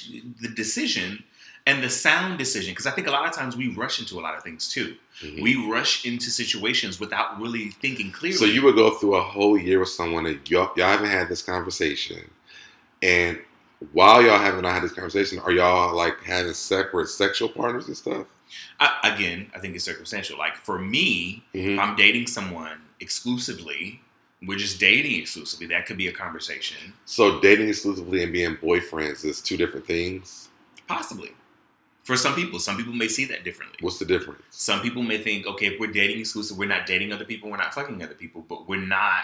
the 0.41 0.47
decision 0.47 1.23
and 1.65 1.83
the 1.83 1.89
sound 1.89 2.37
decision. 2.37 2.71
Because 2.71 2.85
I 2.87 2.91
think 2.91 3.07
a 3.07 3.11
lot 3.11 3.27
of 3.27 3.33
times 3.35 3.57
we 3.57 3.67
rush 3.67 3.99
into 3.99 4.17
a 4.19 4.21
lot 4.21 4.35
of 4.37 4.43
things 4.43 4.69
too. 4.69 4.95
Mhm. 5.21 5.41
We 5.41 5.55
rush 5.55 6.05
into 6.05 6.29
situations 6.29 6.99
without 6.99 7.41
really 7.41 7.71
thinking 7.71 8.11
clearly. 8.11 8.37
So 8.37 8.45
you 8.45 8.61
would 8.63 8.75
go 8.75 8.91
through 8.91 9.15
a 9.15 9.23
whole 9.23 9.57
year 9.57 9.79
with 9.79 9.89
someone 9.89 10.23
that 10.25 10.49
y'all, 10.49 10.71
y'all 10.77 10.87
haven't 10.87 11.09
had 11.09 11.27
this 11.27 11.41
conversation, 11.41 12.29
and 13.01 13.39
while 13.91 14.21
y'all 14.23 14.39
haven't 14.39 14.63
had 14.63 14.81
this 14.83 14.91
conversation, 14.93 15.39
are 15.39 15.51
y'all 15.51 15.95
like 15.95 16.23
having 16.23 16.53
separate 16.53 17.09
sexual 17.09 17.49
partners 17.49 17.87
and 17.87 17.97
stuff? 17.97 18.25
I, 18.79 19.13
again, 19.15 19.51
I 19.53 19.59
think 19.59 19.75
it's 19.75 19.83
circumstantial. 19.85 20.37
Like 20.37 20.55
for 20.55 20.79
me, 20.79 21.43
Mhm. 21.53 21.79
I'm 21.79 21.95
dating 21.95 22.27
someone 22.27 22.79
exclusively, 22.99 23.99
we're 24.45 24.57
just 24.57 24.79
dating 24.79 25.19
exclusively. 25.19 25.67
That 25.67 25.85
could 25.85 25.97
be 25.97 26.07
a 26.07 26.11
conversation. 26.11 26.93
So 27.05 27.39
dating 27.39 27.69
exclusively 27.69 28.23
and 28.23 28.31
being 28.31 28.55
boyfriends 28.57 29.25
is 29.25 29.41
two 29.41 29.57
different 29.57 29.85
things. 29.87 30.49
Possibly. 30.87 31.31
For 32.03 32.15
some 32.15 32.35
people, 32.35 32.59
some 32.59 32.77
people 32.77 32.93
may 32.93 33.07
see 33.09 33.25
that 33.25 33.43
differently. 33.43 33.77
What's 33.81 33.99
the 33.99 34.05
difference? 34.05 34.41
Some 34.51 34.79
people 34.81 35.01
may 35.03 35.17
think, 35.17 35.45
okay, 35.45 35.65
if 35.67 35.79
we're 35.79 35.91
dating 35.91 36.19
exclusive, 36.19 36.57
we're 36.57 36.69
not 36.69 36.85
dating 36.85 37.11
other 37.11 37.25
people, 37.25 37.49
we're 37.49 37.57
not 37.57 37.73
fucking 37.73 38.01
other 38.01 38.13
people, 38.13 38.45
but 38.47 38.67
we're 38.69 38.79
not 38.79 39.23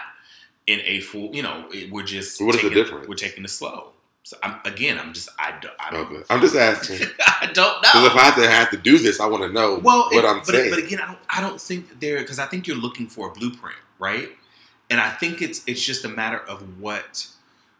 in 0.66 0.80
a 0.84 1.00
full, 1.00 1.34
you 1.34 1.42
know, 1.42 1.68
we're 1.90 2.02
just 2.04 2.40
What 2.42 2.54
is 2.56 2.62
the 2.62 2.70
difference? 2.70 3.08
We're 3.08 3.14
taking 3.14 3.44
it 3.44 3.48
slow. 3.50 3.92
So 4.22 4.36
I'm, 4.42 4.58
again, 4.64 4.98
I'm 4.98 5.12
just, 5.12 5.28
I 5.38 5.52
don't, 5.60 5.74
I 5.78 5.90
don't, 5.90 6.10
Okay. 6.10 6.22
I'm 6.30 6.40
just 6.40 6.56
asking 6.56 7.06
I 7.26 7.50
don't 7.52 7.74
know. 7.82 7.88
because 7.92 8.06
if 8.06 8.16
I 8.16 8.20
have 8.24 8.34
to 8.36 8.50
have 8.50 8.70
to 8.70 8.76
do 8.78 8.98
this, 8.98 9.20
I 9.20 9.26
want 9.26 9.42
to 9.44 9.50
know 9.50 9.78
well, 9.82 10.08
what 10.10 10.24
it- 10.24 10.28
I'm 10.28 10.38
but, 10.38 10.46
saying. 10.46 10.70
but 10.70 10.78
again, 10.78 10.98
I 11.00 11.06
don't, 11.06 11.18
I 11.28 11.40
don't 11.42 11.60
think 11.60 12.00
there 12.00 12.18
because 12.20 12.38
I 12.38 12.46
think 12.46 12.66
you're 12.66 12.76
looking 12.76 13.06
for 13.06 13.28
a 13.28 13.32
blueprint, 13.32 13.76
right? 13.98 14.30
And 14.94 15.00
I 15.00 15.10
think 15.10 15.42
it's 15.42 15.60
it's 15.66 15.84
just 15.84 16.04
a 16.04 16.08
matter 16.08 16.38
of 16.38 16.80
what 16.80 17.26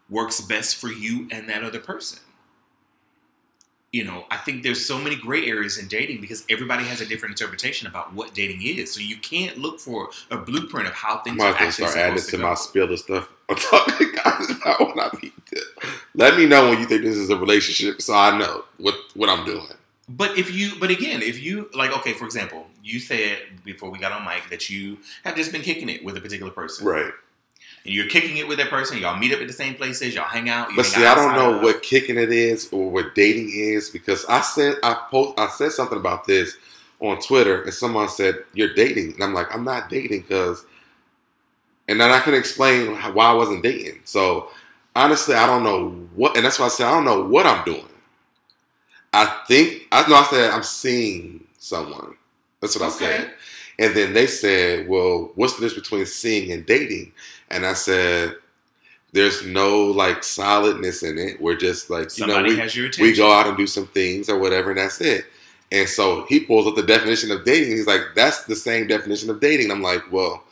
works 0.09 0.41
best 0.41 0.75
for 0.75 0.89
you 0.89 1.29
and 1.31 1.47
that 1.47 1.63
other 1.63 1.79
person. 1.79 2.19
You 3.93 4.03
know, 4.03 4.25
I 4.29 4.35
think 4.35 4.63
there's 4.63 4.85
so 4.85 4.99
many 4.99 5.15
gray 5.15 5.47
areas 5.47 5.77
in 5.77 5.87
dating 5.87 6.19
because 6.19 6.43
everybody 6.49 6.83
has 6.83 6.99
a 6.99 7.05
different 7.05 7.39
interpretation 7.39 7.87
about 7.87 8.13
what 8.13 8.33
dating 8.33 8.63
is. 8.63 8.93
So 8.93 8.99
you 8.99 9.15
can't 9.15 9.57
look 9.57 9.79
for 9.79 10.09
a 10.29 10.35
blueprint 10.35 10.89
of 10.89 10.93
how 10.93 11.19
things 11.19 11.37
might 11.37 11.51
are 11.51 11.63
actually 11.63 11.87
start 11.87 11.95
adding 11.95 12.15
this 12.15 12.25
to 12.25 12.31
to 12.31 12.37
my 12.39 12.49
go. 12.49 12.55
spill 12.55 12.91
of 12.91 12.99
stuff 12.99 13.31
I'm 13.49 13.55
talking 13.55 14.11
guys 14.13 14.49
about 14.49 14.81
when 14.81 14.99
I 14.99 15.09
meet 15.23 15.45
them. 15.51 15.93
Let 16.15 16.35
me 16.35 16.47
know 16.47 16.67
when 16.67 16.79
you 16.79 16.85
think 16.85 17.03
this 17.03 17.15
is 17.15 17.29
a 17.29 17.37
relationship 17.37 18.01
so 18.01 18.13
I 18.13 18.37
know 18.37 18.65
what, 18.75 18.95
what 19.13 19.29
I'm 19.29 19.45
doing. 19.45 19.67
But 20.07 20.37
if 20.37 20.53
you, 20.53 20.73
but 20.79 20.91
again, 20.91 21.21
if 21.21 21.41
you 21.41 21.69
like, 21.73 21.91
okay, 21.99 22.13
for 22.13 22.25
example, 22.25 22.67
you 22.83 22.99
said 22.99 23.39
before 23.63 23.89
we 23.89 23.97
got 23.99 24.11
on 24.11 24.23
mic 24.25 24.49
that 24.51 24.69
you 24.69 24.99
have 25.23 25.35
just 25.35 25.51
been 25.51 25.61
kicking 25.63 25.89
it 25.89 26.03
with 26.03 26.15
a 26.17 26.21
particular 26.21 26.51
person, 26.51 26.85
Right. 26.85 27.11
and 27.85 27.93
you're 27.93 28.07
kicking 28.07 28.37
it 28.37 28.47
with 28.47 28.59
that 28.59 28.69
person. 28.69 28.99
Y'all 28.99 29.17
meet 29.17 29.33
up 29.33 29.41
at 29.41 29.47
the 29.47 29.53
same 29.53 29.75
places. 29.75 30.13
Y'all 30.15 30.25
hang 30.25 30.49
out. 30.49 30.69
You 30.69 30.75
But 30.77 30.85
see, 30.85 31.05
I 31.05 31.15
don't 31.15 31.33
know 31.35 31.59
what 31.59 31.81
kicking 31.81 32.17
it 32.17 32.31
is 32.31 32.69
or 32.71 32.89
what 32.89 33.15
dating 33.15 33.51
is 33.53 33.89
because 33.89 34.25
I 34.25 34.41
said 34.41 34.75
I 34.83 34.95
post 35.09 35.39
I 35.39 35.47
said 35.49 35.71
something 35.71 35.97
about 35.97 36.25
this 36.27 36.57
on 36.99 37.19
Twitter 37.21 37.63
and 37.63 37.73
someone 37.73 38.09
said 38.09 38.35
you're 38.53 38.73
dating 38.75 39.13
and 39.15 39.23
I'm 39.23 39.33
like 39.33 39.53
I'm 39.55 39.63
not 39.63 39.89
dating 39.89 40.21
because 40.21 40.65
and 41.87 41.99
then 42.01 42.11
I 42.11 42.19
can 42.21 42.33
explain 42.35 42.95
why 43.13 43.27
I 43.27 43.33
wasn't 43.33 43.63
dating. 43.63 44.01
So 44.05 44.49
honestly, 44.95 45.35
I 45.35 45.47
don't 45.47 45.63
know 45.63 45.89
what 46.15 46.37
and 46.37 46.45
that's 46.45 46.59
why 46.59 46.65
I 46.67 46.69
said 46.69 46.87
I 46.87 46.91
don't 46.91 47.05
know 47.05 47.23
what 47.23 47.45
I'm 47.47 47.65
doing. 47.65 47.87
I 49.15 49.43
think 49.47 49.87
I 49.93 50.07
know 50.09 50.15
I 50.15 50.23
said 50.25 50.51
I'm 50.51 50.63
seeing 50.63 51.45
someone. 51.57 52.15
That's 52.59 52.77
what 52.77 52.85
I 52.85 52.89
said. 52.89 53.31
And 53.79 53.95
then 53.95 54.13
they 54.13 54.27
said, 54.27 54.89
"Well, 54.89 55.31
what's 55.35 55.55
the 55.55 55.61
difference 55.61 55.87
between 55.87 56.05
seeing 56.05 56.51
and 56.51 56.65
dating?" 56.65 57.13
And 57.49 57.65
I 57.65 57.73
said, 57.73 58.35
"There's 59.13 59.45
no 59.45 59.85
like 59.85 60.21
solidness 60.21 61.01
in 61.03 61.17
it. 61.17 61.39
We're 61.41 61.55
just 61.55 61.89
like 61.89 62.05
you 62.05 62.09
Somebody 62.09 62.49
know, 62.49 62.55
we, 62.55 62.59
has 62.59 62.75
your 62.75 62.87
attention. 62.87 63.03
we 63.05 63.15
go 63.15 63.31
out 63.31 63.47
and 63.47 63.55
do 63.57 63.67
some 63.67 63.87
things 63.87 64.29
or 64.29 64.37
whatever, 64.37 64.71
and 64.71 64.79
that's 64.79 64.99
it." 64.99 65.25
And 65.71 65.87
so 65.87 66.25
he 66.27 66.41
pulls 66.41 66.67
up 66.67 66.75
the 66.75 66.83
definition 66.83 67.31
of 67.31 67.45
dating. 67.45 67.71
He's 67.71 67.87
like, 67.87 68.01
"That's 68.15 68.43
the 68.43 68.55
same 68.55 68.87
definition 68.87 69.29
of 69.29 69.39
dating." 69.39 69.71
I'm 69.71 69.81
like, 69.81 70.11
"Well, 70.11 70.43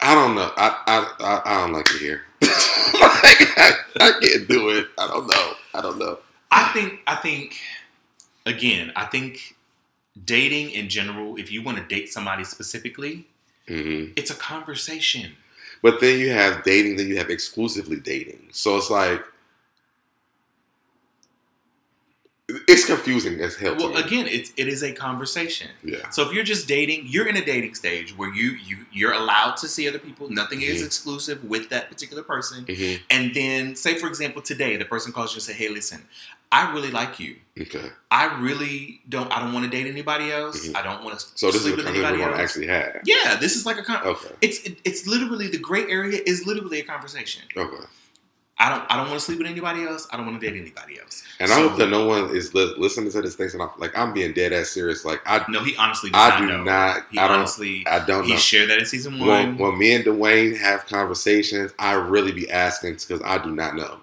I 0.00 0.14
don't 0.14 0.36
know. 0.36 0.52
I 0.56 0.76
I 0.86 1.12
I, 1.20 1.42
I 1.44 1.60
don't 1.62 1.72
like 1.72 1.90
it 1.90 1.98
here. 2.00 2.22
like, 2.40 3.58
I, 3.58 3.72
I 4.00 4.12
can't 4.22 4.48
do 4.48 4.70
it. 4.70 4.88
I 4.96 5.08
don't 5.08 5.26
know. 5.26 5.52
I 5.74 5.80
don't 5.82 5.98
know." 5.98 6.18
I 6.50 6.72
think. 6.72 7.00
I 7.06 7.16
think. 7.16 7.60
Again, 8.46 8.90
I 8.96 9.04
think 9.04 9.54
dating 10.24 10.70
in 10.70 10.88
general. 10.88 11.36
If 11.36 11.52
you 11.52 11.62
want 11.62 11.78
to 11.78 11.84
date 11.84 12.10
somebody 12.12 12.44
specifically, 12.44 13.26
hmm 13.68 14.06
it's 14.16 14.30
a 14.30 14.34
conversation. 14.34 15.36
But 15.82 16.00
then 16.00 16.18
you 16.18 16.30
have 16.30 16.62
dating, 16.64 16.96
then 16.96 17.08
you 17.08 17.16
have 17.16 17.30
exclusively 17.30 17.98
dating. 18.00 18.48
So 18.52 18.76
it's 18.76 18.90
like 18.90 19.24
it's 22.66 22.84
confusing 22.84 23.40
as 23.40 23.56
hell. 23.56 23.76
Well, 23.76 23.96
again, 23.96 24.26
it's 24.26 24.52
it 24.56 24.66
is 24.68 24.82
a 24.82 24.92
conversation. 24.92 25.68
yeah, 25.84 26.10
So 26.10 26.26
if 26.26 26.32
you're 26.34 26.42
just 26.44 26.66
dating, 26.66 27.06
you're 27.06 27.28
in 27.28 27.36
a 27.36 27.44
dating 27.44 27.74
stage 27.74 28.16
where 28.16 28.32
you 28.34 28.52
you 28.66 28.78
you're 28.92 29.12
allowed 29.12 29.56
to 29.58 29.68
see 29.68 29.88
other 29.88 29.98
people. 30.00 30.28
Nothing 30.30 30.62
is 30.62 30.82
Mhm. 30.82 30.86
exclusive 30.86 31.44
with 31.44 31.68
that 31.68 31.88
particular 31.90 32.22
person. 32.22 32.64
hmm 32.66 32.94
And 33.08 33.34
then, 33.34 33.76
say 33.76 33.96
for 33.98 34.08
example, 34.08 34.42
today 34.42 34.76
the 34.76 34.84
person 34.84 35.12
calls 35.12 35.32
you 35.32 35.36
and 35.36 35.42
say, 35.44 35.52
"Hey, 35.52 35.68
listen, 35.68 36.08
I 36.52 36.72
really 36.72 36.90
like 36.90 37.20
you. 37.20 37.36
okay. 37.60 37.90
I 38.10 38.40
really 38.40 39.00
don't. 39.08 39.30
I 39.30 39.38
don't 39.40 39.52
want 39.52 39.64
to 39.64 39.70
date 39.70 39.86
anybody 39.88 40.32
else. 40.32 40.66
Mhm. 40.66 40.76
I 40.76 40.82
don't 40.82 41.04
want 41.04 41.18
to 41.20 41.26
So 41.36 41.46
this 41.52 41.64
is 41.64 41.70
with 41.70 41.84
conversation 41.84 42.10
we're 42.18 42.18
gonna 42.30 42.42
actually 42.42 42.66
have. 42.66 43.00
yeah, 43.04 43.36
this 43.36 43.54
is 43.54 43.64
like 43.66 43.78
a 43.78 43.82
con- 43.84 44.04
Okay, 44.04 44.34
it's 44.40 44.58
it, 44.64 44.78
it's 44.84 45.06
literally 45.06 45.46
the 45.48 45.58
gray 45.58 45.86
area 45.88 46.20
is 46.26 46.46
literally 46.46 46.80
a 46.80 46.84
conversation. 46.84 47.42
okay. 47.56 47.84
I 48.58 48.68
don't 48.68 48.84
I 48.90 48.96
don't 48.98 49.06
want 49.08 49.18
to 49.20 49.24
sleep 49.24 49.38
with 49.38 49.46
anybody 49.46 49.84
else. 49.84 50.06
I 50.12 50.18
don't 50.18 50.26
want 50.26 50.38
to 50.40 50.46
date 50.50 50.60
anybody 50.60 50.98
else. 51.00 51.22
And 51.38 51.50
I 51.50 51.54
hope 51.62 51.78
that 51.78 51.88
no 51.88 52.04
one 52.06 52.36
is 52.36 52.52
li- 52.52 52.74
listening 52.76 53.10
to 53.12 53.22
this 53.22 53.34
thing. 53.34 53.48
And 53.54 53.62
I'm 53.62 53.70
like 53.78 53.96
I'm 53.96 54.12
being 54.12 54.32
dead 54.34 54.52
ass 54.52 54.68
serious. 54.70 55.02
Like 55.04 55.22
I, 55.24 55.42
No, 55.48 55.62
he 55.64 55.74
honestly 55.76 56.10
does 56.10 56.20
I 56.20 56.28
not 56.30 56.40
do 56.40 56.46
know. 56.46 56.64
not. 56.64 57.06
He 57.10 57.18
I 57.18 57.26
don't. 57.28 57.38
honestly 57.38 57.86
I 57.86 58.04
don't 58.04 58.24
he 58.24 58.32
know. 58.32 58.38
shared 58.38 58.68
that 58.68 58.78
in 58.78 58.84
season 58.84 59.18
When, 59.18 59.56
one. 59.56 59.56
when 59.56 59.78
me 59.78 59.94
and 59.94 60.04
Dwayne 60.04 60.58
have 60.58 60.84
conversations, 60.86 61.72
I 61.78 61.92
really 61.92 62.32
be 62.32 62.50
asking 62.50 62.94
because 62.94 63.22
I 63.24 63.38
do 63.42 63.50
not 63.50 63.76
know. 63.76 64.00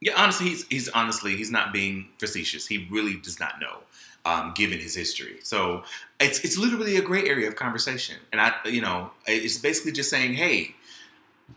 Yeah, 0.00 0.12
honestly, 0.16 0.48
he's 0.48 0.66
he's 0.68 0.88
honestly 0.90 1.36
he's 1.36 1.50
not 1.50 1.72
being 1.72 2.08
facetious. 2.18 2.66
He 2.66 2.86
really 2.90 3.16
does 3.16 3.40
not 3.40 3.60
know, 3.60 3.78
um, 4.24 4.52
given 4.54 4.78
his 4.78 4.94
history. 4.94 5.38
So 5.42 5.84
it's 6.20 6.40
it's 6.44 6.58
literally 6.58 6.96
a 6.96 7.02
gray 7.02 7.26
area 7.28 7.48
of 7.48 7.56
conversation, 7.56 8.16
and 8.32 8.40
I 8.40 8.52
you 8.66 8.80
know 8.82 9.10
it's 9.26 9.58
basically 9.58 9.92
just 9.92 10.10
saying, 10.10 10.34
hey, 10.34 10.74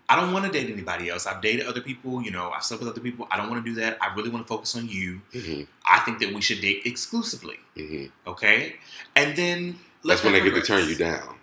I 0.08 0.16
don't 0.16 0.32
want 0.32 0.46
to 0.46 0.52
date 0.52 0.72
anybody 0.72 1.10
else. 1.10 1.28
I've 1.28 1.42
dated 1.42 1.66
other 1.68 1.82
people. 1.82 2.22
You 2.22 2.32
know, 2.32 2.50
I've 2.52 2.64
slept 2.64 2.82
with 2.82 2.90
other 2.90 3.02
people. 3.02 3.28
I 3.30 3.38
don't 3.38 3.50
want 3.50 3.64
to 3.66 3.70
do 3.70 3.76
that. 3.82 3.98
I 4.02 4.14
really 4.16 4.30
want 4.30 4.46
to 4.46 4.48
focus 4.48 4.76
on 4.76 4.88
you. 4.88 5.22
hmm 5.34 5.64
I 5.92 6.00
think 6.02 6.20
that 6.20 6.34
we 6.34 6.40
should 6.42 6.62
date 6.62 6.84
exclusively. 6.86 7.58
hmm 7.76 8.06
Okay, 8.26 8.76
and 9.16 9.36
then 9.36 9.80
That's 10.06 10.24
when 10.24 10.34
they 10.34 10.42
get 10.42 10.54
to 10.56 10.62
turn 10.62 10.88
you 10.88 10.96
down, 10.96 11.36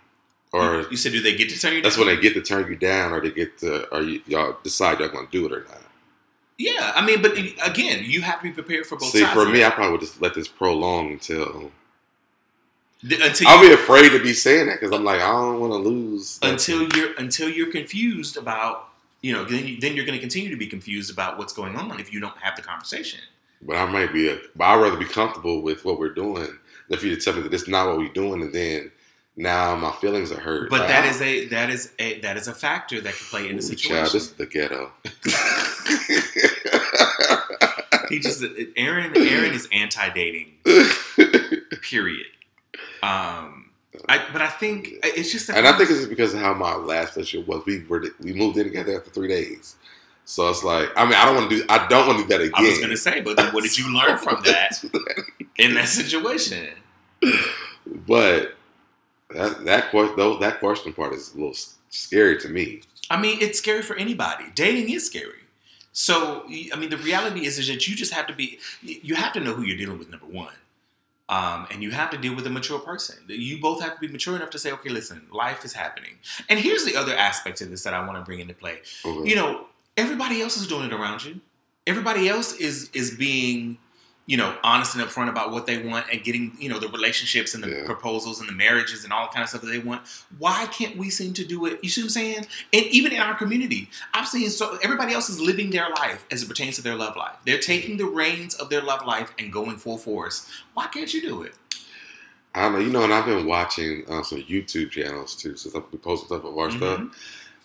or 0.51 0.87
you, 0.89 0.97
said, 0.97 1.11
do 1.11 1.21
they 1.21 1.35
get 1.35 1.49
to 1.49 1.59
turn 1.59 1.73
you? 1.75 1.81
that's 1.83 1.95
down? 1.95 2.07
when 2.07 2.15
they 2.15 2.21
get 2.21 2.33
to 2.33 2.41
turn 2.41 2.67
you 2.71 2.75
down, 2.77 3.11
or 3.13 3.21
they 3.21 3.29
get 3.31 3.57
to, 3.59 3.87
or 3.93 4.01
you, 4.01 4.21
y'all 4.25 4.57
decide 4.63 4.99
y'all 4.99 5.09
gonna 5.09 5.27
do 5.31 5.45
it 5.45 5.51
or 5.51 5.63
not. 5.65 5.81
Yeah, 6.57 6.91
I 6.95 7.05
mean, 7.05 7.21
but 7.21 7.37
again, 7.37 8.03
you 8.03 8.21
have 8.21 8.39
to 8.39 8.43
be 8.43 8.51
prepared 8.51 8.87
for 8.87 8.97
both 8.97 9.09
See, 9.09 9.21
sides. 9.21 9.33
for 9.33 9.45
me. 9.47 9.63
I 9.63 9.69
probably 9.69 9.91
would 9.91 10.01
just 10.01 10.21
let 10.21 10.33
this 10.33 10.47
prolong 10.47 11.11
until 11.11 11.71
until 13.03 13.47
I'll 13.47 13.61
be 13.61 13.73
afraid 13.73 14.09
to 14.09 14.19
be 14.21 14.33
saying 14.33 14.67
that 14.67 14.79
because 14.79 14.95
I'm 14.95 15.03
like 15.03 15.21
I 15.21 15.31
don't 15.31 15.59
want 15.59 15.71
to 15.73 15.77
lose 15.77 16.39
until 16.41 16.87
you're 16.95 17.13
until 17.17 17.47
you're 17.47 17.71
confused 17.71 18.37
about 18.37 18.89
you 19.21 19.33
know 19.33 19.45
then, 19.45 19.67
you, 19.67 19.79
then 19.79 19.95
you're 19.95 20.05
going 20.05 20.17
to 20.17 20.19
continue 20.19 20.49
to 20.49 20.57
be 20.57 20.65
confused 20.65 21.11
about 21.11 21.37
what's 21.37 21.53
going 21.53 21.75
on 21.75 21.99
if 21.99 22.11
you 22.11 22.19
don't 22.19 22.37
have 22.37 22.55
the 22.55 22.63
conversation. 22.63 23.19
But 23.61 23.75
I 23.77 23.85
might 23.85 24.13
be, 24.13 24.29
a, 24.29 24.37
but 24.55 24.65
I'd 24.65 24.81
rather 24.81 24.97
be 24.97 25.05
comfortable 25.05 25.61
with 25.61 25.83
what 25.83 25.99
we're 25.99 26.13
doing 26.13 26.47
than 26.89 26.99
for 26.99 27.07
you 27.07 27.15
to 27.15 27.21
tell 27.21 27.33
me 27.33 27.41
that 27.41 27.53
it's 27.53 27.67
not 27.67 27.87
what 27.87 27.97
we're 27.97 28.09
doing, 28.09 28.41
and 28.41 28.53
then 28.53 28.91
now 29.37 29.75
my 29.75 29.91
feelings 29.91 30.31
are 30.31 30.39
hurt. 30.39 30.69
But 30.71 30.81
Like, 30.81 30.89
that 30.89 31.05
is 31.05 31.21
a 31.21 31.45
that 31.45 31.69
is 31.69 31.93
a 31.99 32.19
that 32.21 32.37
is 32.37 32.47
a 32.47 32.53
factor 32.53 32.99
that 32.99 33.13
can 33.13 33.25
play 33.27 33.47
in 33.47 33.55
the 33.55 33.61
situation. 33.61 33.95
Child, 33.95 34.11
this 34.11 34.23
is 34.23 34.31
the 34.33 34.47
ghetto. 34.47 34.91
he 38.09 38.19
just 38.19 38.43
Aaron 38.75 39.15
Aaron 39.15 39.53
is 39.53 39.69
anti 39.71 40.09
dating. 40.09 40.53
Period. 41.83 42.25
Um, 43.03 43.69
I 44.09 44.25
but 44.33 44.41
I 44.41 44.47
think 44.47 44.95
it's 45.03 45.31
just 45.31 45.49
and 45.49 45.67
I 45.67 45.77
think 45.77 45.91
it's 45.91 46.07
because 46.07 46.33
of 46.33 46.39
how 46.39 46.55
my 46.55 46.75
last 46.75 47.15
relationship 47.15 47.47
was. 47.47 47.63
We 47.67 47.83
were 47.83 48.05
we 48.19 48.33
moved 48.33 48.57
in 48.57 48.63
together 48.63 48.97
after 48.97 49.11
three 49.11 49.27
days, 49.27 49.75
so 50.25 50.49
it's 50.49 50.63
like 50.63 50.89
I 50.97 51.05
mean 51.05 51.13
I 51.13 51.25
don't 51.25 51.35
want 51.35 51.49
to 51.51 51.57
do 51.57 51.65
I 51.69 51.87
don't 51.87 52.07
want 52.07 52.19
to 52.19 52.23
do 52.23 52.29
that 52.29 52.41
again. 52.41 52.53
I 52.55 52.61
was 52.67 52.79
going 52.79 52.89
to 52.89 52.97
say, 52.97 53.21
but 53.21 53.37
then 53.37 53.53
what 53.53 53.63
did 53.63 53.77
you 53.77 53.93
learn 53.93 54.17
from 54.17 54.41
that 54.45 54.83
in 55.57 55.75
that 55.75 55.89
situation? 55.89 56.69
but 57.85 58.56
that 59.31 59.65
that 59.65 59.89
question 59.89 60.15
though 60.17 60.37
that 60.37 60.59
question 60.59 60.93
part 60.93 61.13
is 61.13 61.33
a 61.33 61.37
little 61.37 61.55
scary 61.89 62.37
to 62.39 62.49
me. 62.49 62.81
I 63.09 63.19
mean, 63.19 63.37
it's 63.41 63.59
scary 63.59 63.81
for 63.81 63.95
anybody. 63.95 64.45
Dating 64.53 64.89
is 64.89 65.05
scary. 65.05 65.43
So, 65.93 66.43
I 66.71 66.75
mean, 66.77 66.89
the 66.89 66.97
reality 66.97 67.45
is, 67.45 67.57
is 67.57 67.67
that 67.69 67.87
you 67.87 67.95
just 67.95 68.13
have 68.13 68.27
to 68.27 68.33
be, 68.33 68.59
you 68.83 69.15
have 69.15 69.33
to 69.33 69.39
know 69.39 69.53
who 69.53 69.63
you're 69.63 69.77
dealing 69.77 69.97
with, 69.97 70.11
number 70.11 70.27
one. 70.27 70.53
Um, 71.29 71.67
and 71.71 71.81
you 71.81 71.91
have 71.91 72.09
to 72.11 72.17
deal 72.17 72.35
with 72.35 72.45
a 72.45 72.49
mature 72.49 72.79
person. 72.79 73.17
You 73.27 73.59
both 73.59 73.81
have 73.81 73.95
to 73.95 73.99
be 73.99 74.07
mature 74.07 74.35
enough 74.35 74.51
to 74.51 74.59
say, 74.59 74.71
okay, 74.73 74.89
listen, 74.89 75.25
life 75.31 75.65
is 75.65 75.73
happening. 75.73 76.19
And 76.49 76.59
here's 76.59 76.85
the 76.85 76.95
other 76.95 77.15
aspect 77.15 77.61
of 77.61 77.69
this 77.71 77.83
that 77.83 77.93
I 77.93 78.05
want 78.05 78.17
to 78.19 78.23
bring 78.23 78.39
into 78.39 78.53
play. 78.53 78.81
You 79.03 79.35
know, 79.35 79.65
everybody 79.97 80.41
else 80.41 80.55
is 80.55 80.67
doing 80.67 80.85
it 80.85 80.93
around 80.93 81.25
you. 81.25 81.41
Everybody 81.87 82.29
else 82.29 82.53
is 82.53 82.89
is 82.93 83.11
being, 83.11 83.77
you 84.27 84.35
know, 84.35 84.53
honest 84.61 84.93
and 84.93 85.03
upfront 85.03 85.29
about 85.29 85.51
what 85.51 85.65
they 85.65 85.77
want 85.81 86.05
and 86.11 86.21
getting, 86.21 86.51
you 86.59 86.67
know, 86.69 86.79
the 86.79 86.89
relationships 86.89 87.55
and 87.55 87.63
the 87.63 87.69
Yeah. 87.69 87.85
proposals 87.85 88.41
and 88.41 88.49
the 88.49 88.53
marriages 88.53 89.05
and 89.05 89.13
all 89.13 89.25
the 89.27 89.31
kind 89.31 89.41
of 89.41 89.47
stuff 89.49 89.61
that 89.61 89.67
they 89.67 89.79
want. 89.79 90.01
Why 90.37 90.65
can't 90.67 90.97
we 90.97 91.09
seem 91.09 91.33
to 91.35 91.45
do 91.45 91.65
it? 91.65 91.79
You 91.81 91.89
see 91.89 92.01
what 92.01 92.07
I'm 92.07 92.09
saying? 92.09 92.47
And 92.73 92.85
even 92.87 93.13
in 93.13 93.19
our 93.21 93.35
community, 93.35 93.89
I've 94.13 94.27
seen 94.27 94.49
so 94.49 94.77
everybody 94.83 95.13
else 95.13 95.29
is 95.29 95.39
living 95.39 95.69
their 95.69 95.89
life 95.89 96.25
as 96.29 96.43
it 96.43 96.49
pertains 96.49 96.75
to 96.75 96.81
their 96.81 96.95
love 96.95 97.15
life. 97.15 97.37
They're 97.45 97.57
taking 97.57 97.95
the 97.95 98.05
reins 98.05 98.53
of 98.53 98.69
their 98.69 98.81
love 98.81 99.05
life 99.07 99.31
and 99.39 99.51
going 99.51 99.77
full 99.77 99.97
force. 99.97 100.45
Why 100.73 100.87
can't 100.87 101.11
you 101.13 101.21
do 101.21 101.41
it? 101.43 101.55
I 102.53 102.63
don't 102.63 102.73
know, 102.73 102.79
you 102.79 102.89
know, 102.91 103.03
and 103.05 103.13
I've 103.13 103.25
been 103.25 103.45
watching 103.45 104.03
uh, 104.09 104.23
some 104.23 104.41
YouTube 104.41 104.91
channels 104.91 105.35
too, 105.35 105.55
since 105.55 105.73
I've 105.73 105.89
been 105.89 105.99
posting 106.01 106.27
stuff 106.27 106.43
of 106.43 106.57
our 106.57 106.67
Mhm. 106.67 106.77
stuff. 106.77 107.01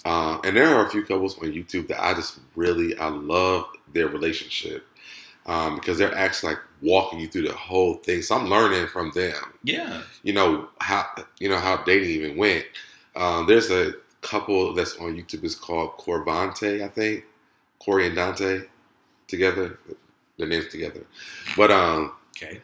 Uh, 0.04 0.38
and 0.44 0.56
there 0.56 0.68
are 0.76 0.86
a 0.86 0.90
few 0.90 1.02
couples 1.02 1.36
on 1.38 1.52
YouTube 1.52 1.88
that 1.88 2.04
I 2.04 2.14
just 2.14 2.38
really 2.54 2.96
I 2.98 3.08
love 3.08 3.66
their 3.92 4.06
relationship 4.08 4.86
um, 5.46 5.76
because 5.76 5.98
they're 5.98 6.14
actually 6.14 6.54
like 6.54 6.62
walking 6.82 7.20
you 7.20 7.28
through 7.28 7.48
the 7.48 7.52
whole 7.54 7.94
thing. 7.94 8.22
So 8.22 8.36
I'm 8.36 8.48
learning 8.48 8.86
from 8.88 9.10
them. 9.12 9.34
Yeah. 9.64 10.02
You 10.22 10.32
know 10.32 10.68
how 10.80 11.06
you 11.38 11.48
know 11.48 11.58
how 11.58 11.82
dating 11.84 12.10
even 12.10 12.36
went. 12.36 12.64
Um, 13.16 13.46
there's 13.46 13.70
a 13.70 13.94
couple 14.20 14.72
that's 14.74 14.96
on 14.96 15.16
YouTube. 15.16 15.44
It's 15.44 15.54
called 15.54 15.96
Corvante, 15.98 16.82
I 16.84 16.88
think. 16.88 17.24
Corey 17.80 18.06
and 18.06 18.14
Dante 18.16 18.62
together. 19.28 19.78
Their 20.38 20.48
names 20.48 20.68
together, 20.68 21.04
but 21.56 21.70
um, 21.70 22.12
Okay. 22.36 22.60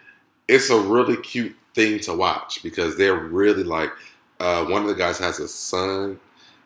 it's 0.48 0.70
a 0.70 0.80
really 0.80 1.16
cute 1.18 1.54
thing 1.74 2.00
to 2.00 2.14
watch 2.14 2.62
because 2.62 2.96
they're 2.96 3.14
really 3.18 3.62
like 3.62 3.90
uh, 4.40 4.64
one 4.64 4.82
of 4.82 4.88
the 4.88 4.94
guys 4.94 5.18
has 5.18 5.38
a 5.38 5.46
son 5.46 6.18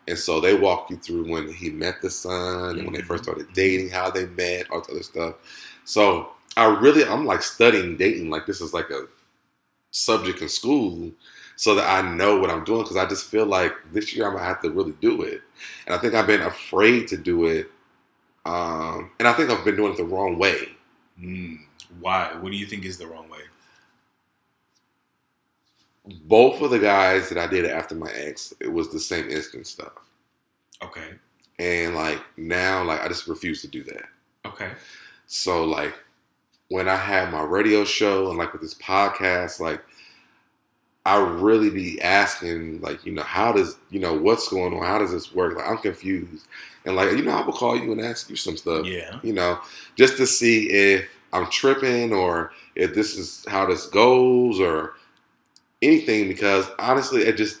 and 0.07 0.17
so 0.17 0.39
they 0.39 0.55
walk 0.55 0.89
you 0.89 0.95
through 0.97 1.29
when 1.29 1.51
he 1.51 1.69
met 1.69 2.01
the 2.01 2.09
son 2.09 2.77
and 2.77 2.85
when 2.85 2.93
they 2.93 3.01
first 3.01 3.23
started 3.23 3.47
dating 3.53 3.89
how 3.89 4.09
they 4.09 4.25
met 4.27 4.71
all 4.71 4.79
this 4.79 4.89
other 4.89 5.03
stuff 5.03 5.35
so 5.85 6.29
i 6.57 6.65
really 6.65 7.03
i'm 7.05 7.25
like 7.25 7.41
studying 7.41 7.97
dating 7.97 8.29
like 8.29 8.45
this 8.45 8.61
is 8.61 8.73
like 8.73 8.89
a 8.89 9.05
subject 9.91 10.41
in 10.41 10.49
school 10.49 11.11
so 11.55 11.75
that 11.75 11.89
i 11.89 12.01
know 12.15 12.39
what 12.39 12.49
i'm 12.49 12.63
doing 12.63 12.81
because 12.81 12.97
i 12.97 13.05
just 13.05 13.29
feel 13.29 13.45
like 13.45 13.73
this 13.91 14.15
year 14.15 14.27
i'm 14.27 14.33
gonna 14.33 14.45
have 14.45 14.61
to 14.61 14.71
really 14.71 14.95
do 15.01 15.21
it 15.21 15.41
and 15.85 15.95
i 15.95 15.97
think 15.97 16.13
i've 16.13 16.27
been 16.27 16.41
afraid 16.41 17.07
to 17.07 17.17
do 17.17 17.45
it 17.45 17.69
um, 18.45 19.11
and 19.19 19.27
i 19.27 19.33
think 19.33 19.49
i've 19.49 19.63
been 19.63 19.75
doing 19.75 19.93
it 19.93 19.97
the 19.97 20.03
wrong 20.03 20.37
way 20.37 20.69
Mm. 21.21 21.59
Why? 21.99 22.33
What 22.39 22.51
do 22.51 22.57
you 22.57 22.65
think 22.65 22.85
is 22.85 22.97
the 22.97 23.07
wrong 23.07 23.29
way? 23.29 23.39
both 26.25 26.61
of 26.61 26.69
the 26.69 26.79
guys 26.79 27.29
that 27.29 27.37
I 27.37 27.47
did 27.47 27.63
after 27.63 27.95
my 27.95 28.11
ex, 28.11 28.53
it 28.59 28.67
was 28.67 28.91
the 28.91 28.99
same 28.99 29.29
instant 29.29 29.65
stuff. 29.65 29.93
Okay. 30.83 31.13
And 31.59 31.95
like 31.95 32.21
now, 32.35 32.83
like 32.83 33.01
I 33.01 33.07
just 33.07 33.25
refuse 33.27 33.61
to 33.61 33.69
do 33.69 33.83
that. 33.83 34.03
Okay. 34.45 34.71
So 35.35 35.63
like 35.63 35.95
when 36.67 36.87
I 36.87 36.95
had 36.95 37.31
my 37.31 37.41
radio 37.41 37.83
show 37.85 38.29
and 38.29 38.37
like 38.37 38.53
with 38.53 38.61
this 38.61 38.75
podcast, 38.75 39.59
like 39.59 39.83
I 41.07 41.17
really 41.17 41.71
be 41.71 41.99
asking, 42.01 42.79
like, 42.81 43.03
you 43.03 43.11
know, 43.13 43.23
how 43.23 43.51
does 43.51 43.77
you 43.89 43.99
know 43.99 44.13
what's 44.13 44.47
going 44.47 44.75
on? 44.75 44.85
How 44.85 44.99
does 44.99 45.11
this 45.11 45.33
work? 45.33 45.55
Like 45.57 45.67
I'm 45.67 45.79
confused. 45.79 46.45
And 46.85 46.95
like, 46.95 47.11
you 47.13 47.23
know, 47.23 47.31
I 47.31 47.43
will 47.43 47.51
call 47.53 47.75
you 47.75 47.91
and 47.91 47.99
ask 47.99 48.29
you 48.29 48.35
some 48.35 48.55
stuff. 48.57 48.85
Yeah. 48.85 49.19
You 49.23 49.33
know, 49.33 49.59
just 49.95 50.17
to 50.17 50.27
see 50.27 50.69
if 50.69 51.09
I'm 51.33 51.49
tripping 51.49 52.13
or 52.13 52.51
if 52.75 52.93
this 52.93 53.17
is 53.17 53.43
how 53.47 53.65
this 53.65 53.87
goes 53.87 54.59
or 54.59 54.93
anything 55.81 56.27
because 56.27 56.67
honestly 56.79 57.23
it 57.23 57.37
just 57.37 57.59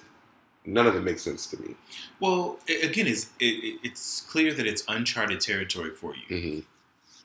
none 0.63 0.85
of 0.87 0.95
it 0.95 1.01
makes 1.01 1.23
sense 1.23 1.47
to 1.47 1.57
me. 1.59 1.75
Well, 2.19 2.59
again, 2.83 3.07
it's 3.07 3.31
it, 3.39 3.45
it- 3.63 3.79
it's 3.83 4.21
clear 4.21 4.53
that 4.53 4.65
it's 4.67 4.83
uncharted 4.87 5.41
territory 5.41 5.89
for 5.89 6.13
you, 6.15 6.39
hmm 6.39 6.59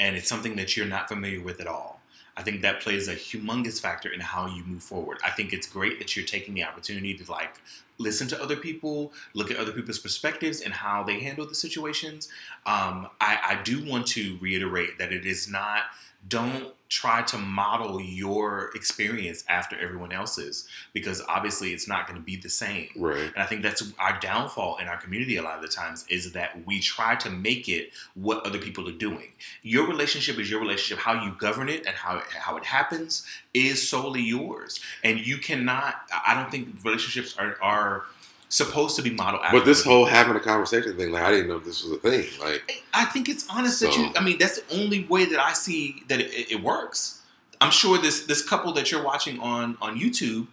and 0.01 0.17
it's 0.17 0.29
something 0.29 0.57
that 0.57 0.77
you're 0.77 0.87
not 0.87 1.09
familiar 1.09 1.41
with 1.41 1.61
at 1.61 1.67
all. 1.67 2.01
I 2.37 2.43
think 2.43 2.63
that 2.63 2.81
plays 2.81 3.09
a 3.09 3.17
humongous 3.17 3.81
factor 3.81 4.09
in 4.09 4.21
how 4.21 4.47
you 4.47 4.63
move 4.65 4.83
forward. 4.83 5.19
I 5.25 5.31
think 5.31 5.53
it's 5.53 5.67
great 5.67 5.99
that 5.99 6.15
you're 6.17 6.25
taking 6.25 6.55
the 6.55 6.63
opportunity 6.63 7.15
to 7.15 7.31
like 7.31 7.61
listen 7.99 8.29
to 8.29 8.41
other 8.41 8.55
people, 8.55 9.13
look 9.35 9.51
at 9.51 9.57
other 9.57 9.73
people's 9.73 9.99
perspectives 9.99 10.61
and 10.61 10.73
how 10.73 11.03
they 11.03 11.19
handle 11.19 11.47
the 11.47 11.55
situations. 11.57 12.29
Um, 12.65 13.09
I, 13.21 13.39
I 13.45 13.61
do 13.65 13.85
want 13.85 14.07
to 14.09 14.39
reiterate 14.41 14.99
that 14.99 15.13
it 15.13 15.27
is 15.27 15.49
not. 15.49 15.83
Don't 16.29 16.73
try 16.89 17.21
to 17.21 17.37
model 17.37 18.01
your 18.01 18.71
experience 18.75 19.45
after 19.49 19.79
everyone 19.79 20.11
else's 20.11 20.67
because 20.95 21.23
obviously 21.29 21.75
it's 21.75 21.87
not 21.87 22.07
going 22.07 22.19
to 22.19 22.25
be 22.25 22.37
the 22.37 22.49
same. 22.49 22.89
Right. 22.97 23.19
And 23.19 23.37
I 23.37 23.45
think 23.45 23.63
that's 23.63 23.93
our 23.99 24.19
downfall 24.21 24.79
in 24.79 24.89
our 24.89 24.97
community 24.97 25.37
a 25.37 25.43
lot 25.43 25.57
of 25.57 25.63
the 25.63 25.69
times 25.69 26.07
is 26.09 26.33
that 26.33 26.67
we 26.67 26.81
try 26.81 27.15
to 27.17 27.31
make 27.31 27.69
it 27.69 27.91
what 28.15 28.45
other 28.47 28.59
people 28.59 28.89
are 28.89 28.93
doing. 28.93 29.33
Your 29.63 29.87
relationship 29.87 30.39
is 30.39 30.51
your 30.51 30.61
relationship. 30.61 31.05
How 31.05 31.23
you 31.25 31.33
govern 31.39 31.69
it 31.69 31.87
and 31.87 31.95
how 31.95 32.23
how 32.31 32.57
it 32.57 32.65
happens 32.65 33.27
is 33.53 33.87
solely 33.87 34.23
yours. 34.23 34.81
And 35.05 35.19
you 35.19 35.39
cannot. 35.39 35.97
I 36.27 36.35
don't 36.35 36.51
think 36.51 36.83
relationships 36.85 37.37
are 37.39 37.59
are 37.61 38.05
supposed 38.49 38.97
to 38.97 39.03
be 39.03 39.11
modeled. 39.11 39.43
But 39.53 39.65
this 39.65 39.85
whole 39.85 40.05
having 40.05 40.37
a 40.37 40.41
conversation 40.41 40.97
thing, 40.97 41.13
like 41.13 41.23
I 41.23 41.31
didn't 41.31 41.49
know 41.49 41.59
this 41.59 41.83
was 41.85 41.93
a 41.93 41.97
thing. 41.97 42.27
Like 42.41 42.85
I 42.95 43.05
think 43.05 43.29
it's 43.29 43.47
honest 43.49 43.81
that 43.81 43.95
you 43.97 44.11
i 44.17 44.23
mean, 44.23 44.39
that's 44.39 44.61
the 44.61 44.77
only 44.81 45.05
way 45.05 45.25
that 45.27 45.39
I 45.39 45.53
see 45.53 46.03
that 46.09 46.21
it, 46.21 46.53
it 46.53 46.63
works. 46.63 47.23
I'm 47.61 47.71
sure 47.71 47.99
this 47.99 48.27
this 48.27 48.47
couple 48.47 48.73
that 48.73 48.91
you're 48.91 49.03
watching 49.03 49.39
on 49.41 49.77
on 49.81 49.99
YouTube. 49.99 50.47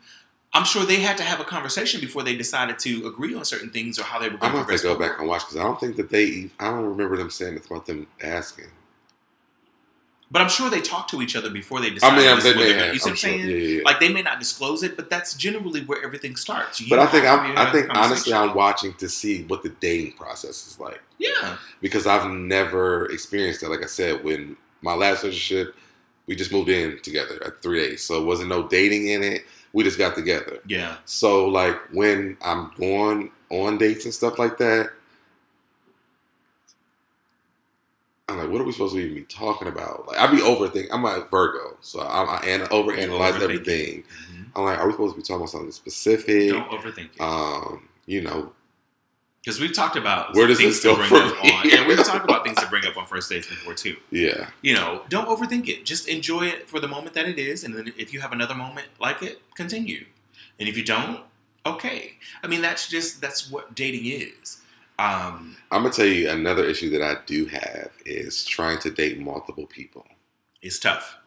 I'm 0.54 0.64
sure 0.64 0.86
they 0.86 1.02
had 1.02 1.18
to 1.18 1.24
have 1.24 1.42
a 1.42 1.44
conversation 1.44 2.00
before 2.00 2.24
they 2.24 2.36
decided 2.36 2.80
to 2.80 3.08
agree 3.08 3.36
on 3.36 3.44
certain 3.44 3.72
things 3.72 4.00
or 4.00 4.04
how 4.04 4.20
they 4.20 4.30
were 4.30 4.36
I'm 4.36 4.40
going 4.40 4.64
gonna 4.64 4.72
have 4.72 4.82
to 4.82 4.88
go 4.88 4.98
back 4.98 5.20
and 5.20 5.28
watch 5.28 5.42
because 5.42 5.58
I 5.58 5.64
don't 5.64 5.80
think 5.80 5.98
that 5.98 6.10
they. 6.10 6.50
I 6.60 6.70
don't 6.70 6.86
remember 6.86 7.18
them 7.18 7.30
saying 7.30 7.56
it's 7.56 7.68
about 7.68 7.86
them 7.86 8.08
asking. 8.22 8.68
But 10.32 10.42
I'm 10.42 10.50
sure 10.50 10.70
they 10.72 10.82
talk 10.82 11.08
to 11.10 11.22
each 11.22 11.36
other 11.36 11.52
before 11.52 11.80
they 11.82 11.92
decide. 11.92 12.14
I 12.14 12.18
mean, 12.18 12.44
they 12.44 12.56
may 12.56 12.74
have. 12.74 12.94
You 12.94 13.00
see 13.00 13.04
what 13.04 13.06
I'm 13.06 13.12
I'm 13.12 13.16
sure. 13.16 13.16
saying? 13.16 13.40
Yeah, 13.42 13.56
yeah, 13.56 13.78
yeah. 13.78 13.82
Like 13.86 14.00
they 14.00 14.12
may 14.12 14.24
not 14.24 14.40
disclose 14.40 14.82
it, 14.82 14.96
but 14.96 15.10
that's 15.10 15.36
generally 15.36 15.84
where 15.86 16.04
everything 16.04 16.36
starts. 16.36 16.82
You 16.82 16.90
But 16.90 17.00
I 17.00 17.06
think 17.06 17.26
I'm. 17.26 17.58
I 17.58 17.72
think 17.72 17.88
honestly. 17.96 18.34
I'm 18.34 18.56
watching 18.56 18.94
to 18.96 19.08
see 19.08 19.44
what 19.44 19.62
the 19.62 19.70
dating 19.70 20.14
process 20.14 20.68
is 20.68 20.80
like 20.80 21.02
yeah. 21.18 21.58
because 21.82 22.08
I've 22.08 22.30
never 22.30 23.06
experienced 23.12 23.62
that. 23.62 23.70
Like 23.70 23.84
I 23.84 23.88
said, 23.88 24.24
when 24.24 24.58
my 24.82 24.94
last 24.94 25.24
relationship, 25.24 25.76
we 26.28 26.36
just 26.36 26.52
moved 26.52 26.70
in 26.70 27.00
together 27.02 27.42
at 27.46 27.62
three 27.62 27.80
days, 27.80 28.04
so 28.04 28.22
it 28.22 28.26
wasn't 28.26 28.50
no 28.50 28.68
dating 28.68 29.08
in 29.10 29.24
it. 29.24 29.44
We 29.74 29.84
just 29.84 29.98
got 29.98 30.16
together. 30.16 30.60
Yeah. 30.66 30.98
So 31.06 31.48
like 31.48 31.78
when 31.92 32.38
I'm 32.42 32.72
going 32.78 33.32
on 33.50 33.78
dates 33.78 34.06
and 34.06 34.14
stuff 34.14 34.40
like 34.40 34.58
that, 34.58 34.92
I'm 38.28 38.38
like, 38.40 38.50
what 38.50 38.60
are 38.60 38.64
we 38.64 38.72
supposed 38.72 38.96
to 38.96 39.00
even 39.02 39.16
be 39.16 39.24
talking 39.24 39.68
about? 39.68 40.08
Like 40.08 40.18
I'd 40.18 40.32
be 40.32 40.38
overthinking. 40.42 40.88
I'm 40.92 41.04
like 41.04 41.30
Virgo, 41.30 41.78
so 41.82 42.00
I, 42.02 42.24
I 42.24 42.46
an- 42.48 42.62
overanalyze 42.68 43.40
everything. 43.42 44.04
Mhm. 44.04 44.46
I'm 44.56 44.64
like, 44.64 44.80
are 44.80 44.88
we 44.88 44.94
supposed 44.94 45.14
to 45.16 45.18
be 45.18 45.24
talking 45.24 45.36
about 45.38 45.50
something 45.50 45.72
specific? 45.72 46.50
Don't 46.50 46.70
overthink 46.72 47.10
it. 47.16 47.22
Um, 47.22 47.88
you 48.08 48.22
know, 48.22 48.52
Because 49.44 49.60
we've 49.60 49.74
talked 49.74 49.96
about 49.96 50.34
Where 50.34 50.48
does 50.48 50.58
things 50.58 50.82
this 50.82 50.84
to 50.84 50.96
bring 50.96 51.12
up 51.22 51.44
on, 51.44 51.72
and 51.72 51.88
we've 51.88 52.04
talked 52.04 52.24
about 52.26 52.44
things 52.44 52.58
to 52.58 52.68
bring 52.68 52.86
up 52.86 52.98
on 52.98 53.06
first 53.06 53.30
dates 53.30 53.48
before 53.48 53.76
too. 53.76 53.98
yeah. 54.10 54.48
You 54.64 54.74
know, 54.74 55.04
don't 55.10 55.28
overthink 55.28 55.68
it. 55.68 55.86
Just 55.86 56.08
enjoy 56.08 56.48
it 56.48 56.68
for 56.68 56.80
the 56.80 56.88
moment 56.88 57.14
that 57.14 57.28
it 57.28 57.38
is, 57.38 57.64
and 57.64 57.76
then 57.76 57.94
if 57.98 58.12
you 58.12 58.22
have 58.22 58.32
another 58.32 58.56
moment 58.56 58.88
like 59.00 59.22
it, 59.22 59.40
continue. 59.54 60.06
And 60.60 60.68
if 60.68 60.76
you 60.78 60.84
don't, 60.84 61.22
okay. 61.64 62.14
I 62.42 62.48
mean, 62.48 62.62
that's 62.64 62.88
just 62.88 63.22
that's 63.22 63.52
what 63.52 63.76
dating 63.76 64.06
is. 64.08 64.62
Um, 64.98 65.58
I'm 65.72 65.84
gonna 65.84 65.94
tell 65.94 66.06
you 66.06 66.30
another 66.30 66.64
issue 66.66 66.90
that 66.92 67.02
I 67.02 67.18
do 67.26 67.46
have 67.48 67.92
is 68.06 68.46
trying 68.46 68.80
to 68.80 68.92
date 68.92 69.20
multiple 69.20 69.66
people. 69.68 70.06
it's 70.62 70.80
tough. 70.80 71.18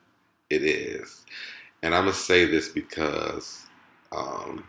It 0.51 0.63
is, 0.65 1.25
and 1.83 1.95
I'm 1.95 2.05
gonna 2.05 2.15
say 2.15 2.45
this 2.47 2.69
because 2.69 3.67
um, 4.13 4.65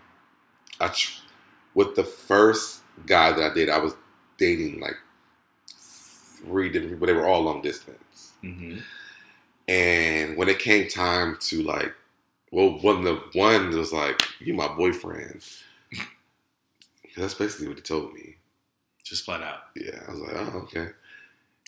I 0.79 0.89
tr- 0.89 1.21
with 1.75 1.95
the 1.95 2.03
first 2.05 2.81
guy 3.05 3.31
that 3.33 3.51
I 3.51 3.53
did, 3.53 3.69
I 3.69 3.79
was 3.79 3.95
dating 4.37 4.79
like 4.81 4.97
three 5.67 6.69
different 6.69 6.93
people. 6.93 7.07
They 7.07 7.13
were 7.13 7.27
all 7.27 7.41
long 7.41 7.61
distance, 7.61 8.33
hmm 8.41 8.79
and 9.67 10.35
when 10.37 10.49
it 10.49 10.59
came 10.59 10.87
time 10.87 11.37
to 11.41 11.61
like, 11.63 11.93
well, 12.51 12.79
when 12.81 13.03
the 13.03 13.21
one 13.33 13.69
was 13.77 13.93
like, 13.93 14.21
"You 14.39 14.53
my 14.53 14.67
boyfriend," 14.67 15.43
that's 17.17 17.33
basically 17.35 17.67
what 17.67 17.77
he 17.77 17.83
told 17.83 18.13
me. 18.13 18.37
Just 19.09 19.25
flat 19.25 19.41
out. 19.41 19.61
Yeah, 19.75 19.99
I 20.07 20.11
was 20.11 20.19
like, 20.21 20.35
"Oh, 20.35 20.59
okay." 20.59 20.89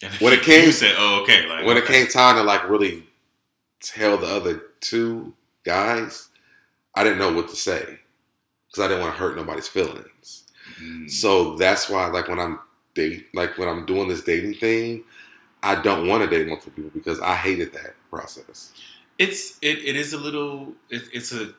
And 0.03 0.13
When 0.15 0.31
it 0.33 0.37
you 0.39 0.43
came- 0.45 0.71
said, 0.71 0.93
"Oh, 0.97 1.21
okay." 1.23 1.47
Like 1.47 1.65
when 1.65 1.75
it 1.77 1.85
came 1.85 2.07
time 2.07 2.35
to 2.35 2.43
like 2.43 2.69
really 2.69 3.03
tell 3.81 4.17
the 4.17 4.27
other 4.27 4.61
two 4.79 5.33
guys, 5.63 6.29
I 6.95 7.03
didn't 7.03 7.17
know 7.19 7.33
what 7.33 7.49
to 7.49 7.55
say 7.55 7.99
because 8.67 8.83
I 8.85 8.87
didn't 8.87 9.01
want 9.01 9.15
to 9.15 9.19
hurt 9.19 9.35
nobody's 9.35 9.67
feelings. 9.67 10.43
Mm. 10.79 11.09
So 11.09 11.55
that's 11.57 11.89
why, 11.89 12.07
like 12.07 12.27
when 12.27 12.39
I'm 12.39 12.59
date, 12.93 13.27
like 13.33 13.57
when 13.57 13.67
I'm 13.67 13.85
doing 13.87 14.07
this 14.07 14.23
dating 14.23 14.53
thing, 14.55 15.03
I 15.63 15.81
don't 15.81 16.07
want 16.07 16.23
to 16.23 16.29
date 16.29 16.47
multiple 16.47 16.73
people 16.75 16.91
because 16.93 17.19
I 17.21 17.35
hated 17.35 17.73
that 17.73 17.95
process. 18.11 18.71
it's 19.17 19.57
it, 19.63 19.79
it 19.79 19.95
is 19.95 20.13
a 20.13 20.17
little 20.19 20.73
it, 20.91 21.03
it's 21.11 21.31
a 21.31 21.53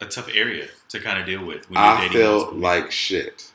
a 0.00 0.06
tough 0.06 0.28
area 0.32 0.68
to 0.88 1.00
kind 1.00 1.18
of 1.18 1.26
deal 1.26 1.44
with 1.44 1.68
when 1.68 1.74
you're 1.82 1.92
I 1.92 2.08
felt 2.08 2.54
like 2.54 2.90
shit. 2.90 3.52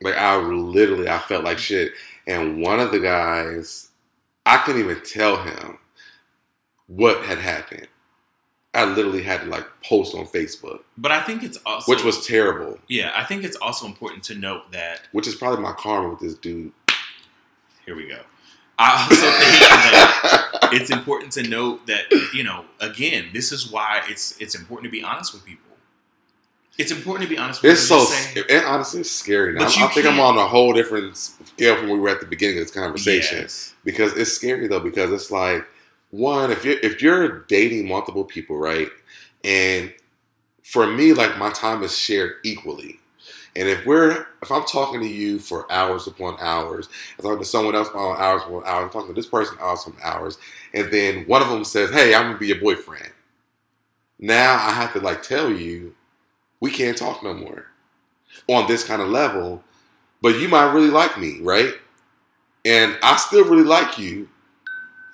Like 0.00 0.16
I 0.16 0.36
literally, 0.36 1.08
I 1.08 1.18
felt 1.18 1.44
like 1.44 1.58
shit. 1.58 1.92
And 2.26 2.60
one 2.62 2.78
of 2.80 2.92
the 2.92 3.00
guys, 3.00 3.88
I 4.46 4.58
couldn't 4.58 4.82
even 4.82 5.00
tell 5.02 5.42
him 5.42 5.78
what 6.86 7.24
had 7.24 7.38
happened. 7.38 7.88
I 8.74 8.84
literally 8.84 9.22
had 9.22 9.40
to 9.40 9.46
like 9.46 9.64
post 9.82 10.14
on 10.14 10.26
Facebook, 10.26 10.80
But 10.96 11.10
I 11.10 11.20
think 11.22 11.42
it's 11.42 11.58
also 11.66 11.90
which 11.90 12.04
was 12.04 12.26
terrible. 12.26 12.78
yeah. 12.88 13.12
I 13.16 13.24
think 13.24 13.42
it's 13.42 13.56
also 13.56 13.86
important 13.86 14.22
to 14.24 14.34
note 14.34 14.70
that 14.72 15.00
Which 15.12 15.26
is 15.26 15.34
probably 15.34 15.62
my 15.62 15.72
karma 15.72 16.10
with 16.10 16.20
this 16.20 16.34
dude. 16.34 16.72
here 17.86 17.96
we 17.96 18.06
go. 18.08 18.20
I 18.78 19.02
also 19.02 19.16
think 19.16 19.60
that 19.60 20.68
it's 20.74 20.90
important 20.90 21.32
to 21.32 21.42
note 21.42 21.86
that 21.88 22.04
you 22.32 22.44
know 22.44 22.66
again 22.78 23.30
this 23.32 23.50
is 23.50 23.72
why 23.72 24.02
it's 24.06 24.40
it's 24.40 24.54
important 24.54 24.84
to 24.84 24.90
be 24.90 25.02
honest 25.02 25.32
with 25.32 25.44
people. 25.44 25.67
It's 26.78 26.92
important 26.92 27.28
to 27.28 27.34
be 27.34 27.38
honest 27.38 27.62
with 27.62 27.72
It's 27.72 27.88
so, 27.88 28.06
and 28.36 28.48
and 28.50 28.64
honestly, 28.64 29.00
it's 29.00 29.10
scary 29.10 29.52
now. 29.52 29.66
I 29.66 29.68
think 29.88 30.06
I'm 30.06 30.20
on 30.20 30.38
a 30.38 30.46
whole 30.46 30.72
different 30.72 31.16
scale 31.16 31.76
from 31.76 31.86
where 31.88 31.94
we 31.96 32.00
were 32.00 32.08
at 32.08 32.20
the 32.20 32.26
beginning 32.26 32.58
of 32.58 32.64
this 32.64 32.70
conversation. 32.74 33.38
yes. 33.38 33.74
because 33.84 34.12
it's 34.16 34.32
scary 34.32 34.68
though 34.68 34.78
because 34.80 35.10
it's 35.10 35.30
like 35.32 35.66
one 36.10 36.50
if 36.52 36.64
you're 36.64 36.78
if 36.82 37.02
you're 37.02 37.40
dating 37.48 37.86
multiple 37.88 38.24
people 38.24 38.56
right 38.56 38.88
and 39.44 39.92
for 40.62 40.86
me 40.86 41.12
like 41.12 41.36
my 41.36 41.50
time 41.50 41.82
is 41.82 41.96
shared 41.98 42.34
equally 42.44 42.98
and 43.56 43.68
if 43.68 43.84
we're 43.84 44.26
if 44.42 44.50
i'm 44.50 44.64
talking 44.64 45.00
to 45.00 45.06
you 45.06 45.38
for 45.38 45.70
hours 45.70 46.06
upon 46.06 46.34
hours 46.40 46.88
i'm 47.18 47.22
talking 47.24 47.38
to 47.40 47.44
someone 47.44 47.74
else 47.74 47.88
for 47.90 48.18
hours 48.18 48.40
upon 48.42 48.62
hours 48.64 48.84
i'm 48.84 48.90
talking 48.90 49.08
to 49.08 49.12
this 49.14 49.26
person 49.28 49.54
hours 49.60 49.86
upon 49.86 50.00
hours 50.02 50.38
and 50.72 50.90
then 50.90 51.24
one 51.26 51.42
of 51.42 51.48
them 51.50 51.62
says 51.62 51.90
hey 51.90 52.14
i'm 52.14 52.22
gonna 52.28 52.38
be 52.38 52.46
your 52.46 52.60
boyfriend 52.60 53.10
now 54.18 54.54
i 54.54 54.70
have 54.72 54.92
to 54.94 55.00
like 55.00 55.22
tell 55.22 55.50
you 55.52 55.94
we 56.60 56.70
can't 56.70 56.96
talk 56.96 57.22
no 57.22 57.34
more 57.34 57.66
on 58.48 58.66
this 58.66 58.84
kind 58.84 59.00
of 59.00 59.08
level 59.08 59.62
but 60.20 60.38
you 60.38 60.48
might 60.48 60.72
really 60.72 60.90
like 60.90 61.18
me 61.18 61.38
right 61.40 61.74
and 62.64 62.98
I 63.02 63.16
still 63.16 63.44
really 63.44 63.64
like 63.64 63.98
you, 63.98 64.28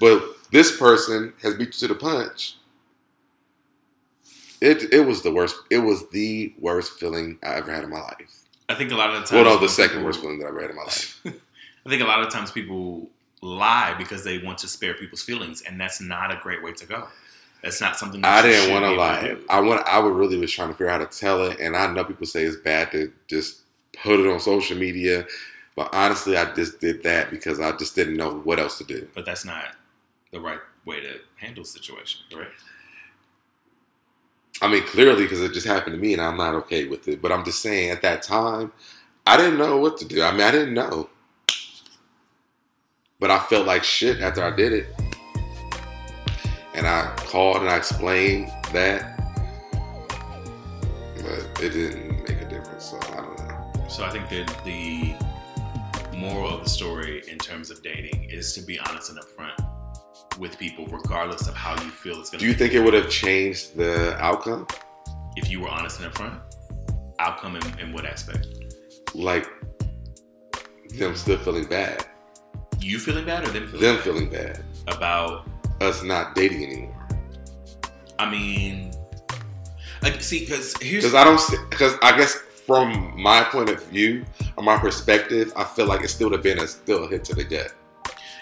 but 0.00 0.22
this 0.50 0.76
person 0.76 1.32
has 1.42 1.54
beat 1.54 1.68
you 1.68 1.88
to 1.88 1.88
the 1.88 1.94
punch. 1.94 2.56
It 4.60 4.92
it 4.92 5.06
was 5.06 5.22
the 5.22 5.32
worst. 5.32 5.56
It 5.70 5.78
was 5.78 6.08
the 6.10 6.54
worst 6.58 6.98
feeling 6.98 7.38
I 7.42 7.54
ever 7.54 7.72
had 7.72 7.84
in 7.84 7.90
my 7.90 8.00
life. 8.00 8.40
I 8.68 8.74
think 8.74 8.90
a 8.92 8.96
lot 8.96 9.10
of 9.10 9.20
the 9.20 9.26
times. 9.26 9.32
Well, 9.32 9.44
no, 9.44 9.60
the 9.60 9.68
second 9.68 9.98
people- 9.98 10.06
worst 10.06 10.20
feeling 10.20 10.38
that 10.38 10.46
I 10.46 10.48
ever 10.48 10.62
had 10.62 10.70
in 10.70 10.76
my 10.76 10.82
life. 10.82 11.20
I 11.86 11.88
think 11.88 12.02
a 12.02 12.06
lot 12.06 12.22
of 12.22 12.32
times 12.32 12.50
people 12.50 13.10
lie 13.42 13.94
because 13.98 14.24
they 14.24 14.38
want 14.38 14.58
to 14.58 14.68
spare 14.68 14.94
people's 14.94 15.22
feelings, 15.22 15.60
and 15.62 15.78
that's 15.78 16.00
not 16.00 16.32
a 16.32 16.40
great 16.42 16.62
way 16.62 16.72
to 16.72 16.86
go. 16.86 17.08
That's 17.64 17.80
not 17.80 17.96
something 17.98 18.20
that 18.20 18.44
I 18.44 18.46
didn't 18.46 18.74
want 18.74 18.84
to 18.84 18.92
lie. 18.92 19.36
I 19.48 19.58
want. 19.60 19.88
I 19.88 19.98
would 19.98 20.12
really 20.12 20.36
was 20.36 20.52
trying 20.52 20.68
to 20.68 20.74
figure 20.74 20.90
out 20.90 21.00
how 21.00 21.06
to 21.06 21.18
tell 21.18 21.42
it, 21.44 21.58
and 21.60 21.74
I 21.74 21.90
know 21.90 22.04
people 22.04 22.26
say 22.26 22.44
it's 22.44 22.56
bad 22.56 22.92
to 22.92 23.10
just 23.26 23.62
put 24.02 24.20
it 24.20 24.30
on 24.30 24.38
social 24.38 24.76
media, 24.76 25.26
but 25.74 25.88
honestly, 25.94 26.36
I 26.36 26.52
just 26.52 26.78
did 26.78 27.02
that 27.04 27.30
because 27.30 27.60
I 27.60 27.74
just 27.78 27.94
didn't 27.96 28.18
know 28.18 28.34
what 28.40 28.58
else 28.58 28.76
to 28.78 28.84
do. 28.84 29.08
but 29.14 29.24
that's 29.24 29.46
not 29.46 29.76
the 30.30 30.40
right 30.40 30.58
way 30.84 31.00
to 31.00 31.20
handle 31.36 31.64
the 31.64 31.68
situation, 31.68 32.20
correct? 32.30 32.52
I 34.60 34.68
mean, 34.68 34.82
clearly, 34.82 35.22
because 35.22 35.40
it 35.40 35.54
just 35.54 35.66
happened 35.66 35.94
to 35.94 36.00
me, 36.00 36.12
and 36.12 36.20
I'm 36.20 36.36
not 36.36 36.54
okay 36.56 36.86
with 36.86 37.08
it. 37.08 37.22
But 37.22 37.32
I'm 37.32 37.46
just 37.46 37.62
saying, 37.62 37.88
at 37.88 38.02
that 38.02 38.22
time, 38.22 38.72
I 39.26 39.38
didn't 39.38 39.56
know 39.58 39.78
what 39.78 39.96
to 39.98 40.04
do. 40.04 40.22
I 40.22 40.32
mean, 40.32 40.42
I 40.42 40.50
didn't 40.50 40.74
know, 40.74 41.08
but 43.18 43.30
I 43.30 43.38
felt 43.38 43.66
like 43.66 43.84
shit 43.84 44.20
after 44.20 44.44
I 44.44 44.54
did 44.54 44.74
it, 44.74 44.86
and 46.74 46.86
I 46.86 47.12
called 47.16 47.58
and 47.58 47.68
I 47.68 47.76
explained 47.76 48.48
that, 48.72 49.16
but 51.16 51.62
it 51.62 51.70
didn't 51.70 52.18
make 52.28 52.40
a 52.40 52.48
difference. 52.48 52.86
So 52.90 52.98
I 53.12 53.16
don't 53.16 53.38
know. 53.38 53.88
So 53.88 54.04
I 54.04 54.10
think 54.10 54.28
that 54.30 54.52
the 54.64 55.14
moral 56.16 56.48
of 56.56 56.64
the 56.64 56.70
story 56.70 57.22
in 57.28 57.38
terms 57.38 57.70
of 57.70 57.82
dating 57.82 58.24
is 58.30 58.52
to 58.54 58.62
be 58.62 58.78
honest 58.78 59.10
and 59.10 59.18
upfront 59.18 60.38
with 60.38 60.58
people, 60.58 60.86
regardless 60.86 61.46
of 61.48 61.54
how 61.54 61.72
you 61.82 61.90
feel 61.90 62.18
it's 62.20 62.30
going 62.30 62.40
to 62.40 62.44
Do 62.44 62.46
you 62.46 62.54
think 62.54 62.72
it 62.72 62.80
would 62.80 62.94
have 62.94 63.08
changed 63.10 63.76
the 63.76 64.16
outcome? 64.18 64.66
if 65.36 65.50
you 65.50 65.60
were 65.60 65.68
honest 65.68 66.00
and 66.00 66.12
upfront? 66.12 66.38
outcome 67.20 67.56
in, 67.56 67.78
in 67.78 67.92
what 67.92 68.04
aspect? 68.04 68.46
Like 69.14 69.48
them 70.90 71.14
still 71.16 71.38
feeling 71.38 71.64
bad, 71.64 72.04
You 72.80 72.98
feeling 72.98 73.24
bad 73.24 73.44
or 73.44 73.52
them 73.52 73.66
feeling 73.68 73.80
them 73.80 73.94
bad? 73.96 74.04
feeling 74.04 74.30
bad, 74.30 74.64
about? 74.88 75.46
Us 75.84 76.02
not 76.02 76.34
dating 76.34 76.64
anymore. 76.64 77.08
I 78.18 78.30
mean, 78.30 78.92
like, 80.02 80.20
see, 80.22 80.40
because 80.40 80.74
here's 80.80 81.04
Because 81.04 81.14
I 81.14 81.24
don't, 81.24 81.70
because 81.70 81.94
I 82.02 82.16
guess 82.16 82.34
from 82.66 83.20
my 83.20 83.42
point 83.44 83.70
of 83.70 83.82
view 83.86 84.24
or 84.56 84.62
my 84.64 84.78
perspective, 84.78 85.52
I 85.56 85.64
feel 85.64 85.86
like 85.86 86.02
it 86.02 86.08
still 86.08 86.28
would 86.30 86.34
have 86.36 86.42
been 86.42 86.58
a 86.58 86.66
still 86.66 87.04
a 87.04 87.08
hit 87.08 87.24
to 87.24 87.34
the 87.34 87.44
gut. 87.44 87.72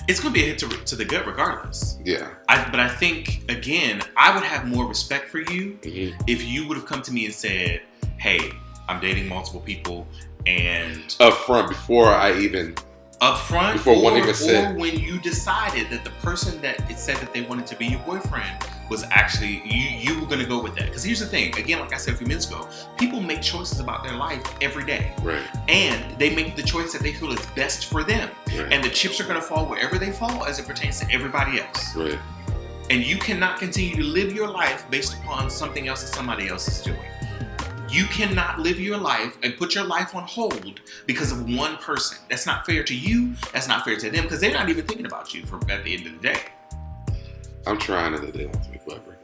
it's 0.08 0.18
gonna 0.20 0.32
be 0.34 0.42
a 0.42 0.46
hit 0.46 0.58
to, 0.58 0.68
to 0.68 0.96
the 0.96 1.04
gut 1.04 1.26
regardless. 1.26 1.98
Yeah. 2.04 2.28
I, 2.48 2.68
but 2.70 2.80
I 2.80 2.88
think 2.88 3.44
again, 3.48 4.02
I 4.16 4.34
would 4.34 4.44
have 4.44 4.66
more 4.66 4.86
respect 4.86 5.30
for 5.30 5.38
you 5.38 5.78
Mhm. 5.82 6.14
if 6.26 6.44
you 6.44 6.66
would 6.68 6.76
have 6.76 6.86
come 6.86 7.02
to 7.02 7.12
me 7.12 7.24
and 7.26 7.34
said, 7.34 7.82
"Hey, 8.18 8.40
I'm 8.88 9.00
dating 9.00 9.28
multiple 9.28 9.60
people," 9.60 10.06
and 10.46 11.14
Up 11.20 11.34
front, 11.46 11.68
before 11.68 12.08
I 12.08 12.36
even, 12.38 12.74
up 13.22 13.38
front, 13.38 13.74
Before 13.78 13.94
or, 13.94 14.02
one 14.02 14.16
even 14.18 14.34
said- 14.34 14.74
or 14.74 14.78
when 14.78 14.98
you 14.98 15.18
decided 15.18 15.88
that 15.90 16.02
the 16.04 16.10
person 16.26 16.60
that 16.60 16.78
it 16.90 16.98
said 16.98 17.16
that 17.18 17.32
they 17.32 17.42
wanted 17.42 17.66
to 17.68 17.76
be 17.76 17.86
your 17.86 18.00
boyfriend 18.00 18.52
was 18.90 19.04
actually 19.12 19.62
you, 19.64 19.88
you 20.14 20.20
were 20.20 20.26
gonna 20.26 20.44
go 20.44 20.60
with 20.60 20.74
that. 20.74 20.86
Because 20.86 21.04
here's 21.04 21.20
the 21.20 21.26
thing, 21.26 21.56
again, 21.56 21.78
like 21.78 21.94
I 21.94 21.98
said 21.98 22.14
a 22.14 22.16
few 22.16 22.26
minutes 22.26 22.48
ago, 22.50 22.68
people 22.98 23.20
make 23.20 23.40
choices 23.40 23.78
about 23.78 24.02
their 24.02 24.14
life 24.14 24.42
every 24.60 24.84
day, 24.84 25.12
right, 25.22 25.40
and 25.68 26.18
they 26.18 26.34
make 26.34 26.56
the 26.56 26.62
choice 26.64 26.92
that 26.92 27.00
they 27.02 27.12
feel 27.12 27.30
is 27.32 27.46
best 27.54 27.86
for 27.86 28.02
them. 28.02 28.28
right, 28.58 28.72
And 28.72 28.82
the 28.84 28.90
chips 28.90 29.20
are 29.20 29.24
gonna 29.24 29.40
fall 29.40 29.66
wherever 29.66 29.98
they 29.98 30.10
fall 30.10 30.44
as 30.44 30.58
it 30.58 30.66
pertains 30.66 30.98
to 31.00 31.10
everybody 31.10 31.60
else. 31.60 31.94
right. 31.96 32.18
And 32.90 33.02
you 33.02 33.16
cannot 33.16 33.58
continue 33.60 33.94
to 33.96 34.02
live 34.02 34.32
your 34.34 34.48
life 34.48 34.84
based 34.90 35.14
upon 35.14 35.48
something 35.48 35.86
else 35.88 36.02
that 36.02 36.12
somebody 36.12 36.48
else 36.48 36.66
is 36.68 36.82
doing. 36.82 36.98
You 37.92 38.06
cannot 38.06 38.58
live 38.58 38.80
your 38.80 38.96
life 38.96 39.36
and 39.42 39.54
put 39.56 39.74
your 39.74 39.84
life 39.84 40.14
on 40.14 40.22
hold 40.24 40.80
because 41.06 41.30
of 41.30 41.46
one 41.54 41.76
person. 41.76 42.16
That's 42.30 42.46
not 42.46 42.64
fair 42.64 42.82
to 42.84 42.94
you. 42.94 43.34
That's 43.52 43.68
not 43.68 43.84
fair 43.84 43.96
to 43.96 44.10
them 44.10 44.22
because 44.24 44.40
they're 44.40 44.54
not 44.54 44.70
even 44.70 44.86
thinking 44.86 45.04
about 45.04 45.34
you 45.34 45.44
for 45.44 45.56
at 45.70 45.84
the 45.84 45.94
end 45.94 46.06
of 46.06 46.12
the 46.14 46.28
day. 46.28 46.40
I'm 47.66 47.78
trying 47.78 48.18
to 48.18 48.32
date 48.32 48.50
with 48.50 48.72
people 48.72 48.94
ever. 48.94 49.16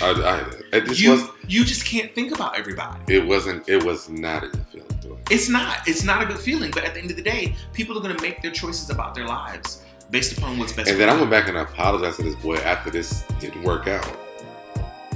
I, 0.00 0.10
I, 0.10 0.76
it 0.76 0.86
just 0.86 1.00
You 1.00 1.28
you 1.46 1.64
just 1.64 1.84
can't 1.84 2.14
think 2.14 2.32
about 2.34 2.56
everybody. 2.56 3.12
it 3.12 3.26
wasn't, 3.26 3.68
it 3.68 3.82
was 3.84 4.08
not 4.08 4.44
a 4.44 4.48
good 4.48 4.66
feeling. 4.68 4.88
It's 5.30 5.48
not. 5.48 5.86
It's 5.86 6.04
not 6.04 6.22
a 6.22 6.26
good 6.26 6.38
feeling. 6.38 6.70
But 6.70 6.84
at 6.84 6.94
the 6.94 7.00
end 7.00 7.10
of 7.10 7.16
the 7.16 7.22
day, 7.22 7.54
people 7.74 7.98
are 7.98 8.00
going 8.00 8.16
to 8.16 8.22
make 8.22 8.40
their 8.40 8.50
choices 8.50 8.88
about 8.90 9.14
their 9.14 9.26
lives 9.26 9.82
based 10.10 10.38
upon 10.38 10.58
what's 10.58 10.72
best. 10.72 10.88
And 10.88 10.98
then 10.98 11.10
I 11.10 11.14
went 11.14 11.30
back 11.30 11.48
and 11.48 11.58
I 11.58 11.62
apologized 11.62 12.16
to 12.16 12.22
this 12.22 12.36
boy 12.36 12.56
after 12.56 12.90
this 12.90 13.24
didn't 13.40 13.62
work 13.62 13.86
out. 13.86 14.08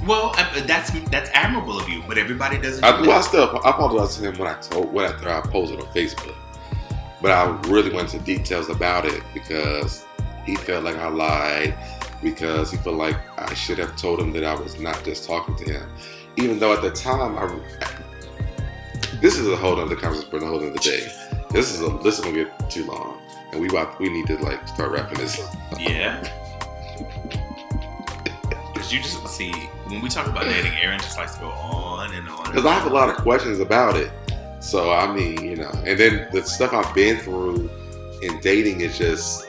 Well, 0.05 0.33
that's 0.65 0.91
that's 1.09 1.29
admirable 1.33 1.79
of 1.79 1.87
you, 1.87 2.03
but 2.07 2.17
everybody 2.17 2.57
doesn't. 2.59 2.83
I, 2.83 3.01
do 3.01 3.07
well, 3.07 3.19
I 3.19 3.21
still 3.21 3.49
I 3.63 3.69
apologized 3.69 4.19
to 4.19 4.29
him 4.29 4.37
when 4.37 4.49
I 4.49 4.59
told 4.59 4.91
when 4.91 5.05
after 5.05 5.29
I 5.29 5.41
posted 5.41 5.79
on 5.79 5.85
Facebook, 5.87 6.35
but 7.21 7.31
I 7.31 7.45
really 7.69 7.93
went 7.93 8.13
into 8.13 8.25
details 8.25 8.69
about 8.69 9.05
it 9.05 9.23
because 9.33 10.05
he 10.45 10.55
felt 10.55 10.83
like 10.83 10.97
I 10.97 11.07
lied 11.07 11.75
because 12.21 12.71
he 12.71 12.77
felt 12.77 12.95
like 12.97 13.17
I 13.39 13.53
should 13.53 13.77
have 13.77 13.95
told 13.95 14.19
him 14.19 14.33
that 14.33 14.43
I 14.43 14.55
was 14.55 14.77
not 14.79 15.03
just 15.05 15.25
talking 15.25 15.55
to 15.55 15.71
him, 15.71 15.89
even 16.35 16.59
though 16.59 16.73
at 16.73 16.81
the 16.81 16.91
time 16.91 17.37
I. 17.37 17.59
This 19.21 19.37
is 19.37 19.47
a 19.47 19.55
whole 19.55 19.79
other 19.79 19.95
conversation 19.95 20.29
for 20.29 20.37
a 20.43 20.45
whole 20.45 20.57
other 20.57 20.73
day. 20.79 21.09
This 21.51 21.73
is 21.73 21.81
a 21.81 21.97
this 22.03 22.19
is 22.19 22.25
gonna 22.25 22.43
get 22.43 22.69
too 22.69 22.85
long, 22.85 23.21
and 23.53 23.61
we 23.61 23.69
about 23.69 23.97
we 23.99 24.09
need 24.09 24.27
to 24.27 24.37
like 24.39 24.67
start 24.67 24.91
wrapping 24.91 25.17
this. 25.17 25.39
up. 25.39 25.79
Yeah. 25.79 26.19
Because 28.73 28.91
you 28.91 28.99
just 28.99 29.25
see 29.27 29.53
when 29.87 30.01
we 30.01 30.09
talk 30.09 30.27
about 30.27 30.43
dating, 30.43 30.73
Aaron 30.81 30.99
just 30.99 31.17
likes 31.17 31.35
to 31.35 31.41
go 31.41 31.49
on 31.49 32.13
and 32.13 32.27
on. 32.29 32.43
Because 32.45 32.65
I 32.65 32.73
have 32.73 32.89
a 32.89 32.93
lot 32.93 33.09
of 33.09 33.17
questions 33.17 33.59
about 33.59 33.95
it. 33.95 34.11
So 34.59 34.91
I 34.91 35.13
mean, 35.13 35.43
you 35.43 35.55
know, 35.57 35.71
and 35.85 35.99
then 35.99 36.27
the 36.31 36.43
stuff 36.43 36.73
I've 36.73 36.93
been 36.95 37.17
through 37.19 37.69
in 38.21 38.39
dating 38.39 38.81
is 38.81 38.97
just 38.97 39.47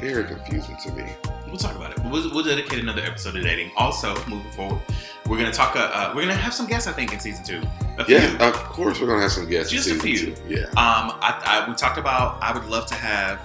very 0.00 0.24
confusing 0.24 0.76
to 0.84 0.92
me. 0.92 1.04
We'll 1.46 1.56
talk 1.56 1.76
about 1.76 1.92
it. 1.92 2.00
We'll, 2.04 2.34
we'll 2.34 2.44
dedicate 2.44 2.80
another 2.80 3.02
episode 3.02 3.32
to 3.32 3.40
dating. 3.42 3.70
Also, 3.76 4.14
moving 4.28 4.50
forward, 4.50 4.80
we're 5.26 5.38
gonna 5.38 5.52
talk. 5.52 5.76
Uh, 5.76 5.90
uh, 5.92 6.12
we're 6.14 6.22
gonna 6.22 6.34
have 6.34 6.52
some 6.52 6.66
guests, 6.66 6.88
I 6.88 6.92
think, 6.92 7.12
in 7.12 7.20
season 7.20 7.44
two. 7.44 7.62
A 7.98 8.04
few. 8.04 8.16
Yeah, 8.16 8.48
of 8.48 8.54
course 8.54 9.00
we're 9.00 9.06
gonna 9.06 9.22
have 9.22 9.32
some 9.32 9.48
guests. 9.48 9.72
in 9.72 9.78
Just 9.78 9.90
a 9.90 9.94
few. 9.94 10.34
two. 10.34 10.34
Yeah. 10.48 10.64
Um, 10.70 11.14
I, 11.22 11.64
I, 11.64 11.68
we 11.68 11.74
talked 11.76 11.98
about. 11.98 12.42
I 12.42 12.52
would 12.52 12.68
love 12.68 12.86
to 12.86 12.94
have 12.94 13.40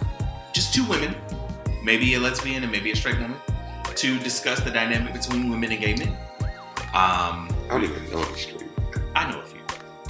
just 0.53 0.73
two 0.73 0.85
women, 0.87 1.15
maybe 1.83 2.15
a 2.15 2.19
lesbian 2.19 2.63
and 2.63 2.71
maybe 2.71 2.91
a 2.91 2.95
straight 2.95 3.19
woman, 3.19 3.37
to 3.95 4.19
discuss 4.19 4.59
the 4.61 4.71
dynamic 4.71 5.13
between 5.13 5.49
women 5.49 5.71
and 5.71 5.79
gay 5.79 5.95
men. 5.95 6.17
Um, 6.93 7.47
I 7.65 7.67
don't 7.69 7.83
even 7.85 8.03
know 8.11 8.21
the 8.21 8.37
street. 8.37 8.65
I 9.15 9.31
know 9.31 9.39
a 9.39 9.45
few. 9.45 9.61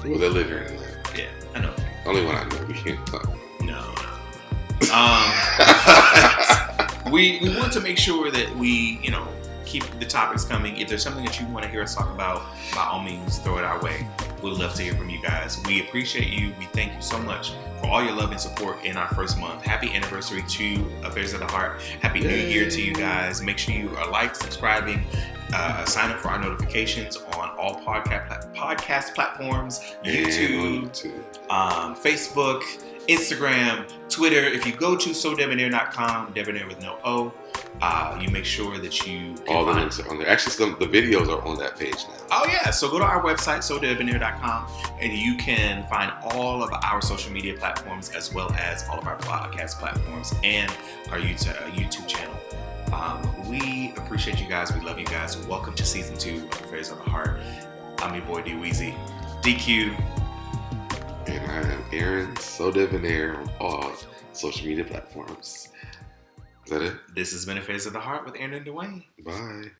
Well, 0.09 0.17
they 0.19 0.29
live 0.29 0.47
here 0.47 0.59
in 0.59 0.73
Atlanta. 0.73 0.97
Yeah, 1.15 1.29
I 1.53 1.59
know. 1.59 1.75
Only 2.07 2.25
one 2.25 2.35
I 2.35 2.43
know. 2.45 2.65
We 2.65 2.73
can't 2.73 3.05
talk. 3.05 3.29
No. 3.61 3.93
Um, 4.91 5.31
we 7.11 7.39
we 7.39 7.55
want 7.55 7.71
to 7.73 7.81
make 7.81 7.99
sure 7.99 8.31
that 8.31 8.55
we, 8.57 8.99
you 9.03 9.11
know, 9.11 9.27
keep 9.71 9.99
the 9.99 10.05
topics 10.05 10.43
coming. 10.43 10.75
If 10.77 10.89
there's 10.89 11.01
something 11.01 11.23
that 11.23 11.39
you 11.39 11.47
want 11.47 11.63
to 11.63 11.71
hear 11.71 11.81
us 11.81 11.95
talk 11.95 12.13
about, 12.13 12.43
by 12.75 12.83
all 12.83 13.01
means, 13.01 13.37
throw 13.39 13.57
it 13.57 13.63
our 13.63 13.81
way. 13.81 14.05
We'd 14.43 14.53
love 14.53 14.73
to 14.75 14.83
hear 14.83 14.93
from 14.93 15.09
you 15.09 15.21
guys. 15.21 15.57
We 15.65 15.79
appreciate 15.81 16.27
you. 16.27 16.53
We 16.59 16.65
thank 16.65 16.93
you 16.93 17.01
so 17.01 17.17
much 17.19 17.53
for 17.79 17.87
all 17.87 18.03
your 18.03 18.13
love 18.13 18.31
and 18.31 18.39
support 18.39 18.83
in 18.83 18.97
our 18.97 19.07
first 19.09 19.39
month. 19.39 19.63
Happy 19.63 19.93
anniversary 19.93 20.43
to 20.49 20.91
Affairs 21.03 21.31
of 21.33 21.39
the 21.39 21.47
Heart. 21.47 21.81
Happy 22.01 22.19
New 22.19 22.27
Year 22.29 22.69
to 22.69 22.81
you 22.81 22.93
guys. 22.93 23.41
Make 23.41 23.57
sure 23.57 23.73
you 23.73 23.95
are 23.95 24.11
like, 24.11 24.35
subscribing, 24.35 25.05
uh, 25.53 25.85
sign 25.85 26.11
up 26.11 26.19
for 26.19 26.27
our 26.29 26.39
notifications 26.39 27.15
on 27.37 27.49
all 27.57 27.79
podcast 27.81 28.53
podcast 28.53 29.15
platforms, 29.15 29.95
YouTube, 30.03 30.89
YouTube. 30.89 31.49
um, 31.49 31.95
Facebook, 31.95 32.61
Instagram, 33.11 33.91
Twitter. 34.09 34.45
If 34.45 34.65
you 34.65 34.71
go 34.73 34.95
to 34.95 35.13
so 35.13 35.35
debonair.com, 35.35 36.31
debonair 36.33 36.65
with 36.65 36.81
no 36.81 36.97
O, 37.03 37.33
uh, 37.81 38.17
you 38.21 38.29
make 38.29 38.45
sure 38.45 38.77
that 38.77 39.05
you 39.05 39.35
All 39.49 39.65
the 39.65 39.73
links 39.73 39.99
are 39.99 40.09
on 40.09 40.17
there. 40.17 40.29
Actually, 40.29 40.53
some 40.53 40.77
the 40.79 40.85
videos 40.85 41.27
are 41.27 41.41
on 41.45 41.57
that 41.59 41.77
page 41.77 41.95
now. 42.07 42.25
Oh 42.31 42.45
yeah, 42.47 42.69
so 42.69 42.89
go 42.89 42.99
to 42.99 43.03
our 43.03 43.21
website, 43.21 43.63
sodebonair.com, 43.63 44.67
and 44.99 45.13
you 45.13 45.35
can 45.35 45.85
find 45.87 46.13
all 46.23 46.63
of 46.63 46.71
our 46.71 47.01
social 47.01 47.31
media 47.33 47.53
platforms 47.53 48.11
as 48.11 48.33
well 48.33 48.51
as 48.53 48.87
all 48.87 48.99
of 48.99 49.07
our 49.07 49.17
podcast 49.19 49.79
platforms 49.79 50.33
and 50.43 50.71
our 51.11 51.17
YouTube, 51.17 51.61
uh, 51.61 51.71
YouTube 51.71 52.07
channel. 52.07 52.35
Um, 52.93 53.49
we 53.49 53.93
appreciate 53.97 54.39
you 54.39 54.47
guys. 54.47 54.73
We 54.73 54.81
love 54.81 54.99
you 54.99 55.05
guys. 55.05 55.37
Welcome 55.47 55.73
to 55.75 55.85
season 55.85 56.17
two 56.17 56.47
of 56.51 56.61
Affairs 56.61 56.91
of 56.91 56.97
the 56.97 57.09
Heart. 57.09 57.39
I'm 57.99 58.15
your 58.15 58.25
boy 58.25 58.41
D 58.41 58.51
Weezy. 58.51 58.95
DQ. 59.41 60.20
And 61.31 61.49
I 61.49 61.71
am 61.71 61.83
Aaron 61.93 62.35
So 62.35 62.71
Debonair 62.71 63.37
on 63.39 63.49
all 63.61 63.93
social 64.33 64.67
media 64.67 64.83
platforms. 64.83 65.69
Is 66.65 66.71
that 66.71 66.81
it? 66.81 66.93
This 67.15 67.31
has 67.31 67.45
been 67.45 67.57
Affairs 67.57 67.85
of 67.85 67.93
the 67.93 68.01
Heart 68.01 68.25
with 68.25 68.35
Aaron 68.37 68.53
and 68.53 68.65
Dwayne. 68.65 69.05
Bye. 69.23 69.71